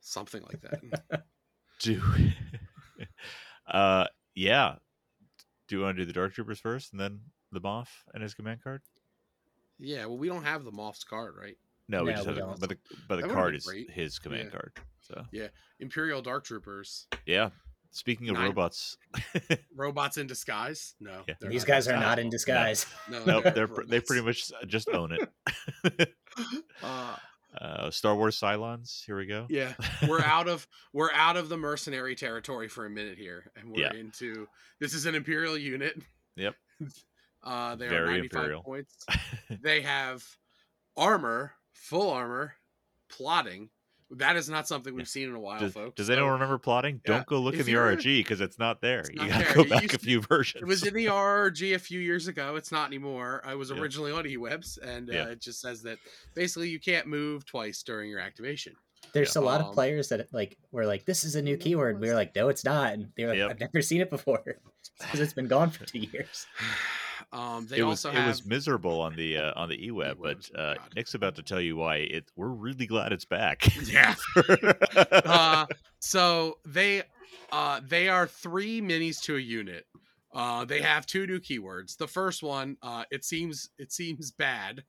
Something 0.01 0.43
like 0.43 0.61
that. 0.61 1.25
do 1.81 2.01
uh, 3.66 4.07
yeah. 4.35 4.77
Do 5.66 5.77
you 5.77 5.83
want 5.83 5.97
to 5.97 6.03
do 6.03 6.07
the 6.07 6.12
Dark 6.12 6.35
Troopers 6.35 6.61
first, 6.61 6.93
and 6.93 7.01
then 7.01 7.21
the 7.55 7.60
moth 7.60 8.05
and 8.12 8.22
his 8.22 8.35
command 8.35 8.62
card? 8.62 8.82
Yeah, 9.78 10.06
well, 10.06 10.18
we 10.18 10.28
don't 10.28 10.44
have 10.44 10.64
the 10.64 10.70
Moff's 10.70 11.02
card, 11.05 11.35
right? 11.40 11.56
No, 11.89 12.05
we 12.05 12.10
No, 12.10 12.16
just 12.16 12.26
we 12.28 12.35
have, 12.35 12.36
it, 12.39 12.40
don't. 12.40 12.60
but 12.60 12.68
the 12.68 12.78
but 13.09 13.16
the 13.16 13.22
That 13.26 13.31
card 13.35 13.55
is 13.56 13.64
great. 13.66 13.90
his 13.90 14.18
command 14.18 14.44
Yeah. 14.52 14.59
card. 14.59 14.72
So 15.01 15.24
yeah, 15.32 15.48
Imperial 15.81 16.22
Dark 16.22 16.44
Troopers, 16.44 17.06
yeah. 17.26 17.51
Speaking 17.90 18.28
of 18.28 18.35
Nine. 18.35 18.47
robots, 18.47 18.97
robots 19.76 20.16
in 20.16 20.26
disguise. 20.26 20.94
No, 21.01 21.22
Yeah. 21.28 21.35
These 21.40 21.64
guys 21.64 21.86
in 21.86 21.94
are 21.94 22.01
not 22.01 22.18
in 22.18 22.28
disguise. 22.31 22.85
disguise. 22.85 23.26
No, 23.26 23.40
nope, 23.40 23.55
they're 23.55 23.68
pr- 23.74 23.85
they 23.85 24.01
pretty 24.01 24.22
much 24.24 24.51
just 24.66 24.89
own 24.89 25.12
it. 25.12 26.14
Uh, 26.82 27.16
uh, 27.60 27.90
Star 27.90 28.16
Wars 28.16 28.39
Cylons. 28.40 29.05
Here 29.05 29.16
we 29.16 29.26
go. 29.26 29.47
yeah, 29.48 29.74
we're 30.09 30.20
out 30.20 30.48
of 30.48 30.66
we're 30.93 31.12
out 31.12 31.36
of 31.36 31.48
the 31.48 31.56
mercenary 31.56 32.16
territory 32.16 32.66
for 32.68 32.86
a 32.86 32.90
minute 32.90 33.16
here, 33.18 33.51
and 33.56 33.70
we're 33.70 33.82
Yeah. 33.82 33.93
into 33.94 34.48
this 34.81 34.94
is 34.94 35.06
an 35.06 35.14
Imperial 35.14 35.56
unit. 35.56 36.01
Yep. 36.36 36.56
Uh, 37.45 37.77
they 37.77 37.87
are 37.89 38.07
95 38.07 38.41
Imperial. 38.41 38.62
points. 38.62 39.07
They 39.62 39.83
have 39.83 40.25
armor, 40.97 41.53
full 41.73 42.11
armor, 42.11 42.55
plodding. 43.11 43.69
That 44.11 44.37
is 44.37 44.49
not 44.49 44.69
something 44.69 44.95
we've 44.95 45.03
Yeah. 45.03 45.07
seen 45.07 45.29
in 45.31 45.35
a 45.35 45.41
while, 45.41 45.59
Does, 45.61 45.73
folks. 45.73 45.97
does 45.97 46.07
So- 46.07 46.12
anyone 46.12 46.33
remember 46.33 46.59
plodding? 46.59 47.01
Yeah, 47.05 47.15
Don't 47.15 47.27
go 47.27 47.41
look 47.41 47.55
if 47.55 47.61
in 47.61 47.66
the 47.66 47.73
you're- 47.73 47.97
RG 47.97 48.21
because 48.21 48.41
it's 48.41 48.59
not 48.59 48.81
there. 48.81 49.01
It's 49.01 49.11
you 49.11 49.16
gotta 49.16 49.45
there. 49.45 49.55
go 49.55 49.61
It 49.62 49.71
back 49.71 49.83
used 49.83 49.95
a 49.95 49.99
to- 49.99 50.05
few 50.05 50.21
versions. 50.21 50.62
It 50.62 50.66
was 50.66 50.87
in 50.87 50.95
the 50.95 51.07
RRG 51.07 51.75
a 51.75 51.79
few 51.79 52.01
years 52.01 52.29
ago. 52.29 52.57
It's 52.57 52.71
not 52.71 52.87
anymore. 52.89 53.43
I 53.45 53.55
was 53.55 53.71
Yeah. 53.71 53.79
originally 53.81 54.12
on 54.12 54.25
eWebs, 54.25 54.79
and 54.83 55.11
uh, 55.11 55.12
Yeah. 55.12 55.29
it 55.31 55.41
just 55.41 55.61
says 55.61 55.83
that 55.83 55.99
basically 56.35 56.69
you 56.71 56.79
can't 56.79 57.07
move 57.07 57.45
twice 57.45 57.83
during 57.83 58.09
your 58.11 58.21
activation. 58.21 58.75
There's 59.12 59.37
a 59.37 59.41
lot 59.41 59.61
Um, 59.61 59.69
of 59.69 59.75
players 59.75 60.09
that 60.11 60.33
like 60.33 60.57
were 60.71 60.87
like, 60.87 61.05
"This 61.07 61.25
is 61.25 61.35
a 61.35 61.43
new 61.43 61.57
keyword." 61.57 62.01
We 62.01 62.09
were 62.09 62.15
like, 62.15 62.35
"No, 62.35 62.49
it's 62.49 62.65
not." 62.65 62.93
And 62.95 63.12
they 63.16 63.25
were 63.25 63.31
like, 63.31 63.39
Yep. 63.39 63.51
"I've 63.51 63.61
never 63.61 63.83
seen 63.83 64.01
it 64.01 64.11
before 64.11 64.43
because 65.01 65.21
it's 65.21 65.35
been 65.35 65.49
gone 65.49 65.71
for 65.71 65.85
two 65.87 65.99
years." 66.01 66.47
Um, 67.35 67.66
they 67.66 67.78
it 67.78 67.82
was 67.82 68.05
also 68.05 68.16
it 68.16 68.20
have 68.20 68.28
was 68.28 68.47
miserable 68.47 69.01
on 69.01 69.16
the 69.16 69.36
uh, 69.36 69.52
on 69.56 69.69
the 69.69 69.77
eWeb, 69.77 70.19
but 70.23 70.48
uh, 70.56 70.77
Nick's 70.94 71.15
about 71.15 71.35
to 71.35 71.43
tell 71.43 71.61
you 71.61 71.74
why 71.74 71.97
it. 71.97 72.31
We're 72.36 72.47
really 72.47 72.86
glad 72.86 73.12
it's 73.12 73.24
back. 73.24 73.69
yeah. 73.90 74.15
uh, 74.97 75.66
so 75.98 76.59
they 76.65 77.02
uh, 77.51 77.81
they 77.85 78.09
are 78.09 78.28
three 78.28 78.81
minis 78.81 79.20
to 79.23 79.36
a 79.36 79.40
unit. 79.40 79.85
Uh, 80.32 80.65
they 80.65 80.81
have 80.81 81.06
two 81.06 81.27
new 81.27 81.40
keywords. 81.40 81.97
The 81.97 82.06
first 82.06 82.43
one, 82.43 82.77
uh, 82.82 83.02
it 83.11 83.24
seems 83.24 83.70
it 83.78 83.90
seems 83.93 84.31
bad. 84.31 84.85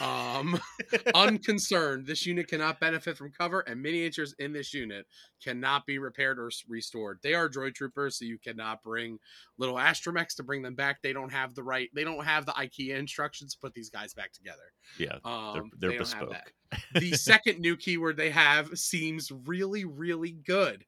Um, 0.00 0.60
unconcerned. 1.14 2.06
This 2.06 2.26
unit 2.26 2.48
cannot 2.48 2.80
benefit 2.80 3.16
from 3.16 3.32
cover, 3.32 3.60
and 3.60 3.82
miniatures 3.82 4.34
in 4.38 4.52
this 4.52 4.72
unit 4.74 5.06
cannot 5.42 5.86
be 5.86 5.98
repaired 5.98 6.38
or 6.38 6.50
restored. 6.68 7.18
They 7.22 7.34
are 7.34 7.48
droid 7.48 7.74
troopers, 7.74 8.18
so 8.18 8.24
you 8.24 8.38
cannot 8.38 8.82
bring 8.82 9.18
little 9.58 9.76
astromechs 9.76 10.36
to 10.36 10.42
bring 10.42 10.62
them 10.62 10.74
back. 10.74 11.02
They 11.02 11.12
don't 11.12 11.32
have 11.32 11.54
the 11.54 11.62
right. 11.62 11.88
They 11.94 12.04
don't 12.04 12.24
have 12.24 12.46
the 12.46 12.52
IKEA 12.52 12.96
instructions 12.96 13.54
to 13.54 13.60
put 13.60 13.74
these 13.74 13.90
guys 13.90 14.14
back 14.14 14.32
together. 14.32 14.72
yeah, 14.98 15.18
Um, 15.24 15.70
they're, 15.78 15.90
they 15.90 15.96
they're 15.96 16.04
don't 16.04 16.30
bespoke. 16.30 16.52
the 16.94 17.12
second 17.12 17.60
new 17.60 17.76
keyword 17.76 18.16
they 18.16 18.30
have 18.30 18.76
seems 18.78 19.30
really, 19.46 19.84
really 19.84 20.32
good. 20.32 20.84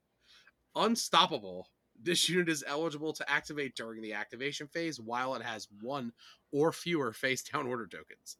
Unstoppable. 0.74 1.68
This 2.00 2.28
unit 2.28 2.48
is 2.48 2.64
eligible 2.66 3.12
to 3.14 3.28
activate 3.28 3.74
during 3.74 4.02
the 4.02 4.12
activation 4.12 4.68
phase 4.68 5.00
while 5.00 5.34
it 5.34 5.42
has 5.42 5.66
one 5.80 6.12
or 6.52 6.72
fewer 6.72 7.12
face 7.12 7.42
down 7.42 7.66
order 7.66 7.86
tokens. 7.86 8.36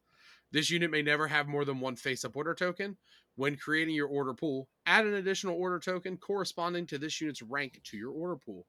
This 0.51 0.69
unit 0.69 0.91
may 0.91 1.01
never 1.01 1.27
have 1.27 1.47
more 1.47 1.65
than 1.65 1.79
one 1.79 1.95
face 1.95 2.25
up 2.25 2.35
order 2.35 2.53
token. 2.53 2.97
When 3.35 3.55
creating 3.55 3.95
your 3.95 4.07
order 4.07 4.33
pool, 4.33 4.67
add 4.85 5.05
an 5.05 5.13
additional 5.13 5.55
order 5.55 5.79
token 5.79 6.17
corresponding 6.17 6.87
to 6.87 6.97
this 6.97 7.21
unit's 7.21 7.41
rank 7.41 7.79
to 7.85 7.97
your 7.97 8.11
order 8.11 8.35
pool. 8.35 8.65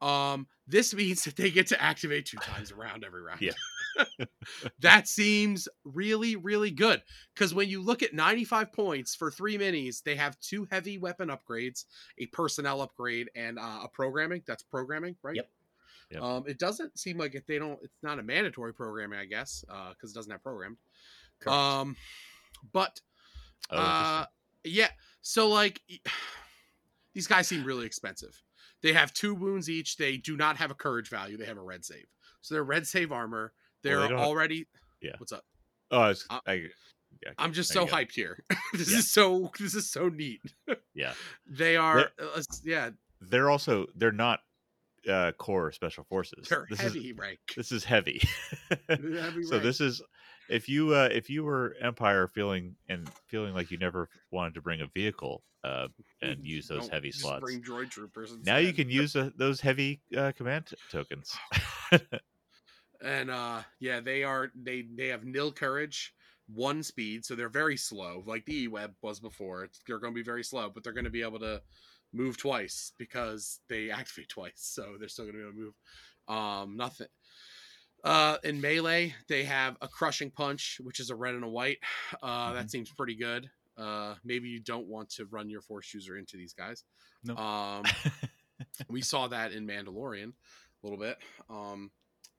Um, 0.00 0.46
this 0.66 0.94
means 0.94 1.24
that 1.24 1.36
they 1.36 1.50
get 1.50 1.68
to 1.68 1.82
activate 1.82 2.26
two 2.26 2.36
times 2.38 2.70
around 2.70 3.04
every 3.04 3.22
round. 3.22 3.40
Yeah. 3.40 3.52
that 4.80 5.08
seems 5.08 5.68
really, 5.84 6.36
really 6.36 6.70
good. 6.70 7.02
Because 7.34 7.54
when 7.54 7.68
you 7.68 7.82
look 7.82 8.02
at 8.02 8.12
95 8.12 8.72
points 8.72 9.14
for 9.14 9.30
three 9.30 9.56
minis, 9.56 10.02
they 10.02 10.16
have 10.16 10.38
two 10.40 10.66
heavy 10.70 10.98
weapon 10.98 11.28
upgrades, 11.30 11.84
a 12.18 12.26
personnel 12.26 12.82
upgrade, 12.82 13.30
and 13.34 13.58
uh, 13.58 13.80
a 13.84 13.88
programming. 13.88 14.42
That's 14.46 14.62
programming, 14.62 15.16
right? 15.22 15.36
Yep. 15.36 15.48
Yep. 16.10 16.22
Um, 16.22 16.44
it 16.46 16.58
doesn't 16.58 16.98
seem 16.98 17.18
like 17.18 17.34
if 17.34 17.46
they 17.46 17.58
don't, 17.58 17.78
it's 17.82 18.02
not 18.02 18.18
a 18.18 18.22
mandatory 18.22 18.72
programming, 18.74 19.18
I 19.18 19.24
guess, 19.24 19.64
because 19.66 20.12
it 20.12 20.14
doesn't 20.14 20.30
have 20.32 20.42
programmed. 20.42 20.76
Correct. 21.40 21.56
Um, 21.58 21.96
but 22.72 23.00
Oh, 23.70 23.76
uh, 23.78 24.26
yeah. 24.64 24.88
So 25.22 25.48
like, 25.48 25.80
these 27.14 27.26
guys 27.26 27.48
seem 27.48 27.64
really 27.64 27.86
expensive. 27.86 28.40
They 28.82 28.92
have 28.92 29.12
two 29.14 29.34
wounds 29.34 29.70
each. 29.70 29.96
They 29.96 30.16
do 30.18 30.36
not 30.36 30.56
have 30.58 30.70
a 30.70 30.74
courage 30.74 31.08
value. 31.08 31.36
They 31.36 31.46
have 31.46 31.56
a 31.56 31.62
red 31.62 31.84
save. 31.84 32.06
So 32.42 32.54
they're 32.54 32.64
red 32.64 32.86
save 32.86 33.12
armor. 33.12 33.52
They're 33.82 34.00
they 34.02 34.08
don't 34.08 34.18
have- 34.18 34.26
already. 34.26 34.66
Yeah. 35.00 35.12
What's 35.18 35.32
up? 35.32 35.44
oh, 35.90 36.00
I 36.00 36.08
was, 36.08 36.26
uh, 36.30 36.40
I, 36.46 36.52
yeah, 37.22 37.32
I'm 37.38 37.52
just 37.52 37.70
so 37.72 37.86
hyped 37.86 38.12
here. 38.12 38.42
this 38.72 38.90
Yeah. 38.90 38.98
is 38.98 39.10
so. 39.10 39.50
This 39.58 39.74
is 39.74 39.90
so 39.90 40.08
neat. 40.08 40.40
yeah. 40.94 41.12
They 41.46 41.76
are. 41.76 42.10
Uh, 42.18 42.42
yeah. 42.64 42.90
They're 43.20 43.48
also 43.50 43.86
they're 43.94 44.12
not 44.12 44.40
uh 45.08 45.32
core 45.32 45.72
special 45.72 46.04
forces. 46.04 46.48
They're 46.48 46.66
this 46.68 46.80
heavy 46.80 47.10
is 47.10 47.18
rank. 47.18 47.38
this 47.56 47.72
is 47.72 47.84
heavy. 47.84 48.22
Heavy 48.88 49.42
so 49.44 49.52
rank. 49.52 49.62
this 49.62 49.80
is 49.80 50.02
if 50.48 50.68
you 50.68 50.94
uh 50.94 51.08
if 51.10 51.30
you 51.30 51.44
were 51.44 51.76
Empire 51.80 52.28
feeling 52.28 52.76
and 52.88 53.10
feeling 53.26 53.54
like 53.54 53.70
you 53.70 53.78
never 53.78 54.08
wanted 54.30 54.54
to 54.54 54.60
bring 54.60 54.80
a 54.80 54.86
vehicle 54.86 55.42
uh 55.62 55.88
and 56.22 56.38
use 56.46 56.68
those 56.68 56.82
Don't 56.82 56.92
heavy 56.92 57.12
slots. 57.12 57.42
Bring 57.42 57.62
droid 57.62 57.90
troopers. 57.90 58.36
Now 58.44 58.58
you 58.58 58.72
can 58.72 58.88
use 58.90 59.16
uh, 59.16 59.30
those 59.36 59.60
heavy 59.60 60.00
uh, 60.16 60.32
command 60.32 60.66
t- 60.66 60.76
tokens. 60.90 61.36
and 63.02 63.30
uh 63.30 63.60
yeah 63.80 64.00
they 64.00 64.24
are 64.24 64.50
they 64.54 64.86
they 64.96 65.08
have 65.08 65.24
nil 65.24 65.52
courage 65.52 66.14
one 66.52 66.82
speed 66.82 67.24
so 67.24 67.34
they're 67.34 67.48
very 67.48 67.76
slow 67.76 68.22
like 68.26 68.44
the 68.44 68.64
e-web 68.64 68.94
was 69.02 69.18
before 69.18 69.64
it's, 69.64 69.80
they're 69.86 69.98
going 69.98 70.12
to 70.12 70.14
be 70.14 70.22
very 70.22 70.44
slow 70.44 70.70
but 70.72 70.84
they're 70.84 70.92
going 70.92 71.04
to 71.04 71.10
be 71.10 71.22
able 71.22 71.38
to 71.38 71.60
move 72.14 72.36
twice 72.36 72.92
because 72.98 73.60
they 73.68 73.90
activate 73.90 74.28
twice 74.28 74.52
so 74.56 74.94
they're 74.98 75.08
still 75.08 75.24
going 75.24 75.34
to 75.34 75.38
be 75.38 75.42
able 75.42 75.52
to 75.52 75.58
move 75.58 75.74
um 76.36 76.76
nothing 76.76 77.06
uh 78.04 78.36
in 78.44 78.60
melee 78.60 79.14
they 79.28 79.44
have 79.44 79.76
a 79.82 79.88
crushing 79.88 80.30
punch 80.30 80.78
which 80.82 81.00
is 81.00 81.10
a 81.10 81.14
red 81.14 81.34
and 81.34 81.44
a 81.44 81.48
white 81.48 81.78
uh 82.22 82.52
that 82.52 82.70
seems 82.70 82.90
pretty 82.90 83.14
good 83.16 83.50
uh 83.78 84.14
maybe 84.24 84.48
you 84.48 84.60
don't 84.60 84.86
want 84.86 85.10
to 85.10 85.24
run 85.26 85.50
your 85.50 85.60
force 85.60 85.92
user 85.92 86.16
into 86.16 86.36
these 86.36 86.52
guys 86.54 86.84
No. 87.24 87.36
um 87.36 87.82
we 88.88 89.02
saw 89.02 89.26
that 89.28 89.52
in 89.52 89.66
Mandalorian 89.66 90.32
a 90.32 90.86
little 90.86 90.98
bit. 90.98 91.18
Um, 91.50 91.90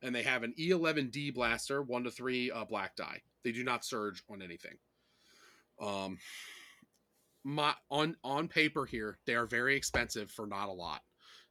and 0.01 0.13
they 0.13 0.23
have 0.23 0.43
an 0.43 0.53
E11D 0.59 1.33
blaster, 1.33 1.81
one 1.81 2.03
to 2.03 2.11
three 2.11 2.51
uh, 2.51 2.65
black 2.65 2.95
die. 2.95 3.21
They 3.43 3.51
do 3.51 3.63
not 3.63 3.83
surge 3.83 4.23
on 4.29 4.41
anything. 4.41 4.75
Um, 5.81 6.17
my 7.45 7.73
on 7.89 8.17
on 8.23 8.47
paper 8.49 8.85
here, 8.85 9.17
they 9.25 9.35
are 9.35 9.45
very 9.45 9.77
expensive 9.77 10.29
for 10.31 10.47
not 10.47 10.67
a 10.67 10.73
lot. 10.73 11.01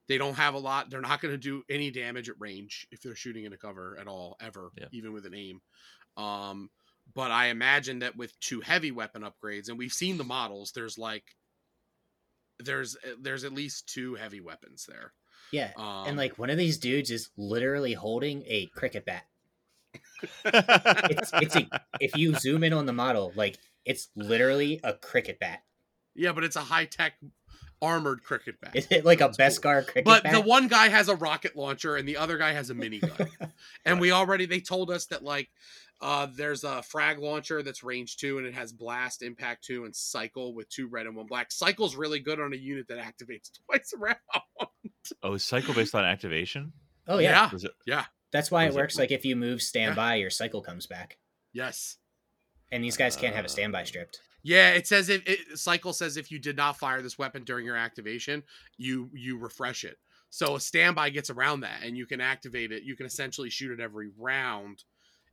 They 0.09 0.19
don't 0.19 0.35
have 0.35 0.53
a 0.53 0.59
lot. 0.59 0.91
They're 0.91 1.01
not 1.01 1.23
going 1.23 1.33
to 1.33 1.39
do 1.39 1.63
any 1.71 1.91
damage 1.91 2.29
at 2.29 2.35
range 2.39 2.87
if 2.91 3.01
they're 3.01 3.15
shooting 3.15 3.45
into 3.45 3.57
cover 3.57 3.97
at 3.99 4.07
all, 4.07 4.37
ever, 4.39 4.71
Yeah. 4.77 4.89
even 4.93 5.15
with 5.15 5.25
an 5.25 5.35
aim. 5.35 5.63
Um, 6.19 6.69
but 7.15 7.31
I 7.31 7.47
imagine 7.47 8.01
that 8.01 8.15
with 8.17 8.39
two 8.41 8.61
heavy 8.61 8.91
weapon 8.91 9.23
upgrades, 9.23 9.69
and 9.69 9.79
we've 9.79 9.93
seen 9.93 10.19
the 10.19 10.25
models, 10.25 10.73
there's 10.75 10.99
like 10.99 11.25
there's 12.59 12.97
there's 13.21 13.45
at 13.45 13.53
least 13.53 13.89
two 13.89 14.15
heavy 14.17 14.41
weapons 14.41 14.85
there. 14.89 15.13
Yeah. 15.53 15.71
Um, 15.77 16.09
and 16.09 16.17
like 16.17 16.39
one 16.39 16.51
of 16.51 16.59
these 16.59 16.79
dudes 16.79 17.11
is 17.11 17.31
literally 17.37 17.95
holding 17.95 18.43
a 18.47 18.67
cricket 18.75 19.07
bat. 19.07 19.25
It's 20.45 21.31
it's 21.35 21.57
a 21.57 21.69
if 22.01 22.17
you 22.17 22.35
zoom 22.35 22.65
in 22.65 22.73
on 22.73 22.87
the 22.87 22.93
model, 22.93 23.33
like 23.37 23.59
it's 23.85 24.09
literally 24.17 24.81
a 24.83 24.95
cricket 24.95 25.39
bat. 25.39 25.63
Yeah, 26.15 26.33
but 26.33 26.45
it's 26.45 26.57
a 26.57 26.61
high 26.61 26.85
tech 26.87 27.15
armored 27.83 28.23
cricket 28.23 28.61
bat. 28.61 28.75
Is 28.75 28.87
it 28.91 29.05
like 29.05 29.21
a 29.21 29.33
That's 29.37 29.59
cool. 29.59 29.71
Beskar 29.73 29.85
cricket 29.85 30.05
But 30.05 30.23
bat? 30.25 30.33
the 30.33 30.41
one 30.41 30.69
guy 30.69 30.89
has 30.89 31.09
a 31.09 31.17
rocket 31.17 31.55
launcher 31.57 31.97
and 31.97 32.09
the 32.09 32.17
other 32.17 32.39
guy 32.39 32.53
has 32.53 32.71
a 32.71 32.75
minigun. 32.75 33.29
and 33.85 34.01
we 34.01 34.11
already 34.11 34.47
they 34.47 34.61
told 34.61 34.91
us 34.91 35.07
that 35.07 35.23
like 35.23 35.51
uh 36.01 36.27
there's 36.35 36.65
a 36.65 36.83
frag 36.83 37.19
launcher 37.19 37.63
that's 37.63 37.83
range 37.85 38.17
two 38.17 38.39
and 38.39 38.47
it 38.47 38.55
has 38.55 38.73
blast, 38.73 39.23
impact 39.23 39.65
two, 39.65 39.85
and 39.85 39.95
cycle 39.95 40.55
with 40.55 40.69
two 40.71 40.87
red 40.89 41.07
and 41.07 41.15
one 41.15 41.27
black. 41.27 41.53
Cycle's 41.53 41.95
really 41.95 42.21
good 42.21 42.41
on 42.41 42.53
a 42.53 42.57
unit 42.57 42.89
that 42.89 42.99
activates 42.99 43.51
twice 43.67 43.93
around. 44.01 44.17
oh, 45.23 45.35
is 45.35 45.45
cycle 45.45 45.75
based 45.75 45.95
on 45.95 46.05
activation? 46.05 46.73
oh 47.07 47.19
yeah. 47.19 47.51
Yeah. 47.87 48.01
it? 48.01 48.07
That's 48.33 48.51
why 48.51 48.65
it 48.65 48.69
Was 48.69 48.77
it- 48.77 48.79
works 48.79 48.99
like 48.99 49.11
if 49.11 49.25
you 49.27 49.37
move 49.37 49.61
standby, 49.61 50.15
your 50.17 50.31
cycle 50.31 50.63
comes 50.63 50.87
back. 50.87 51.19
Yes. 51.53 51.99
And 52.73 52.83
these 52.83 52.97
guys 52.97 53.15
can't 53.15 53.35
have 53.37 53.45
a 53.45 53.49
Uh, 53.49 53.51
standby 53.51 53.85
stripped. 53.85 54.21
Yeah, 54.45 54.71
it 54.73 54.87
says 54.87 55.09
if 55.09 55.27
it, 55.27 55.59
cycle 55.59 55.93
says 55.95 56.17
if 56.17 56.31
you 56.31 56.39
did 56.39 56.57
not 56.57 56.79
fire 56.79 57.01
this 57.03 57.19
weapon 57.19 57.43
during 57.45 57.65
your 57.67 57.77
activation, 57.77 58.43
you 58.77 59.11
you 59.15 59.39
refresh 59.39 59.85
it. 59.85 59.97
So 60.31 60.57
a 60.57 60.61
standby 60.61 61.11
gets 61.11 61.31
around 61.31 61.61
that, 61.61 61.83
and 61.83 61.97
you 61.97 62.07
can 62.07 62.21
activate 62.21 62.71
it. 62.71 62.83
You 62.83 62.95
can 62.95 63.07
essentially 63.07 63.49
shoot 63.51 63.73
it 63.73 63.83
every 63.83 64.11
round 64.19 64.85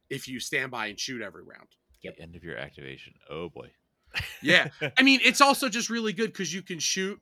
if 0.10 0.28
you 0.28 0.40
stand 0.40 0.72
by 0.72 0.88
and 0.88 1.00
shoot 1.00 1.22
every 1.22 1.44
round. 1.44 1.68
Yep. 2.04 2.16
End 2.20 2.36
of 2.36 2.44
your 2.44 2.58
activation. 2.58 3.14
Oh 3.30 3.50
boy. 3.50 3.72
Yeah, 4.42 4.70
I 4.98 5.04
mean 5.04 5.20
it's 5.24 5.42
also 5.42 5.68
just 5.70 5.90
really 5.90 6.14
good 6.14 6.28
because 6.32 6.54
you 6.54 6.62
can 6.62 6.80
shoot, 6.80 7.20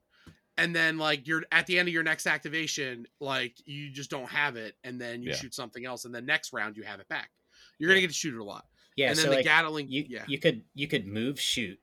and 0.57 0.75
then 0.75 0.99
like 0.99 1.27
you're 1.27 1.43
at 1.51 1.65
the 1.65 1.79
end 1.79 1.87
of 1.87 1.93
your 1.93 2.03
next 2.03 2.27
activation, 2.27 3.07
like 3.19 3.55
you 3.65 3.89
just 3.91 4.11
don't 4.11 4.29
have 4.29 4.57
it, 4.57 4.75
and 4.83 5.01
then 5.01 5.23
you 5.23 5.29
Yeah. 5.29 5.35
shoot 5.37 5.55
something 5.55 5.85
else, 5.85 6.05
and 6.05 6.13
the 6.13 6.21
next 6.21 6.53
round 6.53 6.77
you 6.77 6.83
have 6.83 6.99
it 6.99 7.07
back. 7.07 7.31
You're 7.79 7.89
gonna 7.89 8.01
get 8.01 8.09
to 8.09 8.13
shoot 8.13 8.35
it 8.35 8.39
a 8.39 8.43
lot, 8.43 8.65
Yeah, 8.99 9.09
and 9.09 9.17
then 9.17 9.23
so 9.25 9.29
the 9.29 9.37
like 9.37 9.45
Gatling. 9.45 9.87
you 9.89 10.05
yeah, 10.09 10.25
you 10.27 10.37
could 10.39 10.63
you 10.73 10.87
could 10.87 11.07
move 11.07 11.39
shoot 11.39 11.79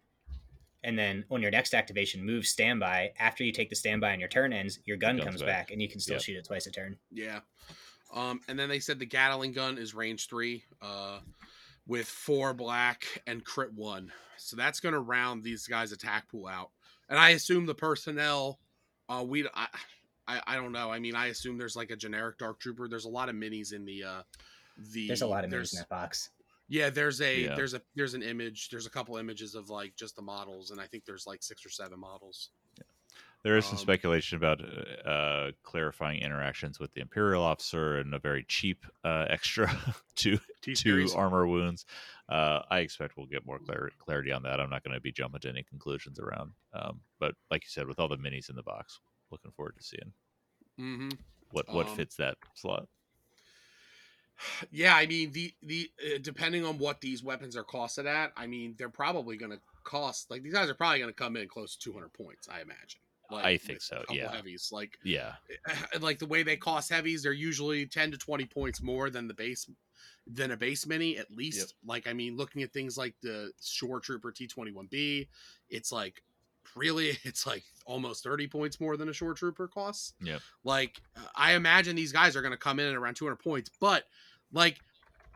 and 0.84 0.98
then 0.98 1.24
on 1.30 1.40
your 1.42 1.50
next 1.50 1.74
activation 1.74 2.24
move 2.24 2.46
standby 2.46 3.12
after 3.18 3.42
you 3.42 3.52
take 3.52 3.70
the 3.70 3.76
standby 3.76 4.10
and 4.12 4.20
your 4.20 4.28
turn 4.28 4.52
ends 4.52 4.78
your 4.84 4.96
gun 4.96 5.16
gun's 5.16 5.26
comes 5.28 5.40
back. 5.40 5.48
back. 5.68 5.70
and 5.70 5.80
you 5.80 5.88
can 5.88 5.98
still 5.98 6.14
Yep. 6.16 6.22
shoot 6.22 6.36
it 6.36 6.44
twice 6.44 6.66
a 6.66 6.70
turn 6.70 6.96
Yeah. 7.10 7.40
Um, 8.12 8.40
and 8.48 8.58
then 8.58 8.68
they 8.68 8.78
said 8.80 8.98
the 8.98 9.06
Gatling 9.06 9.52
gun 9.52 9.78
is 9.78 9.94
range 9.94 10.28
three, 10.28 10.64
uh, 10.80 11.18
with 11.86 12.06
four 12.06 12.54
black 12.54 13.04
and 13.26 13.44
crit 13.44 13.72
one. 13.74 14.12
So 14.36 14.56
that's 14.56 14.78
going 14.80 14.92
to 14.92 15.00
round 15.00 15.42
these 15.42 15.66
guys' 15.66 15.90
attack 15.92 16.28
pool 16.30 16.46
out. 16.46 16.70
And 17.08 17.18
I 17.18 17.30
assume 17.30 17.66
the 17.66 17.74
personnel, 17.74 18.60
uh, 19.08 19.24
we, 19.26 19.46
I, 19.54 19.66
I, 20.28 20.40
I 20.46 20.56
don't 20.56 20.72
know. 20.72 20.90
I 20.92 20.98
mean, 21.00 21.16
I 21.16 21.26
assume 21.26 21.58
there's 21.58 21.76
like 21.76 21.90
a 21.90 21.96
generic 21.96 22.38
Dark 22.38 22.60
Trooper. 22.60 22.88
There's 22.88 23.06
a 23.06 23.10
lot 23.10 23.28
of 23.28 23.34
minis 23.34 23.72
in 23.72 23.84
the, 23.84 24.04
uh, 24.04 24.22
the. 24.92 25.08
there's 25.08 25.22
a 25.22 25.26
lot 25.26 25.44
of 25.44 25.50
minis 25.50 25.72
in 25.72 25.78
that 25.80 25.88
box 25.88 26.30
Yeah, 26.68 26.90
there's 26.90 27.20
a 27.20 27.46
Yeah. 27.46 27.54
there's 27.54 27.74
a 27.74 27.82
there's 27.94 28.14
an 28.14 28.22
image. 28.22 28.70
There's 28.70 28.86
a 28.86 28.90
couple 28.90 29.16
images 29.16 29.54
of 29.54 29.70
like 29.70 29.96
just 29.96 30.16
the 30.16 30.22
models, 30.22 30.70
and 30.70 30.80
I 30.80 30.86
think 30.86 31.04
there's 31.04 31.26
like 31.26 31.42
six 31.42 31.64
or 31.64 31.70
seven 31.70 31.98
models. 32.00 32.50
There 33.42 33.56
is 33.56 33.66
some 33.66 33.78
Um, 33.78 33.78
speculation 33.78 34.36
about 34.36 34.60
uh, 34.60 35.08
uh, 35.08 35.52
clarifying 35.62 36.20
interactions 36.20 36.80
with 36.80 36.92
the 36.92 37.00
Imperial 37.00 37.42
officer 37.42 37.96
and 37.98 38.12
a 38.14 38.18
very 38.18 38.44
cheap 38.44 38.84
uh, 39.04 39.26
extra 39.30 39.70
to 40.16 40.38
two 40.74 41.12
armor 41.14 41.46
wounds. 41.46 41.84
Uh, 42.28 42.62
I 42.70 42.80
expect 42.80 43.16
we'll 43.16 43.26
get 43.26 43.46
more 43.46 43.60
clar- 43.60 43.92
clarity 43.98 44.32
on 44.32 44.42
that. 44.42 44.60
I'm 44.60 44.70
not 44.70 44.82
going 44.82 44.94
to 44.94 45.00
be 45.00 45.12
jumping 45.12 45.40
to 45.42 45.48
any 45.48 45.62
conclusions 45.62 46.18
around. 46.18 46.54
Um, 46.72 47.02
but 47.20 47.36
like 47.50 47.62
you 47.62 47.70
said, 47.70 47.86
with 47.86 48.00
all 48.00 48.08
the 48.08 48.18
minis 48.18 48.50
in 48.50 48.56
the 48.56 48.62
box, 48.64 49.00
looking 49.30 49.52
forward 49.52 49.76
to 49.76 49.82
seeing 49.84 50.12
Mm-hmm. 50.78 51.16
what 51.50 51.66
what 51.70 51.88
Um, 51.88 51.96
fits 51.96 52.16
that 52.16 52.38
slot. 52.54 52.88
Yeah, 54.70 54.94
I 54.94 55.06
mean 55.06 55.32
the 55.32 55.52
the 55.62 55.90
uh, 56.04 56.18
depending 56.20 56.64
on 56.64 56.78
what 56.78 57.00
these 57.00 57.22
weapons 57.22 57.56
are 57.56 57.64
costed 57.64 58.06
at, 58.06 58.32
I 58.36 58.46
mean 58.46 58.74
they're 58.78 58.88
probably 58.88 59.36
going 59.36 59.52
to 59.52 59.60
cost 59.84 60.30
like 60.30 60.42
these 60.42 60.52
guys 60.52 60.68
are 60.68 60.74
probably 60.74 60.98
going 60.98 61.10
to 61.10 61.16
come 61.16 61.36
in 61.36 61.48
close 61.48 61.76
to 61.76 61.90
200 61.90 62.12
points, 62.12 62.48
I 62.48 62.60
imagine. 62.60 63.00
Like, 63.30 63.44
I 63.44 63.56
think 63.56 63.80
so, 63.80 64.04
yeah. 64.10 64.30
heavies 64.30 64.68
like 64.70 64.98
Yeah, 65.02 65.32
like 66.00 66.18
the 66.18 66.26
way 66.26 66.42
they 66.42 66.56
cost 66.56 66.90
heavies, 66.90 67.22
they're 67.22 67.32
usually 67.32 67.86
10 67.86 68.12
to 68.12 68.18
20 68.18 68.46
points 68.46 68.82
more 68.82 69.10
than 69.10 69.26
the 69.26 69.34
base 69.34 69.68
than 70.26 70.50
a 70.50 70.56
base 70.56 70.86
mini 70.86 71.16
at 71.16 71.30
least. 71.30 71.58
Yep. 71.58 71.68
Like 71.86 72.06
I 72.06 72.12
mean, 72.12 72.36
looking 72.36 72.62
at 72.62 72.72
things 72.72 72.96
like 72.96 73.14
the 73.22 73.50
Shore 73.60 74.00
Trooper 74.00 74.32
T21B, 74.32 75.28
it's 75.70 75.90
like 75.90 76.22
really 76.74 77.18
it's 77.24 77.46
like 77.46 77.62
almost 77.84 78.24
30 78.24 78.48
points 78.48 78.80
more 78.80 78.96
than 78.96 79.08
a 79.08 79.12
Shore 79.12 79.34
Trooper 79.34 79.68
costs. 79.68 80.12
yeah 80.20 80.38
Like 80.64 81.00
I 81.34 81.52
imagine 81.54 81.94
these 81.96 82.12
guys 82.12 82.34
are 82.36 82.42
going 82.42 82.52
to 82.52 82.58
come 82.58 82.80
in 82.80 82.88
at 82.88 82.94
around 82.94 83.14
200 83.14 83.36
points, 83.36 83.70
but 83.80 84.04
like 84.52 84.78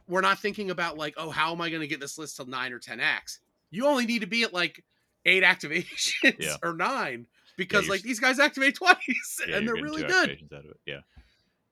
we're 0.09 0.21
not 0.21 0.39
thinking 0.41 0.71
about 0.71 0.99
like, 0.99 1.15
oh, 1.17 1.31
how 1.31 1.53
am 1.53 1.61
I 1.61 1.69
going 1.71 1.83
to 1.83 1.87
get 1.87 2.01
this 2.01 2.19
list 2.19 2.37
to 2.39 2.45
9 2.51 2.73
or 2.73 2.81
10x 2.81 3.39
You 3.71 3.87
only 3.87 4.07
need 4.07 4.21
to 4.21 4.27
be 4.27 4.43
at 4.43 4.53
like 4.53 4.85
8 5.25 5.43
activations 5.45 6.35
Yeah. 6.41 6.57
or 6.63 6.75
9 6.75 7.27
because 7.57 7.85
you're 7.87 7.95
like 7.95 8.03
these 8.03 8.19
guys 8.21 8.39
activate 8.39 8.75
twice 8.77 8.97
yeah 9.47 9.57
and 9.57 9.69
they're 9.69 9.75
really 9.75 10.03
good. 10.03 10.31
Out 10.53 10.65
of 10.65 10.71
it. 10.71 10.81
Yeah, 10.87 11.01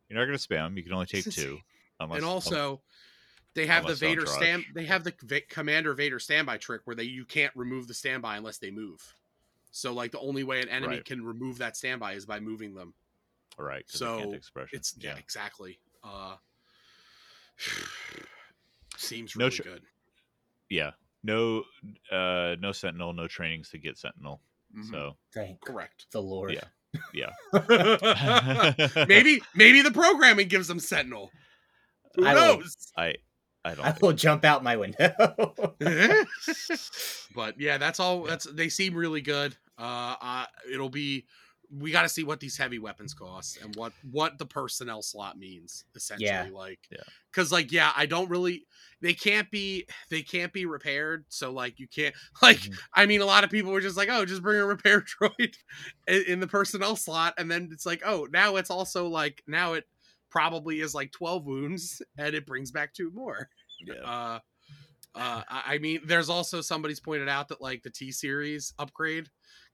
you're 0.09 0.19
not 0.19 0.27
going 0.27 0.39
to 0.39 0.49
spam. 0.49 0.77
You 0.77 0.83
can 0.85 0.93
only 0.93 1.07
take 1.07 1.25
two. 1.25 1.59
Unless, 2.01 2.19
and 2.19 2.25
also 2.27 2.83
they 3.55 3.67
have 3.67 3.87
the 3.87 3.95
Vader 3.95 4.27
stand 4.27 4.65
they 4.75 4.85
have 4.85 5.03
the 5.03 5.15
Va- 5.23 5.41
Commander 5.49 5.95
Vader 5.95 6.19
standby 6.21 6.59
trick 6.59 6.83
where 6.85 6.95
they 6.95 7.03
you 7.05 7.25
can't 7.25 7.53
remove 7.57 7.89
the 7.89 7.95
standby 7.95 8.37
unless 8.37 8.59
they 8.59 8.71
move. 8.71 9.01
So 9.79 9.93
like 9.95 10.11
the 10.13 10.19
only 10.21 10.43
way 10.45 10.61
an 10.61 10.69
enemy 10.69 10.97
Right. 10.97 11.05
can 11.05 11.25
remove 11.25 11.59
that 11.59 11.77
standby 11.77 12.15
is 12.15 12.27
by 12.27 12.41
moving 12.41 12.75
them. 12.75 12.95
all 13.59 13.65
right. 13.65 13.85
'cause 13.89 13.99
so 13.99 14.33
expression. 14.33 14.79
It's 14.79 14.95
yeah, 14.99 15.13
yeah. 15.13 15.19
exactly. 15.19 15.79
Uh 16.03 16.37
seems 18.97 19.37
No 19.37 19.47
really 19.47 19.59
good. 19.59 19.83
yeah. 20.69 20.93
No, 21.25 21.65
uh, 22.13 22.55
no 22.61 22.71
sentinel, 22.73 23.13
no 23.13 23.27
trainings 23.27 23.71
to 23.71 23.79
get 23.79 23.99
sentinel. 23.99 24.41
Mhm. 24.77 24.91
So 24.91 25.17
thank 25.35 25.61
correct. 25.61 26.07
the 26.13 26.23
lord 26.23 26.53
Yeah. 26.53 26.65
Yeah. 27.13 27.33
maybe 29.09 29.43
maybe 29.55 29.83
the 29.83 29.91
programming 29.93 30.49
gives 30.49 30.69
them 30.69 30.81
Sentinel. 30.81 31.31
Who 32.15 32.25
I 32.27 32.35
will- 32.35 32.59
knows? 32.59 32.77
I 32.97 33.15
I 33.65 33.75
don't. 33.75 33.85
I 33.85 33.91
think- 33.93 34.03
will 34.03 34.13
jump 34.15 34.45
out 34.45 34.63
my 34.65 34.77
window. 34.77 35.13
but 37.35 37.61
yeah, 37.61 37.77
that's 37.79 38.01
all. 38.01 38.23
That's 38.23 38.45
they 38.45 38.69
seem 38.69 38.95
really 38.95 39.21
good. 39.21 39.57
Uh, 39.79 40.17
uh 40.21 40.47
it'll 40.73 40.91
be. 40.91 41.27
We 41.71 41.91
got 41.91 42.03
to 42.05 42.09
see 42.09 42.25
what 42.25 42.41
these 42.41 42.57
heavy 42.57 42.79
weapons 42.79 43.13
cost 43.13 43.59
and 43.63 43.77
what 43.77 43.93
what 44.11 44.39
the 44.39 44.47
personnel 44.47 45.03
slot 45.03 45.39
means 45.39 45.85
essentially. 45.95 46.27
Yeah. 46.31 46.49
Like, 46.51 46.79
Yeah. 46.91 47.03
because 47.31 47.53
like 47.53 47.71
yeah, 47.71 47.93
I 47.95 48.07
don't 48.07 48.31
really. 48.31 48.65
They 49.03 49.13
can't 49.13 49.51
be. 49.51 49.87
They 50.09 50.23
can't 50.23 50.51
be 50.51 50.65
repaired. 50.65 51.27
So 51.29 51.53
like 51.53 51.79
you 51.79 51.87
can't 51.87 52.15
like. 52.43 52.57
Mhm. 52.59 52.79
I 52.95 53.05
mean, 53.05 53.21
a 53.21 53.27
lot 53.27 53.45
of 53.45 53.51
people 53.51 53.71
were 53.71 53.83
just 53.83 53.99
like, 53.99 54.09
oh, 54.11 54.25
just 54.25 54.43
bring 54.43 54.59
a 54.59 54.65
repair 54.65 55.03
droid 55.23 55.55
in, 56.07 56.23
in 56.27 56.41
the 56.41 56.47
personnel 56.47 56.97
slot, 56.97 57.35
and 57.37 57.51
then 57.51 57.69
it's 57.71 57.85
like, 57.85 58.03
oh, 58.05 58.27
now 58.33 58.57
it's 58.57 58.71
also 58.71 59.07
like 59.07 59.43
now 59.47 59.75
it 59.75 59.85
probably 60.31 60.81
is 60.81 60.95
like 60.95 61.13
twelve 61.13 61.45
wounds, 61.45 62.01
and 62.17 62.35
it 62.35 62.47
brings 62.47 62.71
back 62.71 62.95
two 62.95 63.11
more. 63.11 63.51
Yeah. 63.87 63.95
Uh, 64.03 64.39
uh, 65.15 65.43
I 65.49 65.75
I 65.75 65.79
mean, 65.79 66.01
there's 66.07 66.31
also 66.31 66.61
somebody's 66.63 67.01
pointed 67.01 67.29
out 67.29 67.49
that 67.49 67.61
like 67.61 67.83
the 67.83 67.91
T 67.91 68.11
series 68.11 68.73
upgrade 68.79 69.29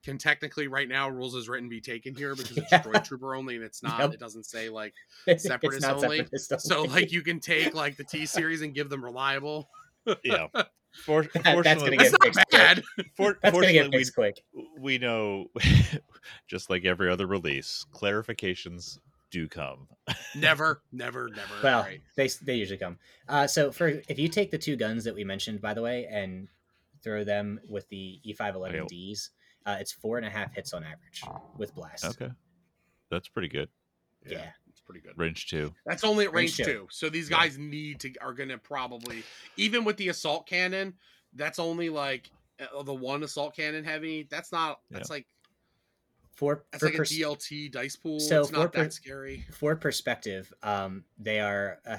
can 0.05 0.19
technically 0.19 0.69
right 0.69 0.89
now 0.89 1.09
rules 1.09 1.35
as 1.35 1.49
written 1.49 1.69
be 1.69 1.81
taken 1.81 2.15
here 2.15 2.35
because 2.37 2.57
it's 2.59 2.71
Yeah. 2.71 2.83
droid 2.83 3.05
trooper 3.05 3.35
only 3.35 3.57
and 3.57 3.65
it's 3.65 3.83
not. 3.83 3.99
Yep. 4.01 4.15
It 4.15 4.21
doesn't 4.21 4.45
say 4.45 4.69
like 4.69 4.95
Separatist 5.37 5.83
not 5.83 6.03
only. 6.05 6.19
separatist 6.19 6.61
so 6.61 6.83
like 6.83 7.11
you 7.13 7.23
can 7.23 7.41
take 7.41 7.75
like 7.75 7.97
the 7.97 8.05
T 8.05 8.27
series 8.27 8.63
and 8.63 8.75
give 8.75 8.89
them 8.91 9.05
reliable. 9.05 9.69
yeah. 10.23 10.47
For, 11.05 11.23
That- 11.25 11.33
that's 11.43 11.55
fortunately, 11.83 11.97
gonna 11.97 12.11
That's 12.23 12.37
not 12.37 12.51
bad. 12.53 12.83
for, 13.17 13.39
That's 13.43 13.53
gonna 13.53 13.73
get 13.73 13.87
fortunately, 13.87 13.99
fixed 13.99 14.15
quick. 14.15 14.45
we, 14.55 14.65
we 14.79 14.99
know, 14.99 15.47
just 16.47 16.71
like 16.71 16.85
every 16.85 17.11
other 17.11 17.27
release, 17.27 17.85
clarifications 17.93 18.99
do 19.33 19.49
come. 19.49 19.89
never, 20.37 20.83
never, 20.93 21.29
never. 21.31 21.55
Well, 21.65 21.83
right. 21.83 22.01
they 22.17 22.29
they 22.43 22.55
usually 22.55 22.79
come. 22.79 22.99
Uh, 23.29 23.49
so 23.49 23.73
for 23.73 23.89
if 24.09 24.21
you 24.21 24.29
take 24.29 24.53
the 24.53 24.59
two 24.59 24.77
guns 24.77 25.03
that 25.03 25.15
we 25.17 25.25
mentioned, 25.25 25.61
by 25.61 25.75
the 25.75 25.83
way, 25.83 26.07
and 26.09 26.47
throw 27.03 27.25
them 27.25 27.59
with 27.69 27.89
the 27.89 28.21
E 28.23 28.33
E511Ds, 28.39 29.31
uh, 29.67 29.77
it's 29.81 29.93
four 29.93 30.17
and 30.17 30.27
a 30.27 30.31
half 30.31 30.55
hits 30.55 30.73
on 30.73 30.85
average 30.85 31.23
with 31.57 31.75
blast. 31.75 32.05
Okay, 32.05 32.31
that's 33.11 33.29
pretty 33.29 33.49
good. 33.49 33.69
Yeah. 34.27 34.47
it's 34.71 34.81
pretty 34.81 35.01
good. 35.01 35.13
Range 35.19 35.47
two. 35.47 35.75
That's 35.85 36.03
only 36.03 36.25
at 36.25 36.33
range, 36.33 36.59
Range 36.59 36.69
two. 36.69 36.73
two. 36.81 36.89
So 36.91 37.11
these 37.11 37.29
Yeah. 37.29 37.39
guys 37.41 37.59
need 37.59 38.01
to 38.01 38.13
are 38.23 38.33
gonna 38.33 38.57
probably 38.59 39.23
even 39.59 39.85
with 39.85 39.97
the 39.99 40.09
assault 40.09 40.47
cannon, 40.47 40.95
that's 41.35 41.59
only 41.59 41.91
like 41.91 42.31
uh, 42.59 42.83
the 42.85 42.95
one 42.95 43.23
assault 43.23 43.55
cannon 43.55 43.85
heavy. 43.85 44.27
That's 44.31 44.51
not 44.51 44.81
that's 44.91 45.11
like 45.11 45.27
For 46.37 46.65
that's 46.73 46.81
for 46.83 46.91
like 46.91 46.99
a 46.99 47.03
DLT 47.03 47.71
dice 47.71 47.97
pool. 47.97 48.19
So 48.19 48.41
it's 48.41 48.51
not 48.51 48.63
for 48.63 48.69
per- 48.69 48.83
that 48.85 48.93
scary. 48.95 49.45
for 49.53 49.77
perspective, 49.77 50.51
um, 50.63 51.05
they 51.19 51.41
are 51.41 51.79
a 51.85 51.99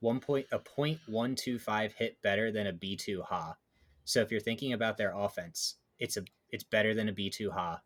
one 0.00 0.20
point 0.20 0.46
a 0.52 0.60
point 0.60 1.00
one 1.06 1.34
two 1.34 1.58
five 1.58 1.92
hit 1.92 2.22
better 2.22 2.52
than 2.52 2.68
a 2.68 2.72
B 2.72 2.94
two 2.96 3.22
Ha. 3.22 3.56
So 4.04 4.20
if 4.20 4.30
you're 4.30 4.40
thinking 4.40 4.74
about 4.74 4.96
their 4.96 5.12
offense, 5.12 5.74
it's 5.98 6.16
a 6.16 6.22
it's 6.50 6.64
better 6.64 6.94
than 6.94 7.08
a 7.08 7.12
B 7.12 7.30
two 7.30 7.50
Ha, 7.50 7.80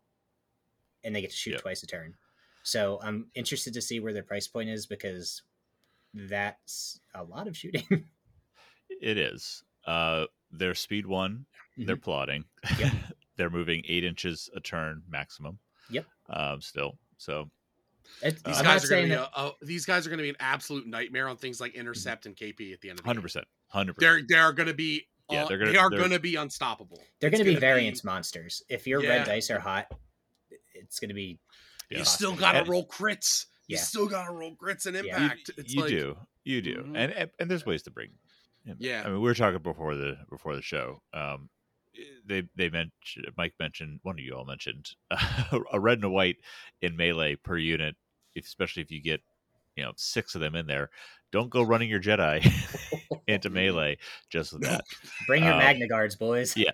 and 1.03 1.15
they 1.15 1.21
get 1.21 1.31
to 1.31 1.35
shoot 1.37 1.51
Yep. 1.51 1.61
twice 1.61 1.83
a 1.83 1.87
turn. 1.87 2.15
So 2.63 2.99
I'm 3.03 3.27
interested 3.35 3.73
to 3.73 3.81
see 3.81 3.99
where 3.99 4.13
their 4.13 4.23
price 4.23 4.47
point 4.47 4.69
is 4.69 4.85
because 4.85 5.41
that's 6.13 6.99
a 7.13 7.23
lot 7.23 7.47
of 7.47 7.55
shooting. 7.57 7.85
It 9.01 9.17
is. 9.17 9.63
Uh, 9.85 10.25
they're 10.51 10.75
speed 10.75 11.05
one. 11.07 11.45
They're 11.77 11.97
plodding. 11.97 12.45
Yep. 12.79 12.93
they're 13.37 13.49
moving 13.49 13.81
eight 13.87 14.03
inches 14.05 14.49
a 14.55 14.59
turn 14.61 15.01
maximum. 15.09 15.57
Yep. 15.89 16.05
Um, 16.29 16.61
still. 16.61 16.97
So 17.17 17.49
It- 18.21 18.41
These 18.43 18.59
I'm 18.59 18.63
guys 18.63 18.85
are 18.85 18.87
gonna 18.89 19.01
be 19.03 19.09
that- 19.09 19.29
a, 19.35 19.41
a, 19.47 19.51
these 19.63 19.85
guys 19.85 20.05
are 20.05 20.09
gonna 20.11 20.21
be 20.21 20.29
an 20.29 20.37
absolute 20.39 20.85
nightmare 20.87 21.27
on 21.27 21.35
things 21.37 21.59
like 21.59 21.73
intercept 21.73 22.27
and 22.27 22.35
KP 22.35 22.71
at 22.71 22.79
the 22.81 22.89
end 22.91 22.99
of 22.99 23.03
the 23.03 23.09
hundred 23.09 23.21
game. 23.21 23.23
percent. 23.23 23.47
Hundred 23.69 23.95
They're 23.97 24.13
percent. 24.13 24.29
they're 24.29 24.51
gonna 24.53 24.73
be 24.73 25.07
Yeah, 25.29 25.43
uh, 25.45 25.47
they're 25.47 25.57
gonna- 25.57 25.71
they 25.71 25.77
are 25.77 25.89
they're- 25.89 25.99
gonna 25.99 26.19
be 26.19 26.35
unstoppable. 26.35 27.01
they're 27.19 27.29
going 27.29 27.39
to 27.39 27.45
be 27.45 27.51
gonna 27.53 27.59
variance 27.61 28.03
monsters. 28.03 28.61
If 28.69 28.85
your 28.87 29.01
Yeah. 29.03 29.09
red 29.09 29.25
dice 29.25 29.49
are 29.49 29.59
hot, 29.59 29.87
it's 30.73 30.99
going 30.99 31.09
to 31.09 31.15
be 31.15 31.39
Yeah. 31.89 31.99
You 31.99 32.05
still 32.05 32.35
gotta 32.35 32.59
And- 32.59 32.67
roll 32.67 32.87
crits. 32.87 33.45
You 33.67 33.77
still 33.77 34.07
gotta 34.07 34.31
roll 34.33 34.55
crits 34.55 34.85
and 34.85 34.95
Yeah. 34.95 35.01
You, 35.03 35.09
impact. 35.23 35.51
It's 35.57 35.73
you 35.73 35.81
like, 35.81 35.89
do. 35.89 36.17
You 36.43 36.61
do. 36.61 36.75
Mhm. 36.83 36.97
And, 36.97 37.11
and 37.13 37.31
and 37.39 37.51
there's 37.51 37.65
ways 37.65 37.83
to 37.83 37.91
bring. 37.91 38.09
him. 38.65 38.77
Yeah. 38.79 39.01
I 39.01 39.05
mean, 39.07 39.15
we 39.15 39.19
were 39.27 39.33
talking 39.35 39.61
before 39.61 39.95
the 39.95 40.17
before 40.29 40.55
the 40.55 40.61
show. 40.61 41.01
Um, 41.13 41.49
they 42.25 42.43
they 42.55 42.69
mentioned 42.69 43.27
Mike 43.37 43.53
mentioned 43.59 43.99
one 44.03 44.15
of 44.17 44.23
you 44.25 44.33
all 44.33 44.45
mentioned 44.45 44.91
a 45.71 45.79
red 45.79 45.97
and 45.99 46.05
a 46.05 46.09
white 46.09 46.37
in 46.81 46.95
melee 46.95 47.35
per 47.35 47.57
unit, 47.57 47.95
if, 48.35 48.45
especially 48.45 48.81
if 48.81 48.89
you 48.91 49.01
get 49.01 49.21
you 49.75 49.83
know 49.83 49.91
six 49.95 50.35
of 50.35 50.41
them 50.41 50.55
in 50.55 50.67
there. 50.67 50.89
Don't 51.31 51.49
go 51.49 51.63
running 51.63 51.89
your 51.89 51.99
Jedi 52.01 52.47
into 53.27 53.49
melee 53.51 53.97
just 54.29 54.53
with 54.53 54.61
that. 54.63 54.83
bring 55.27 55.43
your 55.43 55.53
Um, 55.53 55.59
Magna 55.59 55.87
Guards, 55.87 56.15
boys. 56.15 56.55
yeah. 56.55 56.71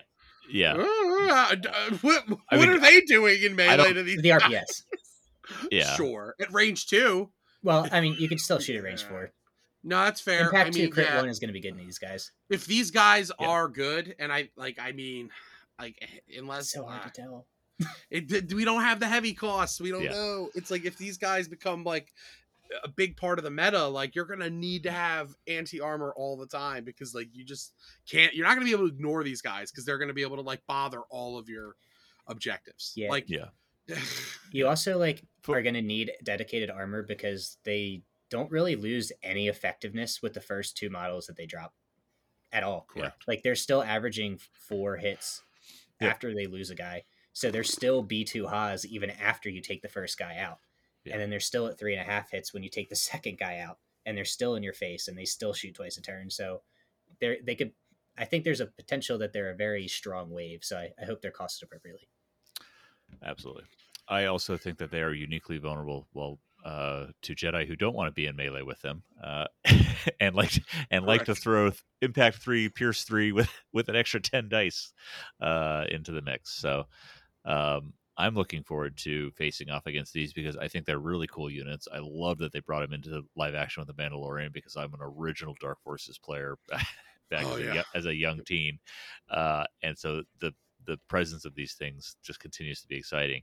Yeah, 0.52 0.72
Uh, 0.74 1.54
d- 1.54 1.68
uh, 1.68 1.96
what 2.02 2.28
what 2.28 2.38
I 2.50 2.56
mean, 2.56 2.68
are 2.70 2.78
they 2.80 3.02
doing 3.02 3.40
in 3.42 3.54
melee 3.54 3.92
to 3.92 4.02
these? 4.02 4.20
The 4.20 4.30
RPS. 4.30 4.82
yeah. 5.70 5.94
Sure. 5.94 6.34
At 6.40 6.52
range 6.52 6.86
two. 6.88 7.30
Well, 7.62 7.88
I 7.92 8.00
mean, 8.00 8.16
you 8.18 8.28
can 8.28 8.38
still 8.38 8.58
shoot 8.58 8.76
at 8.76 8.82
range 8.82 9.02
Yeah. 9.02 9.08
four. 9.08 9.32
No, 9.84 10.04
that's 10.04 10.20
fair. 10.20 10.46
Impact 10.46 10.68
I 10.68 10.70
two 10.72 10.88
crit 10.90 11.06
yeah, 11.06 11.16
one 11.20 11.28
is 11.28 11.38
going 11.38 11.48
to 11.48 11.52
be 11.52 11.60
good 11.60 11.72
in 11.72 11.78
these 11.78 11.98
guys. 12.00 12.32
if 12.50 12.66
these 12.66 12.90
guys 12.90 13.30
Yeah. 13.40 13.46
are 13.48 13.68
good, 13.68 14.14
and 14.18 14.32
I 14.32 14.50
like, 14.56 14.78
I 14.80 14.90
mean, 14.92 15.30
like, 15.78 15.96
unless 16.36 16.62
It's 16.64 16.72
so 16.72 16.84
hard 16.84 17.02
uh, 17.02 17.04
to 17.04 17.10
tell. 17.22 17.46
it, 18.10 18.30
it- 18.32 18.52
we 18.52 18.64
don't 18.64 18.82
have 18.82 18.98
the 18.98 19.06
heavy 19.08 19.34
costs, 19.34 19.80
we 19.80 19.90
don't 19.92 20.02
Yeah. 20.02 20.10
know. 20.10 20.50
It's 20.56 20.70
like 20.70 20.84
if 20.84 20.96
these 20.98 21.16
guys 21.16 21.46
become 21.48 21.84
like 21.84 22.12
a 22.84 22.88
big 22.88 23.16
part 23.16 23.38
of 23.38 23.44
the 23.44 23.50
meta, 23.50 23.86
like 23.86 24.14
you're 24.14 24.24
gonna 24.24 24.50
need 24.50 24.84
to 24.84 24.90
mm. 24.90 24.94
have 24.94 25.34
anti 25.46 25.80
armor 25.80 26.12
all 26.16 26.36
the 26.36 26.46
time 26.46 26.84
because 26.84 27.14
like 27.14 27.28
you 27.32 27.44
just 27.44 27.72
can't. 28.08 28.34
You're 28.34 28.46
not 28.46 28.54
gonna 28.54 28.66
be 28.66 28.72
able 28.72 28.88
to 28.88 28.94
ignore 28.94 29.24
these 29.24 29.42
guys 29.42 29.70
because 29.70 29.84
they're 29.84 29.98
gonna 29.98 30.14
be 30.14 30.22
able 30.22 30.36
to 30.36 30.42
like 30.42 30.60
bother 30.66 31.00
all 31.10 31.38
of 31.38 31.48
your 31.48 31.74
objectives. 32.30 32.92
Yeah. 32.96 33.10
Like 33.10 33.28
Yeah. 33.28 33.46
You 34.52 34.66
also 34.66 34.98
like 34.98 35.22
are 35.48 35.62
going 35.62 35.74
to 35.74 35.82
need 35.82 36.10
dedicated 36.24 36.70
armor 36.70 37.02
because 37.02 37.58
they 37.64 38.02
don't 38.28 38.50
really 38.50 38.76
lose 38.76 39.12
any 39.22 39.48
effectiveness 39.48 40.22
with 40.22 40.34
the 40.34 40.40
first 40.40 40.76
two 40.76 40.90
models 40.90 41.26
that 41.26 41.36
they 41.36 41.46
drop 41.46 41.74
at 42.52 42.64
all. 42.64 42.86
Correct. 42.88 43.24
Like 43.28 43.42
they're 43.42 43.54
still 43.54 43.82
averaging 43.82 44.38
four 44.52 44.96
hits 44.96 45.42
Yeah. 46.00 46.08
after 46.08 46.34
they 46.34 46.46
lose 46.46 46.70
a 46.70 46.74
guy. 46.74 47.04
So 47.32 47.50
they're 47.50 47.62
still 47.62 48.04
B2 48.04 48.48
Haas 48.48 48.84
even 48.84 49.10
after 49.10 49.48
you 49.48 49.60
take 49.60 49.82
the 49.82 49.88
first 49.88 50.18
guy 50.18 50.36
out. 50.36 50.58
Yeah. 51.04 51.14
And 51.14 51.22
then 51.22 51.30
they're 51.30 51.40
still 51.40 51.66
at 51.66 51.78
three 51.78 51.94
and 51.94 52.02
a 52.02 52.10
half 52.10 52.30
hits 52.30 52.52
when 52.52 52.62
you 52.62 52.68
take 52.68 52.88
the 52.88 52.96
second 53.10 53.38
guy 53.38 53.58
out. 53.58 53.78
And 54.06 54.16
they're 54.16 54.24
still 54.24 54.54
in 54.54 54.62
your 54.62 54.72
face 54.72 55.08
and 55.08 55.16
they 55.16 55.26
still 55.26 55.52
shoot 55.52 55.74
twice 55.74 55.98
a 55.98 56.02
turn. 56.02 56.30
So 56.30 56.62
they're 57.20 57.36
they 57.44 57.54
could 57.54 57.72
I 58.18 58.24
think 58.24 58.44
there's 58.44 58.60
a 58.60 58.66
potential 58.66 59.18
that 59.18 59.32
they're 59.32 59.50
a 59.50 59.56
very 59.56 59.88
strong 59.88 60.30
wave. 60.30 60.60
So 60.62 60.76
I, 60.76 60.90
I 61.00 61.04
hope 61.04 61.20
they're 61.20 61.30
costed 61.30 61.64
appropriately. 61.64 62.08
Absolutely. 63.24 63.64
I 64.08 64.24
also 64.24 64.56
think 64.56 64.78
that 64.78 64.90
they 64.90 65.02
are 65.02 65.12
uniquely 65.12 65.58
vulnerable. 65.58 66.08
Well, 66.12 66.38
uh, 66.64 67.06
to 67.22 67.34
Jedi 67.34 67.66
who 67.66 67.76
don't 67.76 67.94
want 67.94 68.08
to 68.08 68.12
be 68.12 68.26
in 68.26 68.36
melee 68.36 68.62
with 68.62 68.80
them, 68.82 69.02
uh, 69.22 69.46
and 70.20 70.34
like 70.34 70.52
and 70.90 71.06
like 71.06 71.24
to 71.24 71.34
throw 71.34 71.70
th- 71.70 71.82
impact 72.02 72.38
three, 72.38 72.68
pierce 72.68 73.04
three 73.04 73.32
with 73.32 73.50
with 73.72 73.88
an 73.88 73.96
extra 73.96 74.20
ten 74.20 74.48
dice 74.48 74.92
uh, 75.40 75.84
into 75.88 76.12
the 76.12 76.22
mix. 76.22 76.52
So 76.52 76.86
um, 77.44 77.94
I'm 78.20 78.34
looking 78.34 78.62
forward 78.62 78.96
to 78.98 79.30
facing 79.32 79.70
off 79.70 79.86
against 79.86 80.12
these 80.12 80.32
because 80.32 80.56
I 80.56 80.68
think 80.68 80.84
they're 80.84 80.98
really 80.98 81.26
cool 81.26 81.50
units. 81.50 81.88
I 81.92 81.98
love 82.02 82.38
that 82.38 82.52
they 82.52 82.60
brought 82.60 82.80
them 82.80 82.92
into 82.92 83.22
live 83.36 83.54
action 83.54 83.80
with 83.84 83.94
the 83.94 84.02
Mandalorian 84.02 84.52
because 84.52 84.76
I'm 84.76 84.92
an 84.94 85.00
original 85.02 85.56
Dark 85.60 85.80
Forces 85.82 86.18
player 86.18 86.56
back 87.30 87.46
Oh, 87.46 87.54
as, 87.54 87.58
a, 87.60 87.64
yeah. 87.64 87.74
yo- 87.74 87.82
as 87.94 88.06
a 88.06 88.14
young 88.14 88.42
teen, 88.44 88.78
uh, 89.30 89.64
and 89.82 89.96
so 89.98 90.22
the 90.40 90.52
the 90.86 90.98
presence 91.08 91.44
of 91.44 91.54
these 91.54 91.74
things 91.74 92.16
just 92.22 92.40
continues 92.40 92.80
to 92.80 92.88
be 92.88 92.96
exciting. 92.96 93.42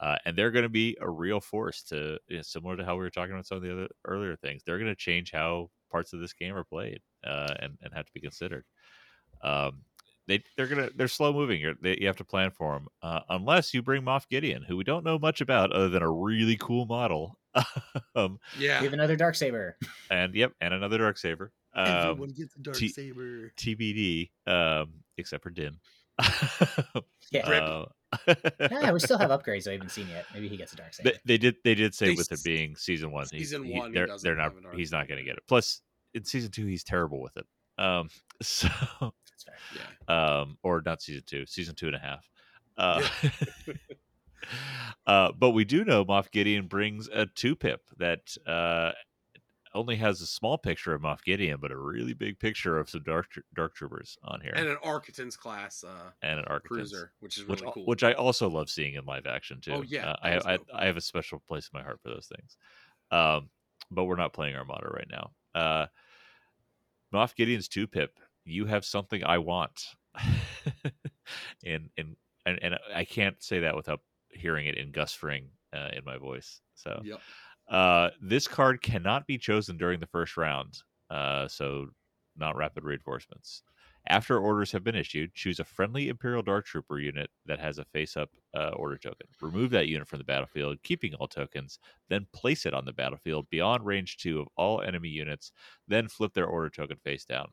Uh, 0.00 0.16
and 0.24 0.36
they're 0.36 0.50
going 0.50 0.64
to 0.64 0.68
be 0.68 0.96
a 1.00 1.08
real 1.08 1.40
force 1.40 1.82
to 1.84 2.18
you 2.28 2.36
know, 2.36 2.42
similar 2.42 2.76
to 2.76 2.84
how 2.84 2.94
we 2.94 3.00
were 3.02 3.10
talking 3.10 3.32
about 3.32 3.46
some 3.46 3.56
of 3.58 3.62
the 3.62 3.72
other 3.72 3.88
earlier 4.04 4.36
things. 4.36 4.62
They're 4.64 4.78
going 4.78 4.90
to 4.90 4.96
change 4.96 5.30
how 5.32 5.70
parts 5.90 6.12
of 6.12 6.20
this 6.20 6.32
game 6.32 6.54
are 6.56 6.64
played 6.64 7.00
uh, 7.24 7.54
and 7.60 7.78
and 7.82 7.92
have 7.94 8.06
to 8.06 8.12
be 8.12 8.20
considered. 8.20 8.64
Um, 9.42 9.82
they 10.26 10.42
they're 10.56 10.66
gonna 10.66 10.90
they're 10.94 11.08
slow 11.08 11.32
moving. 11.32 11.60
You're, 11.60 11.74
they, 11.80 11.98
you 12.00 12.06
have 12.06 12.16
to 12.16 12.24
plan 12.24 12.50
for 12.50 12.72
them 12.74 12.88
uh, 13.02 13.20
unless 13.28 13.74
you 13.74 13.82
bring 13.82 14.02
Moff 14.02 14.28
Gideon, 14.28 14.62
who 14.62 14.76
we 14.76 14.84
don't 14.84 15.04
know 15.04 15.18
much 15.18 15.40
about 15.40 15.72
other 15.72 15.88
than 15.88 16.02
a 16.02 16.10
really 16.10 16.56
cool 16.56 16.86
model. 16.86 17.38
um, 18.16 18.38
yeah. 18.58 18.80
We 18.80 18.86
have 18.86 18.94
another 18.94 19.16
dark 19.16 19.34
saber. 19.36 19.76
and 20.10 20.34
yep, 20.34 20.52
and 20.60 20.74
another 20.74 20.98
dark 20.98 21.18
saber. 21.18 21.52
Um, 21.76 21.86
Everyone 21.86 22.30
gets 22.30 22.54
a 22.56 22.60
dark 22.60 22.76
T- 22.76 22.88
saber. 22.88 23.52
TBD, 23.56 24.30
um, 24.46 24.92
except 25.18 25.42
for 25.42 25.50
Din. 25.50 25.78
Yeah. 27.30 27.48
Uh, 27.48 27.84
yeah, 28.70 28.92
we 28.92 29.00
still 29.00 29.18
have 29.18 29.30
upgrades 29.30 29.66
I 29.66 29.72
haven't 29.72 29.90
seen 29.90 30.08
yet. 30.08 30.26
Maybe 30.32 30.46
he 30.46 30.56
gets 30.56 30.72
a 30.72 30.76
dark 30.76 30.94
saber. 30.94 31.10
They, 31.10 31.18
they 31.24 31.38
did. 31.38 31.56
They 31.64 31.74
did 31.74 31.94
say 31.94 32.08
They 32.10 32.14
with 32.14 32.30
it 32.30 32.44
being 32.44 32.76
season 32.76 33.10
one, 33.10 33.26
he's- 33.30 33.44
season 33.48 33.64
he- 33.64 33.76
one, 33.76 33.88
he 33.90 33.94
they're, 33.94 34.06
doesn't 34.06 34.24
they're 34.24 34.36
not. 34.36 34.44
have 34.52 34.56
an 34.58 34.66
arc. 34.66 34.76
He's 34.76 34.92
not 34.92 35.08
going 35.08 35.18
to 35.18 35.24
get 35.24 35.36
it. 35.36 35.42
Plus, 35.48 35.80
in 36.12 36.24
season 36.24 36.50
two, 36.52 36.66
he's 36.66 36.84
terrible 36.84 37.20
with 37.20 37.36
it. 37.36 37.46
Um, 37.76 38.08
so, 38.42 38.68
Yeah. 39.74 40.40
um, 40.40 40.58
or 40.62 40.82
not 40.84 41.02
season 41.02 41.22
two, 41.26 41.46
season 41.46 41.74
two 41.74 41.86
and 41.86 41.96
a 41.96 41.98
half. 41.98 42.28
Uh, 42.76 43.06
uh, 45.06 45.32
but 45.38 45.50
we 45.50 45.64
do 45.64 45.84
know 45.84 46.04
Moff 46.04 46.30
Gideon 46.30 46.66
brings 46.66 47.08
a 47.12 47.26
two 47.26 47.54
pip 47.54 47.82
that 47.98 48.36
uh, 48.46 48.92
only 49.74 49.96
has 49.96 50.20
a 50.20 50.26
small 50.26 50.56
picture 50.56 50.94
of 50.94 51.02
Moff 51.02 51.22
Gideon, 51.22 51.58
but 51.60 51.70
a 51.70 51.76
really 51.76 52.14
big 52.14 52.38
picture 52.38 52.78
of 52.78 52.88
some 52.88 53.02
dark 53.04 53.26
dark 53.54 53.74
troopers 53.74 54.16
on 54.24 54.40
here, 54.40 54.52
and 54.54 54.68
an 54.68 54.76
Arquitens 54.84 55.36
class 55.36 55.84
uh, 55.84 56.10
and 56.22 56.38
an 56.38 56.46
Arquitens, 56.46 56.62
cruiser, 56.66 57.12
which 57.20 57.38
is 57.38 57.44
really 57.44 57.64
which, 57.64 57.74
cool. 57.74 57.86
which 57.86 58.02
I 58.04 58.12
also 58.12 58.48
love 58.48 58.70
seeing 58.70 58.94
in 58.94 59.04
live 59.04 59.26
action 59.26 59.60
too. 59.60 59.72
Oh, 59.72 59.82
yeah, 59.82 60.10
uh, 60.10 60.16
I, 60.22 60.54
I. 60.54 60.58
I 60.72 60.86
have 60.86 60.96
a 60.96 61.02
special 61.02 61.42
place 61.46 61.68
in 61.72 61.78
my 61.78 61.84
heart 61.84 62.00
for 62.02 62.08
those 62.08 62.26
things. 62.34 62.56
Um, 63.10 63.50
but 63.90 64.04
we're 64.04 64.16
not 64.16 64.32
playing 64.32 64.56
Armada 64.56 64.88
right 64.88 65.08
now. 65.10 65.30
Uh, 65.54 65.86
Moff 67.12 67.34
Gideon's 67.34 67.68
two 67.68 67.86
pip. 67.86 68.18
You 68.44 68.66
have 68.66 68.84
something 68.84 69.24
I 69.24 69.38
want, 69.38 69.86
and 71.64 71.90
and 71.96 72.16
and 72.46 72.62
and 72.62 72.78
I 72.94 73.04
can't 73.04 73.42
say 73.42 73.60
that 73.60 73.76
without 73.76 74.00
hearing 74.30 74.66
it 74.66 74.76
in 74.76 74.92
Gus 74.92 75.14
Fring 75.14 75.50
uh, 75.72 75.90
in 75.92 76.04
my 76.04 76.18
voice. 76.18 76.60
So 76.74 77.02
Yep. 77.02 77.24
uh, 77.68 78.10
this 78.20 78.48
card 78.48 78.82
cannot 78.82 79.26
be 79.26 79.38
chosen 79.38 79.76
during 79.76 80.00
the 80.00 80.06
first 80.06 80.36
round, 80.36 80.78
uh, 81.10 81.48
so 81.48 81.90
not 82.36 82.56
rapid 82.56 82.84
reinforcements. 82.84 83.62
After 84.06 84.38
orders 84.38 84.72
have 84.72 84.84
been 84.84 84.96
issued, 84.96 85.34
choose 85.34 85.60
a 85.60 85.64
friendly 85.64 86.08
Imperial 86.08 86.42
Dark 86.42 86.66
Trooper 86.66 86.98
unit 86.98 87.30
that 87.46 87.58
has 87.60 87.78
a 87.78 87.86
face 87.86 88.16
up 88.16 88.30
uh, 88.54 88.70
order 88.76 88.98
token. 88.98 89.28
Remove 89.40 89.70
that 89.70 89.88
unit 89.88 90.08
from 90.08 90.18
the 90.18 90.24
battlefield, 90.24 90.82
keeping 90.82 91.14
all 91.14 91.28
tokens, 91.28 91.78
then 92.08 92.26
place 92.32 92.66
it 92.66 92.74
on 92.74 92.84
the 92.84 92.92
battlefield 92.92 93.48
beyond 93.50 93.86
range 93.86 94.18
two 94.18 94.40
of 94.40 94.48
all 94.56 94.82
enemy 94.82 95.08
units, 95.08 95.52
then 95.88 96.08
flip 96.08 96.34
their 96.34 96.46
order 96.46 96.70
token 96.70 96.98
face 96.98 97.24
down. 97.24 97.52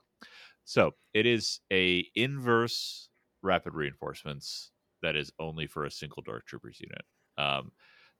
So 0.66 0.92
it 1.14 1.26
is 1.26 1.60
a 1.72 2.06
inverse 2.16 3.10
rapid 3.42 3.74
reinforcements 3.74 4.72
that 5.02 5.16
is 5.16 5.32
only 5.40 5.68
for 5.68 5.86
a 5.86 5.92
single 5.92 6.22
Dark 6.24 6.46
Troopers 6.46 6.80
unit. 6.80 7.04
Um, 7.38 7.72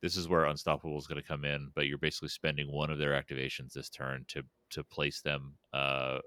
this 0.02 0.18
is 0.18 0.28
where 0.28 0.46
Unstoppable 0.46 0.98
is 0.98 1.06
going 1.06 1.22
to 1.22 1.28
come 1.28 1.46
in, 1.46 1.72
but 1.76 1.86
you're 1.86 2.00
basically 2.00 2.30
spending 2.30 2.72
one 2.72 2.90
of 2.90 2.98
their 2.98 3.12
activations 3.12 3.74
this 3.74 3.90
turn 3.90 4.26
to 4.30 4.44
to 4.72 4.84
place 4.84 5.22
them 5.22 5.54
uh, 5.74 6.20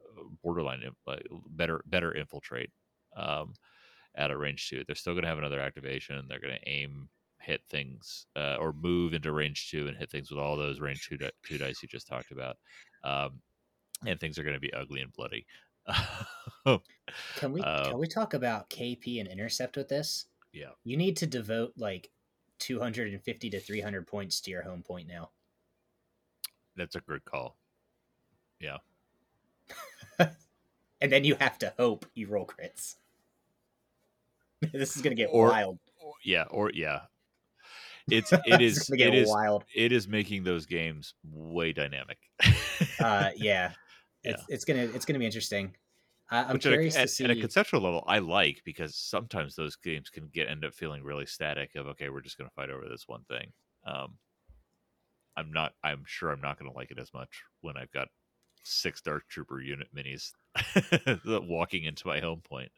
borderline 0.43 0.82
in- 0.82 0.97
like, 1.07 1.27
better 1.51 1.82
better 1.86 2.15
infiltrate 2.15 2.70
um, 3.16 3.55
at 4.15 4.31
a 4.31 4.36
range 4.36 4.69
two. 4.69 4.85
They're 4.86 4.95
still 4.95 5.15
going 5.15 5.23
to 5.24 5.28
have 5.28 5.39
another 5.39 5.61
activation. 5.61 6.24
They're 6.28 6.41
going 6.41 6.55
to 6.55 6.69
aim, 6.69 7.09
hit 7.41 7.62
things, 7.69 8.27
uh, 8.36 8.57
or 8.61 8.73
move 8.73 9.12
into 9.12 9.32
range 9.32 9.70
two 9.70 9.89
and 9.89 9.97
hit 9.97 10.11
things 10.11 10.31
with 10.31 10.39
all 10.39 10.57
those 10.57 10.81
range 10.81 11.09
two, 11.09 11.16
di- 11.16 11.31
two 11.45 11.59
dice 11.59 11.82
you 11.82 11.89
just 11.89 12.07
talked 12.07 12.31
about. 12.31 12.57
Um, 13.03 13.41
and 14.07 14.20
things 14.20 14.39
are 14.39 14.45
going 14.45 14.55
to 14.55 14.61
be 14.61 14.73
ugly 14.73 15.01
and 15.01 15.12
bloody. 15.12 15.47
Can 17.36 17.52
we 17.52 17.61
Uh, 17.61 17.85
can 17.90 17.98
we 17.98 18.06
talk 18.06 18.35
about 18.35 18.70
KP 18.70 19.20
and 19.20 19.28
intercept 19.28 19.77
with 19.77 19.89
this? 19.89 20.27
yeah. 20.52 20.70
You 20.85 20.97
need 20.97 21.16
to 21.19 21.27
devote 21.27 21.73
like 21.77 22.11
250 22.61 23.51
to 23.51 23.61
300 23.61 24.06
points 24.06 24.40
to 24.43 24.51
your 24.51 24.62
home 24.62 24.82
point 24.82 25.09
now. 25.09 25.31
That's 26.77 26.94
a 26.97 27.01
good 27.01 27.24
call. 27.24 27.56
Yeah. 28.61 28.78
and 30.19 31.12
then 31.12 31.24
you 31.24 31.35
have 31.40 31.59
to 31.59 31.73
hope 31.77 32.06
you 32.15 32.28
roll 32.28 32.47
crits. 32.47 32.97
this 34.73 34.97
is 34.97 35.02
gonna 35.02 35.15
get 35.16 35.28
Or- 35.32 35.48
wild. 35.48 35.78
Or, 36.02 36.12
yeah. 36.23 36.44
Or 36.51 36.70
yeah. 36.73 37.01
It's 38.09 38.32
it 38.32 38.61
is 38.61 38.90
it 38.90 39.15
is 39.15 39.28
wild. 39.28 39.65
it 39.74 39.90
is 39.90 40.06
making 40.06 40.44
those 40.44 40.66
games 40.66 41.15
way 41.32 41.73
dynamic. 41.73 42.19
Uh, 43.01 43.31
yeah, 43.36 43.73
Yeah. 44.24 44.32
it's 44.32 44.44
it's 44.48 44.64
gonna 44.64 44.88
it's 44.94 45.05
gonna 45.05 45.18
be 45.18 45.26
interesting. 45.26 45.74
I, 46.30 46.44
I'm 46.44 46.55
Which 46.55 46.66
at 46.66 46.72
a, 46.72 46.76
curious 46.76 46.96
at, 46.96 47.02
to 47.02 47.09
see. 47.09 47.24
at 47.24 47.30
a 47.30 47.36
conceptual 47.36 47.80
level, 47.82 48.02
I 48.06 48.18
like 48.18 48.62
because 48.64 48.96
sometimes 48.96 49.55
those 49.55 49.76
games 49.76 50.09
can 50.09 50.28
get 50.32 50.48
end 50.48 50.64
up 50.64 50.74
feeling 50.74 51.02
really 51.02 51.26
static. 51.26 51.74
Of 51.76 51.86
okay, 51.88 52.09
we're 52.09 52.22
just 52.22 52.38
going 52.38 52.48
to 52.48 52.55
fight 52.55 52.70
over 52.70 52.86
this 52.88 53.05
one 53.06 53.24
thing. 53.28 53.52
Um, 53.86 54.14
I'm 55.36 55.52
not. 55.52 55.72
I'm 55.84 56.02
sure 56.06 56.30
I'm 56.30 56.40
not 56.40 56.59
going 56.59 56.70
to 56.70 56.76
like 56.76 56.90
it 56.90 56.98
as 56.98 57.12
much 57.12 57.42
when 57.60 57.76
I've 57.76 57.90
got 57.92 58.09
six 58.64 59.02
Dark 59.02 59.28
Trooper 59.28 59.60
unit 59.60 59.88
minis 59.94 60.32
walking 61.46 61.84
into 61.84 62.06
my 62.06 62.20
home 62.20 62.40
point. 62.42 62.72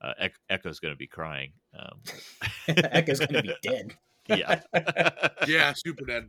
Uh, 0.00 0.14
Ec- 0.18 0.38
Echo's 0.50 0.80
going 0.80 0.92
to 0.94 0.98
be 0.98 1.06
crying. 1.06 1.52
Um, 1.78 2.00
Echo's 2.68 3.20
gonna 3.20 3.42
be 3.42 3.54
dead. 3.62 3.94
yeah. 4.28 4.60
Yeah, 5.46 5.72
super 5.76 6.04
dead. 6.04 6.28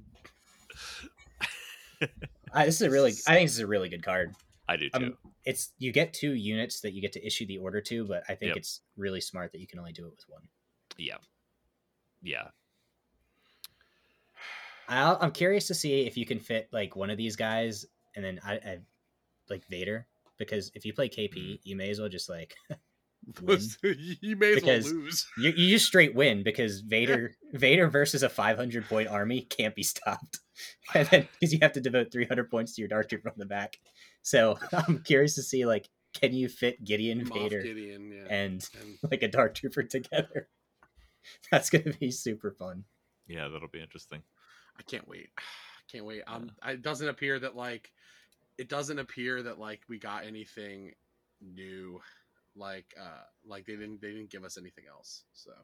Uh, 2.53 2.65
this 2.65 2.75
is 2.75 2.81
a 2.83 2.89
really, 2.89 3.11
I 3.27 3.33
think 3.35 3.47
this 3.47 3.53
is 3.55 3.59
a 3.59 3.67
really 3.67 3.89
good 3.89 4.03
card. 4.03 4.33
I 4.69 4.75
do 4.77 4.89
too. 4.89 5.05
Um, 5.05 5.17
it's 5.45 5.71
you 5.79 5.91
get 5.91 6.13
two 6.13 6.33
units 6.33 6.81
that 6.81 6.93
you 6.93 7.01
get 7.01 7.13
to 7.13 7.25
issue 7.25 7.45
the 7.47 7.57
order 7.57 7.81
to, 7.81 8.05
but 8.05 8.23
I 8.29 8.35
think 8.35 8.49
Yep. 8.49 8.57
it's 8.57 8.81
really 8.97 9.19
smart 9.21 9.51
that 9.53 9.59
you 9.61 9.67
can 9.67 9.79
only 9.79 9.91
do 9.93 10.05
it 10.05 10.11
with 10.11 10.25
one. 10.27 10.43
yeah. 10.97 11.17
Yeah. 12.21 12.49
I'll, 14.87 15.17
I'm 15.21 15.31
curious 15.31 15.67
to 15.67 15.73
see 15.75 16.01
if 16.01 16.17
you 16.17 16.25
can 16.25 16.39
fit 16.39 16.67
like 16.71 16.95
one 16.95 17.09
of 17.09 17.17
these 17.17 17.35
guys, 17.35 17.85
and 18.15 18.25
then 18.25 18.39
I, 18.43 18.53
I 18.55 18.77
like 19.49 19.63
Vader, 19.69 20.07
because 20.37 20.71
if 20.73 20.85
you 20.85 20.93
play 20.93 21.09
KP, 21.09 21.33
Mm. 21.35 21.59
you 21.63 21.75
may 21.75 21.89
as 21.89 21.99
well 21.99 22.09
just 22.09 22.29
like 22.29 22.55
you 24.21 24.35
may 24.35 24.53
as 24.53 24.55
Because- 24.55 24.85
well 24.85 24.93
lose. 24.95 25.27
you, 25.37 25.51
you 25.51 25.69
just 25.69 25.85
straight 25.85 26.15
win 26.15 26.41
because 26.43 26.79
Vader 26.87 27.35
Vader 27.53 27.87
versus 27.87 28.23
a 28.23 28.29
500 28.29 28.85
point 28.87 29.07
army 29.07 29.41
can't 29.41 29.75
be 29.75 29.83
stopped, 29.83 30.39
and 30.95 31.07
then 31.09 31.27
because 31.39 31.53
you 31.53 31.59
have 31.61 31.73
to 31.73 31.81
devote 31.81 32.11
300 32.11 32.49
points 32.49 32.73
to 32.75 32.81
your 32.81 32.89
Dark 32.89 33.09
Trooper 33.09 33.29
from 33.29 33.39
the 33.39 33.45
back. 33.45 33.77
So 34.21 34.57
I'm 34.73 34.99
curious 35.03 35.35
to 35.35 35.43
see 35.43 35.65
like 35.65 35.89
can 36.13 36.33
you 36.33 36.49
fit 36.49 36.83
Gideon, 36.83 37.25
Moff 37.25 37.33
Vader, 37.33 37.61
Gideon, 37.61 38.11
yeah. 38.11 38.33
and 38.33 38.67
And 38.79 38.97
like 39.11 39.23
a 39.23 39.27
Dark 39.27 39.55
Trooper 39.55 39.83
together? 39.83 40.49
That's 41.51 41.69
gonna 41.69 41.93
be 41.99 42.11
super 42.11 42.51
fun. 42.51 42.85
Yeah. 43.27 43.47
That'll 43.47 43.67
be 43.67 43.81
interesting. 43.81 44.23
I 44.77 44.83
can't 44.83 45.07
wait. 45.07 45.29
I 45.37 45.91
Can't 45.91 46.05
wait. 46.05 46.21
Um, 46.27 46.51
it 46.67 46.83
doesn't 46.83 47.09
appear 47.09 47.39
that 47.39 47.55
like 47.55 47.91
it 48.57 48.69
doesn't 48.69 48.99
appear 48.99 49.41
that 49.43 49.59
like 49.59 49.81
we 49.89 49.97
got 49.99 50.25
anything 50.25 50.93
new. 51.41 51.99
Like 52.55 52.93
uh, 52.99 53.23
like 53.47 53.65
they 53.65 53.75
didn't 53.75 54.01
they 54.01 54.09
didn't 54.09 54.29
give 54.29 54.43
us 54.43 54.57
anything 54.57 54.85
else. 54.89 55.23
So 55.33 55.51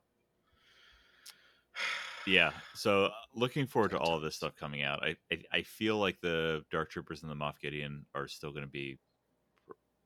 Yeah. 2.27 2.51
So 2.73 3.09
looking 3.33 3.67
forward 3.67 3.91
to 3.91 3.97
all 3.99 4.15
of 4.15 4.21
this 4.21 4.35
stuff 4.35 4.55
coming 4.55 4.83
out. 4.83 5.03
I 5.03 5.15
I, 5.31 5.39
I 5.53 5.61
feel 5.61 5.97
like 5.97 6.19
the 6.21 6.63
Dark 6.71 6.89
Troopers 6.89 7.21
and 7.23 7.31
the 7.31 7.35
Moff 7.35 7.59
Gideon 7.61 8.05
are 8.15 8.27
still 8.27 8.51
going 8.51 8.63
to 8.63 8.69
be. 8.69 8.97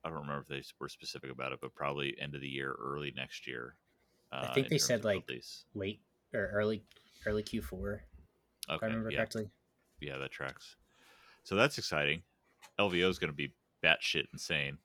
I 0.04 0.10
don't 0.10 0.20
remember 0.20 0.42
if 0.42 0.48
they 0.48 0.64
were 0.80 0.90
specific 0.90 1.30
about 1.32 1.52
it, 1.52 1.60
but 1.62 1.76
probably 1.76 2.16
end 2.20 2.34
of 2.36 2.42
the 2.42 2.48
year, 2.48 2.74
early 2.80 3.14
next 3.16 3.48
year. 3.48 3.76
Uh, 4.32 4.54
think 4.54 4.70
they 4.70 4.78
said, 4.78 5.04
like, 5.04 5.26
release. 5.28 5.66
Late 5.74 6.02
or 6.34 6.48
early 6.54 6.84
early 7.26 7.44
Q4, 7.44 7.96
if 7.96 8.00
I 8.70 8.74
okay, 8.76 8.86
remember 8.86 9.12
yeah, 9.12 9.18
correctly. 9.18 9.50
yeah, 10.00 10.18
that 10.18 10.32
tracks. 10.32 10.78
So 11.44 11.56
that's 11.56 11.78
exciting. 11.78 12.22
LVO 12.80 13.10
is 13.10 13.20
going 13.20 13.32
to 13.32 13.36
be 13.36 13.54
batshit 13.84 14.28
insane. 14.32 14.78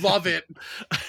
love 0.00 0.26
it. 0.26 0.44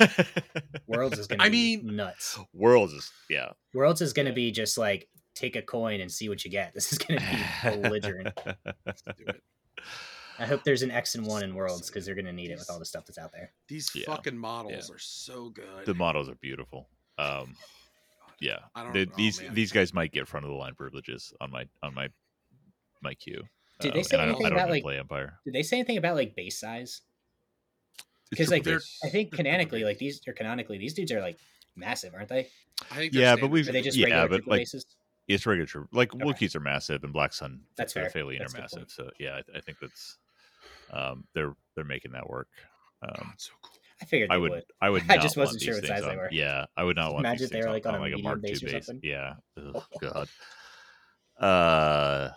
Worlds 0.88 1.20
is 1.20 1.28
gonna 1.28 1.44
I 1.44 1.50
be 1.50 1.78
mean- 1.78 1.96
nuts. 1.96 2.40
Worlds 2.54 2.94
is 2.94 3.12
yeah. 3.30 3.50
Worlds 3.74 4.02
is 4.02 4.14
gonna 4.14 4.34
be 4.34 4.52
just 4.52 4.78
like 4.78 5.10
take 5.38 5.56
a 5.56 5.62
coin 5.62 6.02
and 6.02 6.12
see 6.12 6.30
what 6.30 6.44
you 6.46 6.52
get. 6.52 6.74
This 6.76 6.92
is 6.92 6.98
gonna 7.00 7.20
be 7.20 7.82
belligerent. 7.82 8.38
Let's 8.86 9.02
do 9.02 9.12
it. 9.28 9.42
I 10.40 10.46
hope 10.46 10.64
there's 10.64 10.84
an 10.84 10.92
X 10.92 11.16
and 11.16 11.26
one 11.26 11.44
in 11.44 11.56
Worlds 11.56 11.88
because 11.90 12.06
they're 12.06 12.16
gonna 12.16 12.34
need 12.34 12.52
it 12.52 12.60
with 12.60 12.70
all 12.70 12.80
the 12.80 12.86
stuff 12.86 13.06
that's 13.06 13.18
out 13.18 13.32
there. 13.32 13.52
These 13.68 13.92
Yeah, 13.96 14.06
fucking 14.06 14.38
models 14.38 14.88
yeah. 14.90 14.96
are 14.96 15.00
so 15.00 15.50
good. 15.50 15.86
the 15.86 15.94
models 15.96 16.30
are 16.30 16.36
beautiful. 16.36 16.90
Um, 17.18 17.56
yeah, 18.40 18.58
I 18.76 18.84
don't. 18.84 18.94
The- 18.94 19.08
oh, 19.12 19.16
these 19.18 19.42
man. 19.42 19.54
these 19.54 19.72
guys 19.72 19.94
might 19.94 20.12
get 20.12 20.28
front 20.28 20.46
of 20.46 20.52
the 20.52 20.58
line 20.58 20.76
privileges 20.76 21.34
on 21.42 21.52
my 21.52 21.66
on 21.82 21.94
my 21.94 22.10
my 23.02 23.14
queue. 23.16 23.44
Did 23.80 23.94
they 23.94 24.00
Um, 24.00 24.04
say 24.06 24.16
and 24.16 24.22
I 24.22 24.26
don't, 24.26 24.36
anything 24.36 24.46
I 24.46 24.50
don't 24.50 24.58
about, 24.60 24.70
like- 24.72 24.84
play 24.84 24.98
Empire 25.00 25.40
Did 25.46 25.54
they 25.54 25.64
say 25.64 25.78
anything 25.78 25.98
about 25.98 26.16
like 26.16 26.36
base 26.36 26.60
size? 26.60 27.02
Because 28.30 28.50
like 28.52 28.64
they're- 28.64 28.82
I 29.04 29.10
think 29.10 29.32
canonically, 29.32 29.84
like 29.84 29.98
these 30.00 30.20
or 30.28 30.34
canonically, 30.34 30.78
these 30.78 30.94
dudes 30.94 31.12
are 31.12 31.22
like 31.22 31.38
massive, 31.76 32.14
aren't 32.14 32.30
they? 32.30 32.48
I 32.92 32.96
think 32.96 33.14
they're 33.14 33.22
yeah, 33.22 33.36
but 33.36 33.50
we've 33.50 33.68
Are 33.70 33.72
they 33.72 33.82
just 33.82 33.98
yeah, 33.98 34.06
regular 34.06 34.28
but 34.30 34.48
like 34.48 34.60
bases? 34.62 34.86
It's 35.28 35.46
regular 35.46 35.66
troop. 35.68 35.90
Like 35.92 36.14
Okay. 36.14 36.24
Wookiees 36.24 36.56
are 36.56 36.60
massive 36.60 37.04
and 37.04 37.12
Black 37.14 37.34
Sun 37.34 37.62
That's 37.76 37.94
fair. 37.94 38.10
Phalian 38.10 38.40
That's 38.40 38.56
are 38.56 38.62
massive. 38.62 38.78
point. 38.80 38.92
So 38.92 39.10
yeah, 39.20 39.36
I, 39.54 39.58
I 39.58 39.62
think 39.62 39.78
that's 39.80 40.18
um, 40.92 41.26
they're 41.34 41.54
they're 41.76 41.84
making 41.84 42.12
that 42.14 42.30
work. 42.30 42.48
Um, 43.04 43.12
God, 43.16 43.34
so 43.38 43.52
cool. 43.62 43.72
I 44.02 44.06
figured 44.06 44.30
I 44.32 44.38
would. 44.38 44.52
would, 44.52 44.64
I 44.82 44.90
would. 44.90 45.04
I 45.10 45.18
just 45.18 45.38
wasn't 45.38 45.62
sure 45.62 45.76
what 45.76 45.86
size 45.86 46.02
they 46.04 46.10
on- 46.12 46.18
were. 46.18 46.30
Yeah, 46.32 46.66
I 46.78 46.84
would 46.84 46.96
not 46.96 47.14
want. 47.14 47.26
Imagine 47.26 47.50
they 47.52 47.62
were, 47.62 47.72
like, 47.72 47.86
on 47.86 47.96
a 47.96 48.00
like 48.00 48.14
a 48.14 48.18
Mark 48.22 48.42
base 48.42 48.62
II 48.64 48.72
base. 48.72 48.86
something. 48.86 49.10
Yeah. 49.10 49.34
Ugh, 49.58 49.84
God. 50.02 50.30
Uh, 51.40 52.30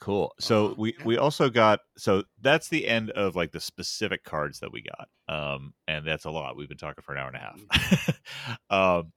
cool. 0.00 0.32
So 0.40 0.68
Uh, 0.68 0.74
we 0.78 0.94
we 1.04 1.16
also 1.18 1.50
got 1.50 1.80
so 1.96 2.24
that's 2.40 2.68
the 2.68 2.86
end 2.88 3.10
of 3.10 3.36
like 3.36 3.52
the 3.52 3.60
specific 3.60 4.24
cards 4.24 4.60
that 4.60 4.72
we 4.72 4.82
got. 4.82 5.08
Um, 5.28 5.74
and 5.86 6.06
that's 6.06 6.24
a 6.24 6.30
lot. 6.30 6.56
We've 6.56 6.68
been 6.68 6.78
talking 6.78 7.02
for 7.02 7.12
an 7.14 7.18
hour 7.18 7.28
and 7.28 7.36
a 7.36 7.78
half. 7.78 8.20
um, 8.70 9.12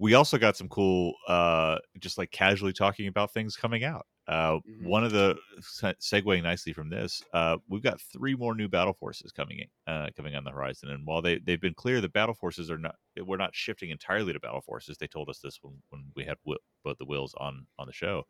we 0.00 0.14
also 0.14 0.38
got 0.38 0.56
some 0.56 0.68
cool, 0.68 1.14
uh, 1.28 1.78
just 2.00 2.18
like 2.18 2.32
casually 2.32 2.72
talking 2.72 3.06
about 3.08 3.32
things 3.32 3.56
coming 3.56 3.84
out. 3.84 4.06
Uh, 4.28 4.60
Mhm. 4.64 4.86
one 4.86 5.04
of 5.04 5.12
the 5.12 5.36
se- 5.60 5.96
segueing 6.00 6.42
nicely 6.44 6.72
from 6.72 6.88
this, 6.90 7.22
uh, 7.34 7.58
we've 7.68 7.82
got 7.82 8.00
three 8.00 8.36
more 8.36 8.54
new 8.54 8.68
battle 8.68 8.94
forces 8.94 9.32
coming 9.32 9.60
in, 9.60 9.68
uh, 9.92 10.08
coming 10.16 10.36
on 10.36 10.44
the 10.44 10.52
horizon. 10.52 10.90
And 10.90 11.06
while 11.06 11.22
they 11.22 11.38
they've 11.40 11.60
been 11.60 11.74
clear, 11.74 12.00
the 12.00 12.08
battle 12.08 12.34
forces 12.34 12.70
are 12.70 12.78
not 12.78 12.96
we're 13.18 13.36
not 13.38 13.54
shifting 13.56 13.90
entirely 13.90 14.32
to 14.32 14.40
battle 14.40 14.62
forces. 14.62 14.98
They 14.98 15.08
told 15.08 15.28
us 15.30 15.40
this 15.40 15.58
when 15.62 15.82
when 15.90 16.12
we 16.16 16.24
had 16.24 16.38
Will, 16.44 16.58
both 16.84 16.98
the 16.98 17.06
wills 17.06 17.34
on 17.38 17.66
on 17.78 17.86
the 17.88 17.92
show. 17.92 18.24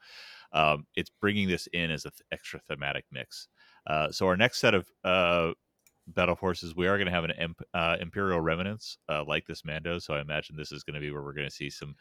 Um, 0.53 0.87
it's 0.95 1.11
bringing 1.11 1.49
this 1.49 1.67
in 1.69 1.91
as 1.91 2.05
an 2.05 2.13
th- 2.13 2.27
extra 2.33 2.61
thematic 2.61 3.07
mix. 3.11 3.49
Uh, 3.87 4.11
so 4.13 4.27
our 4.27 4.37
next 4.37 4.59
set 4.59 4.75
of 4.75 4.91
uh, 5.05 5.53
battle 6.15 6.37
forces, 6.37 6.75
we 6.77 6.87
are 6.87 6.97
going 6.97 7.07
to 7.07 7.13
have 7.13 7.25
an 7.25 7.33
imp- 7.33 7.63
uh, 7.75 7.97
Imperial 8.01 8.41
remnants 8.41 8.99
uh, 9.09 9.25
like 9.27 9.47
this 9.47 9.65
Mando. 9.65 9.99
So 9.99 10.15
I 10.15 10.21
imagine 10.21 10.57
this 10.57 10.73
is 10.73 10.83
going 10.85 10.95
to 10.95 11.01
be 11.01 11.11
where 11.11 11.23
we're 11.23 11.33
going 11.35 11.49
to 11.49 11.55
see 11.55 11.71
some 11.71 11.95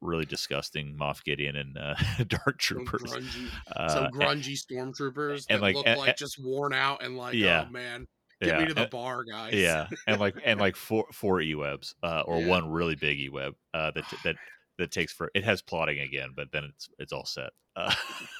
really 0.00 0.24
disgusting 0.24 0.96
Moff 0.98 1.22
Gideon 1.24 1.56
and 1.56 1.76
uh, 1.78 1.94
Dark 2.28 2.62
Some 2.62 2.84
Troopers. 2.86 3.02
grungy, 3.12 3.48
Uh, 3.74 3.88
some 3.88 4.04
and- 4.04 4.14
grungy 4.14 4.58
stormtroopers 4.58 5.46
and 5.48 5.58
that 5.58 5.62
like- 5.62 5.74
look 5.76 5.86
and- 5.86 5.98
like 5.98 6.08
and- 6.10 6.18
just 6.18 6.38
worn 6.42 6.72
out 6.72 7.02
and 7.02 7.16
like, 7.16 7.34
Yeah. 7.34 7.64
oh 7.68 7.70
man, 7.70 8.06
get 8.40 8.48
yeah, 8.54 8.58
me 8.60 8.66
to 8.68 8.74
the 8.74 8.82
and- 8.82 8.90
bar, 8.90 9.24
guys. 9.24 9.52
yeah, 9.54 9.86
and 10.06 10.18
like 10.20 10.34
and 10.44 10.58
like 10.58 10.76
four 10.76 11.04
four 11.12 11.40
e-webs 11.42 11.94
uh, 12.02 12.22
or 12.26 12.40
Yeah. 12.40 12.46
one 12.46 12.70
really 12.70 12.94
big 12.96 13.18
e-web 13.20 13.54
uh, 13.74 13.90
that 13.90 14.04
that 14.24 14.36
that 14.78 14.90
takes 14.90 15.12
for 15.12 15.30
it 15.34 15.44
has 15.44 15.60
plodding 15.60 15.98
again, 16.00 16.30
but 16.34 16.50
then 16.52 16.64
it's 16.64 16.88
it's 16.98 17.12
all 17.12 17.26
set. 17.26 17.50
Uh, 17.76 17.94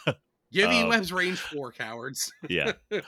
Give 0.53 0.69
me 0.71 0.83
Um, 0.83 0.89
Web's 0.89 1.13
range 1.13 1.39
four 1.39 1.71
cowards. 1.71 2.33
yeah. 2.49 2.73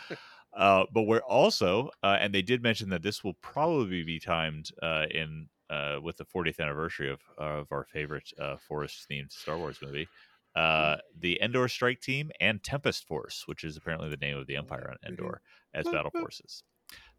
Uh, 0.54 0.84
but 0.92 1.02
we're 1.02 1.20
also, 1.20 1.90
uh, 2.02 2.18
and 2.20 2.34
they 2.34 2.42
did 2.42 2.62
mention 2.62 2.90
that 2.90 3.02
this 3.02 3.24
will 3.24 3.34
probably 3.34 4.02
be 4.02 4.18
timed 4.18 4.70
uh, 4.82 5.06
in 5.10 5.48
uh, 5.70 5.98
with 6.02 6.18
the 6.18 6.24
40th 6.24 6.60
anniversary 6.60 7.10
of 7.10 7.20
of 7.38 7.72
our 7.72 7.84
favorite 7.84 8.30
uh, 8.38 8.56
forest 8.56 9.06
themed 9.10 9.32
Star 9.32 9.56
Wars 9.56 9.78
movie. 9.82 10.06
Uh, 10.54 10.96
the 11.18 11.40
Endor 11.40 11.66
Strike 11.66 12.00
Team 12.00 12.30
and 12.38 12.62
Tempest 12.62 13.06
Force, 13.06 13.44
which 13.46 13.64
is 13.64 13.78
apparently 13.78 14.10
the 14.10 14.18
name 14.18 14.36
of 14.36 14.46
the 14.46 14.56
Empire 14.56 14.90
on 14.90 15.08
Endor, 15.08 15.40
as 15.72 15.88
battle 15.88 16.10
forces. 16.10 16.62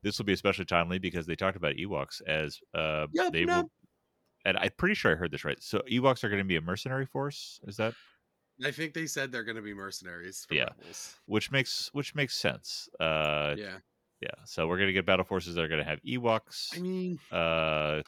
This 0.04 0.20
will 0.20 0.26
be 0.26 0.34
especially 0.34 0.66
timely 0.66 1.00
because 1.00 1.26
they 1.26 1.36
talked 1.36 1.58
about 1.58 1.76
Ewoks 1.76 2.22
as 2.28 2.60
uh, 2.76 3.08
Yup, 3.12 3.34
they 3.34 3.40
yup. 3.42 3.48
will, 3.50 3.72
and 4.46 4.58
I'm 4.58 4.70
pretty 4.78 4.94
sure 4.94 5.12
I 5.12 5.16
heard 5.16 5.32
this 5.32 5.46
right. 5.46 5.62
So 5.64 5.82
Ewoks 5.92 6.24
are 6.24 6.30
going 6.30 6.42
to 6.42 6.48
be 6.48 6.58
a 6.58 6.62
mercenary 6.62 7.08
force. 7.08 7.60
Is 7.66 7.78
that 7.78 7.96
I 8.65 8.72
think 8.72 8.94
they 8.94 9.07
said 9.07 9.31
they're 9.31 9.44
going 9.44 9.56
to 9.56 9.61
be 9.61 9.73
mercenaries. 9.73 10.45
For 10.48 10.56
Yeah. 10.56 10.69
Rebels. 10.80 11.15
which 11.26 11.52
makes 11.52 11.90
which 11.94 12.15
makes 12.15 12.35
sense? 12.35 12.90
Uh, 12.99 13.56
yeah. 13.57 13.77
Yeah, 14.23 14.30
so 14.45 14.68
we're 14.68 14.77
gonna 14.77 14.94
get 14.94 15.06
battle 15.06 15.26
forces 15.26 15.56
that 15.56 15.65
are 15.65 15.68
gonna 15.68 15.84
have 15.84 16.02
Ewoks, 16.03 16.77
I 16.77 16.80
mean, 16.80 17.19
uh, 17.30 18.02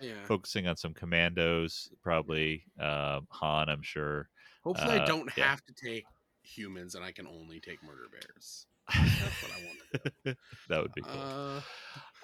yeah. 0.00 0.24
focusing 0.24 0.66
on 0.66 0.78
some 0.78 0.94
commandos, 0.94 1.90
probably 2.02 2.64
um, 2.80 3.26
Han. 3.28 3.68
I'm 3.68 3.82
sure. 3.82 4.30
Hopefully, 4.64 4.94
I 4.94 5.02
uh, 5.02 5.04
don't 5.04 5.30
yeah. 5.36 5.44
have 5.44 5.62
to 5.66 5.74
take 5.74 6.06
humans 6.42 6.94
and 6.94 7.04
I 7.04 7.12
can 7.12 7.26
only 7.26 7.60
take 7.60 7.82
murder 7.82 8.06
bears. 8.10 8.66
That's 8.94 9.42
what 9.42 9.52
I 9.52 9.64
want 9.66 9.78
to 9.92 10.12
do. 10.24 10.34
that 10.70 10.82
would 10.82 10.94
be 10.94 11.02
cool. 11.02 11.62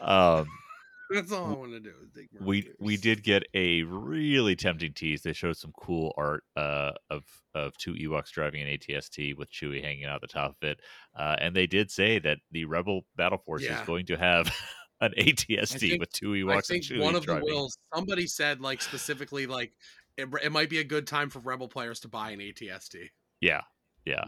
Uh, 0.01 0.41
um, 0.41 0.49
that's 1.11 1.33
all 1.33 1.47
I 1.47 1.53
want 1.55 1.73
to 1.73 1.81
do. 1.81 1.93
Is 2.15 2.27
we 2.41 2.71
we 2.79 2.97
did 2.97 3.23
get 3.23 3.45
a 3.55 3.83
really 3.85 4.55
tempting 4.57 4.93
tease. 4.95 5.23
They 5.23 5.33
showed 5.33 5.57
some 5.57 5.73
cool 5.79 6.13
art 6.17 6.45
uh, 6.57 6.93
of 7.11 7.25
of 7.55 7.77
two 7.79 7.95
Ewoks 7.95 8.31
driving 8.31 8.63
an 8.63 8.69
ATST 8.69 9.37
with 9.37 9.51
Chewie 9.51 9.83
hanging 9.83 10.05
out 10.05 10.21
the 10.21 10.27
top 10.27 10.57
of 10.63 10.69
it, 10.69 10.81
uh, 11.19 11.37
and 11.41 11.55
they 11.57 11.67
did 11.67 11.91
say 11.91 12.19
that 12.19 12.39
the 12.51 12.65
Rebel 12.67 13.03
battle 13.17 13.39
force 13.39 13.63
Yeah. 13.65 13.81
is 13.81 13.87
going 13.87 14.07
to 14.07 14.17
have 14.17 14.55
an 15.01 15.13
ATST 15.19 15.79
think- 15.79 16.01
with 16.01 16.13
two 16.13 16.35
I 16.35 16.39
Ewoks 16.39 16.67
think 16.69 16.85
and 16.91 17.01
Chewie 17.01 17.05
one 17.05 17.15
of 17.15 17.25
driving. 17.25 17.47
the 17.47 17.53
wills. 17.55 17.79
Somebody 17.95 18.27
said 18.27 18.61
like 18.61 18.83
specifically 18.83 19.47
like 19.47 19.73
it, 20.17 20.29
it 20.43 20.53
might 20.53 20.69
be 20.71 20.79
a 20.79 20.85
good 20.85 21.07
time 21.07 21.31
for 21.31 21.39
rebel 21.39 21.69
players 21.69 22.01
to 22.01 22.09
buy 22.09 22.31
an 22.31 22.41
ATST. 22.41 22.97
Yeah, 23.41 23.61
yeah. 24.09 24.25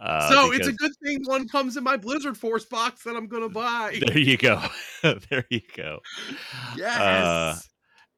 Uh, 0.00 0.30
so 0.30 0.52
it's 0.52 0.68
a 0.68 0.72
good 0.72 0.92
thing 1.04 1.20
one 1.24 1.48
comes 1.48 1.76
in 1.76 1.84
my 1.84 1.96
Blizzard 1.96 2.36
Force 2.36 2.64
box 2.64 3.02
that 3.04 3.16
I'm 3.16 3.26
gonna 3.26 3.48
buy. 3.48 4.00
There 4.06 4.18
you 4.18 4.36
go. 4.36 4.62
there 5.02 5.44
you 5.50 5.60
go. 5.76 5.98
Yes. 6.76 7.00
Uh, 7.00 7.58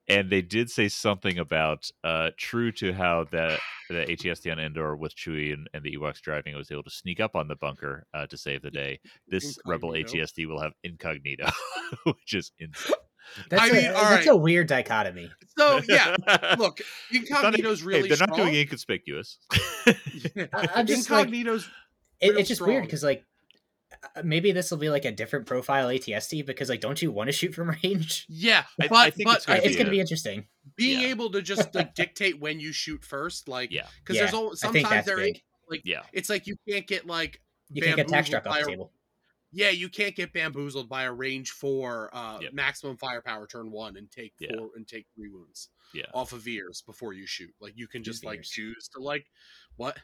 and 0.08 0.28
they 0.28 0.42
did 0.42 0.68
say 0.68 0.88
something 0.88 1.38
about 1.38 1.88
uh, 2.02 2.30
true 2.36 2.72
to 2.72 2.92
how 2.92 3.24
the 3.30 3.58
the 3.88 4.06
ATST 4.06 4.50
on 4.50 4.58
Endor 4.58 4.96
with 4.96 5.14
Chewie 5.16 5.52
and, 5.52 5.68
and 5.72 5.82
the 5.84 5.96
Ewoks 5.96 6.20
driving 6.20 6.54
was 6.54 6.70
able 6.70 6.82
to 6.82 6.90
sneak 6.90 7.20
up 7.20 7.34
on 7.34 7.48
the 7.48 7.56
bunker 7.56 8.06
uh, 8.12 8.26
to 8.26 8.36
save 8.36 8.62
the 8.62 8.70
day. 8.70 9.00
This 9.28 9.58
Rebel 9.64 9.92
Incognito. 9.92 10.24
ATST 10.24 10.48
will 10.48 10.60
have 10.60 10.72
incognito, 10.82 11.48
which 12.04 12.34
is 12.34 12.52
insane. 12.58 12.94
That's, 13.48 13.62
I 13.62 13.66
a, 13.68 13.72
mean, 13.72 13.86
all 13.88 13.94
that's 14.10 14.26
right. 14.26 14.34
a 14.34 14.36
weird 14.36 14.66
dichotomy. 14.66 15.30
so 15.56 15.80
yeah, 15.88 16.16
look, 16.58 16.80
It's 17.10 17.30
not- 17.30 17.44
incognito's 17.44 17.80
hey, 17.80 17.86
really 17.86 18.08
they're 18.08 18.18
not 18.18 18.36
doing 18.36 18.54
inconspicuous. 18.54 19.38
I- 19.86 20.68
I'm 20.74 20.86
just 20.86 21.10
like- 21.10 21.28
It, 21.32 21.56
it's 22.20 22.48
just 22.48 22.60
weird 22.60 22.84
because 22.84 23.02
like 23.02 23.24
uh, 24.16 24.22
maybe 24.24 24.52
this 24.52 24.70
will 24.70 24.78
be 24.78 24.88
like 24.88 25.04
a 25.04 25.12
different 25.12 25.46
profile 25.46 25.88
ATST 25.88 26.46
because 26.46 26.68
like 26.68 26.80
don't 26.80 27.00
you 27.02 27.10
want 27.10 27.28
to 27.28 27.32
shoot 27.32 27.54
from 27.54 27.70
range? 27.84 28.26
yeah, 28.28 28.64
but 28.78 28.92
I 28.92 29.10
think 29.10 29.28
but 29.28 29.36
it's 29.38 29.46
gonna 29.46 29.58
it's 29.58 29.68
be 29.68 29.74
going 29.74 29.86
to 29.86 29.90
be 29.90 30.00
interesting. 30.00 30.46
being 30.76 31.00
yeah. 31.00 31.08
able 31.08 31.30
to 31.32 31.42
just 31.42 31.74
like 31.74 31.94
dictate 31.94 32.40
when 32.40 32.60
you 32.60 32.72
shoot 32.72 33.04
first, 33.04 33.48
like 33.48 33.70
yeah, 33.72 33.86
because 34.02 34.16
Yeah, 34.16 34.22
there's 34.22 34.34
all, 34.34 34.46
I 34.48 34.48
think 34.50 34.58
sometimes 34.58 34.88
that's 34.90 35.06
there 35.06 35.16
big. 35.16 35.42
like 35.68 35.82
yeah, 35.84 36.02
it's 36.12 36.30
like 36.30 36.46
you 36.46 36.56
can't 36.68 36.86
get 36.86 37.06
like 37.06 37.40
You 37.70 37.82
can't 37.82 37.96
get 37.96 38.08
tax 38.08 38.28
bamboozled 38.30 38.42
struck 38.42 38.46
off 38.46 38.52
by 38.52 38.60
the 38.60 38.66
a- 38.66 38.70
table. 38.70 38.92
Yeah 39.52 39.70
you 39.70 39.88
can't 39.88 40.14
get 40.14 40.32
bamboozled 40.32 40.88
by 40.88 41.02
a 41.04 41.12
range 41.12 41.50
four 41.50 42.10
uh 42.14 42.38
Yep. 42.40 42.52
maximum 42.52 42.96
firepower 42.96 43.46
turn 43.46 43.70
one 43.70 43.96
and 43.96 44.10
take 44.10 44.34
Yeah. 44.38 44.56
four 44.56 44.70
and 44.76 44.86
take 44.86 45.06
three 45.14 45.28
wounds 45.30 45.68
yeah. 45.94 46.04
off 46.14 46.32
of 46.32 46.46
ears 46.46 46.82
before 46.86 47.12
you 47.12 47.26
shoot. 47.26 47.54
Like 47.60 47.72
you 47.76 47.88
can 47.88 48.00
Use 48.00 48.06
just 48.06 48.24
like 48.24 48.42
choose 48.42 48.88
to 48.94 49.02
like 49.02 49.26
what 49.76 49.98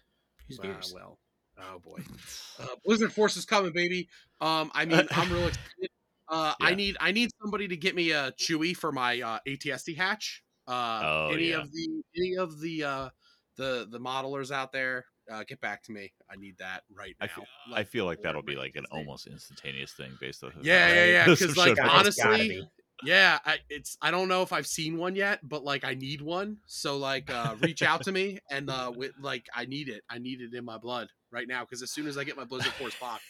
Use 0.48 0.60
Ah, 0.62 0.80
well, 0.94 1.18
oh 1.58 1.78
boy, 1.80 1.98
uh, 2.60 2.66
Blizzard 2.84 3.12
Force 3.12 3.36
is 3.36 3.44
coming, 3.44 3.72
baby. 3.72 4.08
Um, 4.40 4.70
I 4.74 4.84
mean, 4.84 5.06
I'm 5.10 5.32
real 5.32 5.46
excited. 5.48 5.90
Uh, 6.28 6.54
I 6.60 6.74
need 6.74 6.96
I 7.00 7.10
need 7.12 7.30
somebody 7.42 7.66
to 7.68 7.76
get 7.76 7.94
me 7.96 8.12
a 8.12 8.32
Chewie 8.32 8.76
for 8.76 8.92
my 8.92 9.20
uh, 9.20 9.38
ATST 9.46 9.96
hatch. 9.96 10.44
Uh, 10.68 11.00
Oh, 11.04 11.30
any 11.32 11.50
yeah. 11.50 11.58
of 11.62 11.72
the 11.72 12.02
any 12.16 12.36
of 12.36 12.60
the 12.60 12.84
uh, 12.84 13.08
the 13.56 13.88
the 13.90 13.98
modelers 13.98 14.52
out 14.52 14.70
there, 14.72 15.06
uh, 15.30 15.44
get 15.46 15.60
back 15.60 15.82
to 15.84 15.92
me. 15.92 16.12
I 16.30 16.36
need 16.36 16.56
that 16.58 16.82
right 16.94 17.14
now. 17.20 17.24
I 17.24 17.28
feel, 17.28 17.44
I 17.74 17.84
feel 17.84 18.04
like 18.04 18.22
that'll 18.22 18.42
be 18.42 18.56
like 18.56 18.76
an 18.76 18.84
almost 18.90 19.26
instantaneous 19.26 19.92
thing 19.92 20.12
based 20.20 20.42
on. 20.44 20.52
Yeah, 20.62 20.92
yeah, 20.92 21.04
yeah, 21.06 21.24
Because 21.28 21.56
like, 21.56 21.68
shown 21.68 21.76
God, 21.76 22.00
up. 22.00 22.06
it's 22.06 22.16
gotta 22.16 22.34
honestly, 22.34 22.48
be. 22.48 22.68
Yeah, 23.04 23.38
I, 23.44 23.58
it's 23.68 23.98
I 24.00 24.10
don't 24.10 24.28
know 24.28 24.42
if 24.42 24.52
I've 24.52 24.66
seen 24.66 24.96
one 24.96 25.14
yet, 25.16 25.40
but 25.46 25.62
like 25.62 25.84
I 25.84 25.94
need 25.94 26.22
one. 26.22 26.58
So 26.66 26.96
like 26.96 27.30
uh 27.30 27.54
reach 27.60 27.82
out 27.82 28.02
to 28.04 28.12
me 28.12 28.38
and 28.50 28.70
uh 28.70 28.90
with 28.94 29.12
like 29.20 29.46
I 29.54 29.66
need 29.66 29.88
it. 29.88 30.02
I 30.08 30.18
need 30.18 30.40
it 30.40 30.54
in 30.54 30.64
my 30.64 30.78
blood 30.78 31.08
right 31.30 31.46
now 31.46 31.60
because 31.62 31.82
as 31.82 31.90
soon 31.90 32.06
as 32.06 32.16
I 32.16 32.24
get 32.24 32.36
my 32.36 32.44
Blizzard 32.44 32.72
Force 32.74 32.94
pop, 32.98 33.20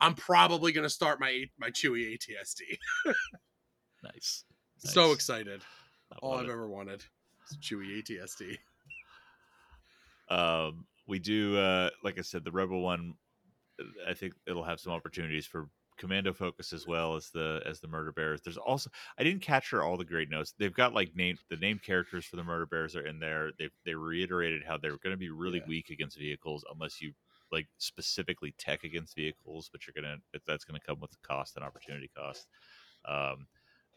I'm 0.00 0.14
probably 0.14 0.70
gonna 0.72 0.88
start 0.88 1.18
my 1.18 1.44
my 1.58 1.70
Chewie 1.70 2.16
ATST. 2.16 2.60
nice. 4.04 4.44
So 4.78 5.10
excited. 5.12 5.62
All 6.22 6.34
I've 6.38 6.44
it. 6.48 6.50
ever 6.52 6.68
wanted. 6.68 7.02
is 7.50 7.56
Chewie 7.60 8.00
ATST. 8.02 8.58
Um, 10.30 10.84
we 11.08 11.18
do, 11.20 11.58
uh, 11.58 11.90
like 12.04 12.18
I 12.18 12.22
said, 12.22 12.44
the 12.44 12.52
Rebel 12.52 12.82
one. 12.82 13.16
I 14.06 14.14
think 14.14 14.34
it'll 14.46 14.64
have 14.64 14.80
some 14.80 14.92
opportunities 14.92 15.46
for 15.46 15.70
commando 15.98 16.32
focus 16.32 16.72
as 16.72 16.86
well 16.86 17.16
as 17.16 17.30
the 17.30 17.60
as 17.66 17.80
the 17.80 17.88
murder 17.88 18.12
bears. 18.12 18.40
There's 18.40 18.56
also 18.56 18.90
I 19.18 19.24
didn't 19.24 19.42
capture 19.42 19.82
all 19.82 19.96
the 19.96 20.04
great 20.04 20.30
notes. 20.30 20.54
They've 20.58 20.72
got 20.74 20.94
like 20.94 21.14
name 21.14 21.38
the 21.50 21.56
name 21.56 21.78
characters 21.78 22.24
for 22.26 22.36
the 22.36 22.44
murder 22.44 22.66
bears 22.66 22.96
are 22.96 23.06
in 23.06 23.20
there. 23.20 23.50
They 23.58 23.70
they 23.84 23.94
reiterated 23.94 24.64
how 24.64 24.78
they're 24.78 24.98
going 24.98 25.12
to 25.12 25.16
be 25.16 25.30
really 25.30 25.60
Yeah. 25.60 25.66
weak 25.66 25.90
against 25.90 26.18
vehicles 26.18 26.64
unless 26.72 27.00
you 27.00 27.12
like 27.52 27.68
specifically 27.78 28.54
tech 28.58 28.84
against 28.84 29.14
vehicles, 29.16 29.68
but 29.72 29.86
you're 29.86 29.94
gonna 29.94 30.18
that's 30.46 30.64
going 30.64 30.78
to 30.80 30.86
come 30.86 31.00
with 31.00 31.20
cost 31.22 31.56
and 31.56 31.64
opportunity 31.64 32.08
cost. 32.16 32.48
Um, 33.04 33.48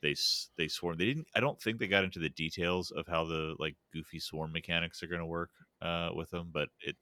they 0.01 0.15
they 0.57 0.67
swarm. 0.67 0.97
They 0.97 1.05
didn't. 1.05 1.27
I 1.35 1.39
don't 1.39 1.61
think 1.61 1.79
they 1.79 1.87
got 1.87 2.03
into 2.03 2.19
the 2.19 2.29
details 2.29 2.91
of 2.91 3.07
how 3.07 3.25
the 3.25 3.55
like 3.59 3.75
goofy 3.93 4.19
swarm 4.19 4.51
mechanics 4.51 5.03
are 5.03 5.07
going 5.07 5.19
to 5.19 5.25
work 5.25 5.51
uh, 5.81 6.11
with 6.15 6.29
them, 6.31 6.51
but 6.51 6.69
it 6.81 6.97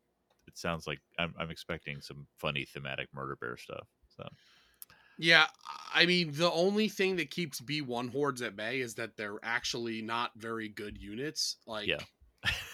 it 0.47 0.57
sounds 0.57 0.88
like 0.88 0.99
I'm 1.19 1.34
I'm 1.38 1.51
expecting 1.51 2.01
some 2.01 2.27
funny 2.38 2.65
thematic 2.65 3.10
murder 3.14 3.35
bear 3.35 3.57
stuff. 3.57 3.88
So 4.10 4.27
Yeah, 5.18 5.47
I 5.93 6.06
mean 6.06 6.31
the 6.34 6.51
only 6.51 6.88
thing 6.88 7.18
that 7.18 7.30
keeps 7.30 7.60
B1 7.60 8.07
hordes 8.10 8.41
at 8.41 8.56
bay 8.56 8.80
is 8.80 8.95
that 8.95 9.18
they're 9.18 9.39
actually 9.43 10.01
not 10.01 10.31
very 10.35 10.69
good 10.69 10.97
units. 10.97 11.57
Like 11.68 11.93
Yeah. 11.93 12.06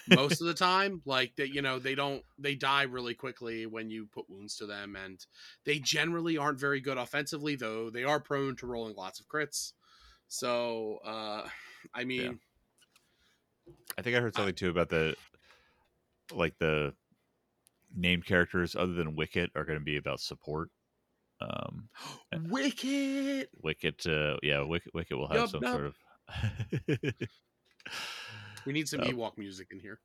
most 0.06 0.40
of 0.40 0.48
the 0.48 0.54
time 0.54 1.02
like 1.06 1.36
that 1.36 1.50
you 1.50 1.62
know 1.62 1.78
they 1.80 1.94
don't 1.94 2.24
they 2.38 2.56
die 2.56 2.84
really 2.84 3.14
quickly 3.14 3.66
when 3.66 3.90
you 3.90 4.06
put 4.06 4.30
wounds 4.30 4.56
to 4.56 4.66
them 4.66 4.96
and 4.96 5.26
they 5.64 5.78
generally 5.80 6.38
aren't 6.38 6.60
very 6.60 6.80
good 6.80 6.98
offensively 6.98 7.56
though 7.56 7.90
they 7.90 8.04
are 8.04 8.20
prone 8.20 8.56
to 8.56 8.66
rolling 8.66 8.96
lots 8.96 9.20
of 9.20 9.28
crits 9.28 9.74
so 10.28 10.98
uh 11.04 11.48
i 11.94 12.04
mean 12.04 12.40
I 13.98 14.02
think 14.02 14.16
I 14.16 14.20
heard 14.20 14.34
something 14.34 14.54
too 14.54 14.70
about 14.70 14.88
the 14.88 15.16
like 16.32 16.54
the 16.58 16.94
named 17.94 18.24
characters 18.26 18.74
other 18.76 18.92
than 18.92 19.16
Wicket 19.16 19.50
are 19.54 19.64
going 19.64 19.78
to 19.78 19.84
be 19.84 19.96
about 19.96 20.20
support. 20.20 20.70
Um, 21.40 21.88
wicked 22.48 23.48
Wicket, 23.62 24.06
uh, 24.06 24.36
yeah, 24.42 24.62
Wicket, 24.62 24.94
Wicket 24.94 25.18
will 25.18 25.28
have 25.28 25.36
Yup, 25.36 25.50
some 25.50 25.62
yup. 25.62 25.72
sort 25.72 25.86
of. 25.86 25.94
we 28.66 28.72
need 28.72 28.88
some 28.88 29.00
Oh. 29.04 29.06
ewok 29.06 29.38
music 29.38 29.68
in 29.70 29.78
here 29.78 30.00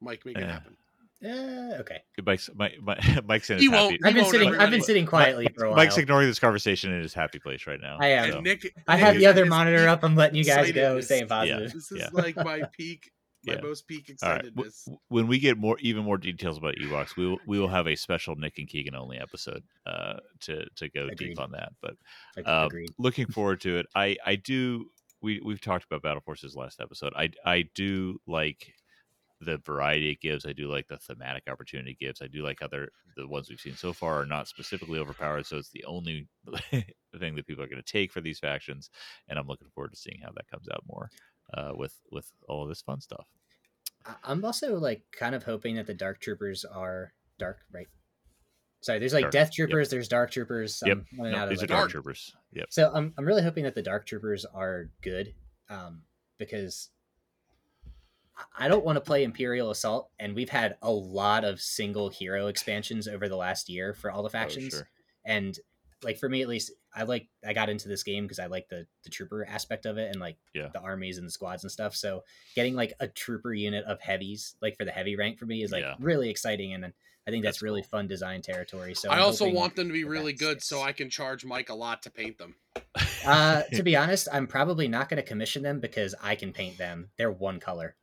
mike 0.00 0.24
make 0.24 0.36
it 0.36 0.40
Yeah. 0.40 0.52
happen 0.52 0.76
Uh, 1.22 1.76
okay. 1.80 1.98
Mike's 2.24 2.48
Mike, 2.54 2.78
Mike, 2.80 2.98
Mike's 3.26 3.50
in 3.50 3.58
He 3.58 3.64
his 3.64 3.72
won't. 3.72 3.92
happy. 3.92 4.04
I've 4.06 4.14
been 4.14 4.22
won't 4.22 4.32
sitting. 4.32 4.54
I've 4.56 4.70
been 4.70 4.80
sitting 4.82 5.04
quietly 5.04 5.48
for 5.54 5.66
a 5.66 5.68
while. 5.68 5.76
Mike's 5.76 5.98
ignoring 5.98 6.26
this 6.28 6.38
conversation 6.38 6.92
in 6.94 7.02
his 7.02 7.12
happy 7.12 7.38
place 7.38 7.66
right 7.66 7.78
now. 7.78 7.98
I 8.00 8.06
am. 8.06 8.32
so- 8.32 8.40
nick 8.40 8.72
I 8.88 8.96
have 8.96 9.16
is 9.16 9.20
the 9.20 9.26
other 9.26 9.44
monitor 9.44 9.86
up. 9.86 10.02
I'm 10.02 10.16
letting 10.16 10.36
you 10.36 10.44
guys 10.44 10.72
go. 10.72 10.96
excitedness. 10.96 11.04
Staying 11.04 11.22
Yeah. 11.24 11.26
positive. 11.28 11.72
this 11.74 11.92
is 11.92 11.98
Yeah. 11.98 12.08
like 12.14 12.36
my 12.42 12.62
peak 12.72 13.10
my 13.44 13.54
Yeah. 13.54 13.60
most 13.62 13.86
peak 13.88 14.10
right. 14.22 14.42
excitedness. 14.44 14.84
w- 14.84 14.98
when 15.08 15.26
we 15.26 15.38
get 15.38 15.56
more, 15.58 15.78
even 15.80 16.04
more 16.04 16.18
details 16.18 16.58
about 16.58 16.74
Ewoks, 16.76 17.16
we 17.16 17.26
will 17.26 17.38
we 17.46 17.58
will 17.58 17.68
have 17.68 17.86
a 17.86 17.96
special 17.96 18.36
Nick 18.36 18.58
and 18.58 18.68
Keegan 18.68 18.94
only 18.94 19.18
episode 19.18 19.62
uh, 19.86 20.18
to 20.40 20.64
to 20.76 20.88
go 20.90 21.04
Agreed. 21.06 21.28
deep 21.30 21.40
on 21.40 21.52
that. 21.52 21.72
But 21.80 21.96
um, 22.46 22.70
looking 22.98 23.26
forward 23.32 23.60
to 23.62 23.78
it. 23.78 23.86
I 23.94 24.16
I 24.24 24.36
do. 24.36 24.86
We 25.22 25.40
we've 25.44 25.60
talked 25.60 25.84
about 25.84 26.02
Battle 26.02 26.22
Forces 26.22 26.54
last 26.56 26.80
episode. 26.80 27.12
I 27.16 27.30
I 27.44 27.68
do 27.74 28.20
like 28.26 28.74
the 29.42 29.56
variety 29.56 30.10
it 30.10 30.20
gives. 30.20 30.44
I 30.44 30.52
do 30.52 30.68
like 30.70 30.86
the 30.88 30.98
thematic 30.98 31.44
opportunity 31.48 31.92
it 31.92 31.98
gives. 31.98 32.20
I 32.20 32.26
do 32.26 32.42
like 32.42 32.58
how 32.60 32.68
they're 32.68 32.88
the 33.16 33.26
ones 33.26 33.48
we've 33.48 33.58
seen 33.60 33.74
so 33.74 33.92
far 33.94 34.20
are 34.20 34.26
not 34.26 34.48
specifically 34.48 34.98
overpowered, 34.98 35.46
so 35.46 35.56
it's 35.56 35.70
the 35.70 35.84
only 35.84 36.28
thing 36.70 37.34
that 37.36 37.46
people 37.46 37.64
are 37.64 37.68
going 37.68 37.82
to 37.82 37.92
take 37.92 38.12
for 38.12 38.20
these 38.20 38.38
factions. 38.38 38.90
And 39.28 39.38
I'm 39.38 39.46
looking 39.46 39.68
forward 39.74 39.92
to 39.92 39.96
seeing 39.96 40.20
how 40.22 40.30
that 40.36 40.48
comes 40.50 40.68
out 40.72 40.82
more 40.86 41.10
uh, 41.54 41.72
with 41.74 41.94
with 42.10 42.30
all 42.48 42.66
this 42.66 42.82
fun 42.82 43.00
stuff. 43.00 43.26
I'm 44.24 44.44
also 44.44 44.78
like 44.78 45.02
kind 45.12 45.34
of 45.34 45.42
hoping 45.42 45.76
that 45.76 45.86
the 45.86 45.94
Dark 45.94 46.20
Troopers 46.20 46.64
are 46.64 47.12
dark, 47.38 47.58
right? 47.72 47.86
Sorry, 48.80 48.98
there's 48.98 49.12
like 49.12 49.24
Dark, 49.24 49.32
Death 49.32 49.48
yep. 49.48 49.52
Troopers, 49.68 49.90
there's 49.90 50.08
Dark 50.08 50.30
Troopers. 50.30 50.82
Yep. 50.86 50.98
No, 51.12 51.28
out 51.36 51.44
of, 51.44 51.50
these 51.50 51.58
are 51.58 51.62
like, 51.62 51.68
Dark. 51.68 51.90
Troopers. 51.90 52.34
Yep. 52.52 52.66
So 52.70 52.90
I'm 52.94 53.12
I'm 53.18 53.26
really 53.26 53.42
hoping 53.42 53.64
that 53.64 53.74
the 53.74 53.82
Dark 53.82 54.06
Troopers 54.06 54.46
are 54.46 54.88
good, 55.02 55.34
um, 55.68 56.02
because 56.38 56.88
I- 58.56 58.68
don't 58.68 58.84
want 58.84 58.96
to 58.96 59.02
play 59.02 59.22
Imperial 59.22 59.70
Assault, 59.70 60.10
and 60.18 60.34
we've 60.34 60.48
had 60.48 60.76
a 60.80 60.90
lot 60.90 61.44
of 61.44 61.60
single 61.60 62.08
hero 62.08 62.46
expansions 62.46 63.06
over 63.06 63.28
the 63.28 63.36
last 63.36 63.68
year 63.68 63.92
for 63.92 64.10
all 64.10 64.22
the 64.22 64.28
Oh, 64.28 64.32
factions, 64.32 64.72
sure. 64.72 64.88
and 65.26 65.58
like 66.02 66.18
for 66.18 66.28
me 66.28 66.42
at 66.42 66.48
least, 66.48 66.72
I 66.94 67.02
like 67.04 67.28
I 67.46 67.52
got 67.52 67.68
into 67.68 67.88
this 67.88 68.02
game 68.02 68.24
because 68.24 68.38
I 68.38 68.46
like 68.46 68.68
the 68.68 68.86
the 69.04 69.10
trooper 69.10 69.44
aspect 69.46 69.86
of 69.86 69.98
it 69.98 70.10
and 70.10 70.20
like 70.20 70.36
Yeah. 70.54 70.68
the 70.72 70.80
armies 70.80 71.18
and 71.18 71.26
the 71.26 71.30
squads 71.30 71.62
and 71.64 71.70
stuff. 71.70 71.94
So 71.94 72.24
getting 72.56 72.74
like 72.74 72.94
a 73.00 73.08
trooper 73.08 73.52
unit 73.52 73.84
of 73.84 74.00
heavies, 74.00 74.56
like 74.62 74.76
for 74.76 74.84
the 74.84 74.92
heavy 74.92 75.16
rank 75.16 75.38
for 75.38 75.46
me, 75.46 75.62
is 75.62 75.70
like 75.72 75.82
Yeah. 75.82 75.94
really 76.00 76.30
exciting, 76.30 76.72
and 76.74 76.84
I 77.26 77.30
think 77.30 77.44
that's, 77.44 77.56
That's 77.58 77.62
really 77.62 77.82
cool. 77.82 77.88
fun 77.90 78.06
design 78.08 78.40
territory. 78.40 78.94
So 78.94 79.10
I 79.10 79.16
I'm 79.16 79.22
also 79.24 79.48
want 79.50 79.76
them 79.76 79.88
to 79.88 79.92
be 79.92 80.04
really 80.04 80.32
that 80.32 80.38
good, 80.38 80.62
so. 80.62 80.80
I 80.82 80.92
can 80.92 81.10
charge 81.10 81.44
Mike 81.44 81.68
a 81.68 81.74
lot 81.74 82.02
to 82.04 82.10
paint 82.10 82.38
them. 82.38 82.56
Uh, 83.26 83.62
to 83.74 83.82
be 83.82 83.94
honest, 83.96 84.26
I'm 84.32 84.46
probably 84.46 84.88
not 84.88 85.08
going 85.10 85.18
to 85.22 85.28
commission 85.28 85.62
them 85.62 85.80
because 85.80 86.14
I 86.22 86.34
can 86.34 86.52
paint 86.52 86.78
them. 86.78 87.10
They're 87.18 87.30
one 87.30 87.60
color. 87.60 87.94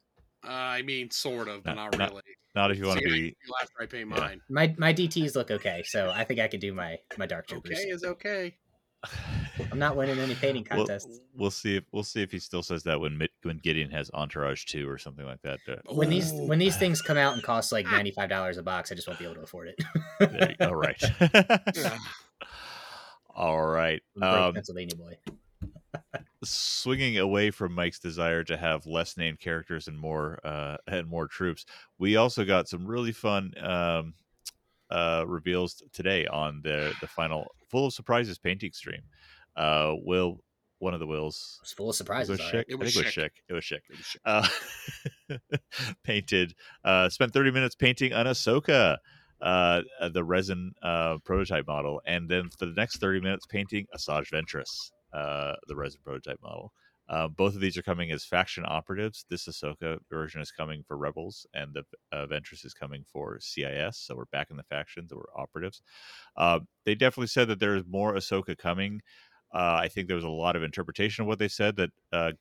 Uh, 0.48 0.52
I 0.52 0.82
mean, 0.82 1.12
sort 1.12 1.48
of, 1.48 1.64
but 1.64 1.74
Not- 1.76 1.92
not, 1.94 1.98
not- 2.00 2.10
really. 2.12 2.22
Not 2.56 2.72
if 2.72 2.80
you 2.80 2.88
want 2.88 3.00
See, 3.00 3.06
to 3.06 3.12
be. 3.12 3.22
can 3.22 3.36
do 3.46 3.54
after 3.62 3.74
I 3.82 3.86
paint 3.86 4.10
yeah. 4.10 4.20
mine. 4.20 4.42
My 4.50 4.74
my 4.80 4.92
DTs 4.92 5.36
look 5.36 5.52
okay, 5.52 5.84
so 5.86 6.10
I 6.10 6.24
think 6.24 6.40
I 6.40 6.48
can 6.48 6.60
do 6.60 6.74
my 6.74 6.98
my 7.16 7.28
dark 7.28 7.46
troopers. 7.48 7.74
Okay 7.78 7.82
is 7.90 8.04
okay. 8.04 8.56
I'm 9.72 9.78
not 9.78 9.96
winning 9.96 10.18
any 10.18 10.34
painting 10.34 10.66
We'll, 10.72 10.88
contests. 10.88 11.20
we'll 11.36 11.52
see 11.52 11.76
if 11.76 11.84
we'll 11.92 12.04
see 12.04 12.24
if 12.24 12.32
he 12.32 12.40
still 12.40 12.64
says 12.64 12.82
that 12.84 13.00
when 13.00 13.22
when 13.44 13.58
Gideon 13.60 13.92
has 13.92 14.10
Entourage 14.12 14.66
two 14.66 14.90
or 14.90 14.98
something 14.98 15.24
like 15.26 15.42
that. 15.44 15.60
When 15.86 16.10
these 16.10 16.32
when 16.34 16.58
these 16.58 16.78
things 16.78 17.00
come 17.00 17.18
out 17.18 17.36
and 17.36 17.44
cost 17.44 17.72
like 17.72 17.86
ninety 17.86 18.10
five 18.12 18.30
dollars 18.30 18.58
a 18.58 18.64
box, 18.64 18.92
I 18.92 18.96
just 18.96 19.08
won't 19.08 19.20
be 19.20 19.26
able 19.26 19.36
to 19.36 19.42
afford 19.42 19.74
it. 19.78 20.56
all 20.62 20.74
right. 20.76 21.00
Yeah. 21.76 21.98
all 23.36 23.62
right. 23.68 24.02
I'm 24.16 24.24
a 24.24 24.32
broke 24.32 24.46
Um, 24.48 24.54
Pennsylvania 24.56 24.96
boy. 24.96 25.18
Swinging 26.44 27.18
away 27.18 27.52
from 27.52 27.74
Mike's 27.74 28.00
desire 28.00 28.44
to 28.46 28.58
have 28.58 28.86
less 28.86 29.18
named 29.18 29.40
characters 29.40 29.88
and 29.88 29.98
more 29.98 30.40
uh, 30.44 30.78
and 30.88 31.08
more 31.08 31.28
troops, 31.28 31.66
we 31.98 32.16
also 32.16 32.46
got 32.46 32.68
some 32.68 32.86
really 32.86 33.12
fun 33.12 33.54
um, 33.62 34.14
uh, 34.90 35.24
reveals 35.28 35.84
today 35.94 36.26
on 36.28 36.62
the 36.64 36.94
the 37.02 37.08
final 37.08 37.52
full 37.70 37.88
of 37.88 37.94
surprises 37.94 38.38
painting 38.38 38.72
stream. 38.72 39.02
Uh, 39.56 39.94
Will, 40.04 40.40
one 40.80 40.94
of 40.94 41.00
the 41.00 41.08
Wills, 41.08 41.60
It's 41.64 41.74
full 41.74 41.90
of 41.90 41.96
surprises. 41.96 42.40
it 42.40 42.44
Schick? 42.44 42.64
It 42.68 42.76
was 42.76 42.96
it 42.96 43.04
was 43.04 43.14
Schick. 43.14 43.24
Schick. 43.24 43.30
It 43.50 43.54
was 43.54 43.64
Schick. 43.64 43.82
It 43.90 43.98
was 43.98 44.06
shit. 44.06 44.22
Uh, 44.24 44.48
painted, 46.04 46.54
uh, 46.84 47.10
spent 47.10 47.34
30 47.34 47.52
minutes 47.52 47.76
painting 47.76 48.12
an 48.14 48.28
Ahsoka, 48.28 48.98
uh, 49.42 49.82
uh, 50.00 50.10
the 50.10 50.24
resin 50.24 50.74
uh, 50.82 51.18
prototype 51.24 51.68
model, 51.68 52.02
and 52.06 52.30
then 52.30 52.50
for 52.50 52.66
the 52.66 52.74
next 52.74 52.98
30 52.98 53.22
minutes 53.22 53.46
painting 53.48 53.88
Asajj 53.96 54.30
Ventress, 54.32 54.92
uh, 55.14 55.54
the 55.68 55.76
resin 55.76 56.02
prototype 56.04 56.40
model. 56.42 56.74
Uh, 57.10 57.28
both 57.28 57.56
of 57.56 57.62
these 57.62 57.78
are 57.78 57.84
coming 57.84 58.12
as 58.12 58.26
faction 58.26 58.66
operatives. 58.68 59.26
This 59.30 59.48
Ahsoka 59.48 60.00
version 60.10 60.42
is 60.42 60.52
coming 60.52 60.84
for 60.86 60.98
Rebels, 60.98 61.46
and 61.54 61.74
the 61.74 61.84
uh, 62.12 62.26
Ventress 62.26 62.66
is 62.66 62.74
coming 62.74 63.06
for 63.08 63.40
CIS. 63.40 63.98
So 63.98 64.16
we're 64.16 64.26
back 64.26 64.50
in 64.52 64.58
the 64.58 64.64
factions, 64.64 65.14
we're 65.14 65.24
operatives. 65.36 65.82
Uh, 66.36 66.60
they 66.86 66.96
definitely 66.96 67.28
said 67.28 67.48
that 67.48 67.60
there 67.60 67.76
is 67.76 67.84
more 67.88 68.14
Ahsoka 68.14 68.58
coming. 68.58 69.02
Uh, 69.54 69.80
I 69.82 69.88
think 69.88 70.08
there 70.08 70.16
was 70.18 70.26
a 70.26 70.30
lot 70.30 70.58
of 70.58 70.64
interpretation 70.64 71.22
of 71.22 71.28
what 71.28 71.40
they 71.40 71.48
said 71.48 71.78
that 71.78 71.90
uh, 72.12 72.32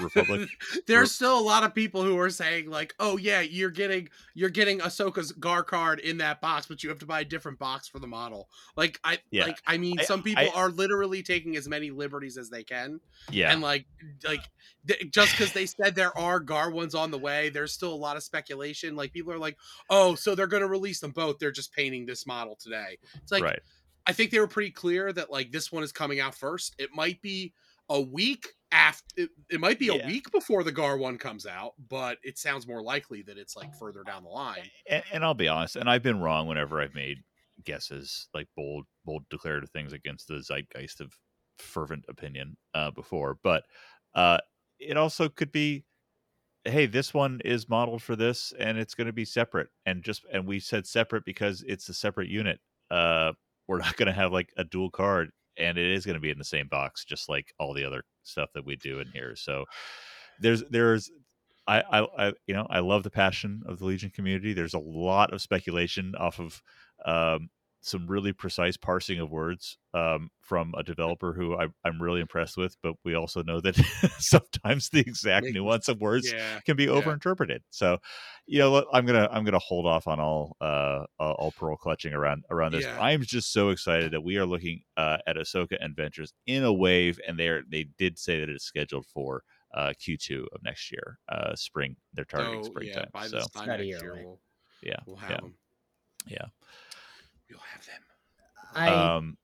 Republic 0.00 0.48
There's 0.88 1.12
still 1.12 1.38
a 1.38 1.40
lot 1.40 1.62
of 1.62 1.72
people 1.74 2.02
who 2.02 2.18
are 2.18 2.28
saying 2.28 2.68
like, 2.68 2.92
"Oh 2.98 3.16
yeah, 3.16 3.40
you're 3.40 3.70
getting 3.70 4.08
you're 4.34 4.50
getting 4.50 4.80
Ahsoka's 4.80 5.30
Gar 5.32 5.62
card 5.62 6.00
in 6.00 6.18
that 6.18 6.40
box, 6.40 6.66
but 6.66 6.82
you 6.82 6.88
have 6.90 6.98
to 6.98 7.06
buy 7.06 7.20
a 7.20 7.24
different 7.24 7.60
box 7.60 7.86
for 7.86 8.00
the 8.00 8.08
model." 8.08 8.48
Like 8.76 8.98
I 9.04 9.18
Yeah. 9.30 9.44
like 9.46 9.62
I 9.66 9.78
mean, 9.78 10.00
I- 10.00 10.04
some 10.04 10.22
people 10.24 10.42
I- 10.44 10.50
are 10.60 10.70
literally 10.70 11.22
taking 11.22 11.56
as 11.56 11.68
many 11.68 11.90
liberties 11.92 12.36
as 12.36 12.50
they 12.50 12.64
can, 12.64 13.00
yeah 13.30 13.52
and 13.52 13.62
like 13.62 13.86
like 14.24 14.42
th- 14.88 15.10
just 15.12 15.32
because 15.32 15.52
they 15.52 15.66
said 15.66 15.94
there 15.94 16.16
are 16.18 16.40
Gar 16.40 16.70
ones 16.72 16.96
on 16.96 17.12
the 17.12 17.18
way, 17.18 17.48
there's 17.48 17.72
still 17.72 17.94
a 17.94 17.96
lot 17.96 18.16
of 18.16 18.24
speculation. 18.24 18.96
Like 18.96 19.12
people 19.12 19.32
are 19.32 19.38
like, 19.38 19.56
"Oh, 19.88 20.16
so 20.16 20.34
they're 20.34 20.46
going 20.48 20.62
to 20.62 20.68
release 20.68 20.98
them 20.98 21.12
both? 21.12 21.38
They're 21.38 21.52
just 21.52 21.72
painting 21.72 22.06
this 22.06 22.26
model 22.26 22.56
today." 22.60 22.98
It's 23.22 23.30
like 23.30 23.44
right 23.44 23.60
I 24.06 24.12
think 24.12 24.30
they 24.30 24.38
were 24.38 24.46
pretty 24.46 24.70
clear 24.70 25.12
that 25.12 25.30
like 25.30 25.50
this 25.52 25.72
one 25.72 25.82
is 25.82 25.92
coming 25.92 26.20
out 26.20 26.34
first. 26.34 26.74
It 26.78 26.90
might 26.94 27.20
be 27.22 27.52
a 27.88 28.00
week 28.00 28.48
after. 28.72 29.04
It, 29.16 29.30
it 29.50 29.60
might 29.60 29.78
be 29.78 29.86
Yeah. 29.86 30.04
a 30.04 30.06
week 30.06 30.30
before 30.30 30.62
the 30.64 30.72
Gar 30.72 30.96
one 30.96 31.18
comes 31.18 31.46
out, 31.46 31.72
but 31.88 32.18
it 32.22 32.38
sounds 32.38 32.66
more 32.66 32.82
likely 32.82 33.22
that 33.22 33.38
it's 33.38 33.56
like 33.56 33.74
further 33.74 34.02
down 34.04 34.22
the 34.22 34.28
line. 34.30 34.70
and, 34.88 35.02
and 35.12 35.24
I'll 35.24 35.34
be 35.34 35.48
honest, 35.48 35.76
and 35.76 35.88
I've 35.90 36.02
been 36.02 36.20
wrong 36.20 36.46
whenever 36.46 36.80
I've 36.80 36.94
made 36.94 37.18
guesses 37.64 38.28
like 38.34 38.48
bold, 38.54 38.86
bold 39.04 39.24
declarative 39.30 39.70
things 39.70 39.92
against 39.92 40.28
the 40.28 40.42
zeitgeist 40.42 41.00
of 41.00 41.16
fervent 41.58 42.04
opinion 42.08 42.56
uh, 42.74 42.90
before. 42.90 43.38
But 43.42 43.64
uh, 44.14 44.38
it 44.78 44.96
also 44.96 45.28
could 45.28 45.52
be, 45.52 45.84
hey, 46.64 46.86
this 46.86 47.14
one 47.14 47.40
is 47.44 47.68
modeled 47.68 48.02
for 48.02 48.14
this, 48.16 48.52
and 48.58 48.78
it's 48.78 48.94
going 48.94 49.06
to 49.06 49.12
be 49.12 49.24
separate, 49.24 49.68
and 49.84 50.02
just 50.02 50.24
and 50.32 50.46
we 50.46 50.60
said 50.60 50.86
separate 50.86 51.24
because 51.24 51.62
it's 51.66 51.88
a 51.88 51.94
separate 51.94 52.28
unit. 52.28 52.60
Uh, 52.90 53.32
we're 53.68 53.78
not 53.78 53.96
going 53.96 54.06
to 54.06 54.12
have 54.12 54.32
like 54.32 54.52
a 54.56 54.64
dual 54.64 54.90
card, 54.90 55.30
and 55.56 55.78
it 55.78 55.92
is 55.92 56.04
going 56.04 56.14
to 56.14 56.20
be 56.20 56.30
in 56.30 56.38
the 56.38 56.44
same 56.44 56.68
box, 56.68 57.04
just 57.04 57.28
like 57.28 57.52
all 57.58 57.74
the 57.74 57.84
other 57.84 58.04
stuff 58.22 58.50
that 58.54 58.66
we 58.66 58.76
do 58.76 59.00
in 59.00 59.08
here. 59.08 59.34
So 59.36 59.64
there's 60.40 60.62
there's 60.70 61.10
I, 61.66 61.80
I, 61.80 62.28
I, 62.28 62.32
you 62.46 62.54
know, 62.54 62.66
I 62.70 62.78
love 62.78 63.02
the 63.02 63.10
passion 63.10 63.62
of 63.66 63.78
the 63.78 63.86
Legion 63.86 64.10
community. 64.10 64.52
There's 64.52 64.74
a 64.74 64.78
lot 64.78 65.32
of 65.32 65.42
speculation 65.42 66.14
off 66.16 66.38
of 66.38 66.62
um, 67.04 67.48
some 67.80 68.06
really 68.08 68.32
precise 68.32 68.76
parsing 68.76 69.20
of 69.20 69.30
words 69.30 69.78
um, 69.94 70.30
from 70.40 70.74
a 70.76 70.82
developer 70.82 71.32
who 71.32 71.56
I, 71.56 71.68
I'm 71.84 72.02
really 72.02 72.20
impressed 72.20 72.56
with. 72.56 72.76
But 72.82 72.94
we 73.04 73.14
also 73.14 73.42
know 73.42 73.60
that 73.60 73.76
sometimes 74.18 74.88
the 74.88 75.00
exact 75.00 75.46
nuance 75.46 75.88
of 75.88 76.00
words 76.00 76.32
Yeah, 76.32 76.60
can 76.60 76.76
be 76.76 76.84
yeah. 76.84 76.90
overinterpreted. 76.90 77.60
So, 77.70 77.98
you 78.46 78.58
know, 78.58 78.70
what, 78.72 78.86
I'm 78.92 79.06
gonna 79.06 79.28
I'm 79.30 79.44
gonna 79.44 79.58
hold 79.58 79.86
off 79.86 80.08
on 80.08 80.18
all 80.18 80.56
uh 80.60 81.04
all 81.18 81.32
all 81.32 81.52
pearl 81.52 81.76
clutching 81.76 82.12
around 82.12 82.44
around 82.50 82.72
this. 82.72 82.84
Yeah. 82.84 82.98
I'm 83.00 83.22
just 83.22 83.52
so 83.52 83.70
excited 83.70 84.12
that 84.12 84.22
we 84.22 84.36
are 84.36 84.46
looking 84.46 84.82
uh, 84.96 85.18
at 85.26 85.36
Ahsoka 85.36 85.76
and 85.80 85.94
Ventress 85.94 86.32
in 86.46 86.64
a 86.64 86.72
wave, 86.72 87.20
and 87.26 87.38
they 87.38 87.48
are 87.48 87.62
they 87.70 87.86
did 87.98 88.18
say 88.18 88.40
that 88.40 88.48
it's 88.48 88.64
scheduled 88.64 89.06
for 89.06 89.42
uh 89.74 89.92
Q2 90.00 90.46
of 90.52 90.62
next 90.62 90.90
year, 90.90 91.18
uh 91.28 91.54
spring. 91.54 91.96
They're 92.14 92.24
targeting 92.24 92.64
so 92.64 92.70
yeah, 92.80 92.92
springtime. 92.92 93.10
by 93.12 93.26
so 93.28 93.36
this 93.36 93.48
time 93.50 93.68
next 93.68 93.84
year 93.84 93.98
year, 94.00 94.12
away. 94.12 94.24
we'll, 94.24 94.40
yeah, 94.82 94.96
we'll 95.06 95.16
have 95.16 95.30
yeah, 95.30 95.36
them. 95.36 95.54
yeah. 96.28 96.46
We'll 97.50 97.58
have 97.72 97.86
them. 97.86 98.02
I 98.74 98.88
um, 98.88 99.36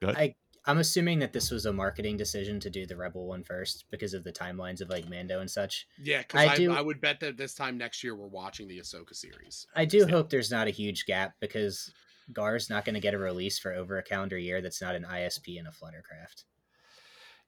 go 0.00 0.08
ahead. 0.08 0.16
I 0.18 0.34
I'm 0.66 0.78
assuming 0.78 1.18
that 1.18 1.32
this 1.34 1.50
was 1.50 1.66
a 1.66 1.72
marketing 1.74 2.16
decision 2.16 2.58
to 2.60 2.70
do 2.70 2.86
the 2.86 2.96
Rebel 2.96 3.26
one 3.26 3.44
first 3.44 3.84
because 3.90 4.14
of 4.14 4.24
the 4.24 4.32
timelines 4.32 4.80
of 4.80 4.88
like 4.88 5.08
Mando 5.10 5.40
and 5.40 5.50
such. 5.50 5.86
Yeah, 6.02 6.22
because 6.22 6.40
I 6.48 6.52
I, 6.52 6.56
do- 6.56 6.72
I 6.72 6.80
would 6.80 7.00
bet 7.02 7.20
that 7.20 7.36
this 7.36 7.54
time 7.54 7.76
next 7.76 8.02
year 8.02 8.16
we're 8.16 8.28
watching 8.28 8.66
the 8.66 8.78
Ahsoka 8.78 9.14
series. 9.14 9.66
I 9.76 9.84
do 9.84 9.98
Yeah. 9.98 10.06
hope 10.08 10.30
there's 10.30 10.50
not 10.50 10.66
a 10.66 10.70
huge 10.70 11.04
gap 11.04 11.34
because 11.38 11.92
Gar's 12.32 12.70
not 12.70 12.86
going 12.86 12.94
to 12.94 13.00
get 13.00 13.12
a 13.12 13.18
release 13.18 13.58
for 13.58 13.74
over 13.74 13.98
a 13.98 14.02
calendar 14.02 14.38
year 14.38 14.62
that's 14.62 14.80
not 14.80 14.94
an 14.94 15.04
ISP 15.04 15.58
and 15.58 15.68
a 15.68 15.70
Fluttercraft. 15.70 16.44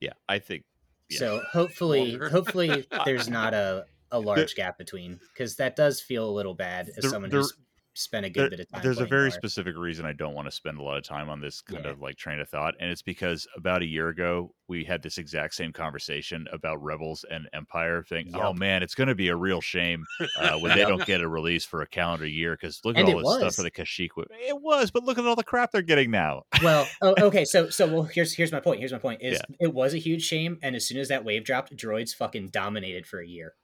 yeah, 0.00 0.12
I 0.28 0.38
think. 0.38 0.64
Yeah. 1.08 1.18
So 1.20 1.42
hopefully, 1.50 2.18
hopefully 2.30 2.86
there's 3.06 3.30
not 3.30 3.54
a, 3.54 3.86
a 4.10 4.20
large 4.20 4.54
gap 4.56 4.76
between 4.76 5.20
because 5.32 5.56
that 5.56 5.74
does 5.74 6.02
feel 6.02 6.28
a 6.28 6.30
little 6.30 6.54
bad 6.54 6.90
as 6.90 6.96
There- 7.02 7.10
someone 7.10 7.30
there- 7.30 7.40
who's 7.40 7.56
spent 7.96 8.26
a 8.26 8.30
good 8.30 8.42
There- 8.42 8.50
bit 8.50 8.60
of 8.60 8.70
time. 8.70 8.82
there's 8.82 9.00
a 9.00 9.06
very 9.06 9.30
Gar. 9.30 9.38
specific 9.38 9.76
reason 9.76 10.04
I 10.06 10.12
don't 10.12 10.34
want 10.34 10.46
to 10.46 10.52
spend 10.52 10.78
a 10.78 10.82
lot 10.82 10.96
of 10.96 11.04
time 11.04 11.28
on 11.28 11.40
this 11.40 11.60
kind 11.60 11.84
Yeah. 11.84 11.90
of 11.92 12.00
like 12.00 12.16
train 12.16 12.38
of 12.40 12.48
thought, 12.48 12.74
and 12.80 12.90
it's 12.90 13.02
because 13.02 13.46
about 13.56 13.82
a 13.82 13.86
year 13.86 14.08
ago 14.08 14.52
we 14.68 14.82
had 14.84 15.00
this 15.02 15.16
exact 15.18 15.54
same 15.54 15.72
conversation 15.72 16.46
about 16.52 16.82
Rebels 16.82 17.24
and 17.30 17.48
Empire. 17.52 18.02
Thing, 18.02 18.32
oh 18.34 18.52
man, 18.52 18.82
it's 18.82 18.94
going 18.96 19.06
to 19.08 19.14
be 19.14 19.28
a 19.28 19.36
real 19.36 19.60
shame 19.60 20.04
uh, 20.38 20.58
when 20.58 20.76
they 20.76 20.82
don't 20.88 21.04
get 21.06 21.20
a 21.20 21.28
release 21.28 21.64
for 21.64 21.82
a 21.82 21.86
calendar 21.86 22.26
year 22.26 22.54
because 22.54 22.80
look 22.84 22.96
at 22.98 23.04
all 23.06 23.20
this 23.20 23.36
stuff 23.38 23.54
for 23.54 23.62
the 23.62 23.70
Kashyyyk. 23.70 24.08
It 24.46 24.60
was, 24.60 24.90
but 24.90 25.04
look 25.04 25.18
at 25.18 25.24
all 25.26 25.36
the 25.36 25.44
crap 25.44 25.70
they're 25.72 25.82
getting 25.82 26.10
now. 26.10 26.42
well, 26.62 26.86
oh, 27.02 27.14
okay, 27.26 27.44
so 27.44 27.70
so 27.70 27.86
well, 27.86 28.02
here's 28.02 28.34
here's 28.34 28.50
my 28.52 28.60
point. 28.60 28.80
Here's 28.80 28.92
my 28.92 28.98
point. 28.98 29.22
Is 29.22 29.34
Yeah. 29.50 29.56
it 29.60 29.72
was 29.74 29.94
a 29.94 29.98
huge 29.98 30.24
shame, 30.24 30.58
and 30.62 30.74
as 30.74 30.86
soon 30.86 30.98
as 30.98 31.08
that 31.08 31.24
wave 31.24 31.44
dropped, 31.44 31.76
droids 31.76 32.14
fucking 32.14 32.48
dominated 32.48 33.06
for 33.06 33.20
a 33.20 33.26
year. 33.26 33.54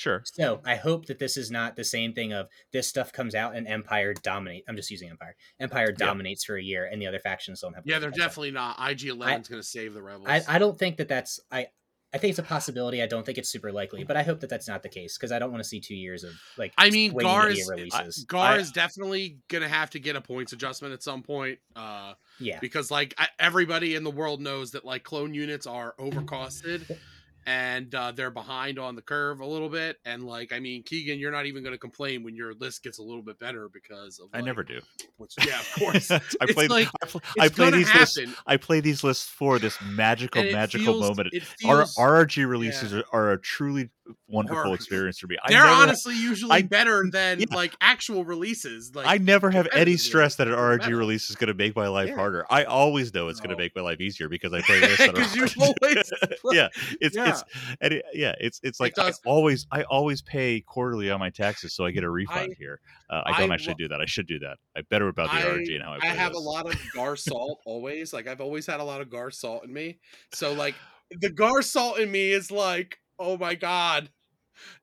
Sure. 0.00 0.22
So 0.24 0.62
I 0.64 0.76
hope 0.76 1.04
that 1.06 1.18
this 1.18 1.36
is 1.36 1.50
not 1.50 1.76
the 1.76 1.84
same 1.84 2.14
thing 2.14 2.32
of 2.32 2.48
this 2.72 2.88
stuff 2.88 3.12
comes 3.12 3.34
out 3.34 3.54
and 3.54 3.68
Empire 3.68 4.14
dominate. 4.14 4.64
I'm 4.66 4.74
just 4.74 4.90
using 4.90 5.10
Empire. 5.10 5.36
Empire 5.60 5.90
Yeah. 5.90 6.06
dominates 6.06 6.42
for 6.42 6.56
a 6.56 6.62
year, 6.62 6.86
and 6.90 7.02
the 7.02 7.06
other 7.06 7.18
factions 7.18 7.60
don't 7.60 7.74
have. 7.74 7.84
Yeah, 7.86 7.98
they're 7.98 8.10
definitely 8.10 8.52
not. 8.52 8.78
IG 8.80 9.00
11's 9.00 9.48
going 9.50 9.60
to 9.60 9.66
save 9.68 9.92
the 9.92 10.00
rebels. 10.02 10.26
I, 10.26 10.40
I 10.48 10.58
don't 10.58 10.78
think 10.78 10.96
that 10.96 11.08
that's 11.08 11.38
I. 11.52 11.66
I 12.14 12.18
think 12.18 12.30
it's 12.30 12.38
a 12.40 12.42
possibility. 12.42 13.02
I 13.02 13.06
don't 13.06 13.24
think 13.26 13.36
it's 13.38 13.50
super 13.52 13.70
likely, 13.70 14.02
but 14.02 14.16
I 14.16 14.22
hope 14.24 14.40
that 14.40 14.48
that's 14.50 14.66
not 14.66 14.82
the 14.82 14.88
case 14.88 15.16
because 15.18 15.30
I 15.30 15.38
don't 15.38 15.52
want 15.52 15.62
to 15.62 15.68
see 15.68 15.80
two 15.80 15.94
years 15.94 16.24
of 16.24 16.32
like. 16.56 16.72
I 16.78 16.88
mean, 16.88 17.12
Gar 17.12 17.50
is, 17.50 17.68
releases. 17.70 18.24
Gar 18.24 18.54
I- 18.54 18.56
is 18.56 18.72
definitely 18.72 19.38
going 19.48 19.62
to 19.62 19.68
have 19.68 19.90
to 19.90 20.00
get 20.00 20.16
a 20.16 20.20
points 20.22 20.54
adjustment 20.54 20.94
at 20.94 21.02
some 21.02 21.22
point. 21.22 21.58
Uh, 21.76 22.14
yeah, 22.40 22.58
because 22.60 22.90
like 22.90 23.12
I, 23.18 23.28
everybody 23.38 23.96
in 23.96 24.02
the 24.02 24.10
world 24.10 24.40
knows 24.40 24.70
that 24.70 24.84
like 24.84 25.04
clone 25.04 25.34
units 25.34 25.66
are 25.68 25.94
overcosted 26.00 26.96
and 27.50 27.92
uh, 27.96 28.12
they're 28.12 28.30
behind 28.30 28.78
on 28.78 28.94
the 28.94 29.02
curve 29.02 29.40
a 29.40 29.44
little 29.46 29.68
bit 29.68 29.96
and 30.04 30.22
like 30.22 30.52
i 30.52 30.60
mean 30.60 30.84
keegan 30.84 31.18
you're 31.18 31.32
not 31.32 31.46
even 31.46 31.64
going 31.64 31.74
to 31.74 31.78
complain 31.78 32.22
when 32.22 32.36
your 32.36 32.54
list 32.54 32.84
gets 32.84 32.98
a 32.98 33.02
little 33.02 33.22
bit 33.22 33.36
better 33.40 33.68
because 33.72 34.20
of 34.20 34.28
I 34.32 34.36
like, 34.38 34.44
never 34.46 34.62
do. 34.62 34.80
which, 35.16 35.34
yeah 35.44 35.58
of 35.58 35.72
course 35.78 36.10
I 36.12 36.20
played. 36.52 36.70
like- 36.70 36.88
I, 37.02 37.06
pl- 37.06 37.22
I 37.40 37.48
play 37.48 37.70
these 37.70 37.92
lists. 37.92 38.18
I 38.46 38.56
play 38.56 38.78
these 38.80 39.02
lists 39.02 39.26
for 39.26 39.58
this 39.58 39.76
magical, 39.82 40.42
magical 40.44 40.94
feels- 40.94 41.08
moment. 41.08 41.30
it 41.32 41.42
Our 41.66 41.82
RRG 41.98 42.48
releases 42.48 42.94
are, 42.94 43.04
are 43.12 43.32
a 43.32 43.40
truly 43.40 43.90
wonderful 44.28 44.74
experience 44.74 45.18
for 45.18 45.26
me. 45.26 45.36
I 45.44 45.50
they're 45.50 45.62
never, 45.64 45.72
honestly 45.82 46.14
usually 46.16 46.52
I- 46.52 46.62
better 46.62 47.04
than 47.12 47.40
yeah. 47.40 47.46
like 47.54 47.74
actual 47.80 48.24
releases 48.24 48.94
like 48.94 49.06
I 49.06 49.18
never 49.18 49.50
have 49.50 49.68
any 49.72 49.96
stress 49.96 50.36
that 50.36 50.48
an 50.48 50.54
RRG 50.54 50.78
better. 50.80 50.96
release 50.96 51.30
is 51.30 51.36
going 51.36 51.48
to 51.48 51.54
make 51.54 51.74
my 51.76 51.88
life 51.88 52.08
Yeah. 52.08 52.14
harder. 52.16 52.46
I 52.50 52.64
always 52.64 53.12
know 53.14 53.28
it's 53.28 53.40
going 53.40 53.50
to 53.50 53.56
make 53.56 53.74
my 53.76 53.82
life 53.82 54.00
easier 54.00 54.28
because 54.28 54.52
I 54.52 54.60
play 54.66 54.80
that 54.80 55.12
because 55.14 55.34
you 55.36 55.46
always 55.60 56.10
yeah, 56.52 56.68
it's 57.00 57.16
Yeah. 57.16 57.28
it's 57.30 57.44
and 57.80 57.92
it, 57.94 58.04
yeah, 58.14 58.34
it's 58.40 58.60
it's 58.62 58.80
like 58.80 58.98
I 58.98 59.12
always 59.24 59.66
I 59.70 59.82
always 59.84 60.22
pay 60.22 60.60
quarterly 60.60 61.10
on 61.10 61.20
my 61.20 61.30
taxes, 61.30 61.74
so 61.74 61.84
I 61.84 61.90
get 61.90 62.04
a 62.04 62.10
refund 62.10 62.52
I- 62.52 62.54
here. 62.58 62.80
Uh, 63.08 63.22
I 63.26 63.40
don't 63.40 63.50
I 63.50 63.54
actually 63.54 63.72
lo- 63.72 63.78
do 63.78 63.88
that. 63.88 64.00
I 64.00 64.06
should 64.06 64.28
do 64.28 64.38
that. 64.38 64.58
I 64.76 64.82
better 64.82 65.08
about 65.08 65.30
the 65.32 65.38
RRG 65.38 65.74
and 65.74 65.82
how 65.82 65.94
I 65.94 65.98
I 66.02 66.06
have 66.14 66.34
a 66.34 66.38
lot 66.38 66.66
of 66.72 66.80
Gar 66.94 67.16
salt 67.16 67.58
always. 67.66 68.12
Like 68.12 68.28
I've 68.28 68.40
always 68.40 68.66
had 68.66 68.78
a 68.80 68.84
lot 68.84 69.00
of 69.00 69.10
Gar 69.10 69.30
salt 69.32 69.64
in 69.64 69.72
me. 69.72 69.98
So 70.32 70.52
like 70.52 70.76
the 71.20 71.30
Gar 71.30 71.60
salt 71.62 71.98
in 71.98 72.10
me 72.10 72.30
is 72.30 72.52
like, 72.52 72.98
oh 73.20 73.36
my 73.38 73.54
god, 73.54 74.10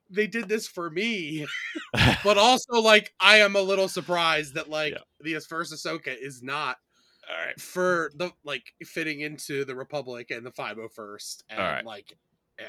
they 0.10 0.28
did 0.28 0.48
this 0.48 0.68
for 0.68 0.90
me. 0.90 1.46
but 2.24 2.38
also 2.38 2.80
like 2.82 3.14
I 3.20 3.38
am 3.40 3.56
a 3.58 3.62
little 3.62 3.90
surprised 3.90 4.54
that 4.54 4.70
like 4.70 4.94
Yeah. 4.94 5.00
the 5.36 5.40
first 5.42 5.74
Ahsoka 5.74 6.16
is 6.18 6.42
not 6.42 6.78
All 7.30 7.46
right. 7.46 7.60
for 7.60 8.12
the 8.16 8.32
like 8.46 8.64
fitting 8.86 9.20
into 9.22 9.66
the 9.66 9.76
Republic 9.76 10.32
and 10.32 10.46
the 10.46 10.52
501st. 10.52 11.44
And 11.50 11.60
All 11.60 11.66
right. 11.66 11.86
like 11.86 12.14
yeah. 12.60 12.66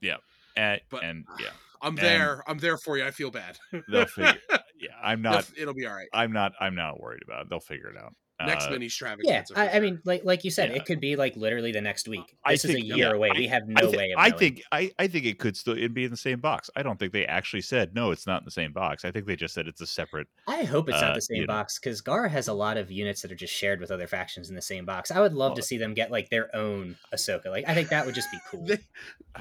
Yeah. 0.00 0.16
And, 0.56 0.80
But- 0.90 1.04
and 1.04 1.24
yeah, 1.38 1.50
I'm 1.82 1.90
And- 1.90 1.98
there. 1.98 2.42
I'm 2.46 2.58
there 2.58 2.78
for 2.78 2.96
you. 2.96 3.04
I 3.04 3.10
feel 3.10 3.30
bad. 3.30 3.58
they'll 3.90 4.06
figure. 4.06 4.40
Yeah, 4.80 4.90
I'm 5.02 5.22
They'll- 5.22 5.32
not. 5.32 5.50
It'll 5.56 5.74
be 5.74 5.86
all 5.86 5.92
right. 5.94 6.06
I'm 6.12 6.32
not. 6.32 6.52
I'm 6.60 6.76
not 6.76 7.00
worried 7.00 7.22
about 7.24 7.42
it. 7.42 7.50
They'll 7.50 7.58
figure 7.58 7.88
it 7.90 7.96
out. 7.96 8.14
Next 8.40 8.66
Uh, 8.66 8.70
mini 8.70 8.84
yeah. 8.84 8.86
extravaganza. 8.86 9.54
for 9.54 9.60
I, 9.60 9.68
I 9.70 9.80
mean, 9.80 10.00
like 10.04 10.24
like 10.24 10.44
you 10.44 10.50
said, 10.52 10.70
Yeah. 10.70 10.76
it 10.76 10.86
could 10.86 11.00
be 11.00 11.16
like 11.16 11.36
literally 11.36 11.72
the 11.72 11.80
next 11.80 12.06
week. 12.06 12.36
I 12.44 12.52
This 12.52 12.64
is 12.66 12.70
a 12.70 12.74
think- 12.74 12.86
year 12.86 12.96
yeah, 12.96 13.10
away. 13.12 13.30
I- 13.34 13.38
we 13.38 13.46
have 13.48 13.62
I 13.76 13.80
no 13.82 13.90
way 13.90 14.12
of 14.12 14.18
I 14.18 14.28
knowing. 14.28 14.38
think 14.38 14.62
I, 14.70 14.92
I 14.98 15.08
think 15.08 15.24
it 15.26 15.38
could 15.40 15.56
still 15.56 15.76
it'd 15.76 15.92
be 15.92 16.04
in 16.04 16.10
the 16.12 16.16
same 16.16 16.38
box. 16.38 16.70
I 16.76 16.84
don't 16.84 16.98
think 17.00 17.12
they 17.12 17.26
actually 17.26 17.62
said 17.62 17.96
no. 17.96 18.12
It's 18.12 18.26
not 18.28 18.42
in 18.42 18.44
the 18.44 18.52
same 18.52 18.72
box. 18.72 19.04
I 19.04 19.10
think 19.10 19.26
they 19.26 19.34
just 19.34 19.54
said 19.54 19.66
it's 19.66 19.80
a 19.80 19.86
separate. 19.88 20.28
I 20.46 20.62
hope 20.62 20.88
it's 20.88 20.98
uh, 20.98 21.00
not 21.00 21.14
the 21.16 21.20
same 21.20 21.46
box 21.46 21.80
because 21.80 22.00
Gar 22.00 22.28
has 22.28 22.46
a 22.46 22.52
lot 22.52 22.76
of 22.76 22.92
units 22.92 23.22
that 23.22 23.32
are 23.32 23.36
just 23.36 23.52
shared 23.54 23.80
with 23.80 23.90
other 23.90 24.06
factions 24.06 24.48
in 24.50 24.54
the 24.54 24.62
same 24.62 24.84
box. 24.84 25.10
I 25.10 25.20
would 25.20 25.34
love 25.34 25.54
to 25.56 25.62
see 25.62 25.76
them 25.76 25.92
get 25.94 26.12
like 26.12 26.28
their 26.30 26.54
own 26.54 26.96
Ahsoka. 27.12 27.46
Like 27.46 27.64
I 27.66 27.74
think 27.74 27.88
that 27.88 28.06
would 28.06 28.14
just 28.14 28.30
be 28.30 28.38
cool. 28.50 28.64
They- 28.64 28.78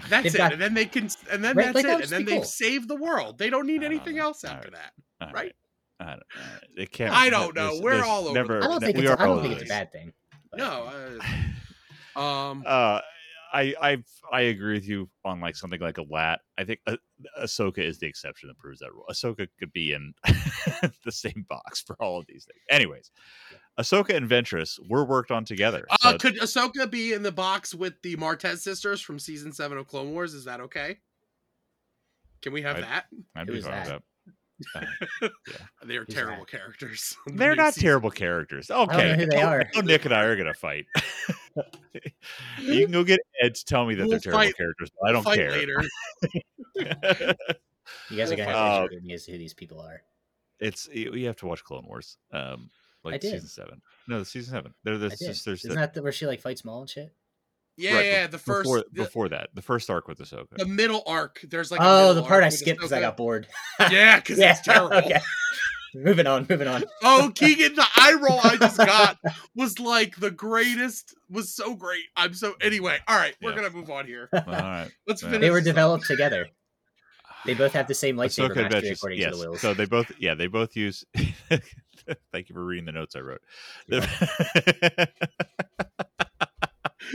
That's 0.09 0.23
They've 0.23 0.35
it. 0.35 0.37
got- 0.37 0.53
and 0.53 0.61
then 0.61 0.73
they 0.73 0.85
can 0.85 1.09
and 1.31 1.43
then 1.43 1.55
Right, 1.55 1.65
that's 1.73 1.75
like, 1.75 1.85
it. 1.85 1.87
would 1.87 1.93
And 1.95 2.01
just 2.01 2.11
be 2.11 2.15
then 2.17 2.25
they've 2.25 2.35
cool. 2.37 2.43
saved 2.45 2.87
the 2.87 2.95
world. 2.95 3.37
They 3.37 3.51
don't 3.51 3.67
need 3.67 3.83
I 3.83 3.85
anything 3.85 4.15
know. 4.15 4.23
else 4.23 4.43
after 4.43 4.69
right. 4.69 4.77
that. 5.19 5.27
All 5.27 5.31
Right? 5.33 5.55
I 5.99 6.05
don't, 6.05 6.15
uh, 6.19 6.57
it 6.77 6.91
can't. 6.91 7.13
I 7.13 7.29
don't 7.29 7.55
know. 7.55 7.67
there's- 7.69 7.81
We're 7.81 7.91
there's 7.95 8.05
all 8.05 8.25
over 8.27 8.33
never. 8.33 8.63
I 8.63 8.67
don't 8.67 8.79
think 8.81 8.97
we 8.97 9.07
it's. 9.07 9.19
I 9.21 9.25
don't 9.25 9.41
think 9.41 9.53
it's 9.55 9.63
a 9.63 9.67
bad 9.67 9.91
thing. 9.91 10.13
but- 10.51 10.59
No. 10.59 10.91
Uh, 12.15 12.19
um 12.19 12.63
Uh, 12.65 13.01
I 13.53 13.73
I 13.81 14.03
I 14.31 14.41
agree 14.41 14.73
with 14.73 14.87
you 14.87 15.09
on 15.23 15.39
like 15.39 15.55
something 15.55 15.79
like 15.79 15.97
a 15.97 16.03
lat. 16.03 16.41
I 16.57 16.65
think 16.65 16.81
uh, 16.85 16.97
Ahsoka 17.41 17.77
is 17.79 17.97
the 17.97 18.05
exception 18.05 18.49
that 18.49 18.57
proves 18.57 18.79
that 18.81 18.91
rule. 18.93 19.05
Ahsoka 19.09 19.47
could 19.57 19.71
be 19.71 19.93
in 19.93 20.13
the 21.05 21.11
same 21.11 21.45
box 21.49 21.81
for 21.81 21.95
all 22.01 22.19
of 22.19 22.25
these 22.27 22.45
things. 22.45 22.59
Anyways, 22.69 23.09
Ahsoka 23.79 24.15
and 24.15 24.29
Ventress 24.29 24.77
were 24.89 25.05
worked 25.05 25.31
on 25.31 25.45
together. 25.45 25.87
uh, 25.89 26.11
so- 26.11 26.17
could 26.17 26.35
Ahsoka 26.39 26.91
be 26.91 27.13
in 27.13 27.23
the 27.23 27.31
box 27.31 27.73
with 27.73 27.93
the 28.03 28.17
Martez 28.17 28.57
sisters 28.59 28.99
from 28.99 29.17
season 29.17 29.53
seven 29.53 29.77
of 29.77 29.87
Clone 29.87 30.11
Wars? 30.11 30.33
Is 30.33 30.43
that 30.43 30.59
okay? 30.59 30.97
Can 32.41 32.51
we 32.53 32.61
have 32.63 32.75
I- 32.77 32.81
that? 32.81 33.05
I'd 33.35 33.47
Who 33.47 33.53
be 33.53 33.59
is 33.59 33.65
fine 33.65 33.79
with 33.79 33.87
that? 33.87 34.01
That. 34.73 34.87
They're 35.85 36.03
Who's 36.05 36.15
terrible 36.15 36.45
characters. 36.45 37.15
They're 37.27 37.51
new 37.51 37.55
not 37.61 37.73
season. 37.73 37.87
terrible 37.87 38.11
characters. 38.11 38.69
know 38.69 38.83
Okay, 38.83 39.15
who 39.17 39.25
they 39.27 39.41
are. 39.41 39.65
now 39.75 39.81
Nick 39.81 40.05
and 40.05 40.13
I 40.13 40.23
are 40.23 40.35
gonna 40.35 40.53
fight. 40.53 40.85
you 42.61 42.83
can 42.85 42.91
go 42.91 43.03
get 43.03 43.19
Ed 43.41 43.55
to 43.55 43.65
tell 43.65 43.85
me 43.85 43.95
that 43.95 44.03
We'll 44.03 44.11
they're 44.11 44.19
terrible 44.19 44.39
fight- 44.45 44.57
characters, 44.57 44.89
but 44.99 45.09
I 45.09 45.11
don't 45.13 45.23
Fight 45.23 45.37
care. 45.37 45.51
later. 45.51 45.83
You 48.09 48.17
guys 48.17 48.31
are 48.31 48.35
gonna 48.35 48.45
have 48.45 48.55
Uh, 48.55 48.87
to 48.87 48.93
show 48.95 48.99
me 49.01 49.13
as 49.13 49.25
to 49.25 49.31
who 49.31 49.37
these 49.37 49.53
people 49.53 49.79
are. 49.81 50.01
it's 50.59 50.87
you 50.91 51.13
you 51.13 51.27
have 51.27 51.37
to 51.37 51.45
watch 51.45 51.63
Clone 51.63 51.85
Wars. 51.87 52.17
Um, 52.31 52.69
like 53.03 53.15
I 53.15 53.17
did. 53.17 53.31
season 53.31 53.47
seven. 53.47 53.81
No, 54.07 54.19
the 54.19 54.25
season 54.25 54.53
seven. 54.53 54.73
They're 54.83 54.97
the 54.97 55.05
I 55.07 55.09
did. 55.09 55.19
sisters. 55.19 55.63
Isn't 55.65 55.75
that 55.77 55.93
the, 55.93 56.01
where 56.01 56.11
she 56.11 56.25
like 56.25 56.41
fights 56.41 56.65
Maul 56.65 56.81
and 56.81 56.89
shit? 56.89 57.13
Yeah, 57.77 57.95
right, 57.95 58.05
yeah. 58.05 58.27
The 58.27 58.39
first, 58.39 58.63
before, 58.63 58.83
the, 58.91 59.03
before 59.03 59.29
that, 59.29 59.49
the 59.53 59.61
first 59.61 59.89
arc 59.89 60.07
with 60.07 60.17
Ahsoka. 60.17 60.57
the 60.57 60.65
middle 60.65 61.03
arc. 61.05 61.41
There's 61.47 61.69
like 61.69 61.79
oh, 61.81 62.07
middle 62.09 62.15
the 62.15 62.23
part 62.23 62.43
I 62.43 62.49
skipped 62.49 62.79
because 62.79 62.91
I 62.91 62.99
got 62.99 63.17
bored. 63.17 63.47
Yeah, 63.79 64.15
because 64.17 64.39
yeah. 64.39 64.51
it's 64.51 64.61
terrible. 64.61 64.93
okay. 64.97 65.19
moving 65.93 66.25
on. 66.25 66.47
Moving 66.49 66.67
on. 66.67 66.83
Oh, 67.03 67.31
Keegan, 67.33 67.75
the 67.75 67.85
eye 67.95 68.13
roll 68.19 68.39
I 68.43 68.57
just 68.57 68.77
got 68.77 69.17
was 69.55 69.79
like 69.79 70.15
the 70.17 70.31
greatest. 70.31 71.13
Was 71.29 71.53
so 71.53 71.75
great. 71.75 72.03
I'm 72.15 72.33
so. 72.33 72.55
Anyway, 72.61 72.95
mm. 72.97 73.01
all 73.07 73.17
right, 73.17 73.35
we're 73.41 73.51
Yeah. 73.51 73.57
gonna 73.57 73.69
move 73.69 73.91
on 73.91 74.07
here. 74.07 74.27
All 74.33 74.41
right. 74.47 74.89
Let's 75.07 75.21
Yeah. 75.21 75.29
finish. 75.29 75.41
They 75.41 75.51
were 75.51 75.59
this 75.59 75.67
up. 75.69 75.75
developed 75.75 76.05
together. 76.07 76.47
They 77.45 77.53
both 77.53 77.73
have 77.73 77.87
the 77.87 77.93
same 77.93 78.17
lightsaber 78.17 78.49
Ahsoka 78.49 78.71
mastery 78.71 78.89
according 78.89 79.19
Yes. 79.19 79.33
to 79.33 79.37
the 79.37 79.49
wills. 79.49 79.61
So 79.61 79.75
they 79.75 79.85
both, 79.85 80.11
yeah, 80.19 80.33
they 80.33 80.47
both 80.47 80.75
use. 80.75 81.05
Thank 82.31 82.49
you 82.49 82.53
for 82.53 82.63
reading 82.63 82.85
the 82.85 82.91
notes 82.91 83.15
I 83.15 83.19
wrote. 83.19 83.41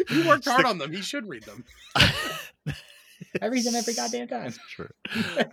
He 0.09 0.27
worked 0.27 0.45
hard 0.45 0.61
Stick- 0.61 0.67
on 0.67 0.79
them. 0.79 0.93
He 0.93 1.03
should 1.03 1.29
read 1.29 1.45
them. 1.45 1.65
I 3.41 3.47
read 3.47 3.65
them 3.65 3.75
every 3.75 3.95
goddamn 3.95 4.29
time. 4.29 4.53
Sure. 4.69 4.91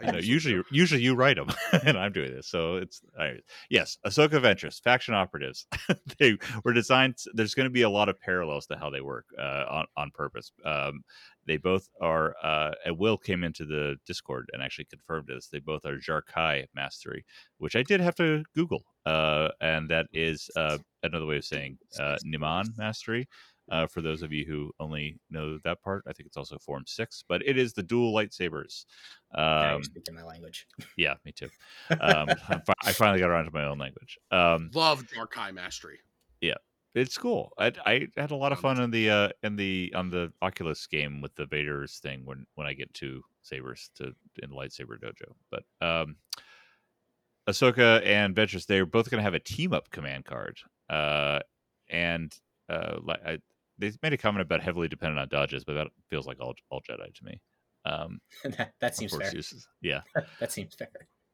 I 0.02 0.12
know, 0.12 0.18
usually, 0.18 0.62
usually 0.72 1.02
you 1.02 1.16
write 1.16 1.38
them, 1.38 1.50
and 1.86 1.98
I'm 1.98 2.12
doing 2.12 2.34
this. 2.34 2.48
So 2.48 2.78
it's 2.78 3.02
all 3.18 3.26
right. 3.26 3.44
yes. 3.70 3.98
Ahsoka 4.06 4.42
Ventress, 4.42 4.82
faction 4.82 5.14
operatives. 5.14 5.68
they 6.20 6.38
were 6.64 6.74
designed. 6.74 7.16
There's 7.34 7.54
going 7.54 7.66
to 7.68 7.72
be 7.72 7.84
a 7.84 7.90
lot 7.90 8.10
of 8.10 8.20
parallels 8.20 8.66
to 8.68 8.78
how 8.78 8.90
they 8.90 9.02
work 9.02 9.26
uh, 9.38 9.66
on 9.70 9.86
on 9.96 10.12
purpose. 10.12 10.52
Um, 10.66 11.04
they 11.46 11.58
both 11.58 11.88
are. 12.02 12.36
Uh, 12.44 12.72
and 12.86 12.98
Will 12.98 13.18
came 13.18 13.44
into 13.44 13.66
the 13.66 13.96
Discord 14.06 14.50
and 14.54 14.62
actually 14.62 14.86
confirmed 14.86 15.28
this. 15.28 15.48
They 15.48 15.60
both 15.60 15.86
are 15.86 15.98
Jarkai 15.98 16.66
mastery, 16.76 17.26
which 17.58 17.76
I 17.76 17.84
did 17.84 18.02
have 18.02 18.16
to 18.16 18.44
Google, 18.56 18.84
uh, 19.06 19.50
and 19.62 19.90
that 19.90 20.08
is 20.12 20.50
uh, 20.56 20.78
another 21.04 21.26
way 21.26 21.38
of 21.38 21.46
saying 21.46 21.78
uh, 22.00 22.18
Niman 22.26 22.78
mastery. 22.78 23.28
Uh, 23.72 23.86
for 23.88 24.02
those 24.02 24.22
of 24.24 24.32
you 24.34 24.46
who 24.46 24.72
only 24.80 25.20
know 25.30 25.58
that 25.64 25.82
part, 25.84 26.04
I 26.08 26.14
think 26.14 26.28
it's 26.28 26.38
also 26.38 26.58
Form 26.58 26.84
Six, 26.88 27.24
but 27.28 27.42
it 27.46 27.58
is 27.58 27.74
the 27.74 27.84
dual 27.84 28.14
lightsabers. 28.14 28.86
Now 29.36 29.68
Um, 29.70 29.74
you're 29.76 29.84
speaking 29.84 30.16
my 30.16 30.24
language. 30.24 30.68
yeah, 30.98 31.16
me 31.26 31.32
too. 31.32 31.50
Um, 31.92 32.30
I 32.50 32.60
fi- 32.66 32.74
I 32.84 32.92
finally 32.94 33.20
got 33.20 33.30
around 33.30 33.46
to 33.46 33.52
my 33.52 33.66
own 33.66 33.78
language. 33.78 34.18
Um, 34.32 34.72
Love 34.74 35.04
Jarkai 35.08 35.54
Mastery. 35.54 36.00
Yeah. 36.42 36.56
It's 36.96 37.20
cool. 37.20 37.54
I, 37.60 37.72
I 37.86 38.08
had 38.18 38.32
a 38.32 38.36
lot 38.36 38.52
of 38.52 38.60
fun 38.60 38.82
in 38.82 38.90
the 38.90 39.12
uh, 39.12 39.30
in 39.44 39.56
the 39.56 39.94
on 39.96 40.10
the 40.10 40.34
Oculus 40.42 40.88
game 40.88 41.22
with 41.22 41.36
the 41.36 41.46
Vader's 41.46 42.00
thing 42.00 42.26
when 42.26 42.48
when 42.56 42.66
I 42.66 42.74
get 42.74 42.92
two 42.96 43.22
sabers 43.44 43.92
to 43.98 44.16
in 44.42 44.50
lightsaber 44.50 44.98
dojo. 45.00 45.34
But 45.52 45.64
um, 45.88 46.16
Ahsoka 47.48 48.04
and 48.06 48.36
Ventress, 48.36 48.66
they're 48.66 48.86
both 48.88 49.10
going 49.10 49.20
to 49.20 49.24
have 49.24 49.34
a 49.36 49.40
team 49.40 49.72
up 49.74 49.90
command 49.92 50.26
card, 50.26 50.58
uh, 50.90 51.40
and 51.90 52.36
uh, 52.70 52.98
like 53.04 53.20
I, 53.26 53.38
they 53.80 53.92
made 54.04 54.14
a 54.14 54.18
comment 54.18 54.42
about 54.42 54.62
heavily 54.62 54.88
dependent 54.88 55.20
on 55.20 55.28
dodges, 55.30 55.64
but 55.64 55.74
that 55.74 55.88
feels 56.10 56.28
like 56.28 56.40
all 56.40 56.54
all 56.70 56.82
Jedi 56.88 57.14
to 57.14 57.26
me. 57.26 57.42
Um, 57.86 58.20
that, 58.58 58.74
that 58.82 58.96
seems 58.96 59.16
fair. 59.16 59.34
uses. 59.34 59.68
Yeah. 59.82 60.02
that 60.40 60.52
seems 60.52 60.76
fair. 60.76 60.90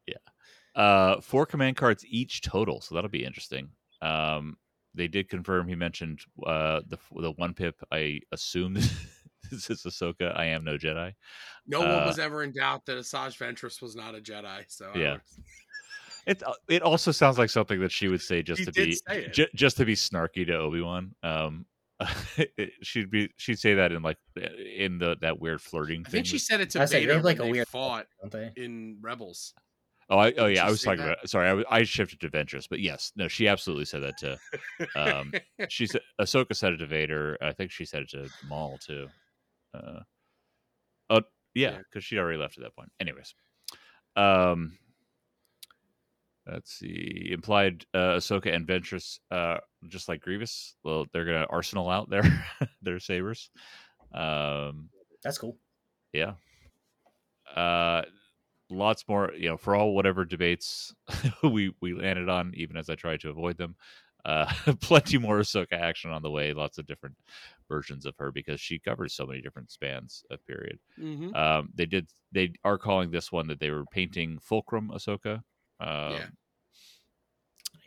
Yeah, 0.06 0.80
uh, 0.82 1.20
four 1.20 1.44
command 1.46 1.76
cards 1.76 2.04
each 2.08 2.40
total, 2.42 2.80
so 2.80 2.94
that'll 2.94 3.10
be 3.10 3.24
interesting. 3.24 3.68
Um, 4.00 4.56
they 4.94 5.08
did 5.08 5.28
confirm. 5.28 5.66
He 5.68 5.74
mentioned 5.74 6.20
uh, 6.46 6.80
the 6.88 6.98
the 7.20 7.32
one 7.32 7.52
pip. 7.54 7.74
I 7.92 8.20
assume 8.32 8.74
this 9.50 9.68
is 9.68 9.82
Ahsoka. 9.82 10.38
I 10.38 10.44
am 10.46 10.64
no 10.64 10.76
Jedi. 10.78 11.12
No 11.66 11.80
one 11.80 11.88
Uh, 11.90 12.06
was 12.06 12.18
ever 12.20 12.44
in 12.44 12.52
doubt 12.52 12.86
that 12.86 12.96
Asajj 12.98 13.36
Ventress 13.36 13.82
was 13.82 13.96
not 13.96 14.14
a 14.14 14.20
Jedi. 14.20 14.64
So 14.68 14.90
I 14.94 14.98
Yeah. 14.98 15.12
would- 15.14 15.20
It 16.26 16.42
uh, 16.42 16.54
it 16.68 16.82
also 16.82 17.12
sounds 17.12 17.38
like 17.38 17.50
something 17.50 17.78
that 17.80 17.92
she 17.92 18.08
would 18.08 18.20
say 18.22 18.42
just 18.42 18.60
He 18.60 18.64
to 18.66 18.72
be 18.72 18.92
say 18.94 19.28
just 19.54 19.76
to 19.76 19.84
be 19.84 19.94
snarky 19.94 20.46
to 20.46 20.54
Obi 20.56 20.80
Wan. 20.80 21.14
Um, 21.22 21.66
she'd 22.82 23.10
be 23.10 23.30
she'd 23.36 23.58
say 23.58 23.74
that 23.74 23.90
in 23.92 24.02
like 24.02 24.18
in 24.76 24.98
the 24.98 25.16
that 25.22 25.40
weird 25.40 25.60
flirting 25.62 26.00
I 26.06 26.10
thing. 26.10 26.12
think 26.18 26.26
she 26.26 26.38
said 26.38 26.60
it 26.60 26.70
to 26.70 26.80
I 26.80 26.82
was 26.82 26.90
saying, 26.90 27.02
they 27.02 27.06
Vader 27.06 27.14
have, 27.18 27.24
like, 27.24 27.38
when 27.38 27.48
a 27.48 27.52
they 27.52 27.52
weird- 27.58 27.68
fought 27.68 28.06
Don't 28.20 28.32
they? 28.32 28.52
in 28.62 28.98
Rebels. 29.00 29.54
oh, 30.10 30.18
I, 30.18 30.26
oh 30.28 30.30
didn't 30.30 30.54
yeah, 30.56 30.66
I 30.66 30.70
was 30.70 30.80
say 30.82 30.90
talking 30.90 31.04
that? 31.06 31.12
about. 31.18 31.30
Sorry, 31.30 31.46
I, 31.46 31.50
w- 31.50 31.66
I 31.70 31.82
shifted 31.84 32.20
to 32.20 32.28
Ventress, 32.28 32.66
but 32.68 32.80
yes, 32.80 33.12
no, 33.16 33.28
she 33.28 33.48
absolutely 33.48 33.86
said 33.86 34.02
that 34.02 34.18
to. 34.18 34.38
Um, 34.94 35.32
she 35.68 35.86
said 35.86 36.02
Ahsoka 36.20 36.54
said 36.54 36.74
it 36.74 36.76
to 36.78 36.86
Vader. 36.86 37.38
I 37.40 37.52
think 37.52 37.70
she 37.70 37.84
said 37.86 38.02
it 38.02 38.10
to 38.10 38.28
Maul 38.48 38.78
too. 38.78 39.08
Uh, 39.74 40.00
oh 41.10 41.22
yeah, 41.54 41.70
Yeah. 41.72 41.78
because 41.78 42.04
she 42.04 42.18
already 42.18 42.38
left 42.38 42.58
at 42.58 42.64
that 42.64 42.76
point. 42.76 42.90
Anyways, 43.00 43.34
um, 44.16 44.76
let's 46.50 46.72
see. 46.72 47.28
Implied 47.30 47.84
uh, 47.94 48.16
Ahsoka 48.16 48.54
and 48.54 48.66
Ventress, 48.66 49.18
uh, 49.30 49.58
just 49.88 50.08
like 50.08 50.20
Grievous. 50.22 50.76
Well, 50.84 51.06
they're 51.12 51.24
gonna 51.24 51.46
arsenal 51.50 51.88
out 51.90 52.10
their 52.10 52.22
their 52.82 52.98
sabers. 53.00 53.50
Um, 54.14 54.90
That's 55.22 55.38
cool. 55.38 55.58
yeah. 56.12 56.34
Uh, 57.54 58.02
lots 58.70 59.04
more, 59.08 59.32
you 59.34 59.48
know, 59.48 59.56
for 59.56 59.74
all 59.74 59.94
whatever 59.94 60.24
debates 60.24 60.94
we 61.42 61.72
we 61.80 61.94
landed 61.94 62.28
on, 62.28 62.52
even 62.56 62.76
as 62.76 62.90
I 62.90 62.94
tried 62.94 63.20
to 63.20 63.30
avoid 63.30 63.56
them. 63.56 63.76
Uh, 64.24 64.52
plenty 64.80 65.18
more 65.18 65.38
Ahsoka 65.38 65.72
action 65.72 66.10
on 66.10 66.22
the 66.22 66.30
way. 66.30 66.52
Lots 66.52 66.78
of 66.78 66.86
different 66.86 67.16
versions 67.68 68.06
of 68.06 68.16
her 68.18 68.32
because 68.32 68.60
she 68.60 68.78
covers 68.78 69.14
so 69.14 69.24
many 69.26 69.40
different 69.40 69.70
spans 69.70 70.24
of 70.30 70.44
period. 70.46 70.78
hmm 70.98 71.34
Um, 71.34 71.70
they 71.74 71.86
did. 71.86 72.08
They 72.32 72.52
are 72.64 72.78
calling 72.78 73.10
this 73.10 73.30
one 73.30 73.46
that 73.48 73.60
they 73.60 73.70
were 73.70 73.84
painting 73.86 74.38
Fulcrum 74.40 74.90
Ahsoka. 74.92 75.42
Um, 75.80 76.12
Yeah. 76.12 76.26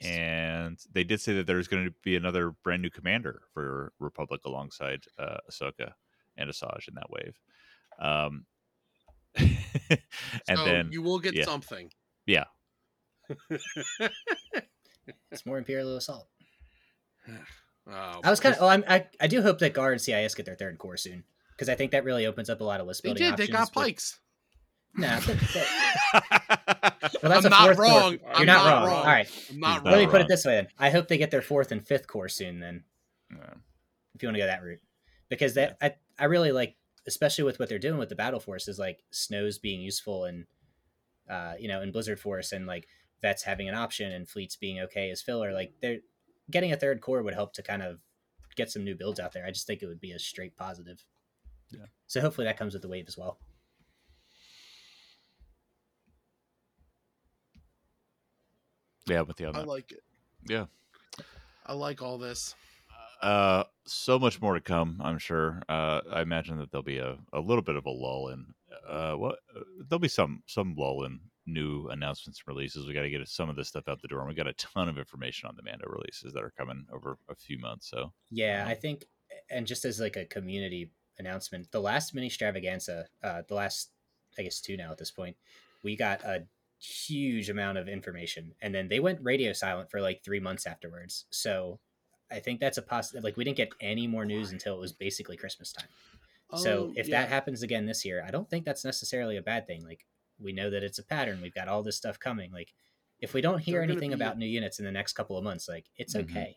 and 0.02 0.78
they 0.94 1.03
did 1.03 1.20
say 1.22 1.34
that 1.36 1.48
there's 1.48 1.68
going 1.68 1.86
to 1.86 1.94
be 2.03 2.16
another 2.16 2.52
brand 2.64 2.82
new 2.82 2.90
commander 2.90 3.41
for 3.53 3.91
Republic 3.99 4.41
alongside 4.45 5.03
uh, 5.18 5.38
Ahsoka 5.49 5.94
and 6.38 6.49
Asajj 6.49 6.88
in 6.88 6.95
that 6.95 7.10
wave. 7.10 7.38
Um, 7.99 8.45
and 9.38 10.57
so 10.57 10.66
then 10.66 10.90
you 10.91 11.02
will 11.02 11.20
get 11.20 11.36
yeah. 11.36 11.45
something. 11.45 11.91
Yeah. 12.26 12.45
It's 15.32 15.45
more 15.45 15.57
Imperial 15.57 15.95
Assault. 15.98 16.28
Oh, 17.91 18.20
I 18.24 18.30
was 18.30 18.40
kind 18.40 18.53
of. 18.53 18.61
Oh, 18.61 18.68
I'm, 18.68 18.84
I 18.88 19.07
I 19.20 19.26
do 19.26 19.41
hope 19.41 19.57
that 19.60 19.74
Guard 19.74 19.94
and 19.94 20.02
CIS 20.02 20.36
get 20.36 20.45
their 20.45 20.53
third 20.53 20.78
core 20.78 20.95
soon 20.95 21.24
because 21.53 21.70
I 21.70 21.76
think 21.76 21.90
that 21.94 22.03
really 22.03 22.28
opens 22.28 22.48
up 22.48 22.61
a 22.61 22.64
lot 22.64 22.80
of 22.82 22.86
list 22.86 23.02
they 23.02 23.10
building 23.14 23.32
did. 23.32 23.38
They 23.38 23.48
got 23.52 23.61
with- 23.61 23.74
pikes. 23.74 24.20
Nah, 24.95 25.20
but- 25.26 25.40
but- 26.30 26.39
well, 27.21 27.31
that's 27.31 27.45
I'm 27.45 27.45
a 27.45 27.49
not 27.49 27.77
wrong. 27.77 28.11
You're 28.13 28.21
I'm 28.34 28.45
not, 28.45 28.65
not 28.65 28.73
wrong. 28.73 28.88
wrong. 28.88 28.97
All 28.99 29.05
right. 29.05 29.47
I'm 29.51 29.59
not 29.59 29.85
Let 29.85 29.99
me 29.99 30.07
put 30.07 30.21
it 30.21 30.27
this 30.27 30.45
way 30.45 30.53
then. 30.55 30.67
I 30.77 30.89
hope 30.89 31.07
they 31.07 31.17
get 31.17 31.31
their 31.31 31.41
fourth 31.41 31.71
and 31.71 31.85
fifth 31.85 32.07
core 32.07 32.30
soon 32.30 32.59
then, 32.59 32.84
Yeah. 33.31 33.53
if 34.15 34.23
you 34.23 34.27
want 34.27 34.35
to 34.35 34.41
go 34.41 34.47
that 34.47 34.63
route. 34.63 34.81
Because 35.30 35.53
that 35.55 35.77
I, 35.81 35.93
I 36.17 36.26
really 36.26 36.51
like 36.51 36.76
especially 37.07 37.43
with 37.43 37.59
what 37.59 37.69
they're 37.69 37.80
doing 37.80 37.97
with 37.97 38.09
the 38.09 38.15
battle 38.15 38.39
forces, 38.39 38.77
like 38.80 38.99
snows 39.11 39.57
being 39.57 39.81
useful 39.81 40.26
and 40.26 40.45
uh, 41.30 41.53
you 41.59 41.67
know, 41.67 41.81
in 41.81 41.91
Blizzard 41.91 42.19
Force 42.19 42.51
and 42.51 42.65
like 42.65 42.88
vets 43.21 43.43
having 43.43 43.69
an 43.69 43.76
option 43.76 44.11
and 44.11 44.27
fleets 44.27 44.55
being 44.55 44.80
okay 44.80 45.11
as 45.11 45.21
filler, 45.21 45.53
like 45.53 45.73
they're 45.81 45.99
getting 46.49 46.71
a 46.71 46.77
third 46.77 47.01
core 47.01 47.21
would 47.21 47.34
help 47.35 47.53
to 47.53 47.63
kind 47.63 47.81
of 47.84 47.99
get 48.55 48.71
some 48.71 48.84
new 48.84 48.95
builds 48.95 49.19
out 49.19 49.31
there. 49.34 49.45
I 49.45 49.51
just 49.51 49.67
think 49.67 49.81
it 49.81 49.88
would 49.88 49.99
be 50.01 50.11
a 50.11 50.19
straight 50.19 50.55
positive. 50.57 51.03
Yeah. 51.71 51.85
So 52.07 52.21
hopefully 52.21 52.45
that 52.45 52.57
comes 52.57 52.73
with 52.73 52.81
the 52.81 52.88
wave 52.89 53.05
as 53.07 53.17
well. 53.17 53.38
Yeah, 59.10 59.22
with 59.22 59.38
the 59.38 59.45
I 59.48 59.64
like 59.64 59.91
it. 59.91 60.03
Yeah. 60.48 60.65
I 61.65 61.73
like 61.73 62.02
all 62.02 62.18
this. 62.18 62.56
Uh, 63.22 63.64
so 63.86 64.18
much 64.18 64.41
more 64.41 64.53
to 64.53 64.61
come. 64.61 65.02
I'm 65.03 65.18
sure. 65.18 65.61
Uh, 65.68 66.02
I 66.11 66.22
imagine 66.22 66.57
that 66.60 66.72
there'll 66.72 66.84
be 66.84 66.99
a, 66.99 67.18
a 67.34 67.40
little 67.40 67.61
bit 67.61 67.76
of 67.76 67.86
a 67.86 67.90
lull 67.90 68.30
in. 68.30 68.45
Uh, 68.88 69.14
what 69.14 69.40
uh, 69.56 69.61
there'll 69.88 69.99
be 69.99 70.07
some 70.07 70.41
some 70.45 70.73
lull 70.77 71.03
in 71.03 71.19
new 71.45 71.88
announcements 71.90 72.41
and 72.45 72.56
releases. 72.56 72.88
We 72.88 72.94
got 72.94 73.02
to 73.02 73.10
get 73.10 73.27
some 73.27 73.49
of 73.49 73.56
this 73.56 73.68
stuff 73.68 73.88
out 73.88 74.02
the 74.02 74.07
door, 74.07 74.19
and 74.19 74.30
we 74.30 74.36
got 74.36 74.48
a 74.48 74.53
ton 74.53 74.88
of 74.88 74.98
information 74.98 75.49
on 75.49 75.56
the 75.56 75.64
Mando 75.64 75.86
releases 75.88 76.34
that 76.34 76.44
are 76.44 76.53
coming 76.57 76.86
over 76.94 77.18
a 77.30 77.36
few 77.36 77.60
months. 77.60 77.90
So 77.90 78.14
Yeah, 78.31 78.65
I 78.68 78.73
think, 78.76 79.06
and 79.49 79.68
just 79.68 79.86
as 79.86 79.99
like 79.99 80.15
a 80.15 80.26
community 80.26 80.91
announcement, 81.18 81.72
the 81.72 81.81
last 81.81 82.14
mini 82.15 82.27
extravaganza, 82.27 83.07
uh, 83.23 83.41
the 83.48 83.56
last, 83.56 83.91
I 84.38 84.44
guess 84.44 84.61
two 84.61 84.77
now 84.77 84.91
at 84.91 84.98
this 84.98 85.11
point, 85.11 85.36
we 85.84 85.95
got 85.95 86.23
a 86.23 86.45
huge 86.80 87.49
amount 87.49 87.77
of 87.77 87.88
information, 87.88 88.53
and 88.61 88.73
then 88.73 88.88
they 88.88 88.99
went 88.99 89.19
radio 89.22 89.53
silent 89.53 89.89
for 89.91 90.01
like 90.01 90.23
three 90.23 90.39
months 90.39 90.65
afterwards. 90.65 91.26
So 91.30 91.80
I 92.31 92.39
think 92.39 92.60
that's 92.60 92.77
a 92.77 92.81
positive. 92.81 93.23
Like 93.23 93.38
we 93.38 93.43
didn't 93.43 93.57
get 93.57 93.69
any 93.81 94.07
more 94.07 94.26
news 94.26 94.51
until 94.51 94.76
it 94.76 94.80
was 94.80 94.93
basically 94.93 95.38
Christmas 95.38 95.72
time. 95.73 95.88
so 96.56 96.89
Oh, 96.89 96.93
if 96.95 97.07
yeah. 97.07 97.22
that 97.22 97.30
happens 97.30 97.61
again 97.64 97.85
this 97.85 98.06
year, 98.06 98.23
I 98.26 98.31
don't 98.31 98.49
think 98.49 98.65
that's 98.65 98.85
necessarily 98.85 99.38
a 99.38 99.41
bad 99.41 99.68
thing. 99.68 99.84
Like 99.84 100.06
we 100.39 100.53
know 100.53 100.69
that 100.69 100.84
it's 100.84 100.99
a 100.99 101.03
pattern. 101.03 101.41
We've 101.41 101.53
got 101.53 101.68
all 101.68 101.84
this 101.84 101.97
stuff 101.97 102.19
coming. 102.19 102.51
Like 102.51 102.73
if 103.19 103.34
we 103.34 103.41
don't 103.41 103.60
hear 103.60 103.80
They're 103.80 103.84
anything 103.91 104.10
be- 104.11 104.15
about 104.15 104.38
new 104.38 104.45
units 104.47 104.80
in 104.80 104.85
the 104.85 104.91
next 104.91 105.14
couple 105.14 105.38
of 105.38 105.43
months, 105.43 105.68
like 105.68 105.85
it's 105.97 106.15
Mhm. 106.15 106.23
okay. 106.30 106.56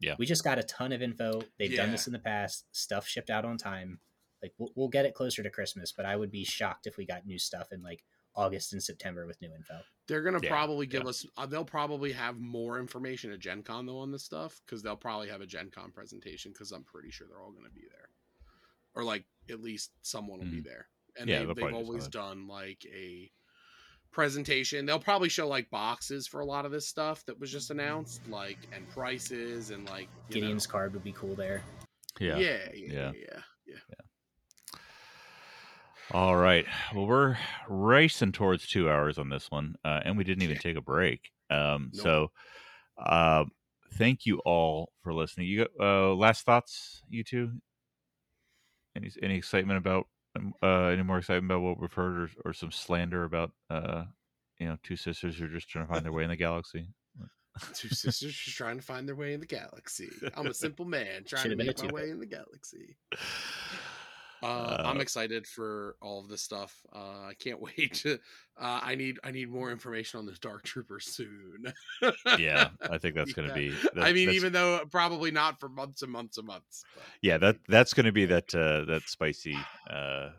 Yeah. 0.00 0.14
we 0.18 0.24
just 0.26 0.42
got 0.44 0.58
a 0.58 0.62
ton 0.62 0.92
of 0.92 1.02
info. 1.02 1.42
They've 1.58 1.76
done 1.76 1.90
this 1.90 2.06
in 2.06 2.12
the 2.14 2.18
past. 2.18 2.64
Stuff 2.72 3.06
shipped 3.06 3.28
out 3.30 3.44
on 3.44 3.58
time. 3.58 4.00
Like 4.42 4.54
we'll, 4.56 4.72
we'll 4.74 4.88
get 4.88 5.04
it 5.04 5.12
closer 5.14 5.42
to 5.42 5.50
Christmas, 5.50 5.92
but 5.92 6.06
I 6.06 6.16
would 6.16 6.30
be 6.30 6.42
shocked 6.44 6.86
if 6.86 6.96
we 6.96 7.04
got 7.04 7.26
new 7.26 7.38
stuff 7.38 7.70
in 7.70 7.82
like 7.82 8.02
August 8.36 8.72
and 8.72 8.82
September 8.82 9.26
with 9.26 9.40
new 9.40 9.52
info. 9.54 9.80
They're 10.06 10.22
gonna 10.22 10.40
Yeah, 10.42 10.50
probably 10.50 10.86
give 10.86 11.04
yeah. 11.04 11.08
us. 11.10 11.26
Uh, 11.36 11.46
they'll 11.46 11.64
probably 11.64 12.12
have 12.12 12.38
more 12.38 12.78
information 12.78 13.32
at 13.32 13.38
Gen 13.40 13.62
Con 13.62 13.86
though 13.86 13.98
on 13.98 14.10
this 14.12 14.24
stuff 14.24 14.60
because 14.64 14.82
they'll 14.82 14.96
probably 14.96 15.28
have 15.28 15.40
a 15.40 15.46
Gen 15.46 15.70
Con 15.70 15.92
presentation 15.92 16.52
because 16.52 16.72
I'm 16.72 16.84
pretty 16.84 17.10
sure 17.10 17.26
they're 17.28 17.40
all 17.40 17.52
gonna 17.52 17.70
be 17.70 17.86
there, 17.90 18.08
or 18.94 19.04
like 19.04 19.24
at 19.48 19.60
least 19.60 19.92
someone 20.02 20.38
will 20.40 20.46
be 20.46 20.60
Mhm. 20.60 20.64
there. 20.64 20.88
And 21.16 21.28
Yeah, 21.28 21.40
they, 21.40 21.44
they'll 21.46 21.54
they've 21.54 21.74
always 21.74 22.08
done 22.08 22.46
like 22.46 22.84
a 22.86 23.30
presentation. 24.10 24.86
They'll 24.86 24.98
probably 25.00 25.28
show 25.28 25.46
like 25.48 25.70
boxes 25.70 26.26
for 26.26 26.40
a 26.40 26.44
lot 26.44 26.64
of 26.66 26.72
this 26.72 26.88
stuff 26.88 27.24
that 27.26 27.38
was 27.38 27.50
just 27.52 27.70
announced, 27.70 28.26
like 28.28 28.58
and 28.72 28.88
prices 28.90 29.70
and 29.70 29.88
like 29.88 30.08
you 30.28 30.36
know. 30.36 30.40
Gideon's 30.46 30.66
card 30.66 30.92
would 30.94 31.04
be 31.04 31.12
cool 31.12 31.34
there. 31.36 31.62
Yeah, 32.18 32.38
Yeah. 32.38 32.68
yeah. 32.74 33.12
yeah. 33.14 33.42
All 36.12 36.36
right. 36.36 36.66
Well, 36.94 37.06
we're 37.06 37.36
racing 37.68 38.32
towards 38.32 38.66
two 38.66 38.90
hours 38.90 39.18
on 39.18 39.28
this 39.28 39.50
one, 39.50 39.76
uh, 39.84 40.00
and 40.04 40.16
we 40.16 40.24
didn't 40.24 40.42
even 40.42 40.58
take 40.58 40.76
a 40.76 40.80
break. 40.80 41.30
Um, 41.50 41.90
Nope. 41.94 42.02
So, 42.02 42.30
um, 43.06 43.52
thank 43.94 44.26
you 44.26 44.40
all 44.44 44.92
for 45.02 45.14
listening. 45.14 45.46
You 45.46 45.66
got 45.66 45.70
uh, 45.80 46.14
last 46.14 46.44
thoughts, 46.44 47.02
you 47.08 47.22
two? 47.22 47.52
Any 48.96 49.10
any 49.22 49.36
excitement 49.36 49.78
about 49.78 50.08
um, 50.36 50.52
uh, 50.62 50.86
any 50.86 51.04
more 51.04 51.18
excitement 51.18 51.52
about 51.52 51.62
what 51.62 51.80
we've 51.80 51.92
heard, 51.92 52.22
or, 52.22 52.50
or 52.50 52.52
some 52.52 52.72
slander 52.72 53.22
about 53.22 53.52
uh, 53.68 54.04
you 54.58 54.66
know 54.66 54.78
two 54.82 54.96
sisters 54.96 55.36
who 55.36 55.44
are 55.44 55.48
just 55.48 55.68
trying 55.68 55.86
to 55.86 55.92
find 55.92 56.04
their 56.04 56.12
way 56.12 56.24
in 56.24 56.30
the 56.30 56.36
galaxy? 56.36 56.88
Two 57.74 57.88
sisters 57.88 58.32
just 58.32 58.56
trying 58.56 58.76
to 58.76 58.82
find 58.82 59.08
their 59.08 59.16
way 59.16 59.34
in 59.34 59.40
the 59.40 59.46
galaxy. 59.46 60.08
I'm 60.36 60.46
a 60.46 60.54
simple 60.54 60.84
man 60.84 61.24
trying 61.24 61.50
to 61.50 61.56
make 61.56 61.82
my 61.82 61.92
way 61.92 62.10
in 62.10 62.20
the 62.20 62.26
galaxy. 62.26 62.96
Uh, 64.42 64.82
I'm 64.84 65.00
excited 65.00 65.46
for 65.46 65.96
all 66.00 66.20
of 66.20 66.28
this 66.28 66.42
stuff. 66.42 66.74
Uh, 66.94 66.98
I 67.28 67.32
can't 67.38 67.60
wait 67.78 67.94
to. 68.02 68.14
Uh, 68.60 68.80
I 68.82 68.94
need 68.94 69.18
I 69.24 69.30
need 69.30 69.50
more 69.50 69.70
information 69.70 70.18
on 70.18 70.26
the 70.26 70.32
Dark 70.40 70.62
Trooper 70.64 71.00
soon. 71.00 71.72
yeah, 72.38 72.68
I 72.90 72.98
think 72.98 73.14
that's 73.14 73.32
going 73.32 73.48
to 73.48 73.60
Yeah. 73.60 73.72
be. 73.94 74.00
I 74.00 74.12
mean, 74.12 74.30
even 74.30 74.52
though 74.52 74.80
probably 74.90 75.30
not 75.30 75.58
for 75.60 75.68
months 75.68 76.02
and 76.02 76.10
months 76.12 76.38
and 76.38 76.46
months. 76.46 76.84
but- 76.94 77.04
yeah 77.22 77.38
that 77.38 77.56
that's 77.68 77.94
going 77.94 78.06
to 78.06 78.12
be 78.12 78.26
that 78.26 78.54
uh, 78.54 78.84
that 78.86 79.02
spicy 79.08 79.56
uh, 79.90 80.30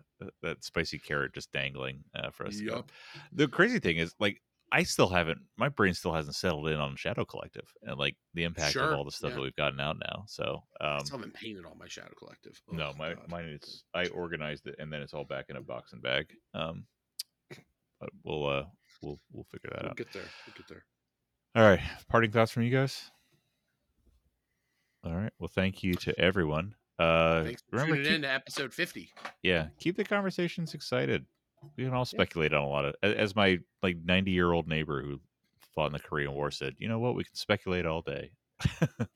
that 0.44 0.64
spicy 0.64 1.00
carrot 1.00 1.34
just 1.34 1.52
dangling 1.52 2.04
uh, 2.16 2.30
for 2.30 2.46
us. 2.46 2.60
Yup. 2.60 2.92
The 3.32 3.48
crazy 3.48 3.80
thing 3.80 3.98
is, 3.98 4.14
like, 4.20 4.40
I 4.74 4.84
still 4.84 5.10
haven't. 5.10 5.40
My 5.58 5.68
brain 5.70 5.94
still 5.94 6.14
hasn't 6.14 6.36
settled 6.36 6.68
in 6.70 6.76
on 6.80 6.96
Shadow 6.96 7.26
Collective 7.26 7.68
and 7.84 7.98
like 7.98 8.16
the 8.34 8.44
impact 8.46 8.72
Sure, 8.74 8.84
of 8.94 8.98
all 8.98 9.04
the 9.04 9.12
stuff 9.12 9.32
yeah. 9.32 9.36
that 9.36 9.42
we've 9.42 9.56
gotten 9.58 9.80
out 9.82 9.98
now. 10.00 10.24
So, 10.28 10.64
I 10.80 10.96
um, 10.98 11.06
still 11.06 11.18
haven't 11.18 11.34
painted 11.34 11.66
all 11.66 11.76
my 11.78 11.88
Shadow 11.90 12.14
Collective. 12.18 12.60
Oh, 12.72 12.76
no, 12.76 12.94
my 12.98 13.14
God. 13.16 13.28
mine 13.30 13.60
is 13.62 13.84
I 13.94 14.08
organized 14.08 14.68
it 14.68 14.76
and 14.80 14.92
then 14.92 15.02
it's 15.02 15.14
all 15.14 15.26
back 15.26 15.46
in 15.50 15.58
a 15.58 15.62
box 15.62 15.92
and 15.94 16.02
bag. 16.02 16.28
Um, 16.54 16.86
but 18.00 18.10
we'll 18.24 18.48
uh 18.48 18.64
we'll 19.02 19.20
we'll 19.32 19.44
figure 19.52 19.70
that 19.74 19.82
We'll 19.84 19.90
out. 19.92 19.98
get 19.98 20.12
there. 20.14 20.24
We'll 20.48 20.56
get 20.56 20.68
there. 20.70 20.86
All 21.56 21.64
right, 21.70 21.82
parting 22.08 22.32
thoughts 22.32 22.52
from 22.52 22.64
you 22.64 22.72
guys. 22.72 23.12
All 25.04 25.16
right. 25.16 25.34
Well, 25.40 25.50
thank 25.54 25.84
you 25.84 25.94
to 25.96 26.18
everyone. 26.20 26.76
Uh, 27.00 27.44
Thanks 27.44 27.64
for 27.70 27.78
remember, 27.78 27.96
tuning 27.96 28.06
keep- 28.08 28.16
in 28.16 28.22
to 28.22 28.32
episode 28.32 28.74
50. 28.74 29.10
yeah 29.42 29.68
keep 29.80 29.98
the 29.98 30.04
conversations 30.04 30.76
excited 30.76 31.26
we 31.78 31.84
can 31.84 31.94
all 31.94 32.06
speculate 32.06 32.54
on 32.54 32.64
a 32.64 32.68
lot 32.68 32.86
of 32.86 32.96
as 33.04 33.36
my 33.36 33.60
like 33.82 33.98
90 34.04 34.32
year 34.32 34.52
old 34.52 34.68
neighbor 34.68 35.02
who 35.02 35.20
fought 35.74 35.88
in 35.88 35.94
the 35.94 36.00
korean 36.00 36.34
war 36.34 36.52
said 36.52 36.76
you 36.78 36.88
know 36.88 37.00
what? 37.00 37.16
We 37.16 37.24
can 37.24 37.36
speculate 37.36 37.86
all 37.86 38.02
day. 38.02 38.32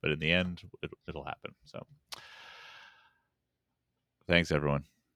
But 0.00 0.12
in 0.12 0.20
the 0.20 0.30
end 0.30 0.62
it, 0.82 0.90
it'll 1.08 1.24
happen 1.24 1.52
so. 1.64 1.84
Thanks 4.28 4.52
everyone 4.52 4.84